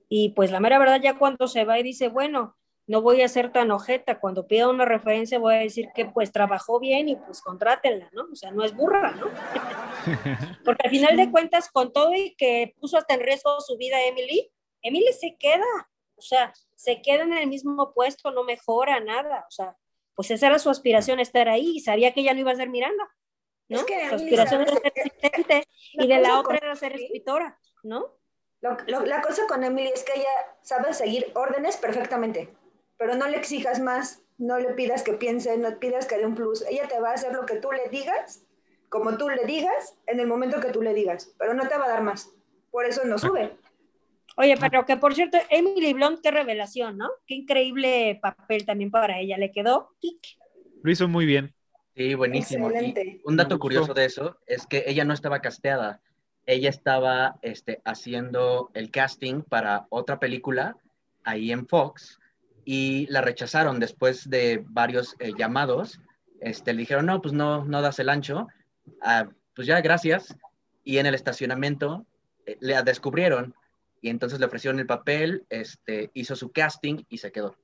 Y 0.08 0.30
pues 0.30 0.50
la 0.50 0.60
mera 0.60 0.78
verdad 0.78 1.00
ya 1.02 1.18
cuando 1.18 1.48
se 1.48 1.64
va 1.64 1.78
y 1.78 1.82
dice, 1.82 2.08
bueno, 2.08 2.56
no 2.86 3.02
voy 3.02 3.22
a 3.22 3.28
ser 3.28 3.50
tan 3.50 3.70
ojeta. 3.70 4.20
Cuando 4.20 4.46
pida 4.46 4.68
una 4.68 4.84
referencia 4.84 5.38
voy 5.38 5.54
a 5.54 5.58
decir 5.58 5.88
que 5.94 6.06
pues 6.06 6.30
trabajó 6.32 6.78
bien 6.78 7.08
y 7.08 7.16
pues 7.16 7.40
contrátenla, 7.40 8.08
¿no? 8.12 8.28
O 8.32 8.36
sea, 8.36 8.52
no 8.52 8.64
es 8.64 8.74
burra, 8.74 9.12
¿no? 9.12 9.26
Porque 10.64 10.82
al 10.84 10.90
final 10.90 11.16
de 11.16 11.30
cuentas, 11.30 11.68
con 11.70 11.92
todo 11.92 12.14
y 12.14 12.34
que 12.36 12.74
puso 12.80 12.96
hasta 12.96 13.14
en 13.14 13.20
riesgo 13.20 13.60
su 13.60 13.76
vida 13.76 13.96
Emily, 14.06 14.50
Emily 14.82 15.12
se 15.12 15.36
queda, 15.36 15.64
o 16.16 16.22
sea, 16.22 16.52
se 16.74 17.02
queda 17.02 17.22
en 17.22 17.32
el 17.32 17.46
mismo 17.46 17.92
puesto, 17.94 18.30
no 18.30 18.44
mejora 18.44 19.00
nada, 19.00 19.44
o 19.48 19.50
sea, 19.50 19.76
pues 20.14 20.30
esa 20.30 20.48
era 20.48 20.58
su 20.58 20.70
aspiración, 20.70 21.20
estar 21.20 21.48
ahí, 21.48 21.76
y 21.76 21.80
sabía 21.80 22.12
que 22.12 22.20
ella 22.20 22.34
no 22.34 22.40
iba 22.40 22.52
a 22.52 22.56
ser 22.56 22.70
Miranda, 22.70 23.08
¿no? 23.68 23.78
su 23.78 24.14
aspiración 24.14 24.62
era 24.62 24.72
ser 24.72 24.92
asistente 24.96 25.64
y 25.92 26.06
de 26.06 26.18
la 26.20 26.40
otra 26.40 26.56
era 26.56 26.76
ser 26.76 26.94
escritora, 26.94 27.58
¿no? 27.82 28.16
la 28.60 29.22
cosa 29.22 29.46
con 29.46 29.62
Emily 29.62 29.88
es 29.88 30.02
que 30.02 30.18
ella 30.18 30.56
sabe 30.62 30.92
seguir 30.92 31.30
órdenes 31.34 31.76
perfectamente 31.76 32.50
pero 32.96 33.14
no 33.14 33.26
le 33.28 33.36
exijas 33.36 33.80
más, 33.80 34.22
no 34.38 34.58
le 34.58 34.74
pidas 34.74 35.02
que 35.02 35.14
piense, 35.14 35.56
no 35.58 35.78
pidas 35.78 36.06
que 36.06 36.18
dé 36.18 36.26
un 36.26 36.34
plus. 36.34 36.62
Ella 36.68 36.88
te 36.88 37.00
va 37.00 37.10
a 37.10 37.14
hacer 37.14 37.32
lo 37.32 37.46
que 37.46 37.56
tú 37.56 37.72
le 37.72 37.88
digas, 37.88 38.44
como 38.88 39.16
tú 39.16 39.28
le 39.28 39.44
digas, 39.44 39.98
en 40.06 40.20
el 40.20 40.26
momento 40.26 40.60
que 40.60 40.70
tú 40.70 40.82
le 40.82 40.94
digas, 40.94 41.34
pero 41.38 41.54
no 41.54 41.68
te 41.68 41.76
va 41.76 41.86
a 41.86 41.90
dar 41.90 42.02
más. 42.02 42.30
Por 42.70 42.86
eso 42.86 43.04
no 43.04 43.18
sube. 43.18 43.56
Oye, 44.36 44.56
pero 44.58 44.84
que 44.84 44.96
por 44.96 45.14
cierto, 45.14 45.38
Emily 45.48 45.92
Blunt, 45.92 46.20
qué 46.22 46.30
revelación, 46.30 46.98
¿no? 46.98 47.08
Qué 47.26 47.34
increíble 47.34 48.18
papel 48.20 48.66
también 48.66 48.90
para 48.90 49.18
ella, 49.18 49.38
le 49.38 49.50
quedó. 49.50 49.90
Lo 50.82 50.90
hizo 50.90 51.08
muy 51.08 51.24
bien. 51.24 51.54
Sí, 51.96 52.14
buenísimo. 52.14 52.70
un 53.24 53.36
dato 53.36 53.58
curioso 53.58 53.94
de 53.94 54.04
eso 54.04 54.38
es 54.46 54.66
que 54.66 54.84
ella 54.86 55.04
no 55.06 55.14
estaba 55.14 55.40
casteada, 55.40 56.02
ella 56.44 56.68
estaba 56.68 57.38
este, 57.40 57.80
haciendo 57.84 58.70
el 58.74 58.90
casting 58.90 59.40
para 59.42 59.86
otra 59.88 60.18
película 60.18 60.76
ahí 61.24 61.50
en 61.52 61.66
Fox 61.66 62.20
y 62.66 63.06
la 63.06 63.20
rechazaron 63.20 63.80
después 63.80 64.28
de 64.28 64.62
varios 64.66 65.16
eh, 65.18 65.32
llamados. 65.38 66.00
Este, 66.40 66.74
le 66.74 66.80
dijeron, 66.80 67.06
no, 67.06 67.22
pues 67.22 67.32
no, 67.32 67.64
no 67.64 67.80
das 67.80 67.98
el 67.98 68.08
ancho. 68.08 68.48
Ah, 69.00 69.28
pues 69.54 69.66
ya, 69.66 69.80
gracias. 69.80 70.36
Y 70.84 70.98
en 70.98 71.06
el 71.06 71.14
estacionamiento 71.14 72.04
eh, 72.44 72.58
le 72.60 72.80
descubrieron 72.82 73.54
y 74.00 74.08
entonces 74.08 74.38
le 74.38 74.46
ofrecieron 74.46 74.78
el 74.78 74.86
papel, 74.86 75.46
este, 75.50 76.10
hizo 76.14 76.36
su 76.36 76.50
casting 76.50 77.04
y 77.08 77.18
se 77.18 77.32
quedó. 77.32 77.56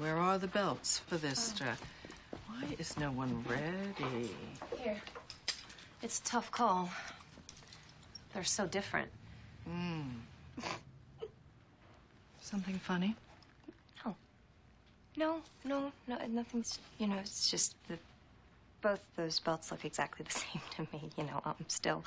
Where 0.00 0.16
are 0.16 0.38
the 0.38 0.46
belts 0.46 1.00
for 1.00 1.18
this 1.18 1.54
dress? 1.56 1.78
Why 2.48 2.76
is 2.78 2.96
no 2.98 3.10
one 3.10 3.42
ready? 3.48 4.30
Here. 4.76 5.00
It's 6.02 6.20
a 6.20 6.24
tough 6.24 6.50
call. 6.50 6.88
They're 8.32 8.44
so 8.44 8.66
different. 8.66 9.10
Mm. 9.68 10.20
Something 12.40 12.78
funny? 12.78 13.16
No, 14.04 14.16
no, 15.16 15.42
no, 15.64 15.92
no, 16.06 16.16
nothing's, 16.28 16.78
you 16.98 17.08
know, 17.08 17.16
it's 17.16 17.50
just 17.50 17.74
that 17.88 17.98
both 18.80 19.00
those 19.16 19.40
belts 19.40 19.72
look 19.72 19.84
exactly 19.84 20.24
the 20.24 20.30
same 20.38 20.62
to 20.76 20.82
me. 20.92 21.10
You 21.16 21.24
know, 21.24 21.42
I'm 21.44 21.56
still 21.66 22.04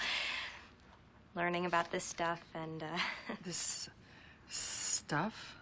learning 1.35 1.65
about 1.65 1.91
this 1.91 2.03
stuff 2.03 2.41
and, 2.53 2.83
uh... 2.83 3.35
This 3.43 3.89
stuff? 4.49 5.55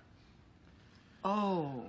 Oh, 1.24 1.84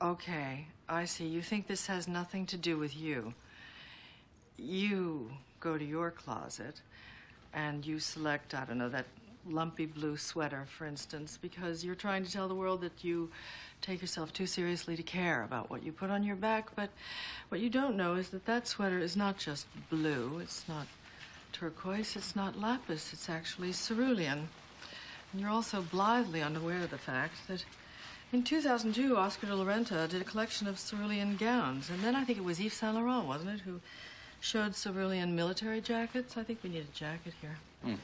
okay. 0.00 0.66
I 0.88 1.04
see. 1.04 1.26
You 1.26 1.42
think 1.42 1.66
this 1.66 1.86
has 1.86 2.08
nothing 2.08 2.46
to 2.46 2.56
do 2.56 2.78
with 2.78 2.96
you. 2.96 3.34
You 4.56 5.30
go 5.60 5.78
to 5.78 5.84
your 5.84 6.10
closet 6.10 6.80
and 7.52 7.84
you 7.84 7.98
select, 7.98 8.54
I 8.54 8.64
don't 8.64 8.78
know, 8.78 8.88
that 8.88 9.06
lumpy 9.48 9.86
blue 9.86 10.16
sweater, 10.16 10.66
for 10.68 10.86
instance, 10.86 11.38
because 11.40 11.84
you're 11.84 11.94
trying 11.94 12.24
to 12.24 12.32
tell 12.32 12.48
the 12.48 12.54
world 12.54 12.80
that 12.82 13.02
you 13.02 13.30
take 13.80 14.00
yourself 14.00 14.32
too 14.32 14.46
seriously 14.46 14.96
to 14.96 15.02
care 15.02 15.42
about 15.42 15.70
what 15.70 15.82
you 15.82 15.92
put 15.92 16.10
on 16.10 16.22
your 16.22 16.36
back. 16.36 16.74
But 16.76 16.90
what 17.48 17.60
you 17.60 17.70
don't 17.70 17.96
know 17.96 18.14
is 18.14 18.28
that 18.30 18.46
that 18.46 18.68
sweater 18.68 18.98
is 18.98 19.16
not 19.16 19.38
just 19.38 19.66
blue, 19.88 20.38
it's 20.40 20.68
not 20.68 20.86
turquoise, 21.52 22.16
it's 22.16 22.36
not 22.36 22.58
lapis, 22.58 23.12
it's 23.12 23.28
actually 23.28 23.72
cerulean. 23.72 24.48
And 25.32 25.40
you're 25.40 25.50
also 25.50 25.82
blithely 25.82 26.42
unaware 26.42 26.82
of 26.82 26.90
the 26.90 26.98
fact 26.98 27.34
that 27.48 27.64
in 28.32 28.42
2002, 28.42 29.16
Oscar 29.16 29.48
de 29.48 29.56
la 29.56 29.64
Renta 29.64 30.08
did 30.08 30.22
a 30.22 30.24
collection 30.24 30.66
of 30.68 30.78
cerulean 30.78 31.36
gowns. 31.36 31.90
And 31.90 32.00
then 32.02 32.14
I 32.14 32.24
think 32.24 32.38
it 32.38 32.44
was 32.44 32.60
Yves 32.60 32.74
Saint 32.74 32.94
Laurent, 32.94 33.26
wasn't 33.26 33.50
it, 33.50 33.60
who 33.60 33.80
showed 34.40 34.74
cerulean 34.74 35.34
military 35.34 35.80
jackets? 35.80 36.36
I 36.36 36.44
think 36.44 36.60
we 36.62 36.70
need 36.70 36.86
a 36.92 36.96
jacket 36.96 37.34
here. 37.40 37.58
Mm. 37.84 37.98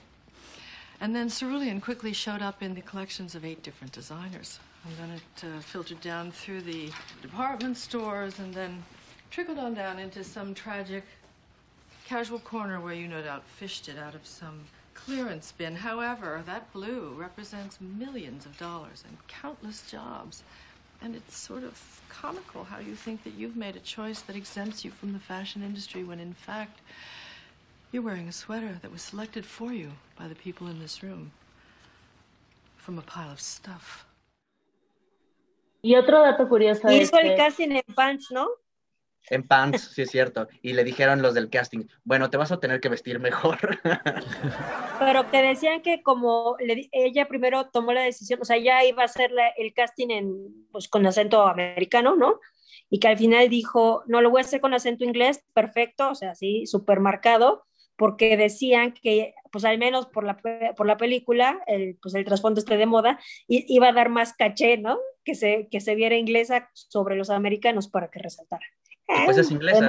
And 1.00 1.14
then 1.14 1.28
cerulean 1.28 1.80
quickly 1.80 2.12
showed 2.12 2.42
up 2.42 2.62
in 2.62 2.74
the 2.74 2.80
collections 2.80 3.34
of 3.34 3.44
eight 3.44 3.62
different 3.62 3.92
designers. 3.92 4.58
And 4.84 4.96
then 4.98 5.16
it 5.16 5.44
uh, 5.44 5.60
filtered 5.60 6.00
down 6.00 6.32
through 6.32 6.62
the 6.62 6.90
department 7.22 7.76
stores 7.76 8.38
and 8.38 8.52
then 8.54 8.82
trickled 9.30 9.58
on 9.58 9.74
down 9.74 9.98
into 9.98 10.24
some 10.24 10.54
tragic 10.54 11.04
casual 12.06 12.38
corner 12.38 12.80
where 12.80 12.94
you 12.94 13.08
no 13.08 13.20
doubt 13.20 13.42
fished 13.44 13.88
it 13.88 13.98
out 13.98 14.14
of 14.14 14.24
some 14.24 14.60
clearance 14.94 15.52
bin. 15.52 15.74
However, 15.74 16.42
that 16.46 16.72
blue 16.72 17.12
represents 17.16 17.78
millions 17.80 18.46
of 18.46 18.56
dollars 18.58 19.02
and 19.06 19.16
countless 19.26 19.90
jobs. 19.90 20.44
And 21.02 21.14
it's 21.16 21.36
sort 21.36 21.64
of 21.64 22.00
comical 22.08 22.64
how 22.64 22.78
you 22.78 22.94
think 22.94 23.24
that 23.24 23.34
you've 23.34 23.56
made 23.56 23.76
a 23.76 23.80
choice 23.80 24.20
that 24.22 24.36
exempts 24.36 24.84
you 24.84 24.90
from 24.90 25.12
the 25.12 25.18
fashion 25.18 25.62
industry 25.62 26.02
when 26.04 26.20
in 26.20 26.32
fact 26.32 26.80
you're 27.92 28.02
wearing 28.02 28.28
a 28.28 28.32
sweater 28.32 28.78
that 28.80 28.92
was 28.92 29.02
selected 29.02 29.44
for 29.44 29.72
you 29.72 29.90
by 30.18 30.26
the 30.28 30.34
people 30.34 30.68
in 30.68 30.78
this 30.78 31.02
room 31.02 31.32
from 32.76 32.98
a 32.98 33.02
pile 33.02 33.32
of 33.32 33.40
stuff. 33.40 34.06
Y 35.82 35.94
otro 35.94 36.22
dato 36.22 36.48
curioso. 36.48 36.88
Hizo 36.88 37.18
el 37.18 37.36
casting 37.36 37.72
en 37.72 37.82
pants, 37.94 38.30
¿no? 38.30 38.48
En 39.30 39.42
pants, 39.42 39.90
sí 39.94 40.02
es 40.02 40.10
cierto. 40.10 40.48
Y 40.62 40.72
le 40.72 40.84
dijeron 40.84 41.22
los 41.22 41.34
del 41.34 41.50
casting, 41.50 41.86
bueno, 42.04 42.30
te 42.30 42.36
vas 42.36 42.52
a 42.52 42.60
tener 42.60 42.80
que 42.80 42.88
vestir 42.88 43.18
mejor. 43.18 43.58
Pero 44.98 45.30
que 45.30 45.42
decían 45.42 45.82
que 45.82 46.02
como 46.02 46.56
ella 46.58 47.26
primero 47.26 47.68
tomó 47.70 47.92
la 47.92 48.02
decisión, 48.02 48.40
o 48.40 48.44
sea, 48.44 48.58
ya 48.58 48.84
iba 48.84 49.02
a 49.02 49.06
hacer 49.06 49.32
el 49.56 49.72
casting 49.74 50.10
en, 50.10 50.66
pues, 50.70 50.88
con 50.88 51.06
acento 51.06 51.46
americano, 51.46 52.14
¿no? 52.16 52.40
Y 52.88 53.00
que 53.00 53.08
al 53.08 53.18
final 53.18 53.48
dijo, 53.48 54.04
no, 54.06 54.20
lo 54.20 54.30
voy 54.30 54.40
a 54.40 54.44
hacer 54.44 54.60
con 54.60 54.74
acento 54.74 55.04
inglés, 55.04 55.44
perfecto, 55.52 56.10
o 56.10 56.14
sea, 56.14 56.34
sí, 56.36 56.66
súper 56.66 57.00
marcado, 57.00 57.64
porque 57.96 58.36
decían 58.36 58.92
que, 58.92 59.34
pues 59.50 59.64
al 59.64 59.78
menos 59.78 60.06
por 60.06 60.22
la, 60.24 60.36
por 60.76 60.86
la 60.86 60.96
película, 60.96 61.62
el, 61.66 61.98
pues 62.00 62.14
el 62.14 62.24
trasfondo 62.24 62.60
este 62.60 62.76
de 62.76 62.86
moda, 62.86 63.18
iba 63.48 63.88
a 63.88 63.92
dar 63.92 64.08
más 64.10 64.34
caché, 64.34 64.76
¿no? 64.76 64.98
Que 65.24 65.34
se, 65.34 65.66
que 65.70 65.80
se 65.80 65.94
viera 65.94 66.16
inglesa 66.16 66.70
sobre 66.74 67.16
los 67.16 67.30
americanos 67.30 67.88
para 67.88 68.08
que 68.08 68.20
resaltara. 68.20 68.66
Pues 69.06 69.38
es 69.38 69.50
inglesa. 69.50 69.88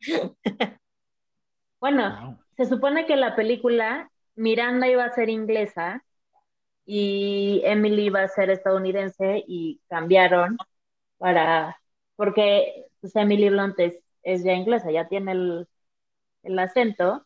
bueno, 1.80 2.38
se 2.56 2.64
supone 2.64 3.06
que 3.06 3.16
la 3.16 3.36
película 3.36 4.10
Miranda 4.34 4.88
iba 4.88 5.04
a 5.04 5.12
ser 5.12 5.28
inglesa 5.28 6.02
y 6.84 7.62
Emily 7.64 8.06
iba 8.06 8.22
a 8.22 8.28
ser 8.28 8.50
estadounidense 8.50 9.44
y 9.46 9.80
cambiaron 9.88 10.56
para, 11.18 11.78
porque 12.16 12.86
pues, 13.00 13.14
Emily 13.16 13.48
Blunt 13.50 13.78
es, 13.78 13.98
es 14.22 14.42
ya 14.42 14.52
inglesa, 14.52 14.90
ya 14.90 15.08
tiene 15.08 15.32
el, 15.32 15.68
el 16.42 16.58
acento. 16.58 17.24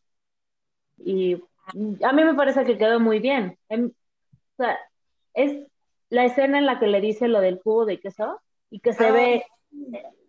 Y 0.99 1.43
a 2.03 2.13
mí 2.13 2.25
me 2.25 2.35
parece 2.35 2.65
que 2.65 2.79
quedó 2.79 3.01
muy 3.01 3.19
bien. 3.21 3.59
Em, 3.69 3.93
o 4.59 4.63
sea, 4.63 4.79
es 5.35 5.67
la 6.09 6.25
escena 6.25 6.59
en 6.59 6.67
la 6.67 6.79
que 6.79 6.87
le 6.87 7.01
dice 7.01 7.29
lo 7.29 7.41
del 7.41 7.61
cubo 7.61 7.85
de 7.85 8.01
queso 8.01 8.41
y 8.71 8.81
que 8.81 8.93
se 8.93 9.07
ah. 9.07 9.13
ve, 9.13 9.47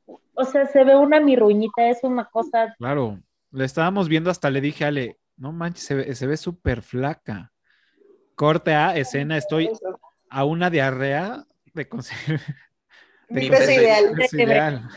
o 0.07 0.45
sea, 0.45 0.65
se 0.67 0.83
ve 0.83 0.95
una 0.95 1.19
mirruñita, 1.19 1.89
es 1.89 2.03
una 2.03 2.25
cosa. 2.25 2.75
Claro, 2.77 3.19
le 3.51 3.65
estábamos 3.65 4.07
viendo 4.07 4.29
hasta 4.29 4.49
le 4.49 4.61
dije, 4.61 4.85
Ale, 4.85 5.19
no 5.35 5.51
manches, 5.51 5.83
se 5.83 5.95
ve, 5.95 6.15
se 6.15 6.27
ve 6.27 6.37
súper 6.37 6.81
flaca. 6.81 7.51
Corte 8.35 8.73
a 8.73 8.95
escena, 8.95 9.37
estoy 9.37 9.69
a 10.29 10.45
una 10.45 10.69
diarrea 10.69 11.45
de 11.73 11.89
conseguir. 11.89 12.41
Mi 13.29 13.49
peso 13.49 13.71
ideal. 13.71 14.15
ideal. 14.31 14.89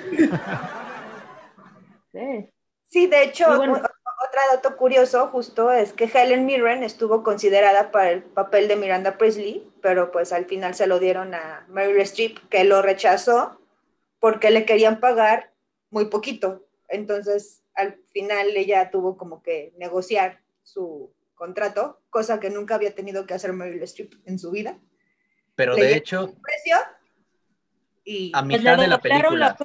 sí. 2.12 2.50
Sí, 2.90 3.06
de 3.06 3.22
hecho, 3.22 3.46
otro 3.48 4.40
dato 4.52 4.76
curioso 4.76 5.28
justo 5.28 5.70
es 5.70 5.92
que 5.92 6.10
Helen 6.12 6.44
Mirren 6.44 6.82
estuvo 6.82 7.22
considerada 7.22 7.92
para 7.92 8.10
el 8.10 8.22
papel 8.24 8.66
de 8.66 8.74
Miranda 8.74 9.16
Priestley, 9.16 9.70
pero 9.80 10.10
pues 10.10 10.32
al 10.32 10.46
final 10.46 10.74
se 10.74 10.88
lo 10.88 10.98
dieron 10.98 11.32
a 11.34 11.64
Meryl 11.68 12.00
Streep, 12.00 12.48
que 12.48 12.64
lo 12.64 12.82
rechazó 12.82 13.59
porque 14.20 14.51
le 14.51 14.64
querían 14.64 15.01
pagar 15.01 15.52
muy 15.90 16.06
poquito. 16.06 16.66
Entonces, 16.88 17.64
al 17.74 17.98
final 18.10 18.48
ella 18.56 18.90
tuvo 18.90 19.16
como 19.16 19.42
que 19.42 19.72
negociar 19.78 20.40
su 20.62 21.12
contrato, 21.34 22.01
cosa 22.10 22.38
que 22.38 22.51
nunca 22.51 22.74
había 22.74 22.94
tenido 22.94 23.26
que 23.26 23.34
hacer 23.34 23.52
Meryl 23.52 23.82
Streep 23.82 24.14
en 24.26 24.38
su 24.38 24.51
vida. 24.51 24.78
Pero 25.55 25.74
de 25.74 25.94
hecho, 25.97 26.34
precio 26.42 26.76
y 28.05 28.30
a 28.34 28.42
mitad 28.42 28.78
de 28.78 28.86
la 28.86 28.98
película, 28.98 29.56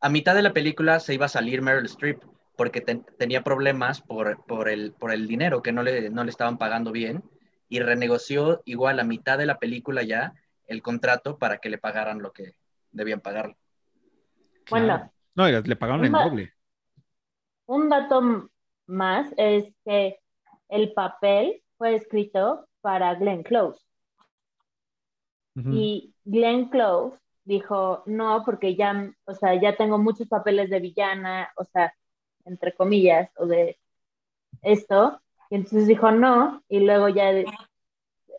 a 0.00 0.08
mitad 0.08 0.34
de 0.34 0.42
la 0.42 0.52
película 0.52 1.00
se 1.00 1.14
iba 1.14 1.26
a 1.26 1.30
salir 1.30 1.62
Meryl 1.62 1.86
Streep 1.86 2.22
porque 2.56 2.80
tenía 2.80 3.42
problemas 3.42 4.02
por, 4.02 4.44
por, 4.44 4.68
el, 4.68 4.92
por 4.92 5.12
el 5.12 5.26
dinero 5.26 5.62
que 5.62 5.72
no 5.72 5.82
le, 5.82 6.10
no 6.10 6.24
le 6.24 6.30
estaban 6.30 6.58
pagando 6.58 6.92
bien 6.92 7.24
y 7.68 7.80
renegoció 7.80 8.62
igual 8.66 9.00
a 9.00 9.04
mitad 9.04 9.38
de 9.38 9.46
la 9.46 9.58
película 9.58 10.02
ya 10.02 10.34
el 10.66 10.82
contrato 10.82 11.38
para 11.38 11.58
que 11.58 11.70
le 11.70 11.78
pagaran 11.78 12.20
lo 12.20 12.32
que 12.32 12.54
debían 12.90 13.20
pagarle. 13.20 13.56
Bueno. 14.70 15.10
No, 15.34 15.48
le 15.48 15.76
pagaron 15.76 16.04
el 16.04 16.12
doble. 16.12 16.52
Un 17.66 17.88
dato 17.88 18.50
más 18.86 19.32
es 19.36 19.72
que 19.84 20.18
el 20.68 20.92
papel 20.92 21.62
fue 21.78 21.94
escrito 21.94 22.66
para 22.80 23.14
Glenn 23.14 23.42
Close. 23.42 23.80
Y 25.54 26.14
Glenn 26.24 26.70
Close 26.70 27.18
dijo, 27.44 28.02
no, 28.06 28.42
porque 28.44 28.74
ya, 28.74 29.12
o 29.24 29.34
sea, 29.34 29.60
ya 29.60 29.76
tengo 29.76 29.98
muchos 29.98 30.28
papeles 30.28 30.70
de 30.70 30.80
villana, 30.80 31.52
o 31.56 31.64
sea, 31.64 31.94
entre 32.44 32.74
comillas, 32.74 33.30
o 33.36 33.46
de 33.46 33.78
esto. 34.62 35.20
Y 35.50 35.56
entonces 35.56 35.86
dijo, 35.86 36.10
no, 36.10 36.62
y 36.68 36.80
luego 36.80 37.08
ya, 37.08 37.32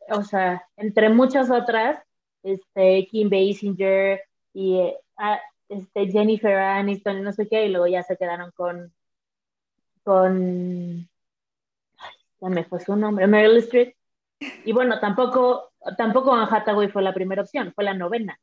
o 0.10 0.24
sea, 0.24 0.68
entre 0.76 1.10
muchas 1.10 1.52
otras, 1.52 2.04
este, 2.42 3.08
Kim 3.08 3.30
Basinger 3.30 4.22
y 4.54 4.78
eh, 4.78 4.98
este, 5.78 6.08
Jennifer 6.12 6.56
Aniston 6.56 7.18
y 7.20 7.22
no 7.22 7.32
sé 7.34 7.48
qué, 7.48 7.66
y 7.66 7.70
luego 7.70 7.88
ya 7.88 8.04
se 8.04 8.18
quedaron 8.18 8.52
con, 8.52 8.94
con, 10.04 11.10
ya 12.42 12.50
me 12.50 12.64
fue 12.66 12.80
su 12.80 12.96
nombre, 12.96 13.28
Meryl 13.28 13.58
Streep. 13.58 13.96
Y 14.66 14.74
bueno, 14.74 15.00
tampoco, 15.00 15.72
tampoco 15.98 16.34
Anne 16.34 16.48
Hathaway 16.52 16.90
fue 16.90 17.02
la 17.02 17.14
primera 17.14 17.42
opción, 17.44 17.72
fue 17.74 17.84
la 17.86 17.94
novena. 17.94 18.38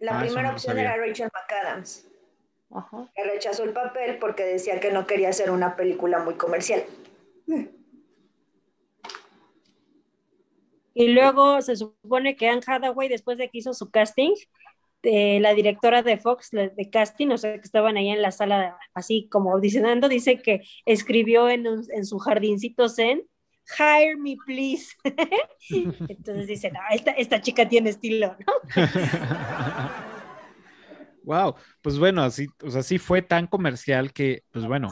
La 0.00 0.18
Ah, 0.18 0.20
primera 0.20 0.48
no 0.48 0.52
opción 0.54 0.76
sabía. 0.76 0.94
era 0.94 1.06
Rachel 1.06 1.28
McAdams, 1.32 2.08
Ajá. 2.70 3.06
que 3.14 3.24
rechazó 3.24 3.62
el 3.64 3.72
papel 3.72 4.18
porque 4.18 4.44
decía 4.44 4.80
que 4.80 4.90
no 4.92 5.06
quería 5.06 5.28
hacer 5.28 5.50
una 5.50 5.76
película 5.76 6.18
muy 6.20 6.34
comercial. 6.34 6.84
Y 10.94 11.08
luego 11.08 11.62
se 11.62 11.76
supone 11.76 12.36
que 12.36 12.48
Anne 12.48 12.62
Hathaway, 12.66 13.08
después 13.08 13.38
de 13.38 13.48
que 13.48 13.58
hizo 13.58 13.72
su 13.74 13.90
casting, 13.90 14.34
la 15.02 15.54
directora 15.54 16.02
de 16.02 16.18
Fox 16.18 16.50
de 16.50 16.90
casting, 16.90 17.28
o 17.30 17.38
sea, 17.38 17.54
que 17.54 17.60
estaban 17.62 17.96
ahí 17.96 18.08
en 18.10 18.22
la 18.22 18.30
sala, 18.32 18.76
así 18.94 19.28
como 19.30 19.52
audicionando, 19.52 20.08
dice 20.08 20.38
que 20.42 20.62
escribió 20.84 21.48
en, 21.48 21.66
un- 21.66 21.84
en 21.94 22.04
su 22.06 22.18
jardincito 22.18 22.88
zen, 22.88 23.22
hire 23.78 24.16
me 24.18 24.36
please. 24.46 24.92
Entonces 26.08 26.46
dice, 26.46 26.70
no, 26.70 26.80
esta, 26.90 27.12
esta 27.12 27.40
chica 27.40 27.68
tiene 27.68 27.90
estilo, 27.90 28.36
¿no? 28.46 28.52
Wow, 31.22 31.54
pues 31.82 31.98
bueno, 31.98 32.22
así, 32.22 32.46
o 32.62 32.70
sea, 32.70 32.82
sí 32.82 32.98
fue 32.98 33.20
tan 33.22 33.46
comercial 33.46 34.12
que, 34.12 34.42
pues 34.50 34.64
bueno, 34.66 34.88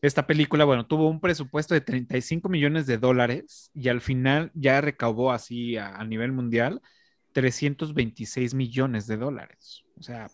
esta 0.00 0.26
película, 0.26 0.64
bueno, 0.64 0.86
tuvo 0.86 1.08
un 1.08 1.20
presupuesto 1.20 1.74
de 1.74 1.80
35 1.80 2.48
millones 2.48 2.86
de 2.86 2.98
dólares 2.98 3.70
y 3.74 3.88
al 3.88 4.00
final 4.00 4.52
ya 4.54 4.80
recaudó 4.80 5.32
así 5.32 5.76
a 5.76 6.02
nivel 6.04 6.32
mundial 6.32 6.80
326 7.36 8.54
millones 8.54 9.06
de 9.06 9.18
dólares. 9.18 9.84
O 9.98 10.02
sea, 10.02 10.30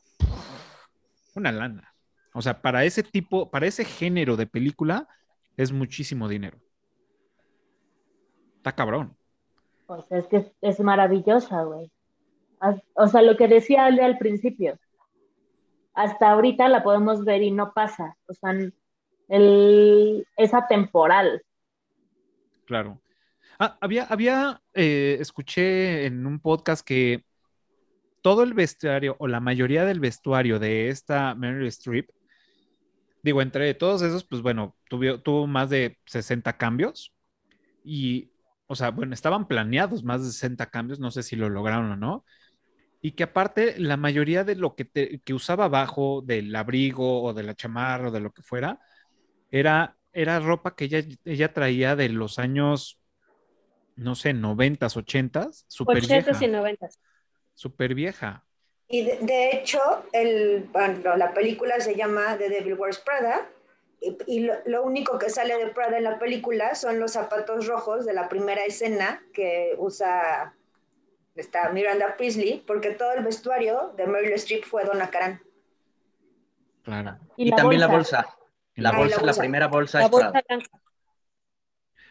una 1.34 1.50
lana. 1.50 1.92
O 2.32 2.40
sea, 2.40 2.62
para 2.62 2.84
ese 2.84 3.02
tipo, 3.02 3.50
para 3.50 3.66
ese 3.66 3.84
género 3.84 4.36
de 4.36 4.46
película 4.46 5.08
es 5.56 5.72
muchísimo 5.72 6.28
dinero. 6.28 6.58
Está 8.58 8.76
cabrón. 8.76 9.16
O 9.86 10.00
sea, 10.04 10.18
es 10.18 10.28
que 10.28 10.52
es, 10.60 10.78
maravillosa, 10.78 11.64
güey. 11.64 11.90
O 12.94 13.08
sea, 13.08 13.22
lo 13.22 13.36
que 13.36 13.48
decía 13.48 13.86
Ale 13.86 14.04
al 14.04 14.18
principio. 14.18 14.78
Hasta 15.94 16.30
ahorita 16.30 16.68
la 16.68 16.84
podemos 16.84 17.24
ver 17.24 17.42
y 17.42 17.50
no 17.50 17.72
pasa. 17.72 18.16
O 18.28 18.34
sea, 18.34 18.54
el, 19.26 20.24
es 20.36 20.54
atemporal. 20.54 21.42
Claro. 22.64 23.00
Ah, 23.64 23.78
había, 23.80 24.04
había, 24.06 24.60
eh, 24.74 25.18
escuché 25.20 26.06
en 26.06 26.26
un 26.26 26.40
podcast 26.40 26.84
que 26.84 27.24
todo 28.22 28.42
el 28.42 28.54
vestuario 28.54 29.16
o 29.18 29.28
la 29.28 29.40
mayoría 29.40 29.84
del 29.84 30.00
vestuario 30.00 30.58
de 30.58 30.88
esta 30.88 31.34
Meryl 31.34 31.66
Streep, 31.68 32.10
digo, 33.22 33.42
entre 33.42 33.74
todos 33.74 34.02
esos, 34.02 34.24
pues 34.24 34.42
bueno, 34.42 34.76
tuvo, 34.88 35.20
tuvo 35.20 35.46
más 35.46 35.70
de 35.70 35.98
60 36.06 36.56
cambios 36.56 37.12
y, 37.84 38.32
o 38.68 38.76
sea, 38.76 38.90
bueno, 38.90 39.14
estaban 39.14 39.48
planeados 39.48 40.04
más 40.04 40.22
de 40.24 40.28
60 40.32 40.70
cambios, 40.70 41.00
no 41.00 41.12
sé 41.12 41.22
si 41.22 41.36
lo 41.36 41.48
lograron 41.50 41.92
o 41.92 41.96
no, 41.96 42.24
y 43.02 43.12
que 43.12 43.24
aparte 43.24 43.78
la 43.80 43.98
mayoría 43.98 44.44
de 44.44 44.56
lo 44.56 44.76
que, 44.76 44.86
te- 44.86 45.20
que 45.22 45.34
usaba 45.34 45.66
abajo 45.66 46.22
del 46.26 46.54
abrigo 46.56 47.22
o 47.24 47.34
de 47.34 47.44
la 47.44 47.54
chamarra 47.56 48.08
o 48.08 48.12
de 48.12 48.20
lo 48.20 48.32
que 48.32 48.42
fuera, 48.42 48.80
era, 49.50 49.98
era 50.12 50.40
ropa 50.40 50.76
que 50.76 50.86
ella, 50.86 51.00
ella 51.26 51.52
traía 51.54 51.96
de 51.96 52.10
los 52.10 52.38
años, 52.40 53.00
no 53.96 54.14
sé, 54.14 54.32
noventas, 54.32 54.96
ochentas, 54.96 55.64
súper 55.68 55.98
80 55.98 56.30
vieja, 56.30 56.44
y 56.44 56.48
90. 56.48 56.88
súper 57.54 57.94
vieja. 57.94 58.44
Y 58.88 59.04
de, 59.04 59.18
de 59.18 59.50
hecho, 59.50 59.80
el, 60.12 60.68
bueno, 60.72 61.16
la 61.16 61.32
película 61.32 61.80
se 61.80 61.94
llama 61.94 62.36
The 62.36 62.48
Devil 62.48 62.74
Wears 62.74 62.98
Prada. 62.98 63.48
Y, 64.00 64.16
y 64.26 64.40
lo, 64.40 64.54
lo 64.66 64.82
único 64.82 65.18
que 65.18 65.30
sale 65.30 65.56
de 65.56 65.68
Prada 65.68 65.98
en 65.98 66.04
la 66.04 66.18
película 66.18 66.74
son 66.74 66.98
los 66.98 67.12
zapatos 67.12 67.66
rojos 67.66 68.04
de 68.04 68.12
la 68.12 68.28
primera 68.28 68.64
escena 68.64 69.22
que 69.32 69.74
usa 69.78 70.54
esta 71.34 71.70
Miranda 71.70 72.16
Priestley, 72.16 72.62
porque 72.66 72.90
todo 72.90 73.12
el 73.12 73.24
vestuario 73.24 73.92
de 73.96 74.06
Meryl 74.06 74.32
Streep 74.34 74.64
fue 74.64 74.84
Donna 74.84 75.08
Karan. 75.08 75.40
Claro. 76.82 77.18
Y, 77.36 77.50
también 77.52 77.80
la 77.80 77.86
bolsa. 77.86 78.26
La 78.74 78.90
Ah, 78.90 78.92
la 78.92 78.98
bolsa, 78.98 79.16
la, 79.16 79.22
bolsa. 79.22 79.40
primera 79.40 79.68
bolsa 79.68 79.98
La 79.98 80.04
es 80.06 80.10
bolsa 80.10 80.32
Prada. 80.32 80.62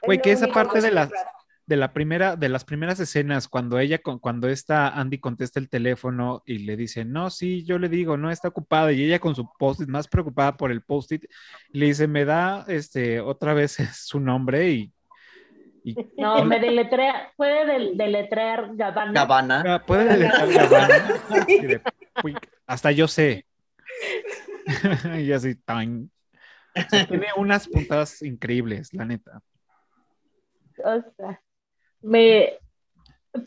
Güey, 0.04 0.22
que 0.22 0.32
esa 0.32 0.48
parte 0.48 0.82
de 0.82 0.92
las, 0.92 1.10
Prada. 1.10 1.32
De 1.72 1.78
la 1.78 1.94
primera, 1.94 2.36
de 2.36 2.50
las 2.50 2.66
primeras 2.66 3.00
escenas, 3.00 3.48
cuando 3.48 3.80
ella, 3.80 4.00
con- 4.00 4.20
cuando 4.20 4.50
esta 4.50 4.90
Andy 4.90 5.20
contesta 5.20 5.58
el 5.58 5.70
teléfono 5.70 6.44
y 6.46 6.58
le 6.60 6.76
dice, 6.76 7.06
no, 7.06 7.30
sí, 7.30 7.64
yo 7.64 7.80
le 7.80 7.88
digo, 7.88 8.18
no 8.18 8.30
está 8.30 8.50
ocupada, 8.50 8.92
y 8.92 9.02
ella 9.06 9.20
con 9.20 9.36
su 9.36 9.48
post-it, 9.58 9.88
más 9.88 10.10
preocupada 10.10 10.58
por 10.58 10.70
el 10.70 10.82
post-it, 10.82 11.24
le 11.72 11.86
dice, 11.86 12.08
me 12.08 12.26
da 12.26 12.66
este 12.68 13.22
otra 13.22 13.54
vez 13.54 13.78
su 13.96 14.20
nombre 14.20 14.70
y, 14.70 14.92
y 15.86 15.96
No, 16.18 16.44
me 16.44 16.60
deletrea, 16.60 17.32
puede 17.38 17.66
del- 17.66 17.96
deletrear 17.98 18.76
Gabbana. 18.76 19.14
Gabbana. 19.14 19.64
Ah, 19.66 19.86
puede 19.86 20.04
deletrear 20.06 20.90
de, 21.48 21.82
"Uy, 22.22 22.36
hasta 22.68 22.92
yo 22.92 23.08
sé. 23.08 23.46
y 25.22 25.32
así, 25.32 25.56
tan. 25.56 26.12
O 26.76 26.90
sea, 26.90 27.08
tiene 27.08 27.28
unas 27.38 27.66
puntadas 27.68 28.22
increíbles, 28.22 28.94
la 28.94 29.06
neta. 29.06 29.42
O 30.84 31.02
sea, 31.16 31.40
me... 32.02 32.58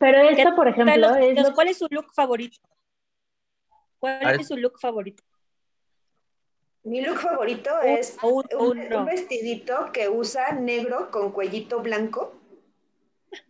Pero 0.00 0.28
esto, 0.30 0.54
por 0.56 0.68
ejemplo, 0.68 0.96
Los- 0.96 1.16
es 1.18 1.34
los- 1.36 1.48
lo- 1.48 1.54
¿Cuál 1.54 1.68
es 1.68 1.78
su 1.78 1.86
look 1.90 2.12
favorito? 2.14 2.58
¿Cuál 3.98 4.40
es 4.40 4.48
su 4.48 4.56
look 4.56 4.78
favorito? 4.80 5.22
Mi 6.84 7.00
look 7.00 7.18
favorito 7.18 7.70
Un- 7.82 7.88
es 7.88 8.16
un- 8.22 8.44
un, 8.58 8.78
uno. 8.78 8.98
un 9.00 9.04
vestidito 9.06 9.90
que 9.92 10.08
usa 10.08 10.52
negro 10.52 11.10
con 11.10 11.32
cuellito 11.32 11.80
blanco, 11.80 12.34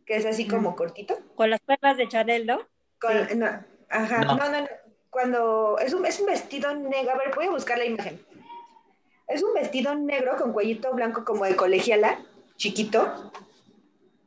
que 0.07 0.17
es 0.17 0.27
así 0.27 0.47
como 0.47 0.77
cortito. 0.77 1.19
Con 1.35 1.51
las 1.51 1.61
perlas 1.61 1.97
de 1.97 2.09
Chanel, 2.09 2.47
¿no? 2.47 2.61
Con- 3.01 3.39
no, 3.39 3.47
ajá, 3.91 4.21
No. 4.21 4.37
no. 4.37 4.51
no, 4.51 4.61
no, 4.61 4.67
Cuando 5.11 5.79
es 5.79 5.93
un, 5.95 6.05
es 6.07 6.19
un 6.21 6.27
vestido 6.27 6.75
negro, 6.75 7.13
a 7.13 7.19
ver, 7.19 7.33
voy 7.35 7.47
a 7.47 7.51
buscar 7.51 7.79
la 7.79 7.85
imagen. 7.85 8.25
Es 9.29 9.43
un 9.43 9.55
vestido 9.55 9.95
negro 9.95 10.37
con 10.37 10.53
cuellito 10.53 10.93
blanco 10.93 11.25
como 11.25 11.45
de 11.45 11.55
colegiala, 11.57 12.21
chiquito. 12.57 13.33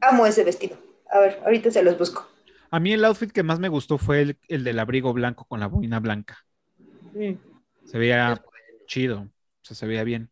Amo 0.02 0.26
ese 0.26 0.44
vestido. 0.44 0.78
A 1.10 1.20
ver, 1.20 1.40
ahorita 1.46 1.72
se 1.72 1.84
los 1.84 1.98
busco. 1.98 2.28
A 2.70 2.80
mí 2.80 2.94
el 2.94 3.06
outfit 3.06 3.32
que 3.32 3.44
más 3.44 3.60
me 3.60 3.70
gustó 3.70 3.98
fue 3.98 4.22
el, 4.22 4.38
el 4.48 4.64
del 4.64 4.80
abrigo 4.80 5.14
blanco 5.14 5.46
con 5.46 5.60
la 5.60 5.68
boina 5.68 6.00
blanca. 6.00 6.38
Mm. 7.14 7.38
Se 7.86 7.98
veía 7.98 8.42
chido, 8.86 9.22
o 9.22 9.30
sea, 9.62 9.76
se 9.76 9.86
veía 9.88 10.04
bien, 10.04 10.30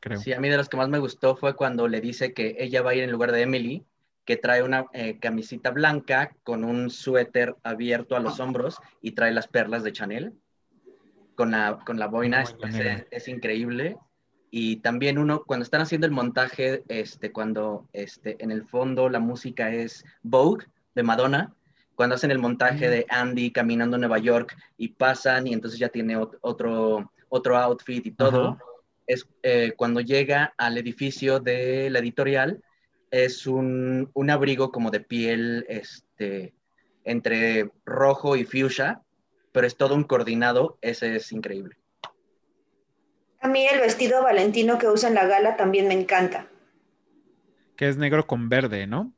creo. 0.00 0.20
Sí, 0.20 0.32
a 0.32 0.40
mí 0.40 0.48
de 0.48 0.56
los 0.56 0.68
que 0.68 0.76
más 0.76 0.88
me 0.88 0.98
gustó 0.98 1.36
fue 1.36 1.56
cuando 1.56 1.88
le 1.88 2.00
dice 2.00 2.32
que 2.32 2.56
ella 2.58 2.82
va 2.82 2.90
a 2.90 2.94
ir 2.94 3.02
en 3.02 3.10
lugar 3.12 3.32
de 3.32 3.42
Emily, 3.42 3.84
que 4.24 4.36
trae 4.36 4.62
una 4.62 4.86
eh, 4.92 5.18
camisita 5.18 5.70
blanca 5.70 6.30
con 6.44 6.62
un 6.64 6.90
suéter 6.90 7.56
abierto 7.64 8.16
a 8.16 8.20
los 8.20 8.38
hombros 8.38 8.78
y 9.02 9.12
trae 9.12 9.32
las 9.32 9.48
perlas 9.48 9.82
de 9.82 9.92
Chanel 9.92 10.34
con 11.34 11.50
la, 11.50 11.78
con 11.84 11.98
la 11.98 12.06
es, 12.06 12.10
boina 12.12 12.42
es- 12.42 13.06
es 13.10 13.28
increíble. 13.28 13.96
Y 14.50 14.76
también 14.76 15.18
uno, 15.18 15.44
cuando 15.46 15.62
están 15.62 15.80
haciendo 15.80 16.06
el 16.06 16.12
montaje, 16.12 16.82
este, 16.88 17.30
cuando 17.30 17.86
este, 17.92 18.36
en 18.42 18.50
el 18.50 18.64
fondo 18.64 19.08
la 19.08 19.20
música 19.20 19.72
es 19.72 20.04
Vogue 20.22 20.66
de 20.94 21.02
Madonna, 21.04 21.54
cuando 21.94 22.16
hacen 22.16 22.30
el 22.30 22.38
montaje 22.38 22.88
de 22.88 23.06
Andy 23.08 23.52
caminando 23.52 23.96
en 23.96 24.00
Nueva 24.00 24.18
York 24.18 24.56
y 24.76 24.88
pasan 24.88 25.46
y 25.46 25.52
entonces 25.52 25.78
ya 25.78 25.90
tiene 25.90 26.16
ot- 26.16 26.38
otro, 26.40 27.12
otro 27.28 27.56
outfit 27.58 28.04
y 28.06 28.10
todo, 28.10 28.48
Ajá. 28.48 28.58
es 29.06 29.28
eh, 29.42 29.74
cuando 29.76 30.00
llega 30.00 30.54
al 30.56 30.78
edificio 30.78 31.40
de 31.40 31.90
la 31.90 31.98
editorial, 31.98 32.62
es 33.10 33.46
un, 33.46 34.10
un 34.14 34.30
abrigo 34.30 34.72
como 34.72 34.90
de 34.90 35.00
piel 35.00 35.66
este, 35.68 36.54
entre 37.04 37.70
rojo 37.84 38.34
y 38.36 38.44
fuchsia, 38.44 39.02
pero 39.52 39.66
es 39.66 39.76
todo 39.76 39.94
un 39.94 40.04
coordinado, 40.04 40.78
ese 40.80 41.16
es 41.16 41.30
increíble. 41.32 41.76
A 43.40 43.48
mí 43.48 43.66
el 43.66 43.80
vestido 43.80 44.22
valentino 44.22 44.78
que 44.78 44.88
usa 44.88 45.08
en 45.08 45.14
la 45.14 45.26
gala 45.26 45.56
también 45.56 45.88
me 45.88 45.94
encanta. 45.94 46.46
Que 47.76 47.88
es 47.88 47.96
negro 47.96 48.26
con 48.26 48.48
verde, 48.48 48.86
¿no? 48.86 49.12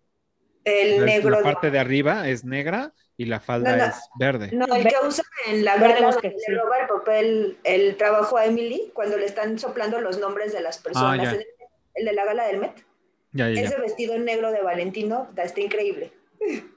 El 0.65 1.01
La- 1.01 1.07
negro. 1.07 1.31
La 1.31 1.43
parte 1.43 1.71
de 1.71 1.79
arriba 1.81 2.29
es 2.29 2.45
negra 2.45 2.95
y 3.17 3.25
la 3.25 3.41
falda 3.41 3.77
No, 3.77 3.85
no. 3.85 3.91
es 3.91 3.97
verde. 4.19 4.51
No, 4.53 4.67
el 4.75 4.85
que 4.87 4.95
usa 5.05 5.25
en 5.49 5.65
la 5.65 5.77
Verde 5.77 6.01
gala 6.01 6.13
sí. 6.13 6.29
le 6.49 6.59
roba 6.59 6.79
el 6.79 6.87
papel, 6.87 7.59
el 7.65 7.97
trabajo 7.97 8.37
a 8.37 8.47
Emily, 8.47 8.91
cuando 8.95 9.17
le 9.19 9.27
están 9.27 9.59
soplando 9.59 10.01
los 10.01 10.19
nombres 10.19 10.53
de 10.53 10.61
las 10.61 10.79
personas. 10.79 11.19
Ah, 11.21 11.25
ya. 11.25 11.31
el, 11.33 11.47
el 11.95 12.05
de 12.05 12.13
la 12.13 12.25
gala 12.25 12.47
del 12.47 12.59
Met. 12.61 12.85
Ya, 13.33 13.49
ya, 13.51 13.61
Ese 13.63 13.73
ya. 13.75 13.81
vestido 13.81 14.17
negro 14.19 14.53
de 14.53 14.63
Valentino 14.63 15.29
está 15.37 15.61
increíble. 15.61 16.13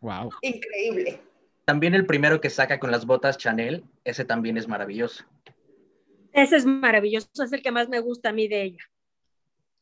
Wow. 0.00 0.30
Increíble. 0.40 1.20
También 1.64 1.94
el 1.94 2.06
primero 2.06 2.40
que 2.40 2.50
saca 2.50 2.80
con 2.80 2.90
las 2.90 3.06
botas 3.06 3.38
Chanel, 3.38 3.84
ese 4.04 4.24
también 4.24 4.56
es 4.56 4.66
maravilloso. 4.66 5.24
Ese 6.32 6.56
es 6.56 6.64
maravilloso, 6.64 7.28
es 7.44 7.52
el 7.52 7.62
que 7.62 7.70
más 7.70 7.88
me 7.88 8.00
gusta 8.00 8.30
a 8.30 8.32
mí 8.32 8.48
de 8.48 8.62
ella. 8.62 8.84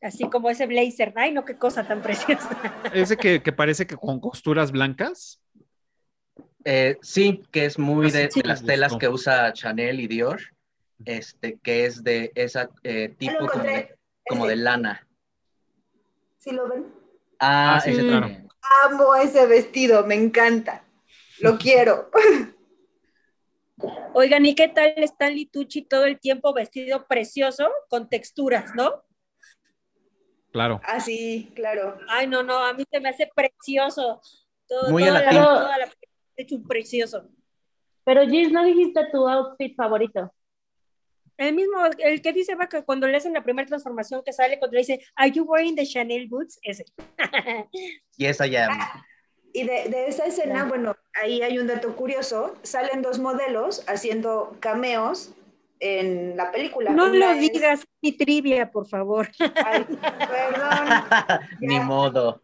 Así 0.03 0.29
como 0.31 0.49
ese 0.49 0.67
blazer, 0.67 1.13
ay 1.17 1.33
no, 1.33 1.45
qué 1.45 1.57
cosa 1.57 1.87
tan 1.87 2.01
preciosa. 2.01 2.49
Ese 2.95 3.17
que, 3.17 3.43
que 3.43 3.53
parece 3.53 3.87
que 3.87 3.97
con 3.97 4.19
costuras 4.19 4.73
blancas. 4.73 5.43
Eh, 6.65 6.97
sí, 7.03 7.43
que 7.51 7.67
es 7.67 7.79
muy 7.79 8.09
Ah, 8.09 8.11
de, 8.11 8.31
sí, 8.31 8.41
de 8.41 8.49
las 8.49 8.65
telas 8.65 8.97
que 8.97 9.09
usa 9.09 9.53
Chanel 9.53 10.01
y 10.01 10.07
Dior, 10.07 10.41
este, 11.05 11.59
que 11.59 11.85
es 11.85 12.03
de 12.03 12.33
esa 12.35 12.71
eh, 12.83 13.15
tipo 13.19 13.47
como 13.47 13.65
de, 13.65 13.95
como 14.27 14.47
lana. 14.47 15.07
¿Sí 16.39 16.51
lo 16.53 16.69
ven? 16.69 16.87
Ah, 17.39 17.77
Ah, 17.77 17.81
sí, 17.81 17.91
ese 17.91 18.07
claro. 18.07 18.31
Amo 18.85 19.15
ese 19.17 19.47
vestido, 19.47 20.07
me 20.07 20.15
encanta. 20.15 20.85
Lo 21.41 21.59
quiero. 21.59 22.11
Oigan, 24.13 24.45
¿y 24.45 24.55
qué 24.55 24.69
tal 24.69 24.95
Stanley 24.97 25.47
Tucci 25.47 25.83
todo 25.83 26.05
el 26.05 26.19
tiempo 26.19 26.53
vestido 26.53 27.07
precioso 27.07 27.71
con 27.89 28.09
texturas, 28.09 28.75
no? 28.75 29.03
Claro. 30.53 30.81
Ah, 30.85 31.01
sí, 31.01 31.53
claro. 31.55 31.99
Ay, 32.09 32.27
no, 32.27 32.43
no, 32.43 32.59
a 32.59 32.73
mí 32.75 32.85
se 32.91 33.01
me 33.01 33.09
hace 33.09 33.31
precioso. 33.35 34.21
Todo, 34.67 34.91
Muy 34.91 35.05
toda, 35.05 35.23
la, 35.23 35.31
toda 35.31 35.79
la 35.79 35.89
hecho 36.37 36.57
un 36.57 36.65
precioso. 36.65 37.29
Pero 38.05 38.27
Gis, 38.27 38.51
¿no 38.51 38.65
dijiste 38.65 39.01
tu 39.13 39.29
outfit 39.29 39.77
favorito? 39.77 40.33
El 41.37 41.55
mismo, 41.55 41.79
el 41.99 42.21
que 42.21 42.33
dice 42.33 42.55
va 42.55 42.69
que 42.69 42.85
cuando 42.85 43.07
le 43.07 43.17
hacen 43.17 43.33
la 43.33 43.43
primera 43.43 43.67
transformación 43.67 44.23
que 44.25 44.33
sale, 44.33 44.59
cuando 44.59 44.75
le 44.75 44.81
dice, 44.81 45.01
¿Are 45.15 45.31
you 45.31 45.45
wearing 45.45 45.75
the 45.75 45.87
Chanel 45.87 46.29
boots? 46.29 46.59
Ese. 46.63 46.85
Y 48.17 48.27
esa 48.27 48.47
ya. 48.47 48.69
Y 49.53 49.65
de, 49.65 49.89
de 49.89 50.07
esa 50.09 50.27
escena, 50.27 50.65
bueno, 50.65 50.95
ahí 51.21 51.43
hay 51.43 51.59
un 51.59 51.67
dato 51.67 51.95
curioso. 51.97 52.55
Salen 52.63 53.03
dos 53.03 53.19
modelos 53.19 53.85
haciendo 53.89 54.57
cameos 54.61 55.35
en 55.81 56.37
la 56.37 56.53
película. 56.53 56.91
No 56.93 57.07
Una 57.07 57.19
lo 57.19 57.31
es- 57.33 57.41
digas, 57.53 57.87
mi 58.01 58.13
trivia, 58.13 58.71
por 58.71 58.87
favor. 58.87 59.29
Ay, 59.65 59.85
perdón. 59.85 60.89
Ni 61.61 61.81
modo. 61.81 62.41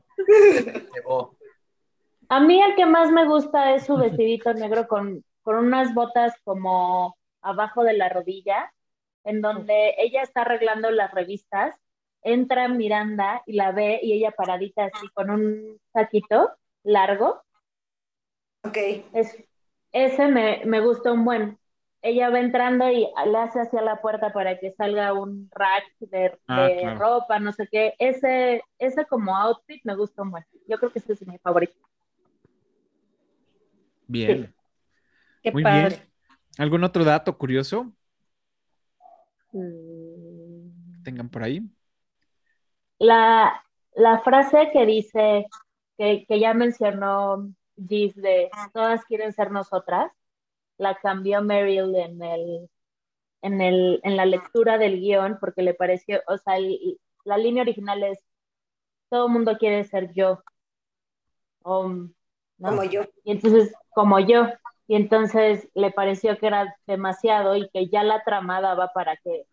A 2.28 2.41
mí 2.41 2.61
el 2.61 2.74
que 2.74 2.87
más 2.87 3.11
me 3.12 3.24
gusta 3.27 3.74
es 3.74 3.87
su 3.87 3.97
vestidito 3.97 4.53
negro 4.55 4.89
con, 4.89 5.24
con 5.43 5.57
unas 5.57 5.95
botas 5.95 6.35
como 6.45 7.16
abajo 7.43 7.85
de 7.85 7.93
la 7.93 8.09
rodilla, 8.09 8.73
en 9.24 9.41
donde 9.41 9.95
ella 9.99 10.23
está 10.23 10.41
arreglando 10.43 10.91
las 10.91 11.12
revistas, 11.12 11.77
entra 12.23 12.66
Miranda 12.69 13.43
y 13.47 13.53
la 13.53 13.70
ve 13.70 14.01
y 14.03 14.12
ella 14.15 14.33
paradita 14.33 14.87
así 14.87 15.07
con 15.15 15.31
un 15.31 15.78
saquito 15.93 16.51
largo. 16.86 17.42
Ok. 18.64 18.76
Es, 19.12 19.36
ese 19.92 20.28
me, 20.28 20.62
me 20.64 20.80
gusta 20.80 21.12
un 21.12 21.24
buen. 21.24 21.58
Ella 22.02 22.30
va 22.30 22.38
entrando 22.38 22.88
y 22.90 23.08
le 23.26 23.38
hace 23.38 23.60
hacia 23.60 23.82
la 23.82 24.00
puerta 24.00 24.32
para 24.32 24.58
que 24.58 24.70
salga 24.72 25.12
un 25.12 25.48
rack 25.52 25.84
de, 26.00 26.38
Ah, 26.48 26.70
de 26.70 26.80
claro. 26.80 26.98
ropa, 26.98 27.38
no 27.40 27.52
sé 27.52 27.68
qué. 27.70 27.94
Ese, 27.98 28.62
ese 28.78 29.06
como 29.06 29.36
outfit 29.36 29.80
me 29.84 29.96
gusta 29.96 30.22
un 30.22 30.30
buen. 30.30 30.44
Yo 30.68 30.78
creo 30.78 30.92
que 30.92 31.00
ese 31.00 31.14
es 31.14 31.26
mi 31.26 31.38
favorito. 31.38 31.74
Bien. 34.06 34.54
Qué 35.42 35.52
Muy 35.52 35.62
padre. 35.62 35.96
bien. 35.96 36.12
¿Algún 36.58 36.84
otro 36.84 37.04
dato 37.04 37.36
curioso 37.38 37.92
Mm, 39.52 40.70
que 40.92 40.98
tengan 41.02 41.28
por 41.30 41.42
ahí? 41.42 41.62
La, 42.98 43.62
la 43.94 44.18
frase 44.20 44.70
que 44.72 44.84
dice, 44.84 45.46
que, 45.98 46.24
que 46.27 46.40
ya 46.40 46.55
mencionó 46.55 47.48
Gis 47.89 48.14
de 48.16 48.51
todas 48.73 49.05
quieren 49.05 49.32
ser 49.32 49.51
nosotras, 49.51 50.12
la 50.78 50.97
cambió 50.97 51.43
Meryl 51.43 51.94
en 51.97 52.23
el, 52.23 52.70
en 53.43 53.60
el, 53.60 54.01
en 54.05 54.16
la 54.16 54.27
lectura 54.27 54.78
del 54.78 55.01
guion 55.01 55.39
porque 55.40 55.62
le 55.62 55.74
pareció, 55.74 56.23
o 56.28 56.39
sea, 56.39 56.56
el- 56.59 57.01
la 57.24 57.39
línea 57.39 57.62
original 57.62 58.02
es 58.05 58.18
todo 59.10 59.28
mundo 59.28 59.56
quiere 59.59 59.85
ser 59.85 60.12
yo. 60.14 60.43
¿no? 62.59 62.70
Como 62.70 62.85
yo. 62.85 63.02
Y 63.24 63.32
entonces, 63.32 63.74
como 63.94 64.20
yo, 64.20 64.47
y 64.89 64.97
entonces 64.97 65.68
le 65.74 65.90
pareció 65.90 66.39
que 66.39 66.47
era 66.47 66.77
demasiado 66.86 67.56
y 67.56 67.68
que 67.70 67.89
ya 67.89 68.02
la 68.05 68.23
trama 68.24 68.60
daba 68.60 68.93
para 68.93 69.16
que 69.16 69.47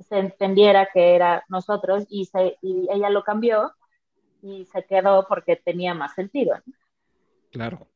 se 0.00 0.18
entendiera 0.18 0.88
que 0.92 1.14
era 1.14 1.44
nosotros 1.48 2.06
y, 2.08 2.26
se, 2.26 2.56
y 2.62 2.88
ella 2.90 3.10
lo 3.10 3.24
cambió 3.24 3.72
y 4.42 4.64
se 4.66 4.84
quedó 4.84 5.26
porque 5.28 5.56
tenía 5.56 5.94
más 5.94 6.14
sentido. 6.14 6.54
¿no? 6.66 6.72
Claro. 7.50 7.88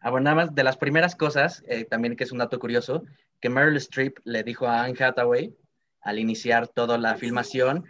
Ah, 0.00 0.10
bueno, 0.10 0.24
nada 0.24 0.36
más 0.36 0.54
de 0.54 0.64
las 0.64 0.76
primeras 0.76 1.16
cosas, 1.16 1.64
eh, 1.66 1.84
también 1.84 2.16
que 2.16 2.24
es 2.24 2.32
un 2.32 2.38
dato 2.38 2.58
curioso, 2.58 3.04
que 3.40 3.48
Meryl 3.48 3.76
Streep 3.76 4.18
le 4.24 4.42
dijo 4.42 4.66
a 4.66 4.84
Anne 4.84 5.02
Hathaway 5.02 5.56
al 6.02 6.18
iniciar 6.18 6.68
toda 6.68 6.98
la 6.98 7.16
filmación, 7.16 7.84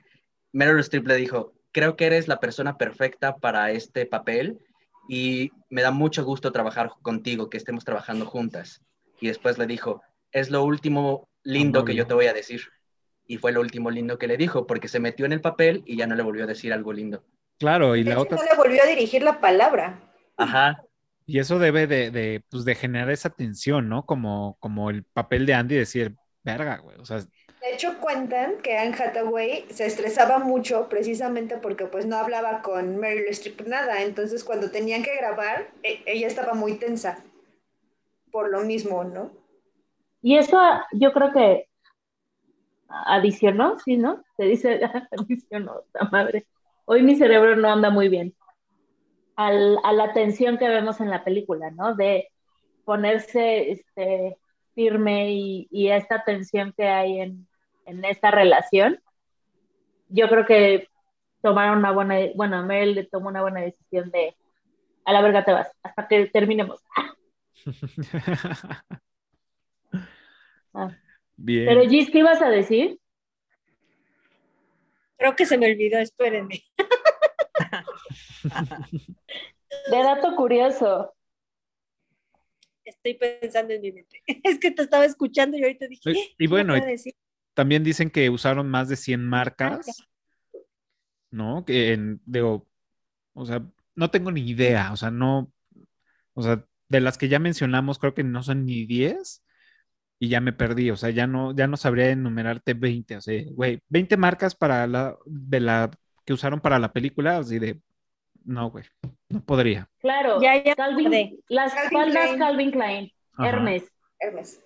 Meryl 0.52 0.78
Streep 0.78 1.06
le 1.08 1.16
dijo, 1.16 1.52
creo 1.72 1.96
que 1.96 2.06
eres 2.06 2.28
la 2.28 2.38
persona 2.38 2.78
perfecta 2.78 3.36
para 3.36 3.72
este 3.72 4.06
papel 4.06 4.60
y 5.08 5.50
me 5.70 5.82
da 5.82 5.90
mucho 5.90 6.24
gusto 6.24 6.52
trabajar 6.52 6.92
contigo, 7.02 7.50
que 7.50 7.56
estemos 7.56 7.84
trabajando 7.84 8.26
juntas. 8.26 8.80
Y 9.20 9.26
después 9.26 9.58
le 9.58 9.66
dijo, 9.66 10.00
es 10.30 10.50
lo 10.50 10.62
último 10.62 11.28
lindo 11.42 11.84
que 11.84 11.94
yo 11.94 12.06
te 12.06 12.14
voy 12.14 12.26
a 12.26 12.32
decir. 12.32 12.62
Y 13.26 13.38
fue 13.38 13.52
lo 13.52 13.60
último 13.60 13.90
lindo 13.90 14.18
que 14.18 14.28
le 14.28 14.36
dijo, 14.36 14.66
porque 14.66 14.88
se 14.88 15.00
metió 15.00 15.26
en 15.26 15.32
el 15.32 15.40
papel 15.40 15.82
y 15.84 15.96
ya 15.96 16.06
no 16.06 16.14
le 16.14 16.22
volvió 16.22 16.44
a 16.44 16.48
decir 16.48 16.72
algo 16.72 16.92
lindo. 16.92 17.24
Claro, 17.58 17.96
y 17.96 18.04
De 18.04 18.12
la 18.12 18.18
hecho, 18.18 18.20
otra, 18.20 18.36
no 18.36 18.44
le 18.44 18.54
volvió 18.54 18.84
a 18.84 18.86
dirigir 18.86 19.24
la 19.24 19.40
palabra. 19.40 19.98
Ajá, 20.36 20.82
y 21.26 21.38
eso 21.38 21.58
debe 21.58 21.86
de, 21.86 22.10
de, 22.10 22.44
pues, 22.50 22.64
de 22.64 22.74
generar 22.74 23.10
esa 23.10 23.30
tensión, 23.30 23.88
¿no? 23.88 24.04
Como, 24.06 24.56
como 24.60 24.90
el 24.90 25.04
papel 25.04 25.46
de 25.46 25.54
Andy 25.54 25.76
decir, 25.76 26.16
verga, 26.42 26.78
güey. 26.78 26.98
O 26.98 27.04
sea, 27.04 27.20
De 27.60 27.74
hecho, 27.74 27.98
cuentan 27.98 28.58
que 28.62 28.78
Anne 28.78 28.94
Hathaway 28.96 29.66
se 29.68 29.86
estresaba 29.86 30.38
mucho 30.38 30.88
precisamente 30.88 31.56
porque 31.56 31.86
pues 31.86 32.06
no 32.06 32.16
hablaba 32.16 32.62
con 32.62 32.96
Meryl 32.98 33.26
Streep 33.30 33.62
nada. 33.66 34.02
Entonces, 34.02 34.44
cuando 34.44 34.70
tenían 34.70 35.02
que 35.02 35.16
grabar, 35.16 35.68
e- 35.82 36.00
ella 36.06 36.28
estaba 36.28 36.54
muy 36.54 36.74
tensa. 36.74 37.24
Por 38.30 38.50
lo 38.50 38.60
mismo, 38.60 39.02
¿no? 39.02 39.30
Y 40.22 40.36
eso 40.38 40.58
yo 40.92 41.12
creo 41.12 41.32
que 41.32 41.68
adicionó, 42.88 43.78
sí, 43.78 43.96
¿no? 43.96 44.22
Se 44.36 44.44
dice 44.44 44.80
adicionó, 45.12 45.82
la 45.94 46.08
madre. 46.10 46.46
Hoy 46.84 47.02
mi 47.02 47.16
cerebro 47.16 47.56
no 47.56 47.68
anda 47.70 47.90
muy 47.90 48.08
bien. 48.08 48.34
Al- 49.36 49.78
a 49.82 49.92
la 49.92 50.12
tensión 50.12 50.58
que 50.58 50.68
vemos 50.68 51.00
en 51.00 51.10
la 51.10 51.24
película, 51.24 51.70
¿no? 51.70 51.94
De 51.94 52.28
ponerse 52.84 53.70
este, 53.72 54.36
firme 54.74 55.32
y, 55.32 55.68
y 55.70 55.88
esta 55.88 56.22
tensión 56.24 56.72
que 56.76 56.86
hay 56.86 57.20
en, 57.20 57.46
en 57.86 58.04
esta 58.04 58.30
relación. 58.30 59.00
Yo 60.08 60.28
creo 60.28 60.44
que 60.46 60.88
tomaron 61.42 61.78
una 61.78 61.90
buena, 61.92 62.16
bueno, 62.34 62.62
Meryl 62.64 63.08
tomó 63.10 63.28
una 63.28 63.42
buena 63.42 63.60
decisión 63.60 64.10
de 64.10 64.36
a 65.04 65.12
la 65.12 65.20
verga 65.20 65.44
te 65.44 65.52
vas, 65.52 65.70
hasta 65.82 66.08
que 66.08 66.26
terminemos. 66.26 66.82
Ah. 70.76 70.90
bien. 71.36 71.66
Pero 71.66 71.88
Gis, 71.88 72.10
¿qué 72.10 72.18
ibas 72.18 72.42
a 72.42 72.48
decir? 72.48 72.98
Creo 75.16 75.36
que 75.36 75.46
se 75.46 75.56
me 75.58 75.70
olvidó, 75.70 75.98
espérenme. 75.98 76.62
De 79.90 79.98
dato 80.02 80.34
curioso. 80.36 81.14
Estoy 82.84 83.14
pensando 83.14 83.72
en 83.74 83.80
mi 83.80 83.92
mente. 83.92 84.22
Es 84.44 84.58
que 84.58 84.70
te 84.70 84.82
estaba 84.82 85.04
escuchando 85.04 85.56
y 85.56 85.62
ahorita 85.62 85.86
dije. 85.86 86.10
Y- 86.10 86.14
"¿Qué 86.14 86.34
y 86.38 86.46
bueno, 86.46 86.72
me 86.74 86.78
y- 86.78 86.80
puedo 86.82 86.92
decir?". 86.92 87.14
También 87.54 87.84
dicen 87.84 88.10
que 88.10 88.30
usaron 88.30 88.68
más 88.68 88.88
de 88.88 88.96
100 88.96 89.24
marcas, 89.24 90.02
¿no? 91.30 91.64
Que 91.64 91.92
en, 91.92 92.20
digo, 92.26 92.66
o 93.32 93.46
sea, 93.46 93.64
no 93.94 94.10
tengo 94.10 94.32
ni 94.32 94.40
idea, 94.40 94.92
o 94.92 94.96
sea, 94.96 95.12
no, 95.12 95.52
o 96.34 96.42
sea, 96.42 96.64
de 96.88 97.00
las 97.00 97.16
que 97.16 97.28
ya 97.28 97.38
mencionamos, 97.38 98.00
creo 98.00 98.12
que 98.12 98.24
no 98.24 98.42
son 98.42 98.66
ni 98.66 98.86
10 98.86 99.44
y 100.24 100.28
ya 100.28 100.40
me 100.40 100.52
perdí, 100.52 100.90
o 100.90 100.96
sea, 100.96 101.10
ya 101.10 101.26
no, 101.26 101.54
ya 101.54 101.66
no 101.66 101.76
sabría 101.76 102.10
enumerarte 102.10 102.72
20, 102.74 103.16
o 103.16 103.20
sea, 103.20 103.42
güey, 103.50 103.80
20 103.88 104.16
marcas 104.16 104.54
para 104.54 104.86
la, 104.86 105.16
de 105.26 105.60
la, 105.60 105.90
que 106.24 106.32
usaron 106.32 106.60
para 106.60 106.78
la 106.78 106.92
película, 106.92 107.38
así 107.38 107.58
de, 107.58 107.80
no, 108.44 108.70
güey, 108.70 108.84
no 109.28 109.40
podría. 109.44 109.88
Claro, 110.00 110.40
Ya, 110.40 110.62
ya 110.64 110.74
Calvin, 110.74 111.06
acordé. 111.08 111.38
las 111.48 111.74
Calvin 111.74 111.90
faldas 111.98 112.24
Klein. 112.26 112.38
Calvin 112.38 112.70
Klein, 112.70 113.12
Ajá. 113.36 113.48
Hermes, 113.48 113.92
Hermes. 114.18 114.60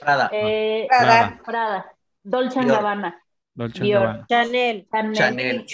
Prada, 0.00 0.30
eh, 0.32 0.86
Prada. 0.88 1.40
Prada, 1.44 1.86
Dolce 2.22 2.60
Dior. 2.60 2.76
Gabbana, 2.76 3.22
Dolce 3.54 3.82
Dior. 3.82 4.02
Gabbana. 4.02 4.26
Chanel. 4.28 4.86
Chanel, 4.90 5.12
Chanel, 5.14 5.66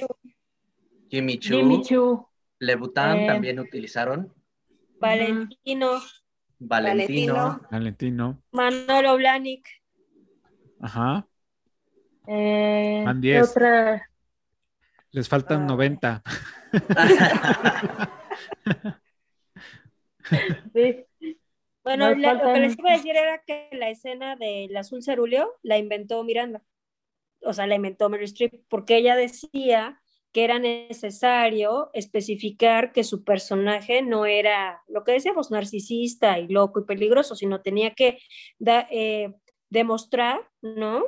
Jimmy 1.11 1.39
Choo, 1.39 1.57
Jimmy 1.59 1.83
Choo, 1.83 2.29
Le 2.61 2.77
Bután 2.77 3.19
Eh. 3.19 3.27
también 3.27 3.59
utilizaron. 3.59 4.33
Valentino, 5.01 6.01
Valentino. 6.69 7.61
Valentino. 7.71 8.43
Manolo 8.53 9.17
Blahnik. 9.17 9.67
Ajá. 10.81 11.27
Eh, 12.27 13.03
Van 13.05 13.21
¿qué 13.21 13.29
10. 13.29 13.51
otra? 13.51 14.09
Les 15.11 15.29
faltan 15.29 15.63
Ah. 15.63 15.67
90. 15.67 16.23
Sí. 20.75 21.07
Bueno, 21.85 22.11
la- 22.15 22.35
lo 22.35 22.39
que 22.39 22.45
faltan- 22.45 22.61
les 22.63 22.79
iba 22.79 22.91
a 22.91 22.97
decir 22.97 23.17
era 23.17 23.43
que 23.45 23.69
la 23.73 23.91
escena 23.91 24.37
del 24.37 24.77
azul 24.77 25.03
cerúleo 25.03 25.59
la 25.63 25.79
inventó 25.79 26.23
Miranda. 26.25 26.63
O 27.43 27.53
sea, 27.53 27.67
la 27.67 27.75
inventó 27.75 28.09
Meryl 28.09 28.25
Streep, 28.27 28.55
porque 28.69 28.97
ella 28.99 29.17
decía 29.17 30.01
que 30.33 30.45
era 30.45 30.59
necesario 30.59 31.91
especificar 31.93 32.93
que 32.93 33.05
su 33.05 33.23
personaje 33.23 34.03
no 34.03 34.27
era 34.27 34.83
lo 34.89 35.05
que 35.05 35.13
decíamos, 35.13 35.51
narcisista 35.51 36.39
y 36.39 36.49
loco 36.49 36.81
y 36.81 36.85
peligroso, 36.85 37.35
sino 37.37 37.61
tenía 37.61 37.95
que 37.95 38.19
eh, 38.91 39.33
demostrar, 39.69 40.41
¿no? 40.63 41.05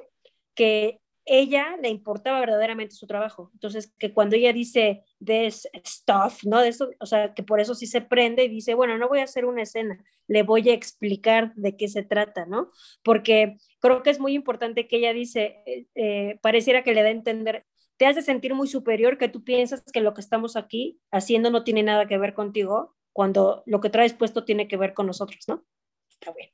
Que 0.54 1.00
ella 1.26 1.76
le 1.80 1.88
importaba 1.88 2.40
verdaderamente 2.40 2.94
su 2.94 3.06
trabajo. 3.06 3.50
Entonces, 3.54 3.92
que 3.98 4.12
cuando 4.12 4.36
ella 4.36 4.52
dice 4.52 5.04
this 5.24 5.66
stuff, 5.86 6.44
¿no? 6.44 6.60
Eso, 6.60 6.90
o 7.00 7.06
sea, 7.06 7.32
que 7.32 7.42
por 7.42 7.60
eso 7.60 7.74
sí 7.74 7.86
se 7.86 8.02
prende 8.02 8.44
y 8.44 8.48
dice, 8.48 8.74
bueno, 8.74 8.98
no 8.98 9.08
voy 9.08 9.20
a 9.20 9.24
hacer 9.24 9.46
una 9.46 9.62
escena, 9.62 10.04
le 10.26 10.42
voy 10.42 10.68
a 10.68 10.74
explicar 10.74 11.54
de 11.54 11.76
qué 11.76 11.88
se 11.88 12.02
trata, 12.02 12.44
¿no? 12.44 12.70
Porque 13.02 13.56
creo 13.80 14.02
que 14.02 14.10
es 14.10 14.20
muy 14.20 14.34
importante 14.34 14.86
que 14.86 14.96
ella 14.96 15.14
dice, 15.14 15.62
eh, 15.66 15.86
eh, 15.94 16.38
pareciera 16.42 16.82
que 16.82 16.92
le 16.92 17.02
da 17.02 17.08
a 17.08 17.12
entender, 17.12 17.64
te 17.96 18.06
has 18.06 18.16
de 18.16 18.22
sentir 18.22 18.54
muy 18.54 18.66
superior 18.68 19.18
que 19.18 19.28
tú 19.28 19.44
piensas 19.44 19.82
que 19.92 20.00
lo 20.00 20.14
que 20.14 20.20
estamos 20.20 20.56
aquí 20.56 21.00
haciendo 21.10 21.50
no 21.50 21.64
tiene 21.64 21.82
nada 21.82 22.06
que 22.06 22.18
ver 22.18 22.34
contigo, 22.34 22.96
cuando 23.12 23.62
lo 23.66 23.80
que 23.80 23.90
traes 23.90 24.12
puesto 24.14 24.44
tiene 24.44 24.66
que 24.68 24.76
ver 24.76 24.94
con 24.94 25.06
nosotros, 25.06 25.44
¿no? 25.46 25.64
Está 26.08 26.32
bien. 26.32 26.50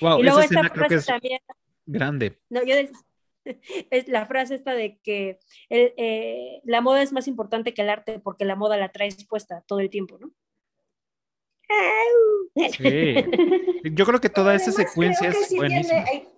Wow, 0.00 0.18
y 0.20 0.22
luego 0.24 0.38
esa 0.40 0.44
esta 0.46 0.54
escena 0.60 0.70
creo 0.70 0.82
que 0.82 0.88
frase 0.88 0.96
es 0.96 1.06
también, 1.06 1.40
grande. 1.86 2.38
no, 2.50 2.62
yo 2.64 2.74
es 3.90 4.08
la 4.08 4.26
frase 4.26 4.56
esta 4.56 4.74
de 4.74 4.98
que 5.02 5.38
el, 5.68 5.94
eh, 5.96 6.60
la 6.64 6.80
moda 6.80 7.02
es 7.02 7.12
más 7.12 7.28
importante 7.28 7.72
que 7.72 7.82
el 7.82 7.90
arte 7.90 8.18
porque 8.18 8.44
la 8.44 8.56
moda 8.56 8.76
la 8.76 8.90
traes 8.90 9.24
puesta 9.26 9.62
todo 9.68 9.78
el 9.80 9.88
tiempo, 9.90 10.18
¿no? 10.18 10.32
Sí. 12.72 13.14
Yo 13.92 14.06
creo 14.06 14.20
que 14.20 14.28
toda 14.28 14.54
esa 14.54 14.72
secuencia 14.72 15.28
es 15.28 15.48
sí 15.48 15.56
buenísima. 15.56 16.04
tiene- 16.04 16.28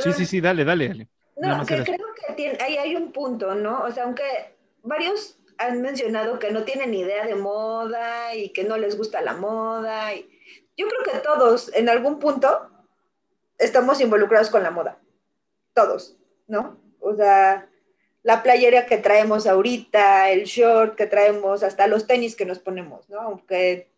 Sí, 0.00 0.12
sí, 0.12 0.26
sí, 0.26 0.40
dale, 0.40 0.64
dale, 0.64 0.88
dale. 0.88 1.08
No, 1.36 1.66
que 1.66 1.84
creo 1.84 2.06
que 2.14 2.32
tiene, 2.34 2.58
ahí 2.62 2.78
hay 2.78 2.96
un 2.96 3.12
punto, 3.12 3.54
¿no? 3.54 3.82
O 3.82 3.90
sea, 3.92 4.04
aunque 4.04 4.24
varios 4.82 5.38
han 5.58 5.82
mencionado 5.82 6.38
que 6.38 6.50
no 6.50 6.64
tienen 6.64 6.94
idea 6.94 7.26
de 7.26 7.34
moda 7.34 8.34
y 8.34 8.50
que 8.50 8.64
no 8.64 8.76
les 8.78 8.96
gusta 8.96 9.20
la 9.20 9.34
moda, 9.34 10.14
y 10.14 10.28
yo 10.76 10.88
creo 10.88 11.02
que 11.02 11.18
todos 11.20 11.72
en 11.74 11.88
algún 11.88 12.18
punto 12.18 12.70
estamos 13.58 14.00
involucrados 14.00 14.50
con 14.50 14.62
la 14.62 14.70
moda. 14.70 14.98
Todos, 15.74 16.16
¿no? 16.46 16.78
O 17.00 17.14
sea, 17.14 17.68
la 18.22 18.42
playera 18.42 18.86
que 18.86 18.98
traemos 18.98 19.46
ahorita, 19.46 20.30
el 20.30 20.44
short 20.44 20.96
que 20.96 21.06
traemos, 21.06 21.62
hasta 21.62 21.86
los 21.86 22.06
tenis 22.06 22.34
que 22.34 22.46
nos 22.46 22.58
ponemos, 22.58 23.08
¿no? 23.08 23.20
Aunque 23.20 23.90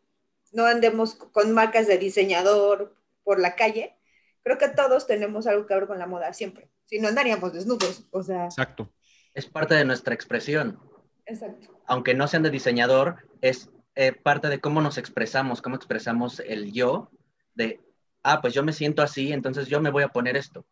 no 0.52 0.66
andemos 0.66 1.15
con 1.15 1.52
marcas 1.52 1.86
de 1.86 1.98
diseñador 1.98 2.94
por 3.23 3.39
la 3.39 3.55
calle, 3.55 3.97
creo 4.43 4.59
que 4.59 4.69
todos 4.69 5.06
tenemos 5.06 5.47
algo 5.47 5.66
que 5.66 5.74
ver 5.74 5.86
con 5.86 5.98
la 5.98 6.06
moda 6.06 6.32
siempre. 6.32 6.69
Si 6.89 6.98
no 6.98 7.09
andaríamos 7.09 7.52
desnudos, 7.52 8.05
o 8.10 8.23
sea, 8.23 8.47
Exacto. 8.47 8.93
Es 9.35 9.47
parte 9.47 9.74
de 9.74 9.85
nuestra 9.85 10.15
expresión. 10.15 10.81
exacto. 11.27 11.69
Aunque 11.86 12.15
no 12.15 12.27
sean 12.27 12.43
de 12.43 12.51
diseñador, 12.51 13.28
es 13.40 13.70
eh, 13.94 14.12
parte 14.12 14.48
de 14.48 14.60
cómo 14.60 14.81
nos 14.81 14.98
expresamos, 14.98 15.62
cómo 15.62 15.77
expresamos 15.77 16.40
el 16.40 16.73
yo, 16.73 17.10
de, 17.55 17.81
ah, 18.23 18.40
pues 18.40 18.55
yo 18.55 18.62
me 18.62 18.73
siento 18.73 19.02
así, 19.02 19.32
entonces 19.32 19.69
yo 19.69 19.81
me 19.81 19.90
voy 19.90 20.02
a 20.02 20.09
poner 20.09 20.36
esto. 20.36 20.66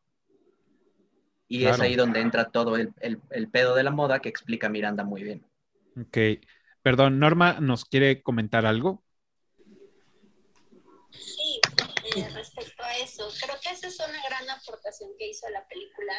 Y 1.48 1.66
es 1.66 1.78
ahí 1.80 1.94
donde 1.94 2.20
entra 2.20 2.51
todo 2.51 2.76
el, 2.76 2.93
el- 3.01 3.20
el 3.30 3.48
pedo 3.48 3.74
de 3.76 3.84
la 3.84 3.90
moda 3.93 4.18
que 4.20 4.28
explica 4.28 4.68
Miranda 4.68 5.05
muy 5.05 5.22
bien. 5.22 5.47
Ok. 6.01 6.18
Perdón, 6.82 7.18
Norma 7.18 7.60
nos 7.60 7.84
quiere 7.84 8.22
comentar 8.22 8.66
algo. 8.66 9.02
Sí, 11.10 11.60
eh, 12.16 12.28
respecto 12.34 12.82
a 12.82 12.98
eso, 13.18 13.32
creo 13.40 13.59
que 13.60 13.70
esa 13.70 13.88
es 13.88 13.98
una 13.98 14.22
gran 14.28 14.48
aportación 14.51 15.10
que 15.18 15.28
hizo 15.28 15.48
la 15.48 15.66
película 15.68 16.14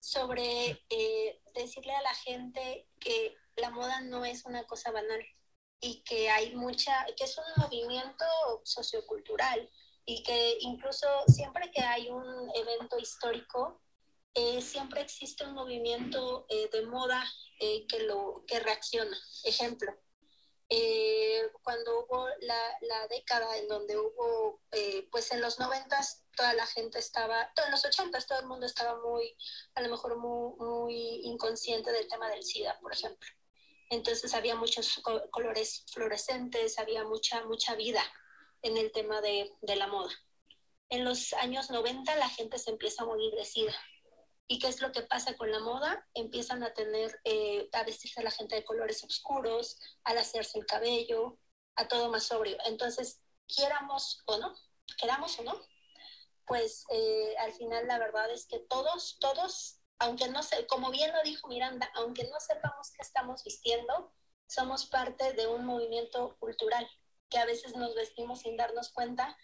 sobre 0.00 0.84
eh, 0.90 1.40
decirle 1.54 1.94
a 1.94 2.02
la 2.02 2.14
gente 2.14 2.88
que 3.00 3.34
la 3.56 3.70
moda 3.70 4.00
no 4.02 4.24
es 4.24 4.44
una 4.44 4.64
cosa 4.66 4.90
banal 4.90 5.24
y 5.80 6.02
que 6.04 6.30
hay 6.30 6.54
mucha, 6.54 7.06
que 7.16 7.24
es 7.24 7.36
un 7.38 7.62
movimiento 7.62 8.24
sociocultural 8.64 9.68
y 10.04 10.22
que 10.22 10.58
incluso 10.60 11.06
siempre 11.26 11.70
que 11.70 11.82
hay 11.82 12.08
un 12.08 12.50
evento 12.54 12.98
histórico, 12.98 13.80
eh, 14.34 14.62
siempre 14.62 15.00
existe 15.00 15.44
un 15.44 15.54
movimiento 15.54 16.46
eh, 16.48 16.68
de 16.72 16.86
moda 16.86 17.24
eh, 17.60 17.86
que, 17.86 18.04
lo, 18.04 18.44
que 18.46 18.60
reacciona. 18.60 19.16
Ejemplo, 19.44 19.92
eh, 20.70 21.50
cuando 21.62 22.00
hubo 22.00 22.28
la, 22.40 22.60
la, 22.82 23.08
década 23.08 23.56
en 23.56 23.68
donde 23.68 23.96
hubo, 23.96 24.60
eh, 24.72 25.08
pues 25.10 25.32
en 25.32 25.40
los 25.40 25.58
noventas 25.58 26.24
toda 26.36 26.52
la 26.52 26.66
gente 26.66 26.98
estaba, 26.98 27.50
en 27.64 27.70
los 27.70 27.84
ochentas 27.84 28.26
todo 28.26 28.40
el 28.40 28.46
mundo 28.46 28.66
estaba 28.66 29.00
muy, 29.00 29.34
a 29.74 29.80
lo 29.80 29.88
mejor 29.88 30.18
muy, 30.18 30.54
muy 30.58 31.20
inconsciente 31.24 31.90
del 31.90 32.06
tema 32.08 32.28
del 32.28 32.42
SIDA, 32.42 32.78
por 32.80 32.92
ejemplo. 32.92 33.28
Entonces 33.90 34.34
había 34.34 34.54
muchos 34.54 35.00
co 35.02 35.30
colores 35.30 35.86
fluorescentes, 35.90 36.78
había 36.78 37.04
mucha, 37.04 37.42
mucha 37.44 37.74
vida 37.74 38.02
en 38.60 38.76
el 38.76 38.92
tema 38.92 39.22
de, 39.22 39.50
de 39.62 39.76
la 39.76 39.86
moda. 39.86 40.12
En 40.90 41.04
los 41.04 41.32
años 41.32 41.70
90 41.70 42.14
la 42.16 42.28
gente 42.28 42.58
se 42.58 42.70
empieza 42.70 43.02
a 43.02 43.06
morir 43.06 43.34
de 43.34 43.44
SIDA. 43.46 43.74
¿Y 44.50 44.58
qué 44.58 44.68
es 44.68 44.80
lo 44.80 44.92
que 44.92 45.02
pasa 45.02 45.36
con 45.36 45.52
la 45.52 45.60
moda? 45.60 46.06
Empiezan 46.14 46.62
a 46.62 46.72
tener, 46.72 47.20
eh, 47.24 47.68
a 47.72 47.84
vestirse 47.84 48.22
la 48.22 48.30
gente 48.30 48.54
de 48.56 48.64
colores 48.64 49.04
oscuros, 49.04 49.78
al 50.04 50.16
hacerse 50.16 50.58
el 50.58 50.64
cabello, 50.64 51.38
a 51.76 51.86
todo 51.86 52.10
más 52.10 52.24
sobrio. 52.24 52.56
Entonces, 52.64 53.20
quieramos 53.46 54.22
o 54.26 54.38
no, 54.38 54.54
queramos 54.98 55.38
o 55.38 55.42
no, 55.42 55.60
pues 56.46 56.84
eh, 56.90 57.34
al 57.40 57.52
final 57.52 57.86
la 57.86 57.98
verdad 57.98 58.30
es 58.30 58.46
que 58.46 58.58
todos, 58.58 59.18
todos, 59.20 59.80
aunque 59.98 60.28
no 60.28 60.42
sé, 60.42 60.66
como 60.66 60.90
bien 60.90 61.12
lo 61.12 61.22
dijo 61.22 61.46
Miranda, 61.48 61.90
aunque 61.94 62.24
no 62.24 62.40
sepamos 62.40 62.90
qué 62.92 63.02
estamos 63.02 63.44
vistiendo, 63.44 64.12
somos 64.46 64.86
parte 64.86 65.34
de 65.34 65.46
un 65.46 65.66
movimiento 65.66 66.38
cultural, 66.38 66.88
que 67.28 67.38
a 67.38 67.44
veces 67.44 67.76
nos 67.76 67.94
vestimos 67.94 68.40
sin 68.40 68.56
darnos 68.56 68.88
cuenta 68.90 69.36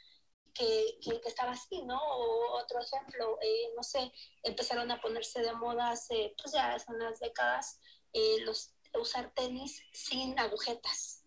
que, 0.55 0.99
que, 1.03 1.21
que, 1.21 1.29
estaba 1.29 1.53
así, 1.53 1.83
¿no? 1.83 1.99
O 2.01 2.59
otro 2.59 2.81
ejemplo, 2.81 3.39
eh, 3.43 3.73
no 3.77 3.83
sé, 3.83 4.13
empezaron 4.43 4.91
a 4.91 5.01
ponerse 5.01 5.43
de 5.43 5.53
moda 5.55 5.91
hace, 5.91 6.35
pues 6.41 6.53
ya 6.55 6.75
hace 6.75 6.93
unas 6.93 7.19
décadas, 7.21 7.81
eh, 8.13 8.41
los, 8.45 8.73
usar 8.95 9.33
tenis 9.35 9.83
sin 9.93 10.39
agujetas. 10.39 11.25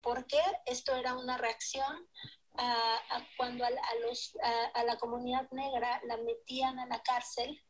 Porque 0.00 0.40
esto 0.64 0.94
era 0.94 1.14
una 1.14 1.36
reacción 1.36 2.08
a, 2.54 2.94
a 3.10 3.28
cuando 3.36 3.64
a, 3.64 3.68
a 3.68 3.94
los, 4.06 4.36
a, 4.42 4.80
a, 4.80 4.84
la 4.84 4.96
comunidad 4.98 5.50
negra 5.50 6.00
la 6.04 6.16
metían 6.16 6.78
a 6.78 6.86
la 6.86 7.02
cárcel 7.02 7.62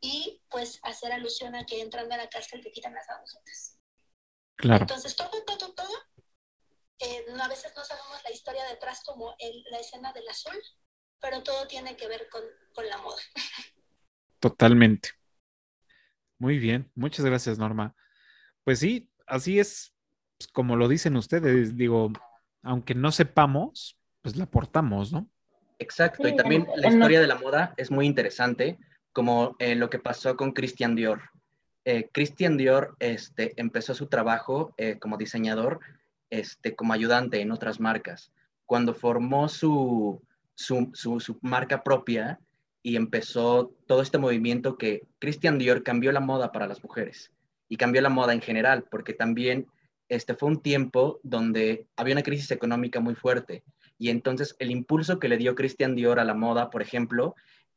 y 0.00 0.42
pues 0.50 0.80
hacer 0.82 1.12
alusión 1.12 1.54
a 1.54 1.64
que 1.64 1.80
entrando 1.80 2.14
a 2.14 2.18
la 2.18 2.28
cárcel 2.28 2.62
te 2.62 2.72
quitan 2.72 2.94
las 2.94 3.08
agujetas. 3.08 3.78
Claro. 4.56 4.82
Entonces, 4.82 5.14
todo, 5.14 5.44
todo, 5.44 5.72
todo 5.74 6.15
eh, 6.98 7.24
a 7.40 7.48
veces 7.48 7.72
no 7.76 7.84
sabemos 7.84 8.22
la 8.24 8.30
historia 8.32 8.64
detrás 8.64 9.02
como 9.04 9.34
el, 9.38 9.64
la 9.70 9.78
escena 9.78 10.12
del 10.12 10.28
azul, 10.28 10.56
pero 11.20 11.42
todo 11.42 11.66
tiene 11.66 11.96
que 11.96 12.08
ver 12.08 12.28
con, 12.30 12.42
con, 12.74 12.88
la 12.88 12.98
moda. 12.98 13.20
Totalmente. 14.40 15.10
Muy 16.38 16.58
bien, 16.58 16.90
muchas 16.94 17.24
gracias 17.24 17.58
Norma. 17.58 17.94
Pues 18.64 18.78
sí, 18.80 19.10
así 19.26 19.58
es 19.58 19.94
pues, 20.38 20.48
como 20.48 20.76
lo 20.76 20.88
dicen 20.88 21.16
ustedes, 21.16 21.76
digo, 21.76 22.12
aunque 22.62 22.94
no 22.94 23.12
sepamos, 23.12 23.98
pues 24.22 24.36
la 24.36 24.44
aportamos, 24.44 25.12
¿no? 25.12 25.28
Exacto, 25.78 26.24
sí, 26.24 26.30
y 26.30 26.36
también 26.36 26.66
en, 26.74 26.80
la 26.80 26.88
historia 26.88 27.20
de 27.20 27.26
la 27.26 27.36
moda 27.36 27.74
es 27.76 27.90
muy 27.90 28.06
interesante, 28.06 28.78
como 29.12 29.56
eh, 29.58 29.74
lo 29.74 29.90
que 29.90 29.98
pasó 29.98 30.36
con 30.36 30.52
Christian 30.52 30.94
Dior. 30.94 31.30
Eh, 31.84 32.10
Christian 32.12 32.56
Dior 32.56 32.96
este, 32.98 33.52
empezó 33.56 33.94
su 33.94 34.08
trabajo 34.08 34.74
eh, 34.76 34.98
como 34.98 35.16
diseñador 35.16 35.80
este, 36.38 36.74
como 36.74 36.92
ayudante 36.92 37.40
en 37.40 37.52
otras 37.52 37.80
marcas. 37.80 38.32
Cuando 38.64 38.94
formó 38.94 39.48
su, 39.48 40.22
su, 40.54 40.90
su, 40.94 41.20
su, 41.20 41.38
marca 41.42 41.82
propia 41.82 42.40
y 42.82 42.96
empezó 42.96 43.72
todo 43.86 44.02
este 44.02 44.18
movimiento 44.18 44.76
que 44.76 45.02
Christian 45.18 45.58
Dior 45.58 45.82
cambió 45.82 46.12
la 46.12 46.20
moda 46.20 46.52
para 46.52 46.66
las 46.66 46.82
mujeres 46.82 47.32
y 47.68 47.76
cambió 47.76 48.00
la 48.02 48.08
moda 48.08 48.32
en 48.32 48.40
general, 48.40 48.84
porque 48.90 49.12
también 49.12 49.66
este 50.08 50.34
fue 50.34 50.48
un 50.48 50.62
tiempo 50.62 51.20
donde 51.22 51.86
había 51.96 52.14
una 52.14 52.22
crisis 52.22 52.50
económica 52.50 53.00
muy 53.00 53.14
fuerte 53.14 53.64
y 53.98 54.10
entonces 54.10 54.56
el 54.58 54.70
impulso 54.70 55.18
que 55.18 55.28
le 55.28 55.38
dio 55.38 55.54
Christian 55.54 55.94
Dior 55.94 56.20
a 56.20 56.24
la 56.24 56.34
moda, 56.34 56.70
por 56.70 56.82
ejemplo, 56.82 57.34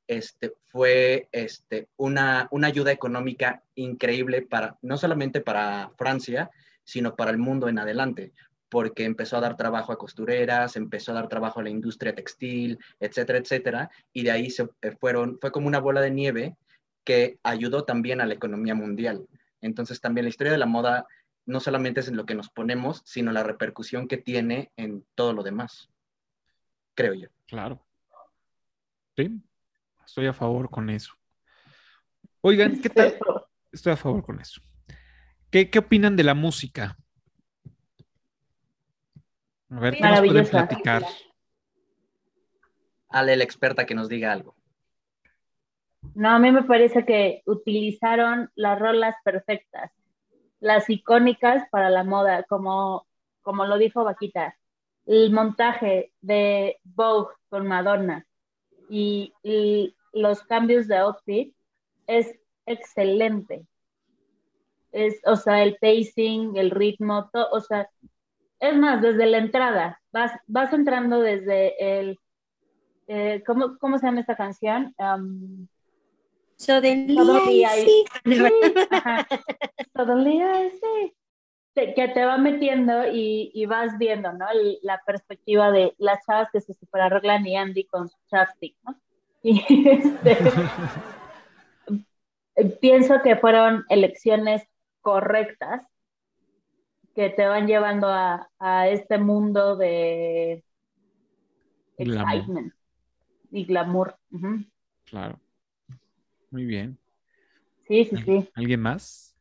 este, 0.08 0.54
fue 0.66 1.30
este, 1.32 1.88
una, 1.98 2.48
una 2.52 2.68
ayuda 2.68 2.92
económica 2.92 3.64
increíble 3.76 4.42
para, 4.42 4.78
no 4.82 4.98
solamente 4.98 5.40
para 5.40 5.92
Francia, 5.98 6.50
sino 6.84 7.16
para 7.16 7.32
el 7.32 7.38
mundo 7.38 7.68
en 7.70 7.80
adelante, 7.80 8.34
porque 8.70 9.04
empezó 9.04 9.38
a 9.38 9.42
dar 9.42 9.58
trabajo 9.58 9.92
a 9.92 9.98
costureras, 9.98 10.76
empezó 10.76 11.12
a 11.12 11.16
dar 11.16 11.28
trabajo 11.28 11.60
a 11.60 11.64
la 11.64 11.70
industria 11.70 12.14
textil, 12.14 12.80
etcétera, 13.00 13.40
etcétera, 13.40 13.92
y 14.14 14.24
de 14.24 14.32
ahí 14.32 14.50
se 14.50 14.70
eh, 14.82 14.96
fueron, 15.00 15.38
fue 15.42 15.52
como 15.52 15.68
una 15.68 15.80
bola 15.80 16.02
de 16.02 16.12
nieve 16.12 16.56
que 17.04 17.40
ayudó 17.44 17.84
también 17.84 18.22
a 18.22 18.26
la 18.26 18.36
economía 18.36 18.76
mundial. 18.76 19.28
Entonces 19.62 20.00
también 20.00 20.26
la 20.26 20.30
historia 20.30 20.52
de 20.52 20.60
la 20.60 20.66
moda 20.66 21.08
no 21.46 21.60
solamente 21.60 22.02
es 22.02 22.08
en 22.08 22.16
lo 22.16 22.26
que 22.26 22.36
nos 22.36 22.50
ponemos, 22.50 23.02
sino 23.06 23.32
la 23.32 23.44
repercusión 23.44 24.08
que 24.08 24.18
tiene 24.18 24.72
en 24.78 25.04
todo 25.16 25.34
lo 25.34 25.42
demás, 25.42 25.90
creo 26.94 27.16
yo. 27.16 27.30
Claro. 27.48 27.84
Sí, 29.18 29.42
estoy 30.06 30.28
a 30.28 30.34
favor 30.34 30.70
con 30.70 30.90
eso. 30.90 31.14
Oigan, 32.42 32.80
¿qué 32.80 32.90
tal? 32.90 33.18
Estoy 33.72 33.94
a 33.94 33.98
favor 33.98 34.24
con 34.24 34.40
eso. 34.40 34.62
¿Qué, 35.50 35.70
qué 35.70 35.80
opinan 35.80 36.16
de 36.16 36.24
la 36.24 36.36
música? 36.36 36.98
A 39.72 39.80
ver, 39.80 39.96
¿qué 39.96 40.02
nos 40.02 40.20
pueden 40.22 40.48
platicar? 40.48 41.04
Ale, 43.10 43.36
la 43.36 43.44
experta, 43.44 43.86
que 43.86 43.96
nos 43.96 44.10
diga 44.10 44.32
algo. 44.32 44.56
No, 46.16 46.30
a 46.30 46.40
mí 46.40 46.52
me 46.52 46.64
parece 46.64 47.06
que 47.06 47.42
utilizaron 47.46 48.50
las 48.56 48.80
rolas 48.80 49.16
perfectas, 49.24 49.92
las 50.60 50.90
icónicas 50.90 51.68
para 51.72 51.90
la 51.90 52.04
moda, 52.04 52.44
como, 52.44 53.08
como 53.42 53.66
lo 53.66 53.78
dijo 53.78 54.04
Vaquita. 54.04 54.56
El 55.06 55.32
montaje 55.32 56.12
de 56.22 56.78
Vogue 56.84 57.34
con 57.50 57.68
Madonna 57.68 58.26
y, 58.90 59.34
los 60.12 60.42
cambios 60.42 60.88
de 60.88 60.98
outfit 60.98 61.56
es 62.08 62.34
excelente. 62.66 63.68
Es, 64.92 65.22
o 65.24 65.36
sea, 65.36 65.62
el 65.62 65.78
pacing, 65.80 66.58
el 66.58 66.72
ritmo, 66.72 67.30
todo, 67.32 67.48
o 67.52 67.60
sea, 67.60 67.88
es 68.60 68.78
más, 68.78 69.02
desde 69.02 69.26
la 69.26 69.38
entrada, 69.38 70.02
vas, 70.12 70.34
vas 70.48 70.74
entrando 70.74 71.22
desde 71.22 72.00
el, 72.00 72.20
eh, 73.08 73.42
¿cómo, 73.46 73.78
¿cómo, 73.80 73.98
se 73.98 74.06
llama 74.06 74.20
esta 74.22 74.36
canción? 74.36 74.94
Um, 74.98 75.68
Suddenly 76.58 77.66
sí. 77.84 78.06
sí. 78.26 78.44
Que 81.96 82.10
te 82.10 82.26
va 82.26 82.38
metiendo 82.38 83.08
y, 83.08 83.52
y 83.54 83.66
vas 83.66 83.98
viendo, 83.98 84.34
¿no? 84.34 84.46
la 84.82 85.02
perspectiva 85.06 85.72
de 85.72 85.96
las 85.98 86.26
chavas 86.26 86.50
que 86.52 86.60
se 86.60 86.74
superarreglan 86.74 87.48
y 87.48 87.56
Andy 87.56 87.86
con 87.86 88.10
su 88.10 88.18
chapstick, 88.30 88.76
¿no? 88.84 89.00
Y 89.42 89.64
este, 89.88 90.38
pienso 92.82 93.22
que 93.22 93.38
fueron 93.38 93.86
elecciones 93.88 94.68
correctas 95.00 95.88
que 97.16 97.30
te 97.30 97.46
van 97.46 97.68
llevando 97.68 98.08
a, 98.08 98.50
a 98.60 98.88
este 98.90 99.18
mundo 99.18 99.76
de 99.76 100.64
excitement 101.98 102.74
y 103.52 103.66
glamour. 103.66 104.16
Claro. 105.06 105.40
Muy 106.52 106.66
bien. 106.66 106.98
Sí, 107.88 108.06
sí, 108.06 108.18
sí. 108.24 108.50
¿Alguien 108.56 108.82
más? 108.82 109.36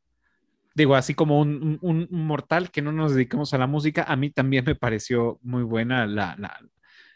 Digo, 0.75 0.95
así 0.95 1.15
como 1.15 1.41
un, 1.41 2.09
mortal 2.11 2.71
que 2.71 2.83
no 2.83 2.93
nos 2.93 3.15
dedicamos 3.15 3.53
a 3.53 3.59
la 3.59 3.67
música, 3.67 4.05
a 4.05 4.17
mí 4.17 4.31
también 4.31 4.65
me 4.65 4.75
pareció 4.75 5.39
muy 5.43 5.63
buena 5.63 6.07
la, 6.07 6.37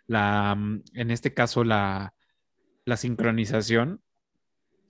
la, 0.06 0.54
mm, 0.54 0.82
en 0.94 1.10
este 1.10 1.32
caso, 1.32 1.62
la, 1.62 2.12
sincronización, 2.96 4.02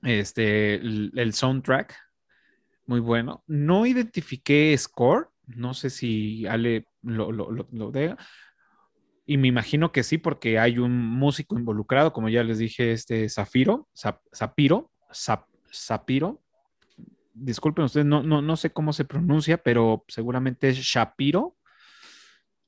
este, 0.02 0.76
el, 0.76 1.34
soundtrack, 1.34 1.94
muy 2.86 3.00
bueno. 3.00 3.44
No 3.46 3.84
identifiqué 3.84 4.76
score, 4.78 5.28
no 5.46 5.74
sé 5.74 5.90
si 5.90 6.46
Ale 6.46 6.86
lo, 7.02 7.32
lo, 7.32 7.50
lo, 7.50 7.68
lo 7.70 7.92
y 9.24 9.36
me 9.36 9.48
imagino 9.48 9.92
que 9.92 10.02
sí, 10.02 10.18
porque 10.18 10.58
hay 10.58 10.78
un 10.78 10.96
músico 10.98 11.56
involucrado, 11.58 12.12
como 12.12 12.28
ya 12.28 12.42
les 12.42 12.58
dije, 12.58 12.92
este 12.92 13.28
Zafiro, 13.28 13.88
Zapiro, 14.34 14.90
Zapiro. 15.72 16.42
Disculpen 17.34 17.84
ustedes, 17.84 18.06
no, 18.06 18.22
no, 18.22 18.42
no 18.42 18.56
sé 18.56 18.70
cómo 18.72 18.92
se 18.92 19.04
pronuncia, 19.04 19.58
pero 19.58 20.04
seguramente 20.08 20.68
es 20.68 20.76
Shapiro. 20.76 21.56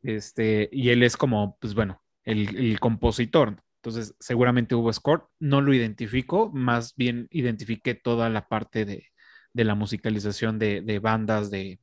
Este, 0.02 0.68
y 0.72 0.90
él 0.90 1.02
es 1.02 1.16
como, 1.16 1.59
pues 1.60 1.74
bueno, 1.74 2.02
el, 2.24 2.78
compositor. 2.80 3.56
Entonces, 3.82 4.14
seguramente 4.20 4.74
hubo 4.74 4.92
score. 4.92 5.28
No 5.40 5.60
lo 5.60 5.74
identifico, 5.74 6.51
más 6.52 6.94
bien 6.96 7.26
identifiqué 7.30 7.94
toda 7.94 8.30
la 8.30 8.48
parte 8.48 8.84
de, 8.84 9.10
la 9.52 9.74
musicalización 9.74 10.59
de, 10.59 10.82
de 10.82 10.98
bandas 10.98 11.51
de 11.51 11.80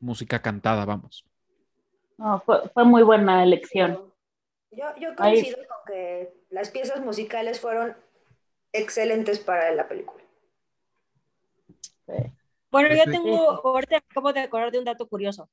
música 0.00 0.40
cantada, 0.42 0.84
vamos. 0.84 1.24
No, 2.18 2.40
fue, 2.40 2.84
muy 2.84 3.02
buena 3.02 3.42
elección. 3.42 4.12
Yo, 4.70 4.84
yo 4.98 5.14
coincido 5.14 5.58
con 5.68 5.94
que 5.94 6.32
las 6.50 6.70
piezas 6.70 7.00
musicales 7.00 7.60
fueron 7.60 7.96
excelentes 8.72 9.38
para 9.38 9.70
la 9.72 9.88
película. 9.88 10.22
Bueno, 12.70 12.94
yo 12.94 13.04
tengo, 13.10 13.60
ahorita 13.64 13.98
acabo 13.98 14.32
de 14.32 14.40
acordar 14.40 14.70
de 14.70 14.78
un 14.78 14.84
dato 14.84 15.08
curioso. 15.08 15.48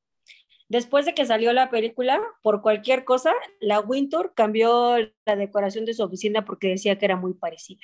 Después 0.70 1.06
de 1.06 1.14
que 1.14 1.26
salió 1.26 1.54
la 1.54 1.70
película, 1.70 2.22
por 2.42 2.62
cualquier 2.62 3.04
cosa, 3.04 3.34
la 3.60 3.80
Wintour 3.80 4.34
cambió 4.34 4.98
la 5.26 5.36
decoración 5.36 5.86
de 5.86 5.94
su 5.94 6.04
oficina 6.04 6.46
porque 6.46 6.70
decía 6.70 6.98
que 6.98 7.06
era 7.06 7.16
muy 7.16 7.34
parecida. 7.34 7.82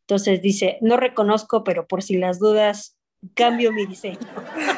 Entonces 0.00 0.40
dice, 0.40 0.78
no 0.80 0.96
reconozco, 0.96 1.64
pero 1.64 1.86
por 1.86 2.02
si 2.02 2.16
las 2.16 2.38
dudas, 2.38 2.96
cambio 3.34 3.72
mi 3.72 3.86
diseño. 3.86 4.18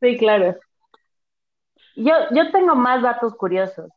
Sí, 0.00 0.16
claro. 0.18 0.56
Yo, 1.96 2.12
yo 2.32 2.50
tengo 2.52 2.74
más 2.76 3.02
datos 3.02 3.34
curiosos, 3.34 3.90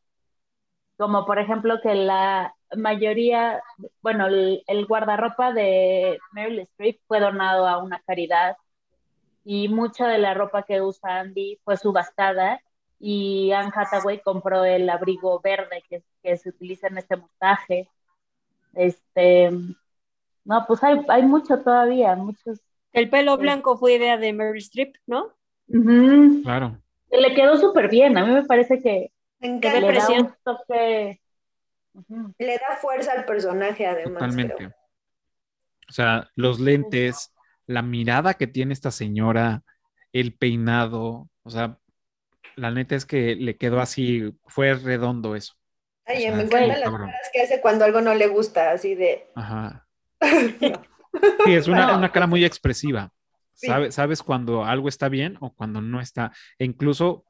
como 0.97 1.25
por 1.25 1.39
ejemplo 1.39 1.79
que 1.81 1.93
la 1.93 2.55
mayoría, 2.75 3.61
bueno, 4.01 4.27
el, 4.27 4.85
guardarropa 4.87 5.53
de 5.53 6.17
Meryl 6.33 6.59
Streep 6.59 6.99
fue 7.07 7.19
donado 7.19 7.67
a 7.67 7.77
una 7.83 8.01
caridad 8.01 8.57
y 9.43 9.67
mucha 9.69 10.07
de 10.07 10.17
la 10.17 10.33
ropa 10.33 10.63
que 10.63 10.81
usa 10.81 11.19
Andy 11.19 11.59
fue 11.63 11.77
subastada 11.77 12.61
y 12.99 13.51
Anne 13.51 13.71
Hathaway 13.75 14.21
compró 14.21 14.63
el 14.65 14.89
abrigo 14.89 15.39
verde 15.41 15.83
que, 15.89 16.03
que 16.23 16.37
se 16.37 16.49
utiliza 16.49 16.87
en 16.87 16.97
este 16.99 17.17
montaje. 17.17 17.89
Este, 18.73 19.49
no, 20.43 20.65
pues 20.67 20.83
hay, 20.83 20.99
hay 21.07 21.23
mucho 21.23 21.59
todavía, 21.59 22.15
muchos. 22.15 22.61
El 22.93 23.09
pelo 23.09 23.37
blanco 23.37 23.77
fue 23.77 23.95
idea 23.95 24.17
de 24.17 24.33
Mary 24.33 24.59
Streep, 24.59 24.95
¿no? 25.05 25.33
Claro. 26.43 26.77
Le 27.09 27.33
quedó 27.33 27.57
súper 27.57 27.89
bien, 27.89 28.17
a 28.17 28.25
mí 28.25 28.33
me 28.33 28.43
parece 28.43 28.81
que, 28.81 29.11
le 29.39 29.59
da 29.93 30.07
un 30.09 30.33
toque... 30.43 31.21
Le 32.37 32.53
da 32.53 32.77
fuerza 32.79 33.11
al 33.13 33.25
personaje, 33.25 33.85
además. 33.85 34.19
Totalmente. 34.19 34.67
O 35.89 35.93
sea, 35.93 36.29
los 36.35 36.59
lentes, 36.59 37.33
la 37.65 37.81
mirada 37.81 38.35
que 38.35 38.47
tiene 38.47 38.73
esta 38.73 38.91
señora, 38.91 39.63
el 40.13 40.33
peinado, 40.33 41.27
o 41.43 41.49
sea, 41.49 41.77
la 42.55 42.71
neta 42.71 42.95
es 42.95 43.05
que 43.05 43.35
le 43.35 43.57
quedó 43.57 43.81
así, 43.81 44.33
fue 44.47 44.73
redondo 44.73 45.35
eso. 45.35 45.55
Ay, 46.05 46.31
me 46.31 46.43
encantan 46.43 46.79
las 46.79 46.89
caras 46.89 47.29
que 47.33 47.41
hace 47.41 47.61
cuando 47.61 47.85
algo 47.85 48.01
no 48.01 48.13
le 48.15 48.27
gusta, 48.27 48.71
así 48.71 48.95
de. 48.95 49.27
Ajá. 49.35 49.87
Sí, 51.45 51.53
es 51.53 51.67
una, 51.67 52.09
cara 52.11 52.25
muy 52.25 52.45
expresiva. 52.45 53.11
sabes 53.53 54.23
cuando 54.23 54.63
algo 54.63 54.87
está 54.87 55.09
bien 55.09 55.37
o 55.41 55.53
cuando 55.53 55.81
no 55.81 55.99
está. 55.99 56.31
E 56.57 56.65
incluso, 56.65 57.25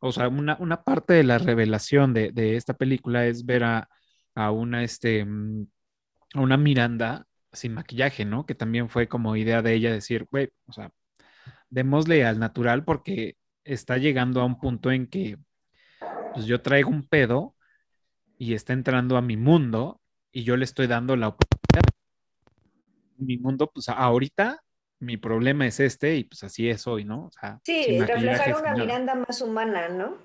o 0.00 0.12
sea, 0.12 0.28
una, 0.28 0.84
parte 0.84 1.14
de 1.14 1.24
la 1.24 1.38
revelación 1.38 2.12
de, 2.12 2.56
esta 2.56 2.74
película 2.74 3.26
es 3.26 3.46
ver 3.46 3.64
a, 3.64 3.88
una, 4.50 4.84
este, 4.84 5.26
una 6.34 6.56
Miranda 6.58 7.24
sin 7.52 7.72
maquillaje, 7.72 8.26
¿no? 8.26 8.44
Que 8.44 8.54
también 8.54 8.90
fue 8.90 9.08
como 9.08 9.34
idea 9.34 9.62
de 9.62 9.72
ella 9.72 9.92
decir, 9.92 10.26
güey, 10.30 10.50
o 10.66 10.72
sea, 10.72 10.90
démosle 11.70 12.24
al 12.24 12.38
natural 12.38 12.84
porque 12.84 13.36
está 13.64 13.96
llegando 13.96 14.40
a 14.42 14.44
un 14.44 14.60
punto 14.60 14.90
en 14.92 15.06
que 15.06 15.38
pues 16.34 16.46
yo 16.46 16.60
traigo 16.60 16.90
un 16.90 17.08
pedo 17.08 17.54
y 18.38 18.52
está 18.52 18.74
entrando 18.74 19.16
a 19.16 19.22
mi 19.22 19.38
mundo 19.38 20.02
y 20.30 20.44
yo 20.44 20.56
le 20.56 20.64
estoy 20.64 20.86
dando 20.86 21.16
la 21.16 21.28
oportunidad 21.28 21.55
mi 23.18 23.38
mundo, 23.38 23.70
pues 23.72 23.88
ahorita 23.88 24.62
mi 24.98 25.16
problema 25.16 25.66
es 25.66 25.80
este 25.80 26.16
y 26.16 26.24
pues 26.24 26.42
así 26.42 26.68
es 26.68 26.86
hoy, 26.86 27.04
¿no? 27.04 27.30
sí, 27.64 28.00
reflejar 28.00 28.56
una 28.56 28.74
Miranda 28.74 29.14
más 29.14 29.40
humana, 29.42 29.88
¿no? 29.88 30.16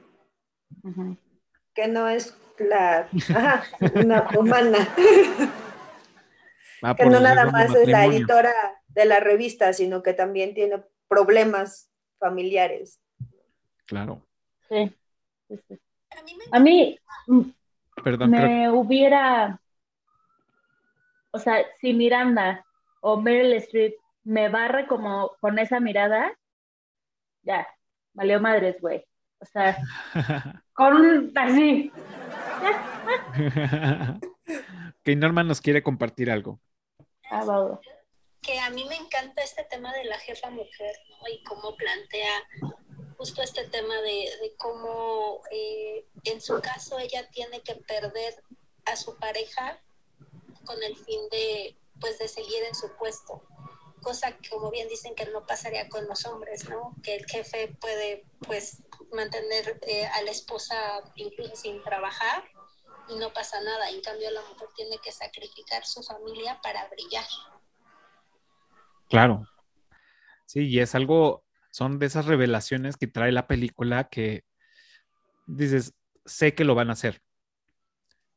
Que 1.74 1.88
no 1.88 2.08
es 2.08 2.38
la 2.58 3.08
una 3.96 4.28
humana. 4.38 4.88
que 6.98 7.06
no 7.06 7.20
nada 7.20 7.52
más 7.52 7.76
es 7.76 7.88
la 7.88 8.06
editora 8.06 8.54
de 8.88 9.06
la 9.06 9.20
revista, 9.20 9.74
sino 9.74 10.04
que 10.04 10.14
también 10.14 10.54
tiene 10.54 10.84
problemas 11.08 11.92
familiares. 12.20 13.02
Claro. 13.86 14.26
Sí. 14.70 14.96
A 16.52 16.60
mí, 16.60 16.98
Perdón, 18.04 18.32
me 18.32 18.70
hubiera, 18.70 19.60
o 21.32 21.40
sea, 21.40 21.66
si 21.80 21.94
Miranda 21.94 22.66
o 23.02 23.20
Meryl 23.20 23.54
Streep 23.54 23.96
me 24.24 24.50
barre 24.50 24.88
como 24.88 25.36
con 25.42 25.60
esa 25.60 25.80
mirada, 25.80 26.38
ya, 27.44 27.68
valió 28.14 28.40
madres, 28.40 28.80
güey. 28.80 29.06
O 29.40 29.46
sea, 29.46 29.78
con 30.74 30.96
un 30.96 31.34
así. 31.36 31.92
que 35.04 35.16
Norma 35.16 35.44
nos 35.44 35.62
quiere 35.62 35.84
compartir 35.84 36.30
algo. 36.30 36.60
Ah, 37.30 37.80
que 38.42 38.60
a 38.60 38.70
mí 38.70 38.86
me 38.86 38.96
encanta 38.96 39.42
este 39.42 39.64
tema 39.64 39.94
de 39.94 40.06
la 40.06 40.18
jefa 40.20 40.50
mujer, 40.50 40.96
¿no? 41.10 41.28
Y 41.30 41.44
cómo 41.44 41.76
plantea 41.76 42.44
justo 43.18 43.42
este 43.42 43.68
tema 43.68 43.96
de, 44.02 44.56
cómo 44.58 45.42
eh, 45.52 46.06
en 46.24 46.42
su 46.42 46.60
caso 46.60 46.98
ella 46.98 47.28
tiene 47.30 47.62
que 47.62 47.76
perder 47.76 48.34
a 48.86 48.96
su 48.96 49.16
pareja 49.18 49.80
con 50.66 50.82
el 50.84 50.96
fin 50.96 51.22
de, 51.32 51.78
pues, 52.02 52.20
de 52.20 52.28
seguir 52.28 52.64
en 52.68 52.76
su 52.76 52.92
puesto. 52.98 53.42
Cosa 54.02 54.36
que, 54.36 54.50
como 54.50 54.70
bien 54.72 54.90
dicen, 54.90 55.16
que 55.16 55.26
no 55.28 55.46
pasaría 55.46 55.88
con 55.88 56.08
los 56.08 56.26
hombres, 56.26 56.68
¿no? 56.68 56.96
Que 57.04 57.16
el 57.16 57.26
jefe 57.26 57.78
puede, 57.80 58.26
pues, 58.46 58.84
mantener 59.14 59.80
eh, 59.88 60.08
a 60.08 60.22
la 60.24 60.32
esposa 60.32 60.76
incluso 61.16 61.56
sin 61.56 61.82
trabajar 61.84 62.44
y 63.08 63.16
no 63.16 63.32
pasa 63.32 63.62
nada. 63.62 63.90
En 63.90 64.02
cambio, 64.02 64.30
la 64.32 64.42
mujer 64.42 64.68
tiene 64.76 64.98
que 65.04 65.12
sacrificar 65.12 65.86
su 65.86 66.02
familia 66.04 66.60
para 66.62 66.88
brillar. 66.90 67.26
Claro. 69.10 69.48
Sí, 70.46 70.68
y 70.68 70.80
es 70.80 70.96
algo, 70.96 71.46
son 71.72 72.00
de 72.00 72.08
esas 72.08 72.26
revelaciones 72.26 72.98
que 72.98 73.08
trae 73.08 73.32
la 73.32 73.48
película 73.48 74.10
que 74.10 74.44
dices, 75.48 75.94
sé 76.26 76.54
que 76.56 76.64
lo 76.64 76.76
van 76.76 76.90
a 76.90 76.94
hacer, 76.94 77.22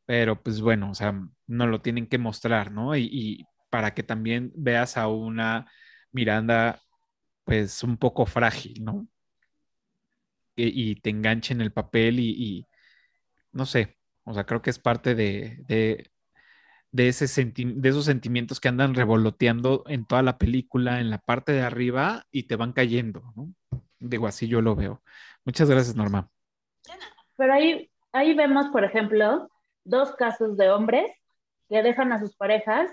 pero 0.07 0.43
pues 0.43 0.61
bueno, 0.61 0.91
o 0.91 0.95
sea, 0.95 1.15
no 1.47 1.67
lo 1.67 1.81
tienen 1.81 2.07
que 2.09 2.19
mostrar, 2.19 2.71
¿no? 2.71 2.97
Y, 2.97 3.47
para 3.75 3.93
que 3.93 4.05
también 4.05 4.53
veas 4.55 4.97
a 4.97 5.09
una 5.09 5.67
Miranda, 6.13 6.81
pues 7.43 7.83
un 7.83 7.97
poco 7.97 8.25
frágil, 8.25 8.85
¿no? 8.85 9.09
Y, 10.55 10.95
te 11.01 11.11
enganche 11.11 11.53
en 11.53 11.61
el 11.61 11.73
papel 11.73 12.21
y, 12.21 12.69
no 13.51 13.67
sé, 13.67 13.99
o 14.23 14.33
sea, 14.33 14.47
creo 14.47 14.63
que 14.63 14.71
es 14.71 14.79
parte 14.79 15.17
de, 15.17 15.65
de, 15.67 16.09
de 16.93 17.09
esos 17.09 18.05
sentimientos 18.05 18.61
que 18.61 18.69
andan 18.69 18.95
revoloteando 18.95 19.83
en 19.89 20.07
toda 20.07 20.23
la 20.23 20.39
película, 20.39 21.01
en 21.01 21.11
la 21.11 21.19
parte 21.19 21.51
de 21.51 21.63
arriba 21.63 22.27
y 22.31 22.45
te 22.45 22.55
van 22.55 22.75
cayendo, 22.75 23.25
¿no? 23.35 23.53
Digo, 23.99 24.29
así 24.29 24.47
yo 24.47 24.61
lo 24.61 24.77
veo. 24.77 25.03
Muchas 25.45 25.69
gracias, 25.69 25.97
Norma. 25.97 26.31
Pero 27.37 27.53
ahí, 27.53 27.91
ahí 28.13 28.35
vemos, 28.35 28.69
por 28.69 28.85
ejemplo, 28.85 29.51
dos 29.83 30.13
casos 30.13 30.57
de 30.57 30.71
hombres 30.71 31.11
que 31.69 31.83
dejan 31.83 32.13
a 32.13 32.21
sus 32.21 32.37
parejas 32.37 32.89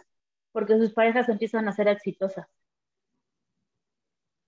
porque 0.52 0.78
sus 0.78 0.94
parejas 0.94 1.30
empiezan 1.30 1.68
a 1.68 1.74
ser 1.74 1.88
exitosas. 1.88 2.48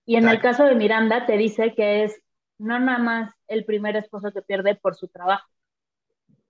Y 0.05 0.17
en 0.17 0.27
el 0.27 0.41
caso 0.41 0.65
de 0.65 0.75
Miranda 0.75 1.25
te 1.25 1.37
dice 1.37 1.73
que 1.75 2.03
es 2.03 2.21
no 2.57 2.79
nada 2.79 2.99
más 2.99 3.33
el 3.47 3.65
primer 3.65 3.95
esposo 3.95 4.31
que 4.31 4.41
pierde 4.41 4.75
por 4.75 4.95
su 4.95 5.07
trabajo. 5.07 5.47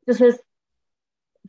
Entonces, 0.02 0.44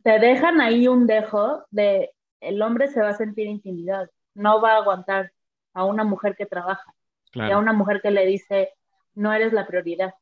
te 0.03 0.19
dejan 0.19 0.61
ahí 0.61 0.87
un 0.87 1.07
dejo 1.07 1.65
de 1.71 2.11
el 2.41 2.61
hombre 2.61 2.87
se 2.87 3.01
va 3.01 3.09
a 3.09 3.17
sentir 3.17 3.47
intimidado, 3.47 4.09
no 4.33 4.61
va 4.61 4.73
a 4.73 4.77
aguantar 4.77 5.31
a 5.73 5.83
una 5.83 6.03
mujer 6.03 6.35
que 6.35 6.45
trabaja 6.45 6.93
y 7.33 7.41
a 7.41 7.57
una 7.57 7.73
mujer 7.73 8.01
que 8.01 8.11
le 8.11 8.25
dice, 8.25 8.73
no 9.13 9.33
eres 9.33 9.51
la 9.51 9.67
prioridad, 9.67 10.13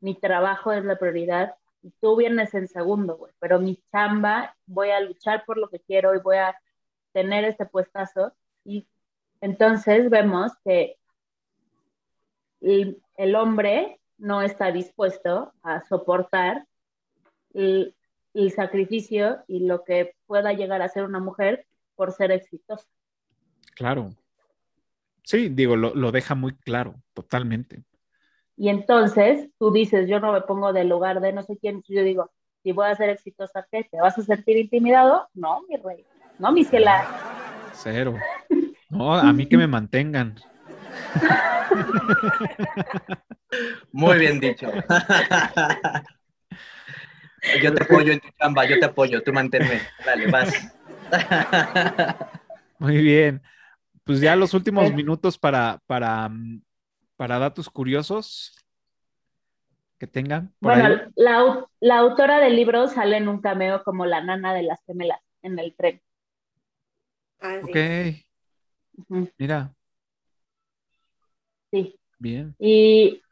mi 0.00 0.18
trabajo 0.18 0.72
es 0.72 0.84
la 0.84 0.96
prioridad 0.96 1.54
y 1.82 1.90
tú 2.00 2.16
vienes 2.16 2.54
en 2.54 2.66
segundo, 2.66 3.16
güey, 3.16 3.32
pero 3.38 3.60
mi 3.60 3.82
chamba, 3.92 4.56
voy 4.66 4.90
a 4.90 5.00
luchar 5.00 5.44
por 5.44 5.58
lo 5.58 5.68
que 5.68 5.80
quiero 5.80 6.14
y 6.14 6.20
voy 6.20 6.36
a 6.36 6.56
tener 7.12 7.44
este 7.44 7.66
puestazo. 7.66 8.32
Y 8.64 8.86
entonces 9.40 10.10
vemos 10.10 10.52
que 10.64 10.96
el, 12.60 13.02
el 13.16 13.34
hombre 13.34 14.00
no 14.18 14.42
está 14.42 14.70
dispuesto 14.70 15.52
a 15.62 15.80
soportar 15.86 16.66
el, 17.54 17.94
el, 18.34 18.50
sacrificio 18.52 19.42
y 19.48 19.66
lo 19.66 19.82
que 19.84 20.14
pueda 20.26 20.52
llegar 20.52 20.82
a 20.82 20.88
ser 20.88 21.04
una 21.04 21.20
mujer 21.20 21.66
por 21.96 22.12
ser 22.12 22.30
exitosa. 22.30 22.86
Claro. 23.74 24.10
Sí, 25.24 25.48
digo, 25.48 25.76
lo, 25.76 25.94
lo 25.94 26.12
deja 26.12 26.34
muy 26.34 26.54
claro, 26.54 26.94
totalmente. 27.14 27.82
Y 28.56 28.68
entonces 28.68 29.48
tú 29.58 29.72
dices, 29.72 30.08
yo 30.08 30.20
no 30.20 30.32
me 30.32 30.42
pongo 30.42 30.72
del 30.72 30.88
lugar 30.88 31.20
de 31.20 31.32
no 31.32 31.42
sé 31.42 31.56
quién, 31.56 31.82
yo 31.88 32.02
digo, 32.02 32.30
si 32.62 32.72
voy 32.72 32.86
a 32.86 32.94
ser 32.94 33.08
exitosa, 33.08 33.66
¿qué? 33.70 33.84
¿Te 33.84 34.00
vas 34.00 34.18
a 34.18 34.22
sentir 34.22 34.58
intimidado? 34.58 35.28
No, 35.32 35.62
mi 35.68 35.76
rey, 35.76 36.04
no, 36.40 36.52
mi 36.52 36.64
ciela. 36.64 37.06
Cero. 37.72 38.16
No, 38.88 39.14
a 39.14 39.32
mí 39.32 39.46
que 39.46 39.56
me 39.56 39.68
mantengan. 39.68 40.34
Muy 43.92 44.18
bien 44.18 44.40
dicho. 44.40 44.70
Yo 47.62 47.72
te 47.72 47.84
apoyo 47.84 48.12
en 48.12 48.20
tu 48.20 48.28
chamba, 48.38 48.64
yo 48.66 48.78
te 48.78 48.86
apoyo, 48.86 49.22
tú 49.22 49.32
manténme. 49.32 49.80
Dale, 50.04 50.30
vas. 50.30 50.76
Muy 52.78 52.98
bien. 52.98 53.40
Pues 54.04 54.20
ya 54.20 54.34
los 54.34 54.52
últimos 54.52 54.92
minutos 54.92 55.38
para, 55.38 55.80
para 55.86 56.28
mm, 56.28 56.60
para 57.20 57.38
datos 57.38 57.68
curiosos 57.68 58.56
que 59.98 60.06
tengan. 60.06 60.54
bueno, 60.58 61.12
la, 61.16 61.98
autora 61.98 62.40
del 62.40 62.56
libro 62.56 62.88
sale 62.88 63.18
en 63.18 63.28
un 63.28 63.42
cameo 63.42 63.84
como 63.84 64.06
la 64.06 64.24
nana 64.24 64.54
de 64.54 64.62
las 64.62 64.82
gemelas 64.86 65.20
en 65.42 65.58
el 65.58 65.74
tren. 65.76 66.00
Ah, 67.40 67.60
ok. 67.62 67.76
Mira. 69.38 69.74
Sí. 71.70 71.98
Bien. 72.18 72.54
Y 72.58 73.22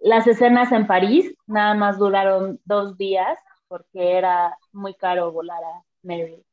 las 0.00 0.26
escenas 0.26 0.72
en 0.72 0.86
París 0.86 1.32
nada 1.46 1.74
más 1.74 1.98
duraron 1.98 2.60
dos 2.64 2.96
días 2.96 3.38
porque 3.68 4.18
era 4.18 4.56
muy 4.72 4.94
caro 4.94 5.30
volar 5.30 5.62
a 5.62 5.82
Mary, 6.02 6.44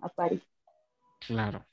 a 0.00 0.08
París. 0.08 0.42
Claro. 1.26 1.66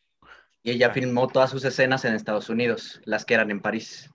Y 0.64 0.72
ella 0.72 0.92
filmó 0.92 1.28
todas 1.28 1.50
sus 1.52 1.64
escenas 1.64 2.04
en 2.06 2.16
Estados 2.16 2.50
Unidos, 2.50 3.00
las 3.06 3.24
que 3.24 3.36
eran 3.36 3.52
en 3.52 3.62
París. 3.62 4.10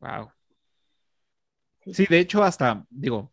Wow. 0.00 0.32
Sí, 1.92 2.06
de 2.06 2.18
hecho, 2.18 2.42
hasta, 2.42 2.84
digo, 2.90 3.30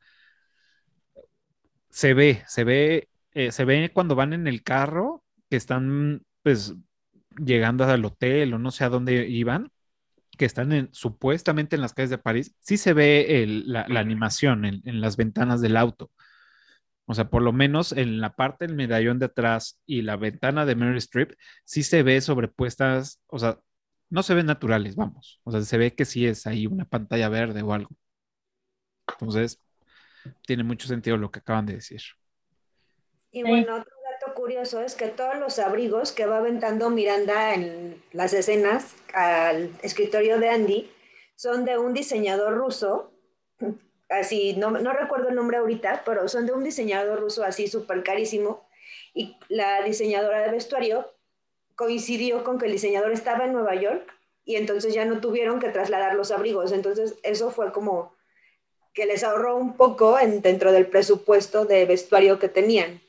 se 1.89 2.13
ve, 2.13 2.43
se 2.47 2.63
ve, 2.63 3.09
eh, 3.33 3.51
se 3.51 3.65
ve 3.65 3.91
cuando 3.93 4.15
van 4.15 4.33
en 4.33 4.47
el 4.47 4.63
carro 4.63 5.23
que 5.49 5.57
están, 5.57 6.23
pues, 6.43 6.75
llegando 7.37 7.85
al 7.85 8.05
hotel 8.05 8.53
o 8.53 8.59
no 8.59 8.71
sé 8.71 8.83
a 8.83 8.89
dónde 8.89 9.27
iban, 9.27 9.71
que 10.37 10.45
están 10.45 10.71
en, 10.71 10.89
supuestamente 10.93 11.75
en 11.75 11.81
las 11.81 11.93
calles 11.93 12.09
de 12.11 12.17
París, 12.19 12.55
sí 12.59 12.77
se 12.77 12.93
ve 12.93 13.45
la, 13.65 13.85
animación 13.99 14.65
en, 14.65 14.81
en, 14.85 15.01
las 15.01 15.17
ventanas 15.17 15.61
del 15.61 15.77
auto. 15.77 16.11
O 17.05 17.13
sea, 17.15 17.29
por 17.29 17.41
lo 17.41 17.53
menos 17.53 17.93
en 17.93 18.19
la 18.21 18.35
parte 18.35 18.67
del 18.67 18.75
medallón 18.75 19.19
de 19.19 19.27
atrás 19.27 19.81
y 19.85 20.01
la 20.01 20.17
ventana 20.17 20.65
de 20.65 20.75
Mary 20.75 20.97
Streep, 20.97 21.33
sí 21.63 21.83
se 21.83 22.03
ve 22.03 22.19
sobrepuestas, 22.21 23.21
o 23.27 23.39
sea, 23.39 23.59
no 24.09 24.23
se 24.23 24.33
ven 24.35 24.45
naturales, 24.45 24.95
vamos. 24.95 25.39
O 25.43 25.51
sea, 25.51 25.61
se 25.61 25.77
ve 25.77 25.95
que 25.95 26.05
sí 26.05 26.25
es 26.27 26.47
ahí 26.47 26.67
una 26.67 26.85
pantalla 26.85 27.29
verde 27.29 27.61
o 27.61 27.73
algo. 27.73 27.91
Entonces, 29.07 29.61
tiene 30.45 30.63
mucho 30.63 30.87
sentido 30.87 31.17
lo 31.17 31.31
que 31.31 31.39
acaban 31.39 31.65
de 31.65 31.75
decir. 31.75 32.01
Y 33.31 33.43
bueno, 33.43 33.75
otro 33.75 33.93
dato 34.09 34.33
curioso 34.33 34.81
es 34.81 34.95
que 34.95 35.07
todos 35.07 35.37
los 35.37 35.59
abrigos 35.59 36.11
que 36.11 36.25
va 36.25 36.37
aventando 36.37 36.89
Miranda 36.89 37.53
en 37.53 38.01
las 38.11 38.33
escenas 38.33 38.95
al 39.13 39.71
escritorio 39.81 40.39
de 40.39 40.49
Andy 40.49 40.91
son 41.35 41.65
de 41.65 41.77
un 41.77 41.93
diseñador 41.93 42.55
ruso, 42.55 43.11
así, 44.09 44.55
no, 44.55 44.71
no 44.71 44.93
recuerdo 44.93 45.29
el 45.29 45.35
nombre 45.35 45.57
ahorita, 45.57 46.03
pero 46.05 46.27
son 46.27 46.45
de 46.45 46.53
un 46.53 46.63
diseñador 46.63 47.19
ruso 47.19 47.43
así 47.43 47.67
súper 47.67 48.03
carísimo. 48.03 48.67
Y 49.13 49.37
la 49.49 49.83
diseñadora 49.83 50.41
de 50.41 50.51
vestuario 50.51 51.13
coincidió 51.75 52.43
con 52.43 52.57
que 52.57 52.65
el 52.65 52.71
diseñador 52.71 53.11
estaba 53.11 53.45
en 53.45 53.53
Nueva 53.53 53.75
York 53.75 54.11
y 54.45 54.55
entonces 54.55 54.93
ya 54.93 55.05
no 55.05 55.19
tuvieron 55.19 55.59
que 55.59 55.69
trasladar 55.69 56.15
los 56.15 56.31
abrigos. 56.31 56.71
Entonces 56.71 57.15
eso 57.23 57.51
fue 57.51 57.71
como 57.71 58.15
que 58.93 59.05
les 59.05 59.23
ahorró 59.23 59.57
un 59.57 59.77
poco 59.77 60.17
en, 60.17 60.41
dentro 60.41 60.71
del 60.71 60.87
presupuesto 60.87 61.65
de 61.65 61.85
vestuario 61.85 62.39
que 62.39 62.49
tenían. 62.49 63.01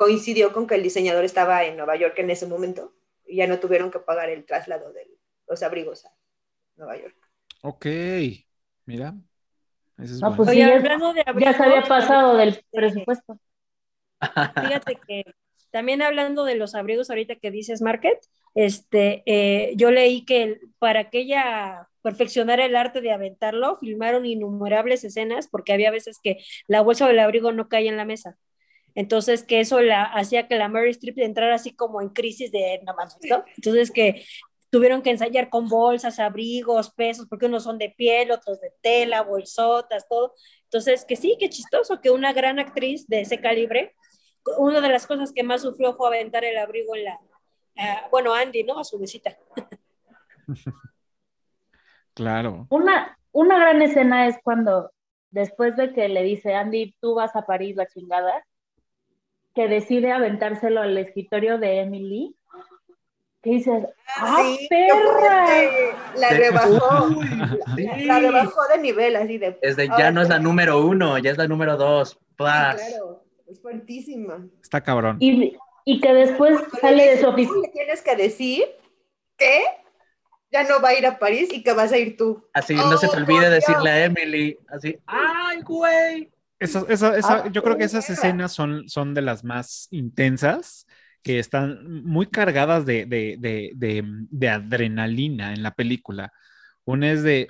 Coincidió 0.00 0.54
con 0.54 0.66
que 0.66 0.76
el 0.76 0.82
diseñador 0.82 1.26
estaba 1.26 1.62
en 1.64 1.76
Nueva 1.76 1.94
York 1.94 2.14
en 2.16 2.30
ese 2.30 2.46
momento 2.46 2.94
y 3.26 3.36
ya 3.36 3.46
no 3.46 3.60
tuvieron 3.60 3.90
que 3.90 3.98
pagar 3.98 4.30
el 4.30 4.46
traslado 4.46 4.94
de 4.94 5.06
los 5.46 5.62
abrigos 5.62 6.06
a 6.06 6.12
Nueva 6.76 6.96
York. 6.96 7.16
Ok, 7.60 7.84
mira. 8.86 9.14
Eso 9.98 10.14
es 10.14 10.36
pues 10.38 10.56
ya, 10.56 10.82
ya 11.38 11.52
se 11.52 11.62
había 11.62 11.82
pasado 11.82 12.38
del 12.38 12.64
presupuesto. 12.72 13.38
Fíjate 14.18 14.98
que 15.06 15.24
también 15.70 16.00
hablando 16.00 16.44
de 16.44 16.54
los 16.54 16.74
abrigos 16.74 17.10
ahorita 17.10 17.36
que 17.36 17.50
dices, 17.50 17.82
Market, 17.82 18.18
este, 18.54 19.22
eh, 19.26 19.74
yo 19.76 19.90
leí 19.90 20.24
que 20.24 20.60
para 20.78 21.10
que 21.10 21.18
ella 21.18 21.90
perfeccionara 22.00 22.64
el 22.64 22.74
arte 22.74 23.02
de 23.02 23.12
aventarlo, 23.12 23.76
filmaron 23.76 24.24
innumerables 24.24 25.04
escenas 25.04 25.46
porque 25.46 25.74
había 25.74 25.90
veces 25.90 26.18
que 26.22 26.38
la 26.68 26.80
bolsa 26.80 27.06
del 27.06 27.18
abrigo 27.18 27.52
no 27.52 27.68
caía 27.68 27.90
en 27.90 27.98
la 27.98 28.06
mesa. 28.06 28.38
Entonces, 28.94 29.44
que 29.44 29.60
eso 29.60 29.80
la, 29.80 30.04
hacía 30.04 30.48
que 30.48 30.56
la 30.56 30.68
Mary 30.68 30.90
Streep 30.90 31.18
entrara 31.18 31.54
así 31.54 31.74
como 31.74 32.00
en 32.00 32.10
crisis 32.10 32.50
de 32.52 32.80
no 32.84 32.94
más, 32.94 33.16
¿no? 33.28 33.44
Entonces, 33.56 33.90
que 33.90 34.24
tuvieron 34.70 35.02
que 35.02 35.10
ensayar 35.10 35.50
con 35.50 35.68
bolsas, 35.68 36.18
abrigos, 36.18 36.90
pesos, 36.90 37.26
porque 37.28 37.46
unos 37.46 37.64
son 37.64 37.78
de 37.78 37.90
piel, 37.90 38.30
otros 38.30 38.60
de 38.60 38.72
tela, 38.80 39.22
bolsotas, 39.22 40.08
todo. 40.08 40.34
Entonces, 40.64 41.04
que 41.04 41.16
sí, 41.16 41.36
qué 41.38 41.48
chistoso 41.48 42.00
que 42.00 42.10
una 42.10 42.32
gran 42.32 42.58
actriz 42.58 43.06
de 43.08 43.22
ese 43.22 43.40
calibre, 43.40 43.94
una 44.58 44.80
de 44.80 44.88
las 44.88 45.06
cosas 45.06 45.32
que 45.32 45.42
más 45.42 45.62
sufrió 45.62 45.94
fue 45.94 46.08
aventar 46.08 46.44
el 46.44 46.56
abrigo 46.56 46.94
en 46.94 47.04
la, 47.04 47.20
ah, 47.78 48.08
bueno, 48.10 48.34
Andy, 48.34 48.62
¿no? 48.64 48.78
A 48.78 48.84
su 48.84 48.98
visita. 48.98 49.36
Claro. 52.12 52.66
Una, 52.70 53.16
una 53.32 53.58
gran 53.58 53.80
escena 53.80 54.26
es 54.26 54.36
cuando, 54.42 54.90
después 55.30 55.76
de 55.76 55.92
que 55.94 56.08
le 56.08 56.22
dice, 56.22 56.54
Andy, 56.54 56.94
tú 57.00 57.14
vas 57.14 57.34
a 57.36 57.46
París, 57.46 57.76
la 57.76 57.86
chingada, 57.86 58.44
que 59.60 59.68
decide 59.68 60.10
aventárselo 60.10 60.80
al 60.80 60.96
escritorio 60.96 61.58
de 61.58 61.80
Emily, 61.80 62.34
que 63.42 63.50
dices, 63.50 63.84
¡ah, 64.16 64.42
Sí, 64.58 64.66
perra! 64.70 65.46
La 66.16 66.30
rebajó. 66.30 67.08
Sí. 67.76 68.04
La 68.06 68.20
rebajó 68.20 68.60
de 68.74 68.78
nivel, 68.78 69.16
así 69.16 69.36
de. 69.36 69.58
Es 69.60 69.76
de, 69.76 69.88
Ah, 69.90 69.96
ya 69.98 70.10
no 70.12 70.22
es 70.22 70.28
la 70.30 70.38
número 70.38 70.84
uno, 70.84 71.18
ya 71.18 71.30
es 71.30 71.36
la 71.38 71.46
número 71.46 71.76
dos. 71.76 72.10
sí, 72.10 72.16
Paz. 72.36 72.76
claro, 72.88 73.22
es 73.50 73.60
fuertísima. 73.60 74.46
Está 74.62 74.80
cabrón. 74.80 75.18
Y, 75.20 75.56
y 75.84 76.00
que 76.00 76.14
después 76.14 76.58
sale 76.80 77.10
de 77.10 77.16
su 77.18 77.24
"Tú 77.26 77.30
oficina. 77.32 77.60
le 77.62 77.68
tienes 77.68 78.00
que 78.02 78.16
decir 78.16 78.64
que 79.36 79.60
ya 80.50 80.64
no 80.64 80.80
va 80.80 80.90
a 80.90 80.94
ir 80.98 81.06
a 81.06 81.18
París 81.18 81.50
y 81.52 81.62
que 81.62 81.74
vas 81.74 81.92
a 81.92 81.98
ir 81.98 82.16
tú. 82.16 82.42
Así, 82.54 82.74
no 82.74 82.96
se 82.96 83.08
te 83.08 83.16
Oh, 83.16 83.20
olvide 83.20 83.50
decirle 83.50 83.82
Dios. 83.82 83.94
a 83.94 84.04
Emily, 84.04 84.58
así, 84.70 84.98
¡ay, 85.06 85.60
güey! 85.62 86.30
Esa- 86.60 86.84
esa- 86.88 87.16
esa- 87.16 87.44
Ah, 87.44 87.48
yo 87.50 87.62
creo 87.62 87.76
que 87.78 87.84
esas 87.84 88.08
escenas 88.10 88.52
son, 88.52 88.88
son 88.88 89.14
de 89.14 89.22
las 89.22 89.42
más 89.44 89.88
intensas, 89.90 90.86
que 91.22 91.38
están 91.38 92.04
muy 92.04 92.26
cargadas 92.26 92.86
de, 92.86 93.06
de- 93.06 93.36
de- 93.38 93.72
de- 93.74 94.04
de 94.04 94.48
adrenalina 94.48 95.52
en 95.52 95.62
la 95.62 95.72
película. 95.74 96.32
Una 96.84 97.12
es 97.12 97.22
de, 97.22 97.48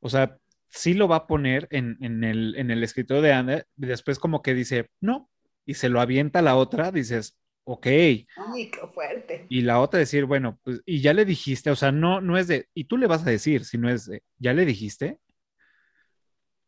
o 0.00 0.08
sea, 0.08 0.36
sí 0.68 0.94
lo 0.94 1.08
va 1.08 1.16
a 1.16 1.26
poner 1.26 1.68
en, 1.70 1.96
en 2.00 2.24
el, 2.24 2.54
en 2.56 2.70
el 2.70 2.82
escritorio 2.84 3.22
de 3.22 3.32
Anne, 3.32 3.64
y 3.76 3.86
después 3.86 4.18
como 4.18 4.42
que 4.42 4.54
dice, 4.54 4.88
no, 5.00 5.30
y 5.66 5.74
se 5.74 5.88
lo 5.88 6.00
avienta 6.00 6.38
a 6.40 6.42
la 6.42 6.56
otra, 6.56 6.92
dices, 6.92 7.36
ok, 7.64 7.86
Ay, 7.86 8.26
qué 8.70 8.80
fuerte. 8.94 9.46
y 9.48 9.62
la 9.62 9.80
otra 9.80 10.00
decir, 10.00 10.24
bueno, 10.24 10.58
pues, 10.64 10.80
y 10.86 11.00
ya 11.00 11.12
le 11.12 11.24
dijiste, 11.24 11.70
o 11.70 11.76
sea, 11.76 11.92
no, 11.92 12.20
no 12.20 12.38
es 12.38 12.48
de, 12.48 12.68
y 12.74 12.84
tú 12.84 12.96
le 12.96 13.06
vas 13.06 13.26
a 13.26 13.30
decir, 13.30 13.64
sino 13.64 13.90
es 13.90 14.06
de, 14.06 14.22
¿ya 14.38 14.54
le 14.54 14.64
dijiste? 14.64 15.18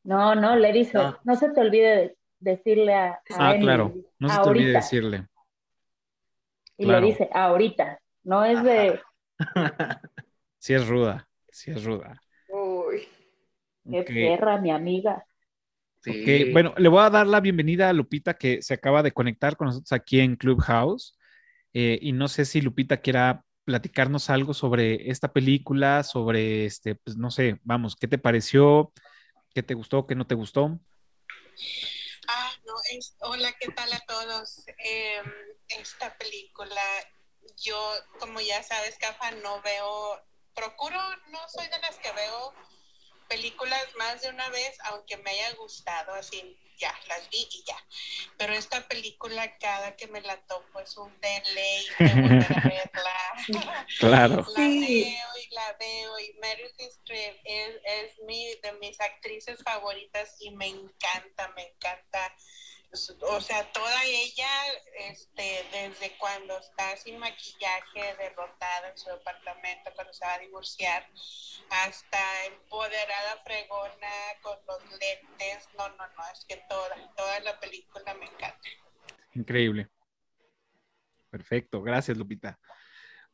No, 0.02 0.34
no, 0.34 0.56
le 0.56 0.72
dice, 0.72 0.96
No. 0.98 1.18
no, 1.24 1.36
se 1.36 1.50
te 1.50 1.60
olvide 1.60 1.96
de- 1.96 2.16
decirle 2.38 2.94
a, 2.94 3.10
a 3.12 3.20
Ah, 3.38 3.50
Emily, 3.54 3.64
claro, 3.66 3.94
no 4.18 4.28
se 4.28 4.40
te 4.40 4.48
olvide 4.48 4.72
decirle. 4.72 5.26
Y 6.78 6.84
claro. 6.84 7.00
le 7.00 7.06
dice, 7.08 7.28
ahorita. 7.32 8.00
No 8.24 8.44
es 8.44 8.62
de, 8.62 9.00
Sí 10.58 10.74
es 10.74 10.86
ruda, 10.86 11.26
sí 11.50 11.70
es 11.70 11.84
ruda. 11.84 12.20
Uy. 12.48 13.08
qué 13.90 14.00
Ok. 14.00 14.06
perra, 14.06 14.60
mi 14.60 14.70
amiga. 14.70 15.24
Sí. 16.02 16.10
Ok, 16.10 16.52
Bueno, 16.52 16.74
le 16.78 16.88
voy 16.88 17.00
a 17.02 17.10
dar 17.10 17.26
la 17.26 17.40
bienvenida 17.40 17.88
a 17.88 17.92
Lupita 17.92 18.34
que 18.34 18.62
se 18.62 18.74
acaba 18.74 19.02
de 19.02 19.12
conectar 19.12 19.56
con 19.56 19.66
nosotros 19.66 19.92
aquí 19.92 20.20
en 20.20 20.36
Clubhouse. 20.36 21.18
Eh, 21.72 21.98
y 22.02 22.12
no 22.12 22.28
sé 22.28 22.44
si 22.44 22.60
Lupita 22.60 22.98
quiera 22.98 23.44
platicarnos 23.64 24.30
algo 24.30 24.54
sobre 24.54 25.10
esta 25.10 25.32
película, 25.32 26.02
sobre 26.02 26.64
este, 26.64 26.94
pues 26.96 27.16
no 27.16 27.30
sé, 27.30 27.60
vamos, 27.62 27.96
¿qué 27.96 28.08
te 28.08 28.18
pareció? 28.18 28.92
¿Qué 29.54 29.62
te 29.62 29.74
gustó? 29.74 30.06
¿Qué 30.06 30.14
no 30.14 30.26
te 30.26 30.34
gustó? 30.34 30.80
Ah, 32.28 32.52
no, 32.66 32.74
es- 32.92 33.16
hola, 33.20 33.52
¿qué 33.58 33.68
tal 33.68 33.92
a 33.92 34.00
todos? 34.06 34.64
Em, 34.78 35.24
esta 35.68 36.16
película, 36.18 36.82
yo, 37.56 37.78
como 38.18 38.40
ya 38.40 38.62
sabes, 38.62 38.96
Cafa, 38.98 39.32
no 39.32 39.60
veo, 39.62 40.22
procuro, 40.54 40.98
no 41.28 41.38
soy 41.48 41.66
de 41.68 41.78
las 41.80 41.98
que 41.98 42.12
veo 42.12 42.54
películas 43.28 43.84
más 43.98 44.22
de 44.22 44.30
una 44.30 44.48
vez, 44.50 44.76
aunque 44.84 45.16
me 45.18 45.30
haya 45.30 45.54
gustado, 45.56 46.14
así, 46.14 46.58
ya, 46.80 46.94
las 47.08 47.28
vi 47.30 47.46
y 47.50 47.64
ya. 47.66 47.76
Pero 48.38 48.52
esta 48.54 48.88
película, 48.88 49.56
cada 49.58 49.94
que 49.96 50.06
me 50.08 50.20
la 50.22 50.36
topo, 50.46 50.80
es 50.80 50.96
un 50.96 51.12
deleite 51.20 52.14
volver 52.20 52.52
a 52.52 52.68
verla. 52.68 53.86
Claro. 53.98 54.36
La 54.36 54.44
Sí. 54.54 55.04
veo 55.04 55.28
y 55.44 55.54
la 55.54 55.76
veo 55.78 56.18
y 56.18 56.32
Meryl 56.40 56.72
Streep 56.78 57.36
es, 57.44 57.74
es 57.84 58.18
mi, 58.26 58.46
de 58.62 58.72
mis 58.80 59.00
actrices 59.00 59.62
favoritas 59.62 60.36
y 60.40 60.50
me 60.50 60.66
encanta, 60.66 61.48
me 61.56 61.68
encanta. 61.68 62.34
O 62.92 63.40
sea, 63.40 63.70
toda 63.72 64.04
ella, 64.04 64.48
este, 65.10 65.64
desde 65.70 66.18
cuando 66.18 66.58
está 66.58 66.96
sin 66.96 67.18
maquillaje, 67.18 68.16
derrotada 68.18 68.90
en 68.90 68.98
su 68.98 69.08
departamento, 69.10 69.92
cuando 69.94 70.12
se 70.12 70.26
va 70.26 70.34
a 70.34 70.38
divorciar, 70.40 71.06
hasta 71.70 72.18
empoderada, 72.46 73.36
fregona, 73.44 74.08
con 74.42 74.56
los 74.66 74.82
lentes. 74.90 75.68
No, 75.78 75.88
no, 75.90 75.96
no, 75.96 76.22
es 76.32 76.44
que 76.46 76.56
toda, 76.68 77.14
toda 77.16 77.40
la 77.40 77.60
película 77.60 78.12
me 78.14 78.26
encanta. 78.26 78.68
Increíble. 79.34 79.88
Perfecto, 81.30 81.82
gracias 81.82 82.18
Lupita. 82.18 82.58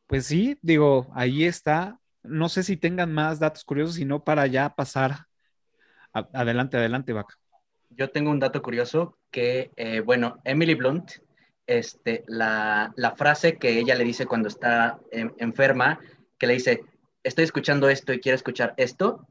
Pues 0.05 0.27
sí, 0.27 0.59
digo, 0.61 1.07
ahí 1.15 1.45
está. 1.45 1.99
No 2.21 2.47
sé 2.47 2.61
si 2.61 2.77
tengan 2.77 3.11
más 3.11 3.39
datos 3.39 3.63
curiosos, 3.63 3.95
sino 3.95 4.23
para 4.23 4.45
ya 4.45 4.75
pasar. 4.75 5.25
adelante, 6.13 6.77
adelante, 6.77 7.11
Vaca. 7.13 7.39
Yo 7.89 8.09
tengo 8.09 8.31
un 8.31 8.39
dato 8.39 8.61
curioso 8.61 9.17
que, 9.31 9.71
eh, 9.75 10.01
bueno, 10.01 10.39
Emily 10.43 10.75
Blunt, 10.75 11.11
este, 11.65 12.23
la, 12.27 12.93
la 12.95 13.15
frase 13.15 13.57
que 13.57 13.79
ella 13.79 13.95
le 13.95 14.03
dice 14.03 14.25
cuando 14.25 14.47
está 14.47 14.99
en- 15.11 15.33
enferma, 15.37 15.99
que 16.37 16.47
le 16.47 16.53
dice, 16.53 16.81
estoy 17.23 17.43
escuchando 17.45 17.89
esto 17.89 18.13
y 18.13 18.19
quiero 18.19 18.35
escuchar 18.35 18.73
esto, 18.77 19.27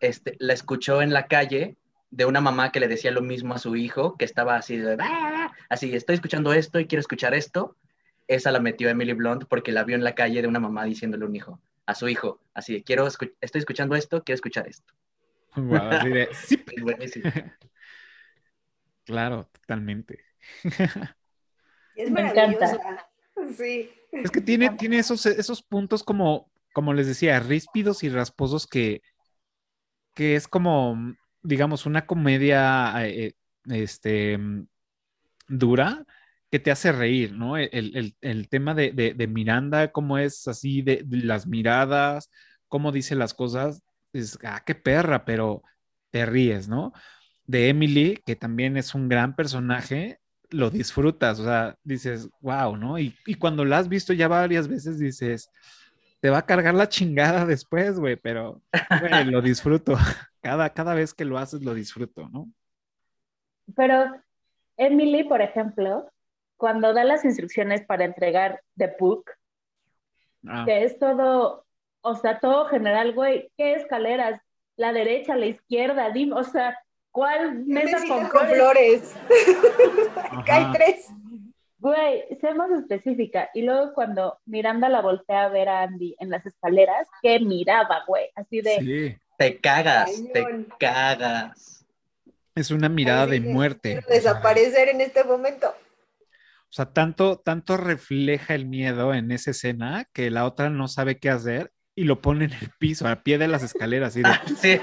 este, 0.00 0.36
la 0.38 0.52
escuchó 0.54 1.02
en 1.02 1.12
la 1.12 1.26
calle 1.26 1.76
de 2.10 2.24
una 2.24 2.40
mamá 2.40 2.72
que 2.72 2.80
le 2.80 2.88
decía 2.88 3.10
lo 3.10 3.22
mismo 3.22 3.54
a 3.54 3.58
su 3.58 3.76
hijo, 3.76 4.16
que 4.16 4.24
estaba 4.24 4.56
así 4.56 4.76
de, 4.76 4.96
"Ah", 5.00 5.52
así, 5.68 5.94
estoy 5.94 6.14
escuchando 6.14 6.52
esto 6.52 6.80
y 6.80 6.86
quiero 6.86 7.00
escuchar 7.00 7.34
esto. 7.34 7.76
Esa 8.26 8.50
la 8.52 8.60
metió 8.60 8.88
Emily 8.88 9.12
Blunt 9.12 9.44
porque 9.48 9.72
la 9.72 9.84
vio 9.84 9.96
en 9.96 10.04
la 10.04 10.14
calle 10.14 10.40
de 10.42 10.48
una 10.48 10.60
mamá 10.60 10.84
diciéndole 10.84 11.24
a 11.24 11.28
un 11.28 11.36
hijo, 11.36 11.60
a 11.86 11.94
su 11.94 12.08
hijo, 12.08 12.40
así 12.54 12.82
quiero 12.82 13.06
escu- 13.06 13.34
estoy 13.40 13.58
escuchando 13.60 13.94
esto, 13.96 14.22
quiero 14.22 14.36
escuchar 14.36 14.66
esto. 14.68 14.94
Guau, 15.56 15.90
así 15.90 16.08
de, 16.08 16.28
sí, 16.32 16.64
Es 16.76 16.82
buenísimo. 16.82 17.30
Claro, 19.04 19.48
totalmente. 19.52 20.24
Es 21.94 22.10
Me 22.10 22.22
maravillosa. 22.22 22.78
Sí. 23.56 23.90
Es 24.12 24.30
que 24.30 24.40
tiene, 24.42 24.70
tiene 24.70 24.98
esos, 24.98 25.24
esos 25.24 25.62
puntos 25.62 26.02
como, 26.02 26.50
como 26.74 26.92
les 26.92 27.06
decía, 27.06 27.40
ríspidos 27.40 28.02
y 28.02 28.10
rasposos 28.10 28.66
que, 28.66 29.00
que 30.14 30.36
es 30.36 30.46
como, 30.48 30.96
digamos, 31.42 31.86
una 31.86 32.06
comedia 32.06 32.92
eh, 33.06 33.34
este, 33.66 34.36
mm, 34.36 34.66
dura 35.48 36.04
que 36.50 36.58
te 36.58 36.70
hace 36.70 36.92
reír, 36.92 37.32
¿no? 37.32 37.56
El, 37.56 37.96
el- 37.96 38.16
el 38.20 38.48
tema 38.48 38.74
de, 38.74 38.92
de- 38.92 39.14
de 39.14 39.26
Miranda, 39.28 39.92
cómo 39.92 40.18
es 40.18 40.48
así, 40.48 40.82
de, 40.82 41.02
de 41.04 41.18
las 41.18 41.46
miradas, 41.46 42.30
cómo 42.68 42.92
dice 42.92 43.14
las 43.14 43.34
cosas, 43.34 43.82
es, 44.12 44.38
ah, 44.44 44.62
qué 44.66 44.74
perra, 44.74 45.24
pero 45.24 45.62
te 46.10 46.26
ríes, 46.26 46.68
¿no? 46.68 46.92
De 47.50 47.68
Emily, 47.68 48.20
que 48.24 48.36
también 48.36 48.76
es 48.76 48.94
un 48.94 49.08
gran 49.08 49.34
personaje, 49.34 50.20
lo 50.50 50.70
disfrutas, 50.70 51.38
o 51.40 51.44
sea, 51.44 51.76
dices, 51.82 52.28
wow, 52.40 52.76
¿no? 52.76 52.98
Y, 52.98 53.16
y 53.26 53.34
cuando 53.34 53.64
la 53.64 53.78
has 53.78 53.88
visto 53.88 54.12
ya 54.12 54.28
varias 54.28 54.68
veces, 54.68 54.98
dices, 54.98 55.50
te 56.20 56.30
va 56.30 56.38
a 56.38 56.46
cargar 56.46 56.74
la 56.74 56.88
chingada 56.88 57.46
después, 57.46 57.98
güey, 57.98 58.16
pero 58.16 58.60
lo 59.26 59.42
disfruto. 59.42 59.94
Cada, 60.42 60.70
cada 60.70 60.94
vez 60.94 61.12
que 61.12 61.26
lo 61.26 61.36
haces, 61.36 61.60
lo 61.62 61.74
disfruto, 61.74 62.26
¿no? 62.30 62.50
Pero 63.76 64.10
Emily, 64.78 65.22
por 65.24 65.42
ejemplo, 65.42 66.10
cuando 66.56 66.94
da 66.94 67.04
las 67.04 67.26
instrucciones 67.26 67.84
para 67.84 68.06
entregar 68.06 68.62
The 68.78 68.96
Book, 68.98 69.30
Ah, 70.46 70.64
que 70.64 70.84
es 70.84 70.98
todo, 70.98 71.66
o 72.00 72.14
sea, 72.16 72.40
todo 72.40 72.66
general, 72.66 73.12
güey, 73.12 73.50
¿qué 73.56 73.74
escaleras? 73.74 74.40
La 74.76 74.92
derecha, 74.92 75.36
la 75.36 75.46
izquierda, 75.46 76.10
dime, 76.10 76.34
o 76.34 76.44
sea, 76.44 76.78
¿cuál 77.10 77.64
mesa 77.66 77.98
con 78.06 78.26
con 78.28 78.48
flores? 78.48 79.14
flores. 79.28 80.48
Hay 80.48 80.72
tres. 80.72 81.08
Güey, 81.78 82.24
sé 82.42 82.52
más 82.54 82.70
específica. 82.72 83.48
Y 83.54 83.62
luego 83.62 83.94
cuando 83.94 84.38
Miranda 84.44 84.88
la 84.90 85.00
voltea 85.00 85.44
a 85.44 85.48
ver 85.48 85.68
a 85.68 85.82
Andy 85.82 86.14
en 86.20 86.28
las 86.28 86.44
escaleras, 86.44 87.08
qué 87.22 87.40
miraba, 87.40 88.04
güey, 88.06 88.26
así 88.34 88.60
de, 88.60 88.76
Sí, 88.80 89.16
Te 89.38 89.58
cagas, 89.60 90.10
Cañón. 90.10 90.32
te 90.66 90.66
cagas. 90.78 91.86
es 92.54 92.70
una 92.70 92.90
mirada 92.90 93.22
Así 93.22 93.30
de 93.32 93.40
de, 93.40 93.52
muerte. 93.52 94.00
desaparecer 94.08 94.90
en 94.90 95.00
este 95.00 95.24
momento. 95.24 95.68
O 96.68 96.72
sea, 96.72 96.92
tanto, 96.92 97.38
tanto 97.38 97.78
refleja 97.78 98.54
el 98.54 98.66
miedo 98.66 99.14
en 99.14 99.32
esa 99.32 99.50
escena 99.52 100.06
que 100.12 100.30
la 100.30 100.44
otra 100.44 100.68
no 100.68 100.86
sabe 100.86 101.18
qué 101.18 101.30
hacer 101.30 101.72
y 101.96 102.04
lo 102.04 102.20
pone 102.20 102.44
en 102.44 102.52
el 102.52 102.70
piso, 102.78 103.08
a 103.08 103.22
pie 103.22 103.38
de 103.38 103.48
las 103.48 103.62
escaleras. 103.62 104.08
así 104.14 104.22
de- 104.22 104.30
Sí. 104.60 104.80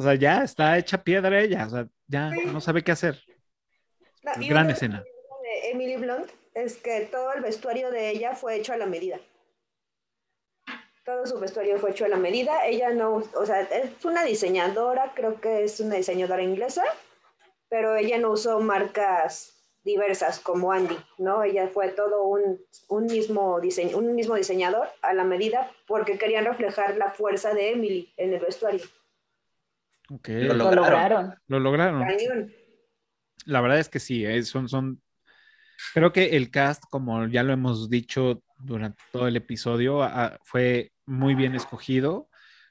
O 0.00 0.02
sea, 0.02 0.14
ya 0.14 0.42
está 0.42 0.78
hecha 0.78 1.04
piedra 1.04 1.40
ella, 1.40 1.66
o 1.66 1.70
sea, 1.70 1.86
ya 2.06 2.30
no 2.30 2.60
sabe 2.62 2.82
qué 2.82 2.92
hacer. 2.92 3.22
No, 4.22 4.32
Gran 4.48 4.70
escena. 4.70 5.04
de 5.42 5.70
Emily 5.70 5.96
Blunt 5.96 6.30
es 6.54 6.78
que 6.78 7.02
todo 7.02 7.34
el 7.34 7.42
vestuario 7.42 7.90
de 7.90 8.08
ella 8.08 8.34
fue 8.34 8.56
hecho 8.56 8.72
a 8.72 8.78
la 8.78 8.86
medida. 8.86 9.18
Todo 11.04 11.26
su 11.26 11.38
vestuario 11.38 11.78
fue 11.78 11.90
hecho 11.90 12.06
a 12.06 12.08
la 12.08 12.16
medida. 12.16 12.66
Ella 12.66 12.90
no, 12.90 13.22
o 13.34 13.46
sea, 13.46 13.60
es 13.60 14.02
una 14.04 14.24
diseñadora, 14.24 15.12
creo 15.14 15.38
que 15.38 15.64
es 15.64 15.78
una 15.80 15.96
diseñadora 15.96 16.42
inglesa, 16.42 16.84
pero 17.68 17.96
ella 17.96 18.16
no 18.16 18.30
usó 18.30 18.58
marcas 18.60 19.54
diversas 19.82 20.40
como 20.40 20.72
Andy, 20.72 20.96
¿no? 21.18 21.42
Ella 21.42 21.68
fue 21.68 21.88
todo 21.88 22.24
un, 22.24 22.58
un 22.88 23.04
mismo 23.04 23.60
diseño, 23.60 23.98
un 23.98 24.14
mismo 24.14 24.34
diseñador 24.34 24.88
a 25.02 25.12
la 25.12 25.24
medida 25.24 25.70
porque 25.86 26.16
querían 26.16 26.46
reflejar 26.46 26.96
la 26.96 27.10
fuerza 27.10 27.52
de 27.52 27.72
Emily 27.72 28.12
en 28.16 28.32
el 28.32 28.40
vestuario. 28.40 28.80
Lo 30.10 30.54
Lo 30.54 30.72
lograron. 30.74 31.34
lo 31.46 31.60
lograron. 31.60 32.04
La 33.46 33.60
verdad 33.60 33.78
es 33.78 33.88
que 33.88 34.00
sí, 34.00 34.24
eh, 34.26 34.42
son, 34.42 34.68
son, 34.68 35.00
creo 35.94 36.12
que 36.12 36.36
el 36.36 36.50
cast, 36.50 36.82
como 36.90 37.26
ya 37.28 37.42
lo 37.44 37.52
hemos 37.52 37.88
dicho 37.88 38.42
durante 38.58 39.00
todo 39.12 39.28
el 39.28 39.36
episodio, 39.36 40.00
fue 40.42 40.92
muy 41.06 41.34
bien 41.34 41.54
escogido, 41.54 42.28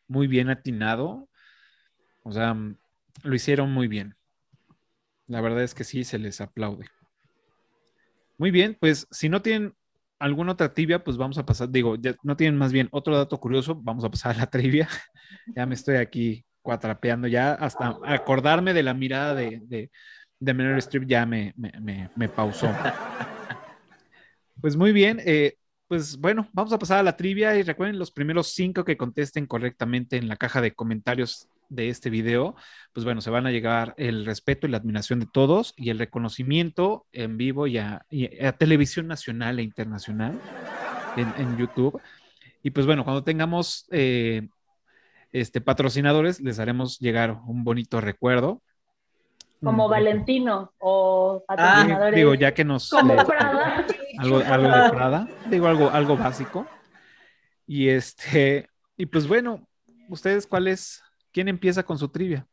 muy 0.08 0.28
bien 0.28 0.50
atinado, 0.50 1.30
o 2.24 2.32
sea, 2.32 2.54
mm, 2.54 2.78
lo 3.24 3.36
hicieron 3.36 3.72
muy 3.72 3.88
bien. 3.88 4.16
La 5.28 5.42
verdad 5.42 5.64
es 5.64 5.74
que 5.74 5.86
sí, 5.86 6.04
se 6.04 6.20
les 6.20 6.42
aplaude. 6.42 6.88
Muy 8.38 8.52
bien, 8.52 8.78
pues 8.80 9.08
si 9.12 9.30
no 9.30 9.42
tienen 9.42 9.74
alguna 10.20 10.52
otra 10.52 10.74
trivia, 10.74 11.04
pues 11.04 11.16
vamos 11.16 11.38
a 11.38 11.46
pasar, 11.46 11.70
digo, 11.70 11.96
ya 11.96 12.16
no 12.24 12.36
tienen 12.36 12.58
más 12.58 12.74
bien 12.74 12.90
otro 12.92 13.16
dato 13.16 13.40
curioso, 13.40 13.76
vamos 13.76 14.04
a 14.04 14.12
pasar 14.12 14.36
a 14.36 14.40
la 14.40 14.50
trivia. 14.50 14.90
ya 15.56 15.66
me 15.66 15.76
estoy 15.76 15.96
aquí 15.96 16.46
cuatrapeando, 16.70 17.28
ya 17.28 17.54
hasta 17.54 17.98
acordarme 18.06 18.76
de 18.76 18.84
la 18.84 18.94
mirada 18.94 19.34
de, 19.34 19.60
de, 19.64 19.90
de 20.40 20.54
Meryl 20.54 20.78
Streep 20.78 21.08
ya 21.08 21.26
me, 21.26 21.52
me, 21.58 22.12
me, 22.16 22.30
pausó. 22.30 22.70
Pues 24.62 24.76
muy 24.76 24.92
bien, 24.92 25.20
eh, 25.26 25.56
pues 25.88 26.20
bueno, 26.20 26.48
vamos 26.54 26.72
a 26.72 26.78
pasar 26.78 27.00
a 27.00 27.04
la 27.04 27.18
trivia 27.18 27.56
y 27.56 27.64
recuerden 27.64 27.98
los 27.98 28.12
primeros 28.12 28.54
cinco 28.54 28.84
que 28.84 28.98
contesten 28.98 29.48
correctamente 29.48 30.18
en 30.18 30.28
la 30.28 30.36
caja 30.36 30.62
de 30.62 30.76
comentarios 30.76 31.48
de 31.70 31.90
este 31.90 32.12
video, 32.12 32.56
pues 32.94 33.04
bueno, 33.04 33.22
se 33.22 33.32
van 33.32 33.48
a 33.48 33.52
llegar 33.52 33.96
el 33.98 34.28
respeto 34.28 34.68
y 34.68 34.70
la 34.70 34.78
admiración 34.78 35.20
de 35.20 35.28
todos 35.32 35.74
y 35.76 35.90
el 35.90 35.98
reconocimiento 35.98 37.08
en 37.14 37.38
vivo 37.38 37.66
y 37.66 37.78
a 37.80 38.06
televisión 38.60 39.08
nacional 39.08 39.58
e 39.58 39.64
internacional 39.64 40.40
en, 41.16 41.34
en, 41.38 41.58
YouTube. 41.58 42.00
Y 42.62 42.72
pues 42.72 42.86
bueno, 42.86 43.04
cuando 43.04 43.24
tengamos 43.24 43.88
eh, 43.92 44.50
este, 45.32 45.62
patrocinadores, 45.62 46.40
les 46.42 46.60
haremos 46.60 47.00
llegar 47.00 47.40
un 47.46 47.64
bonito 47.64 48.02
recuerdo. 48.02 48.62
Como 49.64 49.88
Mm, 49.88 49.92
Valentino 49.92 50.74
o 50.80 51.44
Ah, 51.48 51.56
patrocinadores. 51.56 52.16
digo, 52.16 52.34
ya 52.34 52.54
que 52.54 52.64
nos... 52.64 52.90
Como 52.90 53.14
le- 53.16 53.26
Prada. 53.26 53.86
algo, 54.18 54.38
algo 54.38 54.68
de 54.76 54.90
Prada, 54.90 55.28
digo 55.50 55.68
algo, 55.68 55.90
algo 55.90 56.16
básico. 56.18 56.66
Y 57.68 57.90
este, 57.90 58.70
y 58.98 59.06
pues 59.06 59.28
bueno, 59.28 59.68
ustedes 60.08 60.48
cuáles, 60.48 61.04
quién 61.32 61.48
empieza 61.50 61.84
con 61.84 61.98
su 62.00 62.10
trivia? 62.10 62.48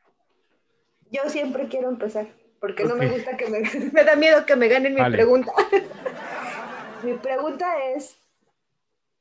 Yo 1.10 1.22
siempre 1.28 1.68
quiero 1.68 1.88
empezar, 1.88 2.26
porque 2.60 2.84
no 2.84 2.96
me 2.96 3.08
gusta 3.08 3.36
que 3.36 3.48
me, 3.48 3.60
me 3.92 4.04
da 4.04 4.16
miedo 4.16 4.44
que 4.44 4.56
me 4.56 4.66
ganen 4.68 4.92
mi 4.94 5.00
Vale. 5.00 5.16
pregunta. 5.16 5.52
mi 7.04 7.14
pregunta 7.14 7.66
es 7.94 8.18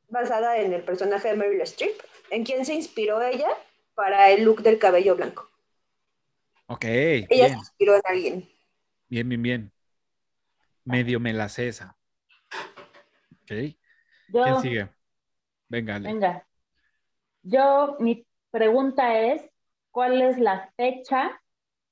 basada 0.09 0.57
en 0.57 0.73
el 0.73 0.81
personaje 0.83 1.29
de 1.29 1.37
Meryl 1.37 1.61
Streep. 1.61 1.93
¿En 2.29 2.43
quién 2.43 2.65
se 2.65 2.75
inspiró 2.75 3.21
ella 3.23 3.49
para 3.95 4.29
el 4.29 4.43
look 4.43 4.61
del 4.61 4.77
cabello 4.77 5.15
blanco? 5.15 5.49
Ok, 6.67 6.85
Ella 7.29 7.47
bien, 7.47 7.53
se 7.53 7.59
inspiró 7.59 7.93
en 7.95 8.01
alguien. 8.05 8.49
bien, 9.09 9.27
bien, 9.29 9.41
bien. 9.41 9.71
Medio 10.85 11.19
me 11.19 11.33
la 11.33 11.47
sé 11.49 11.67
esa. 11.67 11.97
Ok, 13.43 13.75
¿quién 14.39 14.57
Yo, 14.57 14.57
sigue? 14.57 14.89
Venga, 15.69 15.95
Ale. 15.97 16.19
venga. 16.19 16.45
Yo, 17.43 17.97
mi 17.99 18.27
pregunta 18.51 19.19
es, 19.21 19.41
¿cuál 19.91 20.21
es 20.21 20.37
la 20.39 20.71
fecha 20.77 21.41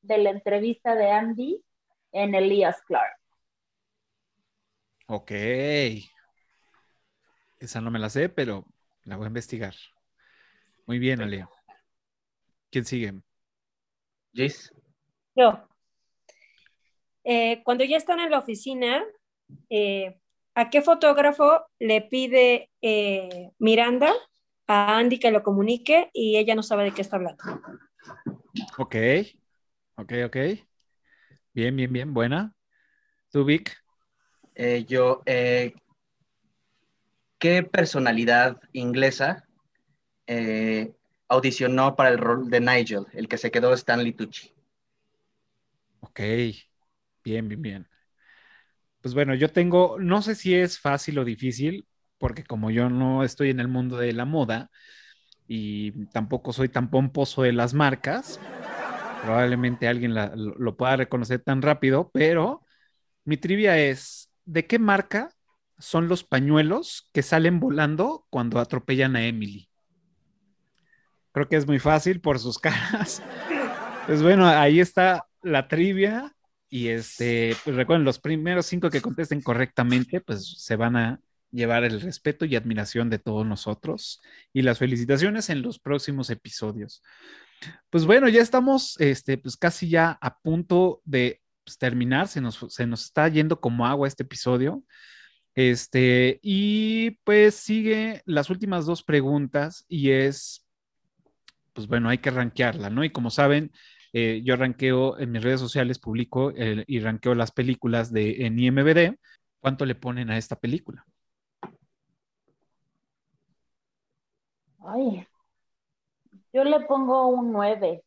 de 0.01 0.18
la 0.19 0.31
entrevista 0.31 0.95
de 0.95 1.11
Andy 1.11 1.64
en 2.14 2.35
Elias 2.35 2.81
Clark? 2.84 3.18
Ok. 5.07 5.31
Esa 7.60 7.81
no 7.81 7.89
me 7.91 7.97
la 7.99 8.10
sé, 8.11 8.30
pero 8.30 8.68
la 9.03 9.15
voy 9.18 9.26
a 9.26 9.27
investigar. 9.27 9.73
Muy 10.85 10.99
bien, 10.99 11.22
Ale. 11.22 11.47
¿Quién 12.69 12.85
sigue? 12.85 13.14
Gis, 14.34 14.72
Yo. 15.35 15.68
Eh, 17.23 17.61
cuando 17.64 17.84
ya 17.85 17.97
están 17.97 18.19
en 18.19 18.31
la 18.31 18.39
oficina, 18.39 19.03
eh, 19.69 20.19
¿a 20.55 20.69
qué 20.69 20.81
fotógrafo 20.81 21.65
le 21.80 22.01
pide 22.01 22.69
eh, 22.81 23.51
Miranda 23.60 24.11
a 24.68 24.97
Andy 24.97 25.19
que 25.19 25.31
lo 25.31 25.43
comunique 25.43 26.10
y 26.14 26.38
ella 26.38 26.55
no 26.55 26.64
sabe 26.64 26.84
de 26.84 26.91
qué 26.91 27.01
está 27.01 27.15
hablando? 27.15 27.43
Ok, 28.77 28.95
ok, 29.95 30.14
ok. 30.26 30.38
Bien, 31.53 31.76
bien, 31.76 31.93
bien, 31.93 32.14
buena. 32.14 32.53
¿Tú, 33.31 33.45
Vic? 33.45 33.84
eh, 34.55 34.85
yo, 34.85 35.22
eh, 35.26 35.73
¿qué 37.39 37.64
personalidad 37.64 38.60
inglesa 38.73 39.47
eh, 40.27 40.93
audicionó 41.29 41.95
para 41.95 42.09
el 42.09 42.17
rol 42.17 42.49
de 42.49 42.59
Nigel, 42.61 43.05
el 43.13 43.27
que 43.27 43.37
se 43.37 43.51
quedó 43.51 43.73
Stanley 43.73 44.13
Tucci? 44.13 44.53
Ok, 46.01 46.19
bien, 47.23 47.47
bien, 47.49 47.61
bien. 47.61 47.87
Pues 49.01 49.13
bueno, 49.15 49.35
yo 49.35 49.49
tengo, 49.51 49.97
no 49.99 50.21
sé 50.21 50.35
si 50.35 50.55
es 50.55 50.79
fácil 50.79 51.19
o 51.19 51.25
difícil, 51.25 51.87
porque 52.17 52.43
como 52.45 52.71
yo 52.71 52.89
no 52.89 53.23
estoy 53.23 53.49
en 53.49 53.59
el 53.59 53.67
mundo 53.67 53.97
de 53.97 54.13
la 54.13 54.25
moda 54.25 54.71
y 55.47 56.07
tampoco 56.07 56.53
soy 56.53 56.69
tan 56.69 56.89
pomposo 56.91 57.43
de 57.43 57.53
las 57.53 57.73
marcas, 57.73 58.43
probablemente 59.19 59.87
alguien 59.87 60.13
lo 60.15 60.77
pueda 60.77 60.97
reconocer 60.97 61.41
tan 61.43 61.61
rápido, 61.61 62.11
pero 62.13 62.65
mi 63.25 63.37
trivia 63.37 63.79
es, 63.79 64.31
¿de 64.45 64.67
qué 64.67 64.79
marca 64.79 65.31
son 65.79 66.07
los 66.09 66.23
pañuelos 66.25 67.09
que 67.13 67.23
salen 67.23 67.59
volando 67.59 68.27
cuando 68.31 68.59
atropellan 68.59 69.15
a 69.17 69.25
Emily? 69.27 69.69
Creo 71.34 71.49
que 71.49 71.57
es 71.57 71.68
muy 71.68 71.80
fácil 71.80 72.22
por 72.22 72.39
sus 72.39 72.57
caras. 72.60 73.22
Pues 74.05 74.22
bueno, 74.22 74.47
ahí 74.47 74.80
está 74.80 75.27
la 75.41 75.68
trivia. 75.68 76.34
Y 76.69 76.88
este, 76.88 77.55
pues 77.64 77.76
recuerden, 77.76 78.05
los 78.05 78.19
primeros 78.19 78.65
cinco 78.65 78.89
que 78.89 79.01
contesten 79.01 79.41
correctamente, 79.41 80.22
pues 80.22 80.55
se 80.57 80.76
van 80.76 80.95
a 80.95 81.19
llevar 81.51 81.84
el 81.84 82.01
respeto 82.01 82.45
y 82.45 82.55
admiración 82.55 83.10
de 83.10 83.19
todos 83.19 83.45
nosotros. 83.45 84.22
Y 84.53 84.64
las 84.64 84.80
felicitaciones 84.80 85.49
en 85.49 85.61
los 85.61 85.80
próximos 85.80 86.30
episodios. 86.30 87.03
Pues 87.89 88.05
bueno, 88.05 88.27
ya 88.27 88.41
estamos 88.41 88.99
este, 88.99 89.38
pues 89.38 89.55
casi 89.55 89.89
ya 89.89 90.18
a 90.22 90.39
punto 90.39 91.01
de 91.05 91.41
pues, 91.64 91.77
terminar. 91.77 92.27
Se 92.27 92.41
nos, 92.41 92.65
se 92.69 92.88
nos 92.88 93.05
está 93.05 93.27
yendo 93.27 93.60
como 93.60 93.85
agua 93.85 94.07
este 94.07 94.23
episodio. 94.23 94.84
Este, 95.55 96.39
y 96.41 97.11
pues 97.23 97.53
sigue 97.55 98.23
las 98.26 98.49
últimas 98.49 98.85
dos 98.85 99.03
preguntas 99.03 99.85
y 99.88 100.10
es, 100.10 100.62
pues 101.73 101.87
bueno, 101.87 102.09
hay 102.09 102.19
que 102.19 102.31
rankearla, 102.31 102.89
¿no? 102.89 103.03
Y 103.03 103.11
como 103.11 103.29
saben, 103.31 103.71
eh, 104.13 104.41
yo 104.45 104.55
ranqueo 104.55 105.17
en 105.19 105.31
mis 105.31 105.43
redes 105.43 105.59
sociales, 105.59 105.99
publico 105.99 106.51
el- 106.51 106.83
y 106.87 106.99
ranqueo 106.99 107.35
las 107.35 107.51
películas 107.51 108.11
de 108.11 108.45
en 108.45 108.59
IMBD. 108.59 109.17
¿Cuánto 109.59 109.85
le 109.85 109.95
ponen 109.95 110.29
a 110.31 110.37
esta 110.37 110.55
película? 110.57 111.05
Ay, 114.85 115.25
yo 116.53 116.63
le 116.63 116.79
pongo 116.85 117.27
un 117.27 117.51
9. 117.51 118.03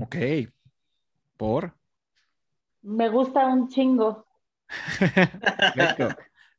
Ok. 0.00 0.16
¿Por? 1.36 1.74
Me 2.98 3.08
gusta 3.10 3.44
un 3.52 3.68
chingo. 3.68 4.24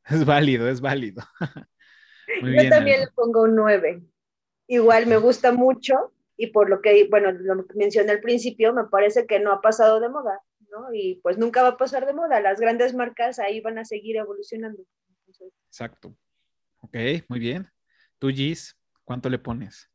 Es 0.08 0.24
válido, 0.24 0.68
es 0.68 0.80
válido. 0.80 1.22
Muy 2.40 2.50
Yo 2.52 2.56
bien. 2.62 2.70
también 2.70 3.00
le 3.00 3.06
pongo 3.14 3.42
un 3.42 3.54
9. 3.54 4.02
Igual 4.68 5.06
me 5.06 5.16
gusta 5.16 5.50
mucho 5.50 6.12
y 6.36 6.48
por 6.48 6.70
lo 6.70 6.80
que, 6.80 7.08
bueno, 7.10 7.32
lo 7.32 7.66
mencioné 7.74 8.12
al 8.12 8.20
principio, 8.20 8.72
me 8.72 8.84
parece 8.84 9.26
que 9.26 9.40
no 9.40 9.50
ha 9.50 9.60
pasado 9.60 9.98
de 9.98 10.08
moda, 10.08 10.40
¿no? 10.70 10.94
Y 10.94 11.16
pues 11.22 11.36
nunca 11.36 11.62
va 11.62 11.70
a 11.70 11.76
pasar 11.76 12.06
de 12.06 12.12
moda. 12.12 12.40
Las 12.40 12.60
grandes 12.60 12.94
marcas 12.94 13.40
ahí 13.40 13.60
van 13.60 13.78
a 13.78 13.84
seguir 13.84 14.16
evolucionando. 14.16 14.84
Exacto. 15.66 16.14
Ok, 16.80 16.96
muy 17.28 17.40
bien. 17.40 17.66
Tú, 18.18 18.28
Gis, 18.28 18.76
¿cuánto 19.04 19.28
le 19.28 19.38
pones? 19.38 19.90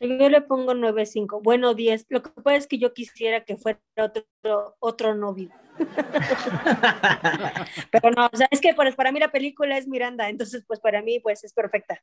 Yo 0.00 0.28
le 0.28 0.40
pongo 0.42 0.74
9.5, 0.74 1.40
bueno 1.42 1.74
10. 1.74 2.06
Lo 2.10 2.22
que 2.22 2.30
pasa 2.30 2.56
es 2.56 2.66
que 2.66 2.78
yo 2.78 2.92
quisiera 2.92 3.44
que 3.44 3.56
fuera 3.56 3.80
otro, 3.96 4.76
otro 4.78 5.14
novio. 5.14 5.50
Pero 7.90 8.10
no, 8.10 8.28
o 8.32 8.36
sea, 8.36 8.48
es 8.50 8.60
que 8.60 8.74
pues, 8.74 8.94
para 8.94 9.12
mí 9.12 9.20
la 9.20 9.32
película 9.32 9.78
es 9.78 9.88
Miranda, 9.88 10.28
entonces 10.28 10.64
pues 10.66 10.80
para 10.80 11.02
mí 11.02 11.20
pues 11.20 11.44
es 11.44 11.52
perfecta. 11.52 12.02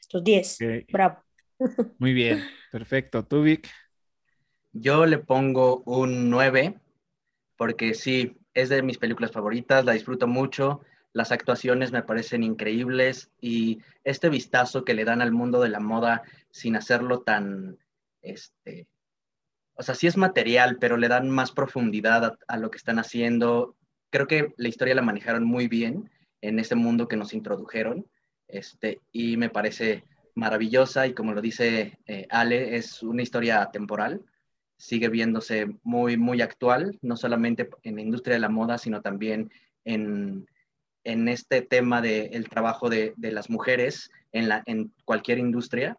Estos 0.00 0.24
10, 0.24 0.58
Ok, 0.60 0.90
bravo. 0.90 1.22
Muy 1.98 2.12
bien, 2.12 2.44
perfecto. 2.70 3.24
Tú, 3.24 3.42
Vic. 3.42 3.68
Yo 4.72 5.06
le 5.06 5.18
pongo 5.18 5.82
un 5.86 6.30
9 6.30 6.80
porque 7.56 7.92
sí, 7.92 8.38
es 8.54 8.70
de 8.70 8.82
mis 8.82 8.98
películas 8.98 9.32
favoritas, 9.32 9.84
la 9.84 9.92
disfruto 9.92 10.26
mucho, 10.26 10.80
las 11.12 11.32
actuaciones 11.32 11.92
me 11.92 12.02
parecen 12.02 12.42
increíbles 12.42 13.30
y 13.40 13.80
este 14.04 14.28
vistazo 14.28 14.84
que 14.84 14.94
le 14.94 15.04
dan 15.04 15.22
al 15.22 15.32
mundo 15.32 15.60
de 15.60 15.68
la 15.68 15.80
moda 15.80 16.22
sin 16.50 16.76
hacerlo 16.76 17.22
tan, 17.22 17.78
este, 18.22 18.86
o 19.74 19.82
sea, 19.82 19.94
sí 19.94 20.06
es 20.06 20.16
material, 20.16 20.76
pero 20.78 20.96
le 20.96 21.08
dan 21.08 21.30
más 21.30 21.52
profundidad 21.52 22.38
a, 22.46 22.56
lo 22.56 22.70
que 22.70 22.78
están 22.78 22.98
haciendo. 22.98 23.76
Creo 24.10 24.26
que 24.26 24.54
la 24.56 24.68
historia 24.68 24.94
la 24.94 25.02
manejaron 25.02 25.44
muy 25.44 25.68
bien 25.68 26.10
en 26.40 26.58
ese 26.58 26.74
mundo 26.74 27.08
que 27.08 27.16
nos 27.16 27.32
introdujeron, 27.32 28.06
este, 28.46 29.00
y 29.12 29.36
me 29.36 29.50
parece 29.50 30.04
maravillosa 30.34 31.06
y 31.06 31.14
como 31.14 31.32
lo 31.32 31.40
dice 31.40 31.98
eh, 32.06 32.26
Ale, 32.30 32.76
es 32.76 33.02
una 33.02 33.22
historia 33.22 33.70
temporal, 33.72 34.24
sigue 34.76 35.08
viéndose 35.08 35.66
muy, 35.82 36.16
muy 36.16 36.40
actual, 36.42 36.96
no 37.02 37.16
solamente 37.16 37.68
en 37.82 37.96
la 37.96 38.02
industria 38.02 38.34
de 38.34 38.40
la 38.40 38.48
moda, 38.48 38.78
sino 38.78 39.02
también 39.02 39.50
en, 39.84 40.46
en 41.08 41.26
este 41.26 41.62
tema 41.62 42.02
del 42.02 42.50
trabajo 42.50 42.90
de, 42.90 43.14
de, 43.16 43.32
las 43.32 43.48
mujeres 43.48 44.10
en, 44.30 44.46
la, 44.46 44.62
en 44.66 44.92
cualquier 45.06 45.38
industria, 45.38 45.96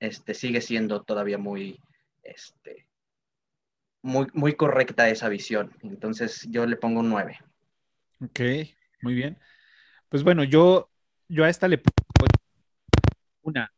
este, 0.00 0.32
sigue 0.32 0.62
siendo 0.62 1.02
todavía 1.02 1.36
muy, 1.36 1.78
este, 2.22 2.88
muy, 4.00 4.28
muy 4.32 4.54
correcta 4.54 5.10
esa 5.10 5.28
visión. 5.28 5.76
Entonces 5.82 6.48
yo 6.48 6.64
le 6.64 6.76
pongo 6.76 7.00
un 7.00 7.10
9. 7.10 7.40
Ok, 8.22 8.40
muy 9.02 9.12
bien. 9.12 9.38
Pues 10.08 10.24
bueno, 10.24 10.44
yo, 10.44 10.90
yo 11.28 11.44
a 11.44 11.50
esta 11.50 11.68
le 11.68 11.76
pongo 11.76 12.26
una. 13.42 13.70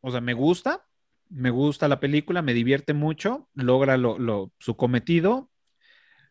O 0.00 0.10
sea, 0.10 0.22
me 0.22 0.32
gusta, 0.32 0.86
me 1.28 1.50
gusta 1.50 1.88
la 1.88 2.00
película, 2.00 2.40
me 2.40 2.54
divierte 2.54 2.94
mucho, 2.94 3.50
logra 3.52 3.98
lo, 3.98 4.50
su 4.58 4.78
cometido. 4.78 5.50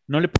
No 0.07 0.19
le 0.19 0.31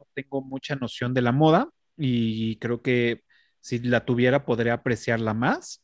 no 0.00 0.06
tengo 0.14 0.42
mucha 0.42 0.74
noción 0.74 1.14
de 1.14 1.22
la 1.22 1.30
moda 1.30 1.70
y 1.96 2.56
creo 2.58 2.82
que 2.82 3.22
si 3.66 3.80
la 3.80 4.04
tuviera 4.04 4.44
podría 4.44 4.74
apreciarla 4.74 5.34
más. 5.34 5.82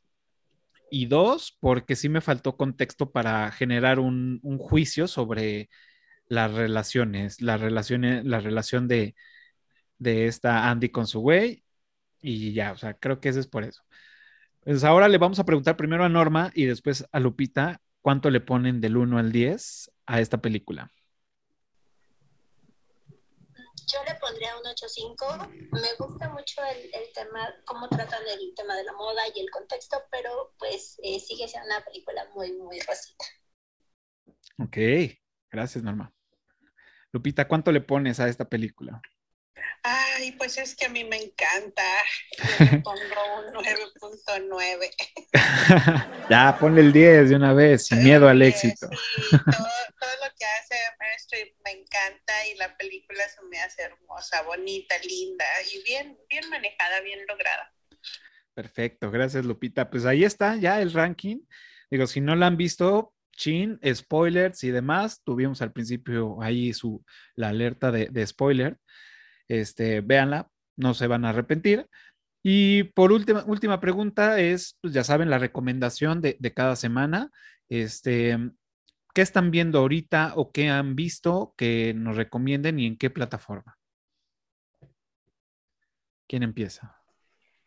Y 0.91 1.07
dos, 1.07 1.57
porque 1.61 1.97
sí 1.97 2.09
me 2.09 2.21
faltó 2.21 2.57
contexto 2.57 3.13
para 3.13 3.51
generar 3.53 3.99
un, 3.99 4.41
juicio 4.59 5.09
sobre 5.09 5.71
las 6.29 6.53
relaciones, 6.53 7.41
las 7.43 7.61
relaciones, 7.61 8.25
la 8.25 8.41
relación 8.41 8.89
de, 8.89 9.17
de 9.99 10.27
esta 10.27 10.71
Andy 10.71 10.91
con 10.91 11.07
su 11.07 11.21
güey. 11.21 11.65
Y 12.21 12.53
ya, 12.55 12.73
o 12.73 12.77
sea, 12.79 12.95
creo 12.95 13.21
que 13.21 13.31
eso 13.31 13.41
es 13.41 13.49
por 13.49 13.65
eso. 13.65 13.83
Pues 14.61 14.85
ahora 14.85 15.09
le 15.09 15.19
vamos 15.19 15.41
a 15.41 15.45
preguntar 15.45 15.77
primero 15.77 16.05
a 16.05 16.09
Norma 16.09 16.53
y 16.55 16.67
después 16.67 17.07
a 17.13 17.21
Lupita 17.21 17.81
cuánto 18.01 18.31
le 18.31 18.41
ponen 18.41 18.81
del 18.81 18.97
1 18.97 19.19
al 19.19 19.33
10 19.33 19.91
a 20.07 20.21
esta 20.21 20.41
película. 20.41 20.93
Yo 23.93 24.03
le 24.05 24.15
pondría 24.17 24.57
un 24.57 24.65
8.5. 24.65 25.49
Me 25.73 25.95
gusta 25.99 26.29
mucho 26.31 26.63
el, 26.65 26.95
el, 26.95 27.13
tema, 27.15 27.55
cómo 27.65 27.89
tratan 27.89 28.23
el 28.29 28.55
tema 28.55 28.77
de 28.77 28.85
la 28.85 28.93
moda 28.93 29.23
y 29.35 29.41
el 29.41 29.51
contexto, 29.51 30.03
pero 30.11 30.55
pues 30.59 30.99
eh, 31.03 31.21
sigue 31.21 31.49
siendo 31.49 31.67
una 31.67 31.85
película 31.85 32.27
muy, 32.35 32.53
muy 32.53 32.79
rosita. 32.81 33.25
Ok, 34.59 34.77
gracias 35.51 35.83
Norma. 35.83 36.13
Lupita, 37.13 37.47
¿cuánto 37.49 37.73
le 37.73 37.81
pones 37.81 38.21
a 38.21 38.29
esta 38.29 38.49
película? 38.49 39.03
Ay, 39.83 40.33
pues 40.33 40.59
es 40.59 40.77
que 40.77 40.87
a 40.87 40.89
mí 40.89 41.03
me 41.05 41.17
encanta. 41.17 41.83
Yo 42.39 42.45
le 42.65 42.79
pongo 42.85 43.03
un 43.39 43.55
9.9. 43.55 44.91
ya, 46.31 46.57
ponle 46.59 46.83
el 46.83 46.93
10 46.93 47.31
de 47.31 47.37
una 47.37 47.53
vez, 47.53 47.87
sin 47.87 48.05
miedo 48.05 48.29
al 48.29 48.41
éxito. 48.43 48.89
Sí, 48.91 49.31
todo, 49.31 49.41
todo, 49.99 50.11
lo 50.25 50.33
que 50.39 50.45
hace 50.45 50.77
Meryl 51.01 51.17
Streep 51.17 51.57
me 51.65 51.73
encanta 51.73 52.47
y 52.47 52.57
la 52.57 52.77
película 52.77 53.29
se 53.29 53.43
me 53.51 53.59
hace 53.61 53.83
hermosa, 53.83 54.43
bonita, 54.43 54.95
linda 54.99 55.45
y 55.73 55.83
bien, 55.83 56.17
bien 56.29 56.49
manejada, 56.49 57.01
bien 57.01 57.19
lograda. 57.27 57.75
Perfecto, 58.55 59.11
gracias 59.11 59.45
Lupita. 59.45 59.91
Pues 59.91 60.05
ahí 60.05 60.25
está 60.25 60.57
ya 60.57 60.81
el 60.81 60.93
ranking. 60.93 61.41
Digo, 61.91 62.07
si 62.07 62.21
no 62.21 62.37
la 62.37 62.47
han 62.47 62.57
visto, 62.57 63.15
chin, 63.33 63.81
spoilers 63.93 64.63
y 64.63 64.71
demás. 64.71 65.23
Tuvimos 65.25 65.61
al 65.61 65.73
principio 65.73 66.41
ahí 66.41 66.73
su, 66.73 67.05
la 67.35 67.49
alerta 67.49 67.91
de, 67.91 68.07
de 68.07 68.27
spoiler. 68.27 68.79
Este, 69.49 70.01
véanla, 70.01 70.49
no 70.77 70.95
se 70.95 71.07
van 71.07 71.25
a 71.25 71.31
arrepentir. 71.31 71.89
Y 72.43 72.85
por 72.85 73.13
última, 73.13 73.45
última 73.47 73.81
pregunta 73.81 74.41
es, 74.41 74.79
pues 74.81 74.93
ya 74.93 75.05
saben, 75.05 75.31
la 75.31 75.39
recomendación 75.39 76.21
de, 76.21 76.37
de, 76.41 76.53
cada 76.55 76.77
semana. 76.77 77.31
Este, 77.69 78.37
¿Qué 79.15 79.21
están 79.21 79.51
viendo 79.51 79.79
ahorita 79.79 80.33
o 80.37 80.53
qué 80.53 80.69
han 80.69 80.97
visto 80.97 81.55
que 81.57 81.93
nos 81.95 82.17
recomienden 82.17 82.79
y 82.79 82.87
en 82.87 82.97
qué 82.97 83.11
plataforma? 83.11 83.79
¿Quién 86.27 86.43
empieza? 86.43 86.99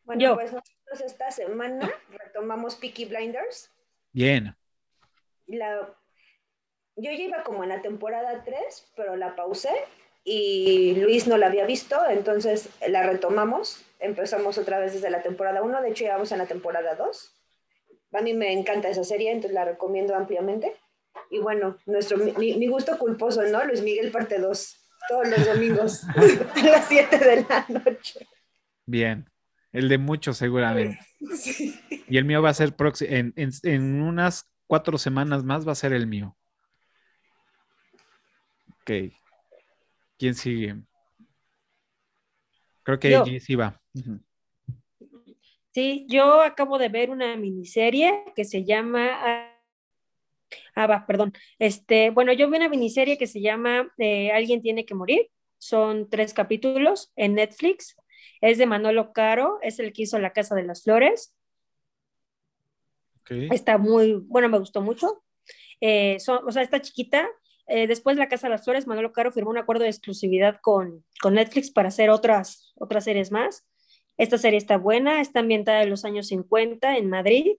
Bueno, 0.04 0.22
Yo. 0.22 0.36
pues 0.36 0.52
nosotros 0.52 1.02
esta 1.06 1.30
semana 1.32 1.92
retomamos 2.10 2.76
Peaky 2.76 3.06
Blinders. 3.06 3.72
Bien. 4.12 4.56
La, 5.46 5.96
yo 6.96 7.12
ya 7.12 7.24
iba 7.24 7.44
como 7.44 7.64
en 7.64 7.70
la 7.70 7.82
temporada 7.82 8.44
3, 8.44 8.94
pero 8.96 9.16
la 9.16 9.36
pausé 9.36 9.70
y 10.28 10.96
Luis 10.96 11.28
no 11.28 11.38
la 11.38 11.46
había 11.46 11.68
visto, 11.68 11.96
entonces 12.10 12.70
la 12.88 13.04
retomamos, 13.04 13.86
empezamos 14.00 14.58
otra 14.58 14.80
vez 14.80 14.94
desde 14.94 15.12
la 15.12 15.22
temporada 15.22 15.62
1, 15.62 15.84
de 15.84 15.90
hecho 15.90 16.04
llevamos 16.04 16.32
en 16.32 16.40
la 16.40 16.48
temporada 16.48 16.96
2. 16.96 17.32
A 18.14 18.22
mí 18.22 18.34
me 18.34 18.52
encanta 18.52 18.90
esa 18.90 19.04
serie, 19.04 19.32
entonces 19.32 19.54
la 19.54 19.66
recomiendo 19.66 20.16
ampliamente. 20.16 20.74
Y 21.30 21.38
bueno, 21.38 21.78
nuestro, 21.86 22.18
mi, 22.18 22.56
mi 22.56 22.68
gusto 22.68 22.98
culposo, 22.98 23.44
¿no? 23.44 23.64
Luis 23.66 23.84
Miguel 23.84 24.12
parte 24.12 24.40
2, 24.40 24.78
todos 25.10 25.28
los 25.30 25.46
domingos 25.46 26.04
a 26.16 26.66
las 26.66 26.88
7 26.88 27.18
de 27.20 27.46
la 27.48 27.66
noche. 27.70 28.28
Bien, 28.88 29.30
el 29.72 29.88
de 29.90 29.98
muchos 30.00 30.38
seguramente. 30.38 31.00
Sí. 31.36 31.80
Y 32.08 32.18
el 32.18 32.26
mío 32.26 32.44
va 32.44 32.50
a 32.50 32.54
ser 32.54 32.76
en, 33.00 33.34
en, 33.36 33.50
en 33.64 34.02
unas 34.04 34.48
cuatro 34.68 35.00
semanas 35.00 35.44
más 35.44 35.68
va 35.68 35.72
a 35.72 35.76
ser 35.76 35.92
el 35.92 36.06
mío. 36.06 36.38
Ok. 38.82 38.92
¿Quién 40.18 40.36
sigue? 40.36 40.76
Creo 42.84 43.00
que 43.00 43.10
Yo. 43.10 43.26
sí 43.40 43.56
va. 43.56 43.82
Sí, 45.74 46.06
yo 46.08 46.42
acabo 46.42 46.78
de 46.78 46.88
ver 46.90 47.10
una 47.10 47.36
miniserie 47.36 48.24
que 48.36 48.46
se 48.46 48.64
llama. 48.64 49.52
Ah, 50.74 50.88
va, 50.88 51.06
perdón. 51.06 51.34
Este, 51.60 52.12
bueno, 52.12 52.32
yo 52.32 52.50
vi 52.50 52.58
una 52.58 52.70
miniserie 52.70 53.18
que 53.18 53.28
se 53.28 53.42
llama 53.42 53.92
eh, 53.98 54.32
Alguien 54.32 54.62
tiene 54.62 54.86
que 54.86 54.94
morir. 54.96 55.30
Son 55.58 56.10
tres 56.10 56.34
capítulos 56.34 57.12
en 57.16 57.36
Netflix. 57.36 57.98
Es 58.40 58.58
de 58.58 58.68
Manolo 58.68 59.12
Caro, 59.12 59.60
es 59.62 59.80
el 59.80 59.92
que 59.92 60.04
hizo 60.04 60.20
La 60.20 60.32
Casa 60.32 60.56
de 60.56 60.64
las 60.64 60.84
Flores. 60.84 61.36
Okay. 63.22 63.50
Está 63.52 63.78
muy, 63.78 64.14
bueno, 64.14 64.48
me 64.50 64.60
gustó 64.60 64.82
mucho. 64.82 65.24
Eh, 65.82 66.20
son, 66.20 66.48
o 66.48 66.52
sea, 66.52 66.62
está 66.62 66.80
chiquita, 66.82 67.28
eh, 67.68 67.88
después 67.88 68.16
de 68.16 68.22
La 68.22 68.30
Casa 68.30 68.48
de 68.48 68.52
las 68.52 68.64
Flores, 68.64 68.88
Manolo 68.88 69.12
Caro 69.12 69.32
firmó 69.32 69.50
un 69.50 69.58
acuerdo 69.58 69.84
de 69.84 69.90
exclusividad 69.90 70.60
con, 70.62 71.04
con, 71.22 71.34
Netflix 71.34 71.72
para 71.72 71.88
hacer 71.90 72.10
otras, 72.10 72.74
otras 72.76 73.04
series 73.04 73.32
más. 73.32 73.66
Esta 74.18 74.38
serie 74.38 74.58
está 74.58 74.78
buena, 74.78 75.20
está 75.20 75.40
ambientada 75.40 75.84
en 75.84 75.90
los 75.90 76.06
años 76.06 76.28
50 76.28 76.98
en 76.98 77.10
Madrid. 77.10 77.58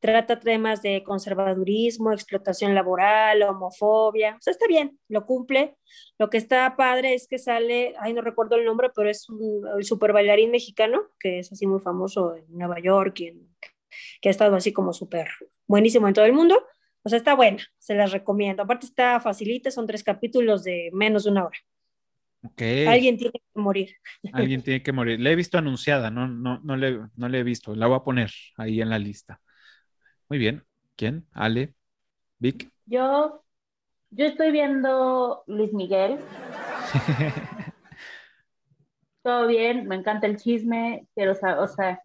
Trata 0.00 0.40
temas 0.40 0.82
de 0.82 1.02
conservadurismo, 1.02 2.12
explotación 2.12 2.74
laboral, 2.74 3.42
homofobia. 3.42 4.36
O 4.36 4.42
sea, 4.42 4.50
está 4.50 4.66
bien, 4.66 4.98
lo 5.08 5.24
cumple. 5.24 5.76
Lo 6.18 6.28
que 6.28 6.36
está 6.36 6.76
padre 6.76 7.14
es 7.14 7.26
que 7.28 7.38
sale, 7.38 7.94
ay, 7.98 8.12
no 8.12 8.20
recuerdo 8.20 8.56
el 8.56 8.64
nombre, 8.64 8.90
pero 8.94 9.08
es 9.08 9.28
un, 9.30 9.66
el 9.78 9.84
super 9.84 10.12
bailarín 10.12 10.50
mexicano, 10.50 11.02
que 11.18 11.38
es 11.38 11.50
así 11.50 11.66
muy 11.66 11.80
famoso 11.80 12.34
en 12.36 12.44
Nueva 12.48 12.78
York, 12.78 13.20
y 13.20 13.48
que 14.20 14.28
ha 14.28 14.30
estado 14.30 14.56
así 14.56 14.72
como 14.72 14.92
súper 14.92 15.28
buenísimo 15.66 16.08
en 16.08 16.14
todo 16.14 16.26
el 16.26 16.32
mundo. 16.32 16.62
O 17.06 17.08
sea, 17.08 17.18
está 17.18 17.36
buena, 17.36 17.62
se 17.78 17.94
las 17.94 18.10
recomiendo. 18.10 18.64
Aparte 18.64 18.84
está 18.84 19.20
facilita, 19.20 19.70
son 19.70 19.86
tres 19.86 20.02
capítulos 20.02 20.64
de 20.64 20.90
menos 20.92 21.22
de 21.22 21.30
una 21.30 21.44
hora. 21.44 21.58
Okay. 22.42 22.84
Alguien 22.84 23.16
tiene 23.16 23.34
que 23.34 23.60
morir. 23.60 23.94
Alguien 24.32 24.60
tiene 24.60 24.82
que 24.82 24.90
morir. 24.90 25.20
La 25.20 25.30
he 25.30 25.36
visto 25.36 25.56
anunciada, 25.56 26.10
no, 26.10 26.26
no, 26.26 26.58
no, 26.64 26.76
le, 26.76 27.02
no 27.14 27.28
le 27.28 27.38
he 27.38 27.42
visto. 27.44 27.76
La 27.76 27.86
voy 27.86 27.96
a 27.96 28.02
poner 28.02 28.32
ahí 28.56 28.80
en 28.80 28.90
la 28.90 28.98
lista. 28.98 29.40
Muy 30.28 30.40
bien. 30.40 30.64
¿Quién? 30.96 31.24
Ale. 31.32 31.74
Vic. 32.40 32.72
Yo, 32.86 33.44
yo 34.10 34.26
estoy 34.26 34.50
viendo 34.50 35.44
Luis 35.46 35.72
Miguel. 35.72 36.18
Todo 39.22 39.46
bien, 39.46 39.86
me 39.86 39.94
encanta 39.94 40.26
el 40.26 40.38
chisme, 40.38 41.06
pero 41.14 41.34
o 41.60 41.68
sea, 41.68 42.00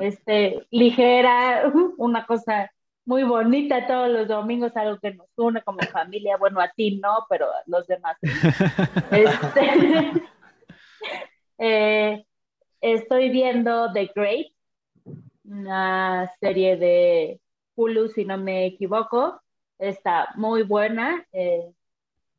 este, 0.00 0.66
ligera, 0.72 1.70
una 1.98 2.26
cosa 2.26 2.73
muy 3.06 3.22
bonita 3.22 3.86
todos 3.86 4.08
los 4.08 4.28
domingos, 4.28 4.76
algo 4.76 4.98
que 4.98 5.14
nos 5.14 5.28
une 5.36 5.62
como 5.62 5.80
familia. 5.80 6.36
Bueno, 6.36 6.60
a 6.60 6.68
ti 6.68 6.96
no, 6.96 7.26
pero 7.28 7.46
a 7.46 7.62
los 7.66 7.86
demás. 7.86 8.16
este, 9.10 10.12
eh, 11.58 12.24
estoy 12.80 13.30
viendo 13.30 13.92
The 13.92 14.10
Great, 14.14 14.46
una 15.44 16.30
serie 16.40 16.76
de 16.76 17.40
Hulu, 17.74 18.08
si 18.08 18.24
no 18.24 18.38
me 18.38 18.66
equivoco. 18.66 19.40
Está 19.78 20.30
muy 20.36 20.62
buena. 20.62 21.26
Eh, 21.32 21.72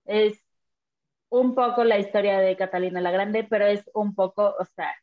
es 0.05 0.39
un 1.29 1.53
poco 1.53 1.83
la 1.83 1.99
historia 1.99 2.39
de 2.39 2.55
Catalina 2.55 3.01
la 3.01 3.11
Grande, 3.11 3.43
pero 3.43 3.65
es 3.65 3.83
un 3.93 4.15
poco, 4.15 4.55
o 4.57 4.65
sea, 4.75 4.95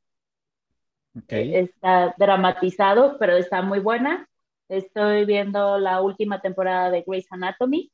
está 1.28 2.14
dramatizado, 2.16 3.18
pero 3.18 3.36
está 3.36 3.62
muy 3.62 3.80
buena. 3.80 4.28
Estoy 4.72 5.26
viendo 5.26 5.78
la 5.78 6.00
última 6.00 6.40
temporada 6.40 6.90
de 6.90 7.04
Grey's 7.06 7.30
Anatomy, 7.30 7.92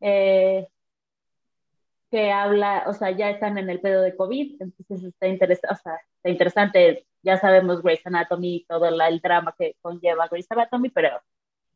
eh, 0.00 0.66
que 2.10 2.32
habla, 2.32 2.82
o 2.88 2.94
sea, 2.94 3.12
ya 3.12 3.30
están 3.30 3.58
en 3.58 3.70
el 3.70 3.80
pedo 3.80 4.02
de 4.02 4.16
COVID, 4.16 4.60
entonces 4.60 5.04
está, 5.04 5.28
interesante, 5.28 5.68
o 5.72 5.76
sea, 5.76 5.94
está 6.16 6.30
interesante. 6.30 7.06
Ya 7.22 7.38
sabemos 7.38 7.80
Grey's 7.80 8.04
Anatomy 8.04 8.56
y 8.56 8.64
todo 8.64 8.88
el 8.88 9.20
drama 9.20 9.54
que 9.56 9.76
conlleva 9.80 10.26
Grey's 10.26 10.50
Anatomy, 10.50 10.88
pero 10.88 11.10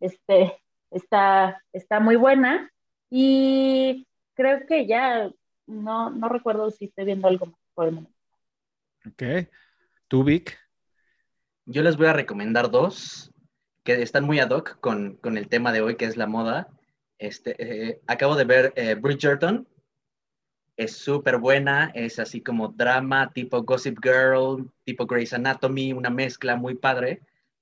este, 0.00 0.60
está, 0.90 1.62
está 1.72 2.00
muy 2.00 2.16
buena. 2.16 2.72
Y 3.08 4.08
creo 4.34 4.66
que 4.66 4.84
ya 4.88 5.30
no, 5.68 6.10
no 6.10 6.28
recuerdo 6.28 6.72
si 6.72 6.86
estoy 6.86 7.04
viendo 7.04 7.28
algo 7.28 7.46
más 7.46 7.60
por 7.72 7.86
el 7.86 7.94
momento. 7.94 8.18
Ok. 9.06 9.48
¿Tú, 10.08 10.24
Vic? 10.24 10.58
Yo 11.66 11.82
les 11.82 11.96
voy 11.96 12.08
a 12.08 12.12
recomendar 12.12 12.68
dos 12.68 13.31
que 13.84 14.02
están 14.02 14.24
muy 14.24 14.38
ad 14.38 14.50
hoc 14.50 14.78
con, 14.80 15.16
con 15.16 15.36
el 15.36 15.48
tema 15.48 15.72
de 15.72 15.80
hoy, 15.80 15.96
que 15.96 16.04
es 16.04 16.16
la 16.16 16.26
moda. 16.26 16.68
Este, 17.18 17.54
eh, 17.58 18.00
acabo 18.06 18.36
de 18.36 18.44
ver 18.44 18.72
eh, 18.76 18.94
Bridgerton. 18.94 19.68
Es 20.76 20.96
súper 20.96 21.38
buena, 21.38 21.92
es 21.94 22.18
así 22.18 22.40
como 22.40 22.68
drama, 22.68 23.30
tipo 23.32 23.62
Gossip 23.62 23.98
Girl, 24.02 24.70
tipo 24.84 25.06
Grey's 25.06 25.32
Anatomy, 25.32 25.92
una 25.92 26.10
mezcla 26.10 26.56
muy 26.56 26.74
padre. 26.74 27.20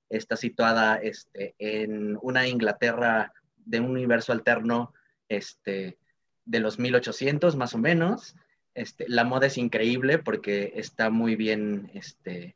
Está 0.09 0.35
situada 0.35 0.95
este, 0.95 1.55
en 1.59 2.17
una 2.21 2.47
Inglaterra 2.47 3.33
de 3.65 3.79
un 3.79 3.91
universo 3.91 4.31
alterno 4.31 4.93
este, 5.29 5.97
de 6.45 6.59
los 6.59 6.79
1800 6.79 7.55
más 7.55 7.73
o 7.73 7.77
menos. 7.77 8.35
Este, 8.73 9.05
la 9.09 9.23
moda 9.23 9.47
es 9.47 9.57
increíble 9.57 10.17
porque 10.17 10.73
está 10.75 11.09
muy 11.09 11.35
bien, 11.35 11.91
este, 11.93 12.55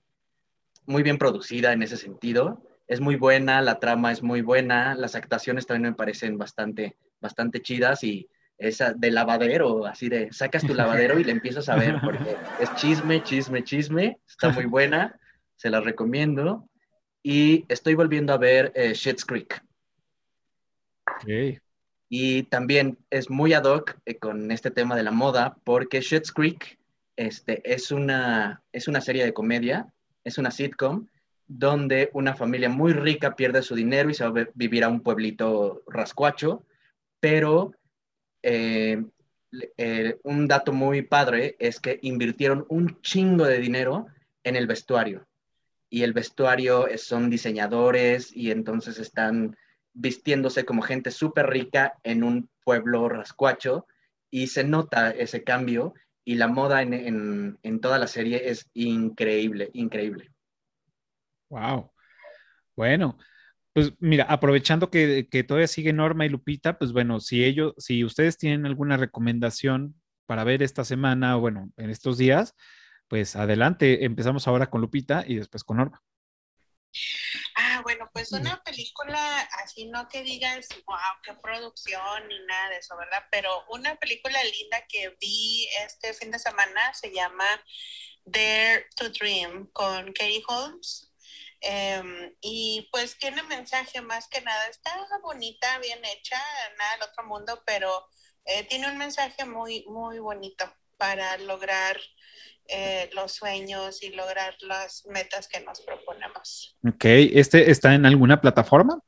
muy 0.85 1.03
bien 1.03 1.17
producida 1.17 1.73
en 1.73 1.83
ese 1.83 1.97
sentido. 1.97 2.63
Es 2.87 3.01
muy 3.01 3.15
buena, 3.15 3.61
la 3.61 3.79
trama 3.79 4.11
es 4.11 4.21
muy 4.21 4.41
buena, 4.41 4.95
las 4.95 5.15
actuaciones 5.15 5.65
también 5.65 5.91
me 5.91 5.97
parecen 5.97 6.37
bastante, 6.37 6.97
bastante 7.19 7.61
chidas 7.61 8.03
y 8.03 8.29
esa 8.57 8.93
de 8.93 9.11
lavadero, 9.11 9.85
así 9.85 10.07
de 10.07 10.31
sacas 10.31 10.65
tu 10.65 10.73
lavadero 10.73 11.19
y 11.19 11.23
le 11.23 11.31
empiezas 11.31 11.67
a 11.67 11.75
ver 11.75 11.99
porque 12.01 12.37
es 12.59 12.73
chisme, 12.75 13.21
chisme, 13.23 13.63
chisme, 13.63 14.19
está 14.27 14.49
muy 14.49 14.65
buena, 14.65 15.19
se 15.55 15.69
la 15.69 15.81
recomiendo. 15.81 16.69
Y 17.23 17.65
estoy 17.69 17.95
volviendo 17.95 18.33
a 18.33 18.37
ver 18.37 18.71
eh, 18.75 18.93
Shit's 18.93 19.25
Creek. 19.25 19.61
Okay. 21.21 21.59
Y 22.09 22.43
también 22.43 22.97
es 23.09 23.29
muy 23.29 23.53
ad 23.53 23.63
hoc 23.63 23.97
eh, 24.05 24.17
con 24.17 24.51
este 24.51 24.71
tema 24.71 24.95
de 24.95 25.03
la 25.03 25.11
moda, 25.11 25.57
porque 25.63 26.01
Schitt's 26.01 26.31
Creek 26.31 26.77
este, 27.15 27.61
es, 27.65 27.91
una, 27.91 28.63
es 28.71 28.87
una 28.87 29.01
serie 29.01 29.25
de 29.25 29.33
comedia, 29.33 29.91
es 30.23 30.37
una 30.37 30.51
sitcom, 30.51 31.07
donde 31.47 32.09
una 32.13 32.35
familia 32.35 32.69
muy 32.69 32.93
rica 32.93 33.35
pierde 33.35 33.61
su 33.61 33.75
dinero 33.75 34.09
y 34.09 34.13
se 34.13 34.27
va 34.27 34.41
a 34.41 34.47
vivir 34.53 34.83
a 34.83 34.89
un 34.89 35.01
pueblito 35.01 35.83
rascuacho, 35.87 36.65
pero 37.19 37.73
eh, 38.41 39.03
eh, 39.77 40.19
un 40.23 40.47
dato 40.47 40.73
muy 40.73 41.01
padre 41.01 41.55
es 41.59 41.79
que 41.79 41.99
invirtieron 42.01 42.65
un 42.69 43.01
chingo 43.01 43.45
de 43.45 43.59
dinero 43.59 44.07
en 44.43 44.55
el 44.55 44.67
vestuario. 44.67 45.27
Y 45.89 46.03
el 46.03 46.13
vestuario 46.13 46.87
son 46.97 47.29
diseñadores 47.29 48.35
y 48.35 48.51
entonces 48.51 48.99
están 48.99 49.55
vistiéndose 49.93 50.65
como 50.65 50.81
gente 50.81 51.09
súper 51.09 51.47
rica 51.47 51.95
en 52.03 52.23
un 52.23 52.49
pueblo 52.63 53.07
rascuacho 53.07 53.87
y 54.29 54.47
se 54.47 54.63
nota 54.63 55.11
ese 55.11 55.43
cambio 55.43 55.93
y 56.25 56.35
la 56.35 56.47
moda 56.47 56.81
en, 56.81 57.79
toda 57.81 57.99
la 57.99 58.07
serie 58.07 58.49
es 58.49 58.67
increíble, 58.73 59.69
increíble. 59.73 60.31
Wow. 61.49 61.91
Bueno, 62.75 63.17
pues 63.73 63.93
mira, 63.99 64.25
aprovechando 64.25 64.89
que, 64.89 65.27
que, 65.29 65.43
todavía 65.43 65.67
sigue 65.67 65.93
Norma 65.93 66.25
y 66.25 66.29
Lupita, 66.29 66.77
pues 66.77 66.93
bueno, 66.93 67.19
si 67.19 67.43
ellos, 67.43 67.73
si 67.77 68.03
ustedes 68.03 68.37
tienen 68.37 68.65
alguna 68.65 68.97
recomendación 68.97 70.01
para 70.25 70.43
ver 70.43 70.63
esta 70.63 70.83
semana 70.83 71.37
o 71.37 71.41
bueno, 71.41 71.71
en 71.77 71.89
estos 71.89 72.17
días, 72.17 72.55
pues 73.07 73.35
adelante, 73.35 74.05
empezamos 74.05 74.47
ahora 74.47 74.69
con 74.69 74.81
Lupita 74.81 75.23
y 75.27 75.35
después 75.35 75.63
con 75.63 75.77
Norma. 75.77 76.01
Ah, 77.57 77.81
bueno, 77.83 78.09
pues 78.13 78.31
una 78.31 78.61
película 78.63 79.41
así, 79.63 79.85
no 79.85 80.07
que 80.07 80.23
digas, 80.23 80.67
wow, 80.85 80.97
qué 81.23 81.33
producción 81.41 82.27
ni 82.27 82.39
nada 82.45 82.69
de 82.69 82.77
eso, 82.77 82.95
¿verdad? 82.97 83.23
Pero 83.31 83.49
una 83.69 83.95
película 83.95 84.41
linda 84.43 84.85
que 84.87 85.15
vi 85.19 85.67
este 85.85 86.13
fin 86.13 86.31
de 86.31 86.39
semana 86.39 86.93
se 86.93 87.13
llama 87.13 87.45
Dare 88.23 88.87
to 88.95 89.09
Dream 89.09 89.67
con 89.71 90.13
Katie 90.13 90.43
Holmes. 90.47 91.11
Em, 91.61 92.33
y 92.41 92.87
pues 92.91 93.17
tiene 93.17 93.41
mensaje 93.43 94.01
más 94.01 94.27
que 94.27 94.41
nada, 94.41 94.67
está 94.67 94.91
bonita, 95.23 95.79
bien 95.79 95.99
hecha, 96.05 96.39
nada 96.77 96.91
del 96.93 97.09
otro 97.09 97.25
mundo, 97.25 97.63
pero 97.65 97.89
eh, 98.45 98.63
tiene 98.65 98.89
un 98.89 98.97
mensaje 98.97 99.45
muy, 99.45 99.83
muy 99.87 100.19
bonito 100.19 100.71
para 100.97 101.37
lograr 101.37 101.97
eh, 102.67 103.09
los 103.13 103.33
sueños 103.33 104.01
y 104.03 104.09
lograr 104.09 104.55
las 104.61 105.05
metas 105.07 105.47
que 105.47 105.59
nos 105.61 105.81
proponemos. 105.81 106.77
Ok, 106.87 107.05
¿este 107.05 107.69
está 107.69 107.93
en 107.93 108.05
alguna 108.05 108.41
plataforma? 108.41 108.99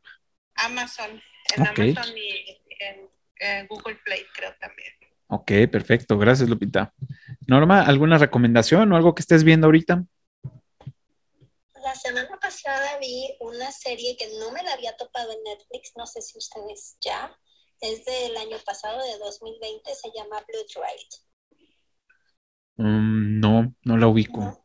Amazon, 0.56 1.22
en 1.56 1.68
Amazon 1.68 2.18
y 2.18 2.62
en, 2.80 3.68
Google 3.68 4.00
Play 4.04 4.26
creo 4.34 4.54
también. 4.60 4.92
Ok, 5.28 5.52
perfecto, 5.72 6.18
gracias 6.18 6.50
Lupita. 6.50 6.94
Norma, 7.46 7.84
¿alguna 7.84 8.18
recomendación 8.18 8.92
o 8.92 8.96
algo 8.96 9.14
que 9.14 9.22
estés 9.22 9.44
viendo 9.44 9.68
ahorita? 9.68 10.04
La 11.88 11.96
semana 11.96 12.38
pasada 12.38 12.98
vi 13.00 13.34
una 13.40 13.72
serie 13.72 14.18
que 14.18 14.28
no 14.40 14.52
me 14.52 14.62
la 14.62 14.74
había 14.74 14.98
topado 14.98 15.32
en 15.32 15.42
Netflix, 15.44 15.94
no 15.96 16.06
sé 16.06 16.22
si 16.22 16.38
ustedes 16.38 16.98
ya, 17.00 17.34
es 17.80 18.04
del 18.04 18.36
año 18.36 18.58
pasado, 18.66 19.02
de 19.02 19.18
2020, 19.18 19.96
se 19.96 20.12
llama 20.14 20.46
Blue 20.46 20.66
Ride. 20.76 21.16
Mm, 22.76 23.40
no, 23.40 23.74
no 23.86 23.98
la 23.98 24.08
ubico. 24.10 24.62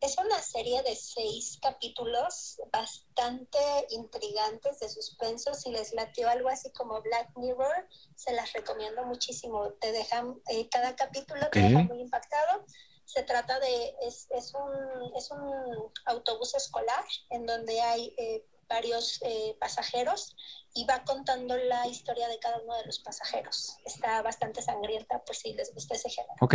Es 0.00 0.16
una 0.18 0.40
serie 0.40 0.80
de 0.84 0.94
seis 0.94 1.58
capítulos 1.60 2.60
bastante 2.72 3.58
intrigantes 3.90 4.78
de 4.78 4.88
suspenso. 4.88 5.54
Si 5.54 5.72
les 5.72 5.92
latió 5.94 6.28
algo 6.28 6.48
así 6.48 6.70
como 6.70 7.02
Black 7.02 7.28
Mirror, 7.34 7.88
se 8.14 8.34
las 8.34 8.52
recomiendo 8.52 9.04
muchísimo. 9.04 9.72
Te 9.80 9.90
dejan, 9.90 10.40
eh, 10.48 10.68
cada 10.68 10.94
capítulo 10.94 11.40
te 11.50 11.60
deja 11.60 11.82
muy 11.82 12.02
impactado. 12.02 12.64
Se 13.12 13.22
trata 13.24 13.58
de, 13.60 13.94
es, 14.06 14.26
es, 14.30 14.54
un, 14.54 15.16
es 15.16 15.30
un 15.30 15.92
autobús 16.06 16.54
escolar 16.54 17.04
en 17.30 17.44
donde 17.44 17.78
hay 17.80 18.14
eh, 18.16 18.46
varios 18.68 19.20
eh, 19.22 19.54
pasajeros 19.60 20.34
y 20.74 20.86
va 20.86 21.04
contando 21.04 21.54
la 21.56 21.86
historia 21.86 22.26
de 22.28 22.38
cada 22.38 22.58
uno 22.62 22.74
de 22.78 22.86
los 22.86 23.00
pasajeros. 23.00 23.76
Está 23.84 24.22
bastante 24.22 24.62
sangrienta 24.62 25.22
por 25.24 25.36
si 25.36 25.52
les 25.52 25.74
gusta 25.74 25.94
ese 25.94 26.08
género. 26.08 26.34
Ok. 26.40 26.54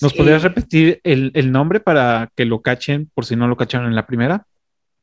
¿Nos 0.00 0.14
podrías 0.14 0.42
repetir 0.42 1.00
el, 1.04 1.30
el, 1.34 1.52
nombre 1.52 1.80
para 1.80 2.32
que 2.34 2.46
lo 2.46 2.62
cachen 2.62 3.10
por 3.14 3.26
si 3.26 3.36
no 3.36 3.46
lo 3.46 3.56
cacharon 3.56 3.88
en 3.88 3.96
la 3.96 4.06
primera? 4.06 4.46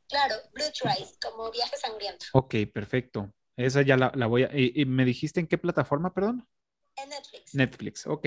Claro, 0.10 0.36
Blue 0.54 0.66
Ride, 0.84 1.12
como 1.22 1.52
viaje 1.52 1.78
sangriento. 1.78 2.26
Ok, 2.34 2.56
perfecto. 2.74 3.32
Esa 3.56 3.84
ya 3.84 3.98
la, 3.98 4.12
la 4.16 4.26
voy 4.26 4.44
a... 4.44 4.50
¿Y, 4.54 4.86
me 4.86 5.06
dijiste 5.06 5.40
en 5.40 5.48
qué 5.48 5.60
plataforma, 5.60 6.14
perdón? 6.14 6.48
En 6.96 7.10
Netflix. 7.10 7.54
Netflix, 7.54 8.08
ok. 8.08 8.26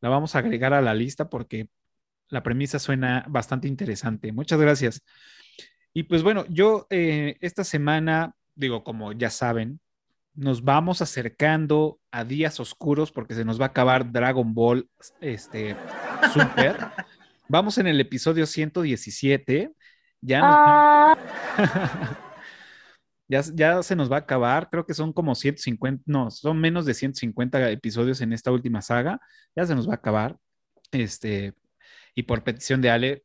La 0.00 0.08
vamos 0.08 0.34
a 0.34 0.40
agregar 0.40 0.72
a 0.74 0.82
la 0.82 0.94
lista 0.94 1.28
porque 1.28 1.68
la 2.28 2.42
premisa 2.42 2.78
suena 2.78 3.24
bastante 3.28 3.68
interesante. 3.68 4.32
Muchas 4.32 4.60
gracias. 4.60 5.02
Y 5.92 6.04
pues 6.04 6.22
bueno, 6.22 6.44
yo 6.48 6.86
eh, 6.90 7.36
esta 7.40 7.64
semana, 7.64 8.34
digo, 8.54 8.84
como 8.84 9.12
ya 9.12 9.30
saben, 9.30 9.80
nos 10.34 10.62
vamos 10.62 11.02
acercando 11.02 11.98
a 12.12 12.24
días 12.24 12.60
oscuros 12.60 13.10
porque 13.10 13.34
se 13.34 13.44
nos 13.44 13.60
va 13.60 13.66
a 13.66 13.68
acabar 13.68 14.12
Dragon 14.12 14.54
Ball 14.54 14.88
este, 15.20 15.74
Super. 16.32 16.76
vamos 17.48 17.78
en 17.78 17.88
el 17.88 18.00
episodio 18.00 18.46
117. 18.46 19.72
Ya, 20.20 20.40
ah. 20.44 22.18
ya, 23.28 23.82
se 23.82 23.96
nos 23.96 24.10
va 24.10 24.16
a 24.16 24.20
acabar. 24.20 24.70
Creo 24.70 24.86
que 24.86 24.94
son 24.94 25.12
como 25.12 25.34
150, 25.34 26.04
no, 26.06 26.30
son 26.30 26.58
menos 26.60 26.86
de 26.86 26.94
150 26.94 27.70
episodios 27.70 28.20
en 28.20 28.32
esta 28.32 28.50
última 28.52 28.82
saga. 28.82 29.20
Ya 29.54 29.66
se 29.66 29.74
nos 29.74 29.88
va 29.88 29.92
a 29.92 29.96
acabar. 29.96 30.36
Este, 30.92 31.54
y 32.14 32.22
por 32.24 32.44
petición 32.44 32.80
de 32.80 32.90
Ale, 32.90 33.24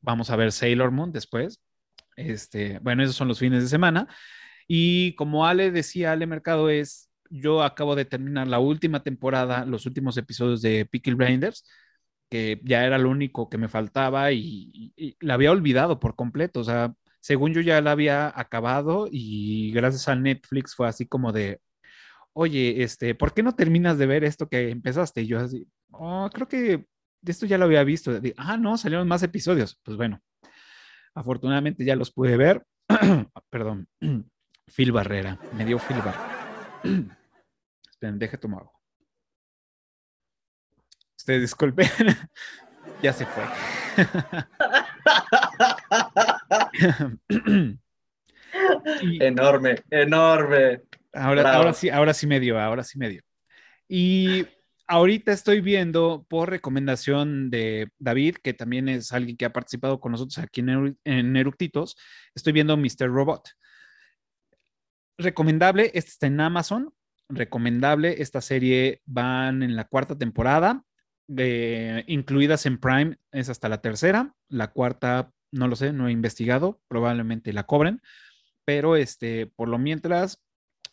vamos 0.00 0.30
a 0.30 0.36
ver 0.36 0.52
Sailor 0.52 0.90
Moon 0.90 1.12
después. 1.12 1.60
Este, 2.16 2.78
bueno, 2.80 3.02
esos 3.02 3.16
son 3.16 3.28
los 3.28 3.38
fines 3.38 3.62
de 3.62 3.68
semana. 3.68 4.08
Y 4.66 5.14
como 5.16 5.46
Ale 5.46 5.70
decía, 5.70 6.12
Ale 6.12 6.26
Mercado 6.26 6.70
es, 6.70 7.10
yo 7.30 7.62
acabo 7.62 7.96
de 7.96 8.04
terminar 8.04 8.48
la 8.48 8.58
última 8.60 9.02
temporada, 9.02 9.64
los 9.66 9.86
últimos 9.86 10.16
episodios 10.16 10.62
de 10.62 10.86
Pickle 10.86 11.14
Blinders, 11.14 11.64
que 12.30 12.60
ya 12.64 12.84
era 12.84 12.98
lo 12.98 13.10
único 13.10 13.48
que 13.48 13.58
me 13.58 13.68
faltaba 13.68 14.32
y, 14.32 14.92
la 15.20 15.34
había 15.34 15.52
olvidado 15.52 16.00
por 16.00 16.16
completo. 16.16 16.60
O 16.60 16.64
sea, 16.64 16.94
según 17.24 17.54
yo 17.54 17.62
ya 17.62 17.80
la 17.80 17.92
había 17.92 18.38
acabado 18.38 19.08
y 19.10 19.72
gracias 19.72 20.08
a 20.08 20.14
Netflix 20.14 20.74
fue 20.74 20.88
así 20.88 21.06
como 21.06 21.32
de, 21.32 21.58
oye, 22.34 22.82
este, 22.82 23.14
¿por 23.14 23.32
qué 23.32 23.42
no 23.42 23.54
terminas 23.54 23.96
de 23.96 24.04
ver 24.04 24.24
esto 24.24 24.46
que 24.46 24.68
empezaste? 24.68 25.22
Y 25.22 25.28
yo 25.28 25.40
así, 25.40 25.66
Oh, 25.90 26.28
creo 26.30 26.48
que 26.48 26.84
esto 27.24 27.46
ya 27.46 27.56
lo 27.56 27.64
había 27.64 27.82
visto. 27.82 28.12
Ah, 28.36 28.58
no, 28.58 28.76
salieron 28.76 29.08
más 29.08 29.22
episodios. 29.22 29.80
Pues 29.82 29.96
bueno, 29.96 30.20
afortunadamente 31.14 31.82
ya 31.82 31.96
los 31.96 32.12
pude 32.12 32.36
ver. 32.36 32.62
Perdón. 33.50 33.88
Phil 34.76 34.92
Barrera. 34.92 35.38
Me 35.56 35.64
dio 35.64 35.78
Phil 35.78 36.02
Barrera. 36.02 36.82
Esperen, 37.90 38.18
deje 38.18 38.36
tomar 38.36 38.60
agua. 38.60 38.78
Ustedes 41.16 41.40
disculpen. 41.40 41.88
ya 43.02 43.14
se 43.14 43.24
fue. 43.24 43.44
enorme, 49.20 49.82
enorme. 49.90 50.82
Ahora, 51.12 51.54
ahora 51.54 51.72
sí, 51.72 51.90
ahora 51.90 52.14
sí 52.14 52.26
me 52.26 52.40
dio, 52.40 52.60
ahora 52.60 52.82
sí 52.82 52.98
me 52.98 53.08
dio. 53.08 53.22
Y 53.88 54.46
ahorita 54.86 55.32
estoy 55.32 55.60
viendo 55.60 56.26
por 56.28 56.50
recomendación 56.50 57.50
de 57.50 57.88
David, 57.98 58.36
que 58.42 58.54
también 58.54 58.88
es 58.88 59.12
alguien 59.12 59.36
que 59.36 59.44
ha 59.44 59.52
participado 59.52 60.00
con 60.00 60.12
nosotros 60.12 60.38
aquí 60.38 60.60
en, 60.60 60.98
en 61.04 61.36
Eructitos, 61.36 61.96
estoy 62.34 62.52
viendo 62.52 62.76
Mr. 62.76 63.08
Robot. 63.08 63.48
Recomendable, 65.18 65.90
este 65.94 66.10
está 66.10 66.26
en 66.26 66.40
Amazon, 66.40 66.92
recomendable, 67.28 68.20
esta 68.20 68.40
serie 68.40 69.00
van 69.04 69.62
en 69.62 69.76
la 69.76 69.84
cuarta 69.84 70.16
temporada, 70.16 70.82
incluidas 72.06 72.66
en 72.66 72.78
Prime, 72.78 73.16
es 73.32 73.48
hasta 73.48 73.68
la 73.68 73.80
tercera, 73.80 74.34
la 74.48 74.72
cuarta 74.72 75.30
no 75.54 75.68
lo 75.68 75.76
sé, 75.76 75.92
no 75.92 76.08
he 76.08 76.12
investigado, 76.12 76.80
probablemente 76.88 77.52
la 77.52 77.64
cobren, 77.64 78.02
pero 78.64 78.96
este, 78.96 79.46
por 79.46 79.68
lo 79.68 79.78
mientras, 79.78 80.42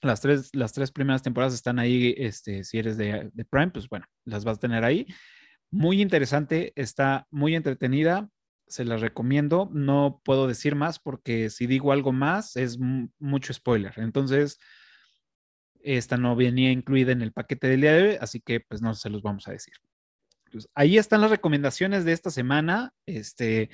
las 0.01 0.21
tres, 0.21 0.49
las 0.53 0.73
tres 0.73 0.91
primeras 0.91 1.23
temporadas 1.23 1.53
están 1.53 1.79
ahí, 1.79 2.13
este, 2.17 2.63
si 2.63 2.79
eres 2.79 2.97
de, 2.97 3.29
de 3.33 3.45
Prime, 3.45 3.71
pues 3.71 3.87
bueno, 3.89 4.05
las 4.25 4.43
vas 4.43 4.57
a 4.57 4.61
tener 4.61 4.83
ahí. 4.83 5.07
Muy 5.69 6.01
interesante, 6.01 6.73
está 6.75 7.27
muy 7.29 7.55
entretenida, 7.55 8.29
se 8.71 8.85
las 8.85 9.01
recomiendo. 9.01 9.69
No 9.73 10.21
puedo 10.23 10.47
decir 10.47 10.75
más 10.75 10.99
porque 10.99 11.49
si 11.49 11.67
digo 11.67 11.91
algo 11.91 12.11
más 12.11 12.55
es 12.55 12.79
mucho 13.19 13.53
spoiler. 13.53 13.93
Entonces, 13.97 14.59
esta 15.83 16.17
no 16.17 16.35
venía 16.35 16.71
incluida 16.71 17.11
en 17.11 17.21
el 17.21 17.33
paquete 17.33 17.67
del 17.67 17.81
día 17.81 17.93
de 17.93 18.17
así 18.21 18.39
que 18.39 18.59
pues 18.61 18.81
no 18.81 18.93
se 18.93 19.09
los 19.09 19.21
vamos 19.21 19.47
a 19.47 19.51
decir. 19.51 19.73
Pues, 20.51 20.69
ahí 20.73 20.97
están 20.97 21.21
las 21.21 21.31
recomendaciones 21.31 22.05
de 22.05 22.13
esta 22.13 22.31
semana. 22.31 22.93
Este, 23.05 23.69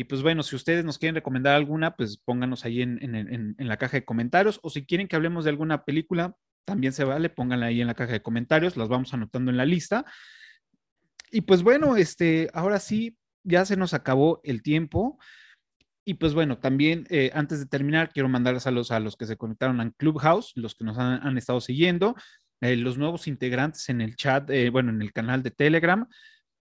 y 0.00 0.04
pues 0.04 0.22
bueno, 0.22 0.42
si 0.42 0.56
ustedes 0.56 0.82
nos 0.82 0.98
quieren 0.98 1.14
recomendar 1.14 1.54
alguna, 1.54 1.94
pues 1.94 2.16
pónganos 2.16 2.64
ahí 2.64 2.80
en, 2.80 3.54
la 3.58 3.76
caja 3.76 3.98
de 3.98 4.04
comentarios. 4.06 4.58
O 4.62 4.70
si 4.70 4.86
quieren 4.86 5.06
que 5.06 5.14
hablemos 5.14 5.44
de 5.44 5.50
alguna 5.50 5.84
película, 5.84 6.34
también 6.64 6.94
se 6.94 7.04
vale, 7.04 7.28
pónganla 7.28 7.66
ahí 7.66 7.82
en 7.82 7.86
la 7.86 7.92
caja 7.92 8.12
de 8.12 8.22
comentarios, 8.22 8.78
las 8.78 8.88
vamos 8.88 9.12
anotando 9.12 9.50
en 9.50 9.58
la 9.58 9.66
lista. 9.66 10.06
Y 11.30 11.42
pues 11.42 11.62
bueno, 11.62 11.98
este, 11.98 12.48
ahora 12.54 12.80
sí, 12.80 13.18
ya 13.44 13.66
se 13.66 13.76
nos 13.76 13.92
acabó 13.92 14.40
el 14.42 14.62
tiempo. 14.62 15.18
Y 16.06 16.14
pues 16.14 16.32
bueno, 16.32 16.56
también 16.56 17.06
eh, 17.10 17.30
antes 17.34 17.58
de 17.58 17.66
terminar, 17.66 18.08
quiero 18.10 18.30
mandar 18.30 18.58
saludos 18.58 18.92
a 18.92 19.00
los 19.00 19.18
que 19.18 19.26
se 19.26 19.36
conectaron 19.36 19.82
a 19.82 19.90
Clubhouse, 19.90 20.52
los 20.54 20.76
que 20.76 20.84
nos 20.84 20.96
han, 20.96 21.36
estado 21.36 21.60
siguiendo, 21.60 22.16
eh, 22.62 22.74
los 22.74 22.96
nuevos 22.96 23.26
integrantes 23.26 23.86
en 23.90 24.00
el 24.00 24.16
chat, 24.16 24.48
eh, 24.48 24.70
bueno, 24.70 24.92
en 24.92 25.02
el 25.02 25.12
canal 25.12 25.42
de 25.42 25.50
Telegram. 25.50 26.08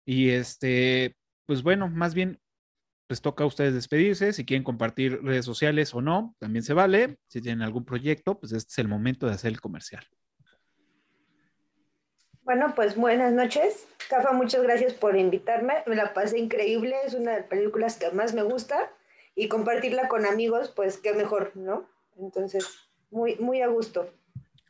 Y 0.04 0.30
este, 0.30 1.16
pues 1.46 1.62
bueno, 1.62 1.90
más 1.90 2.16
bien 2.16 2.40
les 3.10 3.22
toca 3.22 3.44
a 3.44 3.48
ustedes 3.48 3.74
despedirse. 3.74 4.34
Si 4.34 4.46
quieren 4.46 4.64
compartir 4.64 5.22
redes 5.24 5.44
sociales 5.44 5.94
o 5.96 6.02
no, 6.02 6.36
también 6.38 6.64
se 6.64 6.74
vale. 6.76 7.18
Si 7.28 7.42
tienen 7.42 7.64
algún 7.64 7.84
proyecto, 7.84 8.40
pues 8.40 8.54
este 8.54 8.72
es 8.72 8.78
el 8.78 8.88
momento 8.88 9.26
de 9.26 9.34
hacer 9.34 9.52
el 9.52 9.60
comercial. 9.60 10.06
Bueno, 12.44 12.74
pues 12.76 12.96
buenas 12.96 13.34
noches. 13.34 13.88
Cafa, 14.10 14.32
muchas 14.32 14.62
gracias 14.62 14.94
por 14.94 15.18
invitarme. 15.18 15.84
Me 15.88 15.96
la 15.96 16.14
pasé 16.14 16.38
increíble. 16.38 16.96
Es 17.04 17.16
una 17.16 17.32
de 17.32 17.40
las 17.40 17.48
películas 17.48 17.98
que 17.98 18.12
más 18.12 18.36
me 18.36 18.44
gusta. 18.44 18.92
Y 19.36 19.48
compartirla 19.48 20.08
con 20.08 20.26
amigos, 20.26 20.72
pues 20.76 20.98
qué 20.98 21.14
mejor, 21.14 21.52
¿no? 21.56 21.90
Entonces, 22.18 22.90
muy, 23.10 23.38
muy 23.38 23.62
a 23.62 23.68
gusto, 23.68 24.14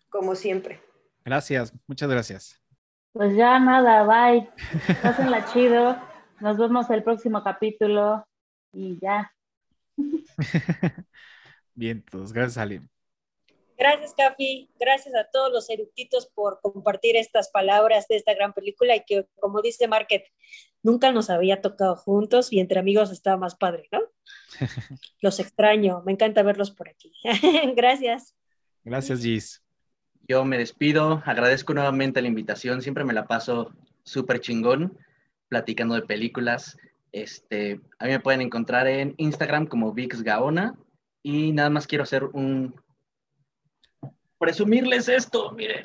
como 0.09 0.35
siempre. 0.35 0.79
Gracias, 1.25 1.73
muchas 1.87 2.09
gracias. 2.09 2.61
Pues 3.11 3.35
ya 3.35 3.59
nada, 3.59 4.03
bye. 4.03 4.49
Pásenla 5.01 5.45
chido. 5.45 5.97
Nos 6.39 6.57
vemos 6.57 6.89
el 6.89 7.03
próximo 7.03 7.43
capítulo 7.43 8.28
y 8.71 8.99
ya. 8.99 9.33
Bien, 11.73 12.03
pues 12.09 12.33
gracias, 12.33 12.57
Ali. 12.57 12.81
Gracias, 13.79 14.13
Cafi. 14.13 14.69
Gracias 14.77 15.15
a 15.15 15.29
todos 15.31 15.53
los 15.53 15.69
eructitos 15.69 16.27
por 16.27 16.59
compartir 16.61 17.15
estas 17.15 17.49
palabras 17.49 18.09
de 18.09 18.17
esta 18.17 18.33
gran 18.33 18.51
película 18.51 18.93
y 18.93 19.05
que, 19.05 19.25
como 19.39 19.61
dice 19.61 19.87
Market, 19.87 20.25
nunca 20.83 21.13
nos 21.13 21.29
había 21.29 21.61
tocado 21.61 21.95
juntos 21.95 22.51
y 22.51 22.59
entre 22.59 22.81
amigos 22.81 23.09
estaba 23.09 23.37
más 23.37 23.55
padre, 23.55 23.87
¿no? 23.93 24.01
Los 25.21 25.39
extraño. 25.39 26.03
Me 26.05 26.11
encanta 26.11 26.43
verlos 26.43 26.71
por 26.71 26.89
aquí. 26.89 27.13
Gracias. 27.77 28.35
Gracias, 28.83 29.21
Gis. 29.21 29.63
Yo 30.27 30.43
me 30.43 30.57
despido. 30.57 31.23
Agradezco 31.25 31.73
nuevamente 31.73 32.21
la 32.21 32.27
invitación. 32.27 32.81
Siempre 32.81 33.05
me 33.05 33.13
la 33.13 33.27
paso 33.27 33.73
súper 34.03 34.41
chingón 34.41 34.97
platicando 35.47 35.95
de 35.95 36.01
películas. 36.01 36.77
Este, 37.11 37.79
a 37.97 38.05
mí 38.05 38.11
me 38.11 38.19
pueden 38.19 38.41
encontrar 38.41 38.87
en 38.87 39.15
Instagram 39.17 39.65
como 39.65 39.93
Vix 39.93 40.21
Gaona 40.21 40.77
y 41.23 41.51
nada 41.51 41.69
más 41.69 41.87
quiero 41.87 42.03
hacer 42.03 42.23
un 42.23 42.75
presumirles 44.37 45.09
esto, 45.09 45.51
mire. 45.51 45.83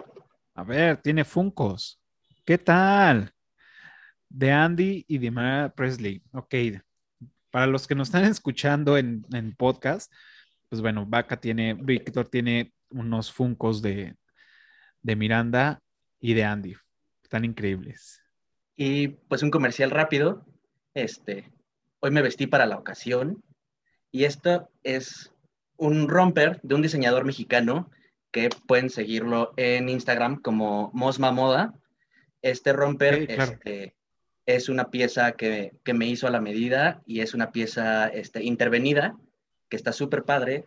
A 0.54 0.62
ver, 0.62 0.98
tiene 0.98 1.24
Funcos. 1.24 2.00
¿Qué 2.44 2.58
tal? 2.58 3.32
De 4.28 4.52
Andy 4.52 5.04
y 5.08 5.18
de 5.18 5.30
Mara 5.30 5.74
Presley. 5.74 6.22
Ok. 6.32 6.54
Para 7.50 7.66
los 7.66 7.86
que 7.86 7.94
nos 7.94 8.08
están 8.08 8.24
escuchando 8.24 8.96
en, 8.96 9.24
en 9.32 9.54
podcast, 9.54 10.12
pues 10.68 10.80
bueno, 10.80 11.06
Vaca 11.06 11.40
tiene, 11.40 11.74
Víctor 11.74 12.28
tiene 12.28 12.72
unos 12.90 13.32
Funcos 13.32 13.82
de, 13.82 14.16
de 15.02 15.16
Miranda 15.16 15.80
y 16.20 16.34
de 16.34 16.44
Andy. 16.44 16.74
Están 17.22 17.44
increíbles. 17.44 18.22
Y 18.76 19.08
pues 19.08 19.42
un 19.42 19.50
comercial 19.50 19.90
rápido. 19.90 20.46
Este, 20.94 21.50
hoy 21.98 22.12
me 22.12 22.22
vestí 22.22 22.46
para 22.46 22.66
la 22.66 22.78
ocasión 22.78 23.42
y 24.12 24.24
esto 24.24 24.70
es 24.84 25.32
un 25.76 26.08
romper 26.08 26.60
de 26.62 26.76
un 26.76 26.82
diseñador 26.82 27.24
mexicano 27.24 27.90
que 28.30 28.48
pueden 28.68 28.90
seguirlo 28.90 29.52
en 29.56 29.88
Instagram 29.88 30.40
como 30.40 30.92
Mosma 30.94 31.32
Moda. 31.32 31.74
Este 32.42 32.72
romper 32.72 33.28
este, 33.28 33.96
es 34.46 34.68
una 34.68 34.90
pieza 34.90 35.32
que, 35.32 35.72
me 35.92 36.06
hizo 36.06 36.28
a 36.28 36.30
la 36.30 36.40
medida 36.40 37.02
y 37.06 37.20
es 37.20 37.34
una 37.34 37.50
pieza 37.50 38.06
este, 38.06 38.44
intervenida 38.44 39.16
que 39.68 39.76
está 39.76 39.92
súper 39.92 40.22
padre. 40.22 40.64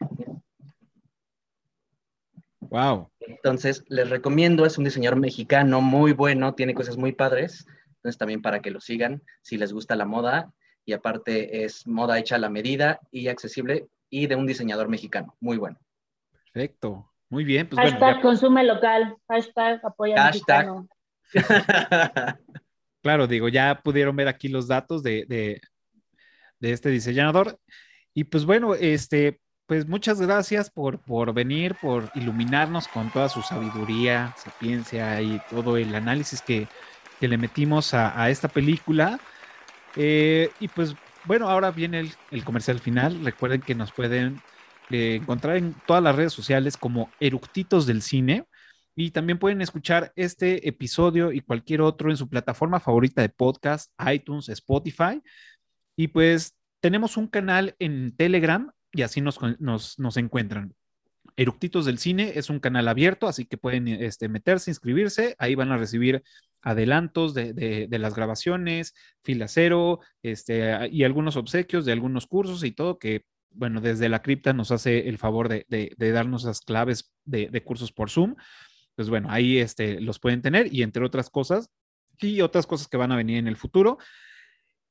Wow. 2.60 3.10
Entonces, 3.22 3.86
les 3.88 4.10
recomiendo, 4.10 4.66
es 4.66 4.78
un 4.78 4.84
diseñador 4.84 5.20
mexicano 5.20 5.80
muy 5.80 6.12
bueno, 6.12 6.54
tiene 6.54 6.74
cosas 6.74 6.98
muy 6.98 7.14
padres. 7.14 7.66
Entonces 7.98 8.18
también 8.18 8.42
para 8.42 8.62
que 8.62 8.72
lo 8.72 8.80
sigan 8.80 9.22
si 9.42 9.58
les 9.58 9.74
gusta 9.74 9.96
la 9.96 10.06
moda 10.06 10.54
y 10.86 10.94
aparte 10.94 11.66
es 11.66 11.86
moda 11.86 12.18
hecha 12.18 12.36
a 12.36 12.40
la 12.40 12.50
medida 12.50 13.00
y 13.12 13.28
accesible 13.28 13.88
y 14.10 14.28
de 14.28 14.36
un 14.36 14.48
diseñador 14.48 14.88
mexicano. 14.88 15.36
Muy 15.42 15.58
bueno. 15.58 15.78
Perfecto. 16.32 17.12
Muy 17.30 17.44
bien. 17.44 17.68
Pues 17.68 17.92
hashtag 17.92 18.22
consume 18.22 18.64
local. 18.64 19.16
Hashtag 19.28 19.86
apoya 19.86 20.26
mexicano. 20.26 20.88
claro, 23.02 23.28
digo, 23.28 23.50
ya 23.50 23.82
pudieron 23.84 24.16
ver 24.16 24.30
aquí 24.30 24.48
los 24.48 24.68
datos 24.68 25.04
de, 25.04 25.26
de, 25.28 25.60
de, 26.60 26.72
este 26.72 26.90
diseñador. 26.90 27.60
Y 28.14 28.24
pues 28.24 28.46
bueno, 28.46 28.74
este, 28.76 29.42
pues 29.66 29.88
muchas 29.88 30.22
gracias 30.22 30.70
por, 30.70 31.00
por 31.00 31.34
venir, 31.34 31.76
por 31.82 32.10
iluminarnos 32.16 32.88
con 32.88 33.12
toda 33.12 33.28
su 33.28 33.42
sabiduría, 33.42 34.34
sapiencia 34.38 35.22
y 35.22 35.42
todo 35.50 35.76
el 35.76 35.94
análisis 35.94 36.42
que, 36.42 36.68
que 37.20 37.28
le 37.28 37.38
metimos 37.38 37.94
a, 37.94 38.30
esta 38.30 38.48
película. 38.48 39.20
Eh, 39.96 40.50
y 40.60 40.68
pues 40.68 40.96
bueno, 41.26 41.50
ahora 41.50 41.72
viene 41.72 42.12
el, 42.32 42.44
comercial 42.44 42.80
final. 42.80 43.24
Recuerden 43.24 43.62
que 43.62 43.76
nos 43.76 43.92
pueden 43.92 44.42
eh, 44.90 45.20
encontrar 45.22 45.58
en 45.58 45.76
todas 45.86 46.02
las 46.02 46.16
redes 46.16 46.34
sociales 46.34 46.78
como 46.78 47.10
Eructitos 47.20 47.86
del 47.86 48.02
Cine. 48.02 48.46
Y 48.96 49.12
también 49.12 49.38
pueden 49.38 49.62
escuchar 49.62 50.12
este 50.16 50.68
episodio 50.68 51.32
y 51.32 51.42
cualquier 51.42 51.82
otro 51.82 52.10
en 52.10 52.18
su 52.18 52.30
plataforma 52.30 52.80
favorita 52.80 53.22
de 53.22 53.30
podcast, 53.30 53.92
iTunes, 54.12 54.50
Spotify. 54.50 55.22
Y 55.96 56.08
pues 56.08 56.56
tenemos 56.80 57.18
un 57.18 57.28
canal 57.28 57.76
en 57.78 58.16
Telegram 58.16 58.72
y 58.92 59.04
así 59.04 59.22
nos, 59.22 59.40
nos, 59.60 60.00
nos 60.00 60.18
encuentran. 60.18 60.74
Eructitos 61.36 61.86
del 61.86 62.00
Cine 62.00 62.34
es 62.36 62.50
un 62.50 62.60
canal 62.60 62.88
abierto, 62.88 63.28
así 63.28 63.46
que 63.46 63.58
pueden 63.58 63.88
este, 63.88 64.30
meterse, 64.30 64.72
inscribirse. 64.72 65.36
Ahí 65.38 65.54
van 65.54 65.72
a 65.72 65.78
recibir 65.78 66.24
adelantos 66.68 67.34
de, 67.34 67.88
las 67.90 68.14
grabaciones, 68.14 68.94
fila 69.24 69.48
cero, 69.48 70.02
este, 70.22 70.90
y 70.92 71.06
algunos 71.06 71.38
obsequios 71.38 71.86
de 71.86 71.94
algunos 71.94 72.28
cursos 72.28 72.66
y 72.66 72.72
todo 72.72 73.00
que, 73.00 73.24
bueno, 73.52 73.80
desde 73.80 74.10
la 74.10 74.22
cripta 74.22 74.52
nos 74.52 74.72
hace 74.72 75.08
el 75.08 75.18
favor 75.18 75.48
de, 75.48 75.96
darnos 75.98 76.44
las 76.44 76.60
claves 76.60 77.14
de, 77.24 77.64
cursos 77.64 77.94
por 77.94 78.10
Zoom. 78.10 78.36
Pues 78.96 79.10
bueno, 79.10 79.30
ahí 79.32 79.60
este, 79.60 80.02
los 80.02 80.20
pueden 80.20 80.42
tener 80.42 80.74
y 80.74 80.84
entre 80.84 81.06
otras 81.06 81.30
cosas, 81.30 81.70
y 82.20 82.42
otras 82.42 82.68
cosas 82.68 82.90
que 82.90 82.98
van 82.98 83.14
a 83.14 83.16
venir 83.16 83.38
en 83.38 83.48
el 83.48 83.56
futuro. 83.56 83.98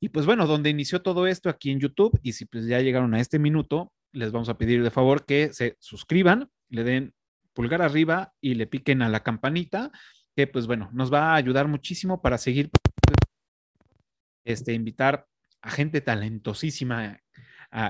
Y 0.01 0.09
pues 0.09 0.25
bueno, 0.25 0.47
donde 0.47 0.71
inició 0.71 1.03
todo 1.03 1.27
esto 1.27 1.51
aquí 1.51 1.71
en 1.71 1.81
YouTube, 1.81 2.19
y 2.23 2.33
si 2.33 2.47
pues 2.47 2.67
ya 2.67 2.81
llegaron 2.81 3.13
a 3.13 3.21
este 3.21 3.39
minuto, 3.39 3.93
les 4.13 4.33
vamos 4.33 4.49
a 4.49 4.57
pedir 4.57 4.83
de 4.83 4.91
favor 4.91 5.27
que 5.27 5.53
se 5.53 5.77
suscriban, 5.79 6.49
le 6.71 6.85
den 6.85 7.15
pulgar 7.53 7.83
arriba 7.83 8.33
y 8.41 8.55
le 8.55 8.67
piquen 8.67 9.03
a 9.03 9.11
la 9.11 9.23
campanita, 9.23 9.91
que 10.37 10.47
pues 10.47 10.67
bueno, 10.67 10.91
nos 10.93 11.13
va 11.13 11.33
a 11.33 11.37
ayudar 11.37 11.67
muchísimo 11.67 12.21
para 12.21 12.37
seguir 12.37 12.71
este, 14.45 14.75
invitar 14.75 15.27
a 15.63 15.71
gente 15.71 16.03
talentosísima 16.03 17.19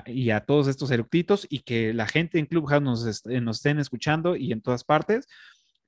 y 0.06 0.30
a 0.30 0.40
todos 0.40 0.68
estos 0.68 0.90
eructitos 0.90 1.46
y 1.50 1.60
que 1.60 1.92
la 1.92 2.06
gente 2.06 2.38
en 2.38 2.46
Clubhouse 2.46 2.82
nos, 2.82 3.26
estén 3.26 3.78
escuchando 3.78 4.36
y 4.36 4.52
en 4.52 4.62
todas 4.62 4.84
partes. 4.84 5.26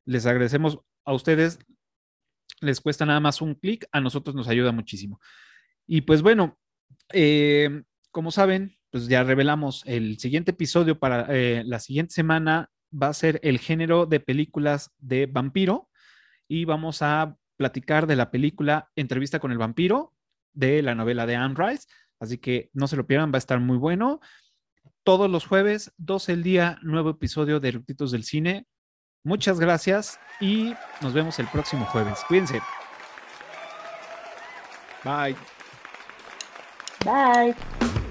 Les 0.05 0.27
agradecemos 0.27 0.81
a 1.05 1.15
ustedes, 1.15 1.59
les 2.61 2.81
cuesta 2.81 3.07
nada 3.07 3.21
más 3.21 3.41
un 3.41 3.55
clic, 3.55 3.87
a 3.93 4.01
nosotros 4.01 4.35
nos 4.35 4.49
ayuda 4.49 4.73
muchísimo. 4.73 5.21
Y 5.87 6.03
pues 6.03 6.23
bueno, 6.23 6.59
eh, 7.13 7.83
como 8.11 8.31
saben, 8.31 8.77
pues 8.91 9.07
ya 9.07 9.23
revelamos 9.23 9.85
el 9.87 10.19
siguiente 10.19 10.51
episodio 10.51 10.99
para 10.99 11.27
eh, 11.31 11.63
la 11.65 11.79
siguiente 11.79 12.15
semana 12.15 12.71
va 12.91 13.09
a 13.09 13.15
ser 13.15 13.39
el 13.43 13.59
género 13.59 14.07
de 14.07 14.21
películas 14.21 14.91
de 14.99 15.27
vampiro 15.27 15.88
y 16.49 16.65
vamos 16.65 17.03
a 17.03 17.37
platicar 17.57 18.07
de 18.07 18.17
la 18.17 18.31
película 18.31 18.91
Entrevista 18.97 19.39
con 19.39 19.53
el 19.53 19.59
vampiro 19.59 20.15
de 20.53 20.83
la 20.83 20.95
novela 20.95 21.27
de 21.27 21.37
Anne 21.37 21.55
Rice. 21.57 21.87
Así 22.21 22.39
que 22.39 22.71
no 22.73 22.89
se 22.89 22.97
lo 22.97 23.07
pierdan, 23.07 23.31
va 23.31 23.37
a 23.37 23.39
estar 23.39 23.61
muy 23.61 23.77
bueno. 23.77 24.21
Todos 25.05 25.31
los 25.31 25.47
jueves, 25.47 25.93
12 25.99 26.33
el 26.33 26.43
día, 26.43 26.79
nuevo 26.83 27.11
episodio 27.11 27.61
de 27.61 27.69
Eructitos 27.69 28.11
del 28.11 28.25
Cine. 28.25 28.67
Muchas 29.25 29.61
gracias 29.61 30.19
y 30.41 30.75
nos 31.01 31.13
vemos 31.13 31.39
el 31.39 31.47
próximo 31.49 31.85
jueves. 31.87 32.21
Cuídense. 32.27 32.61
Bye. 35.05 35.37
Bye. 37.05 38.08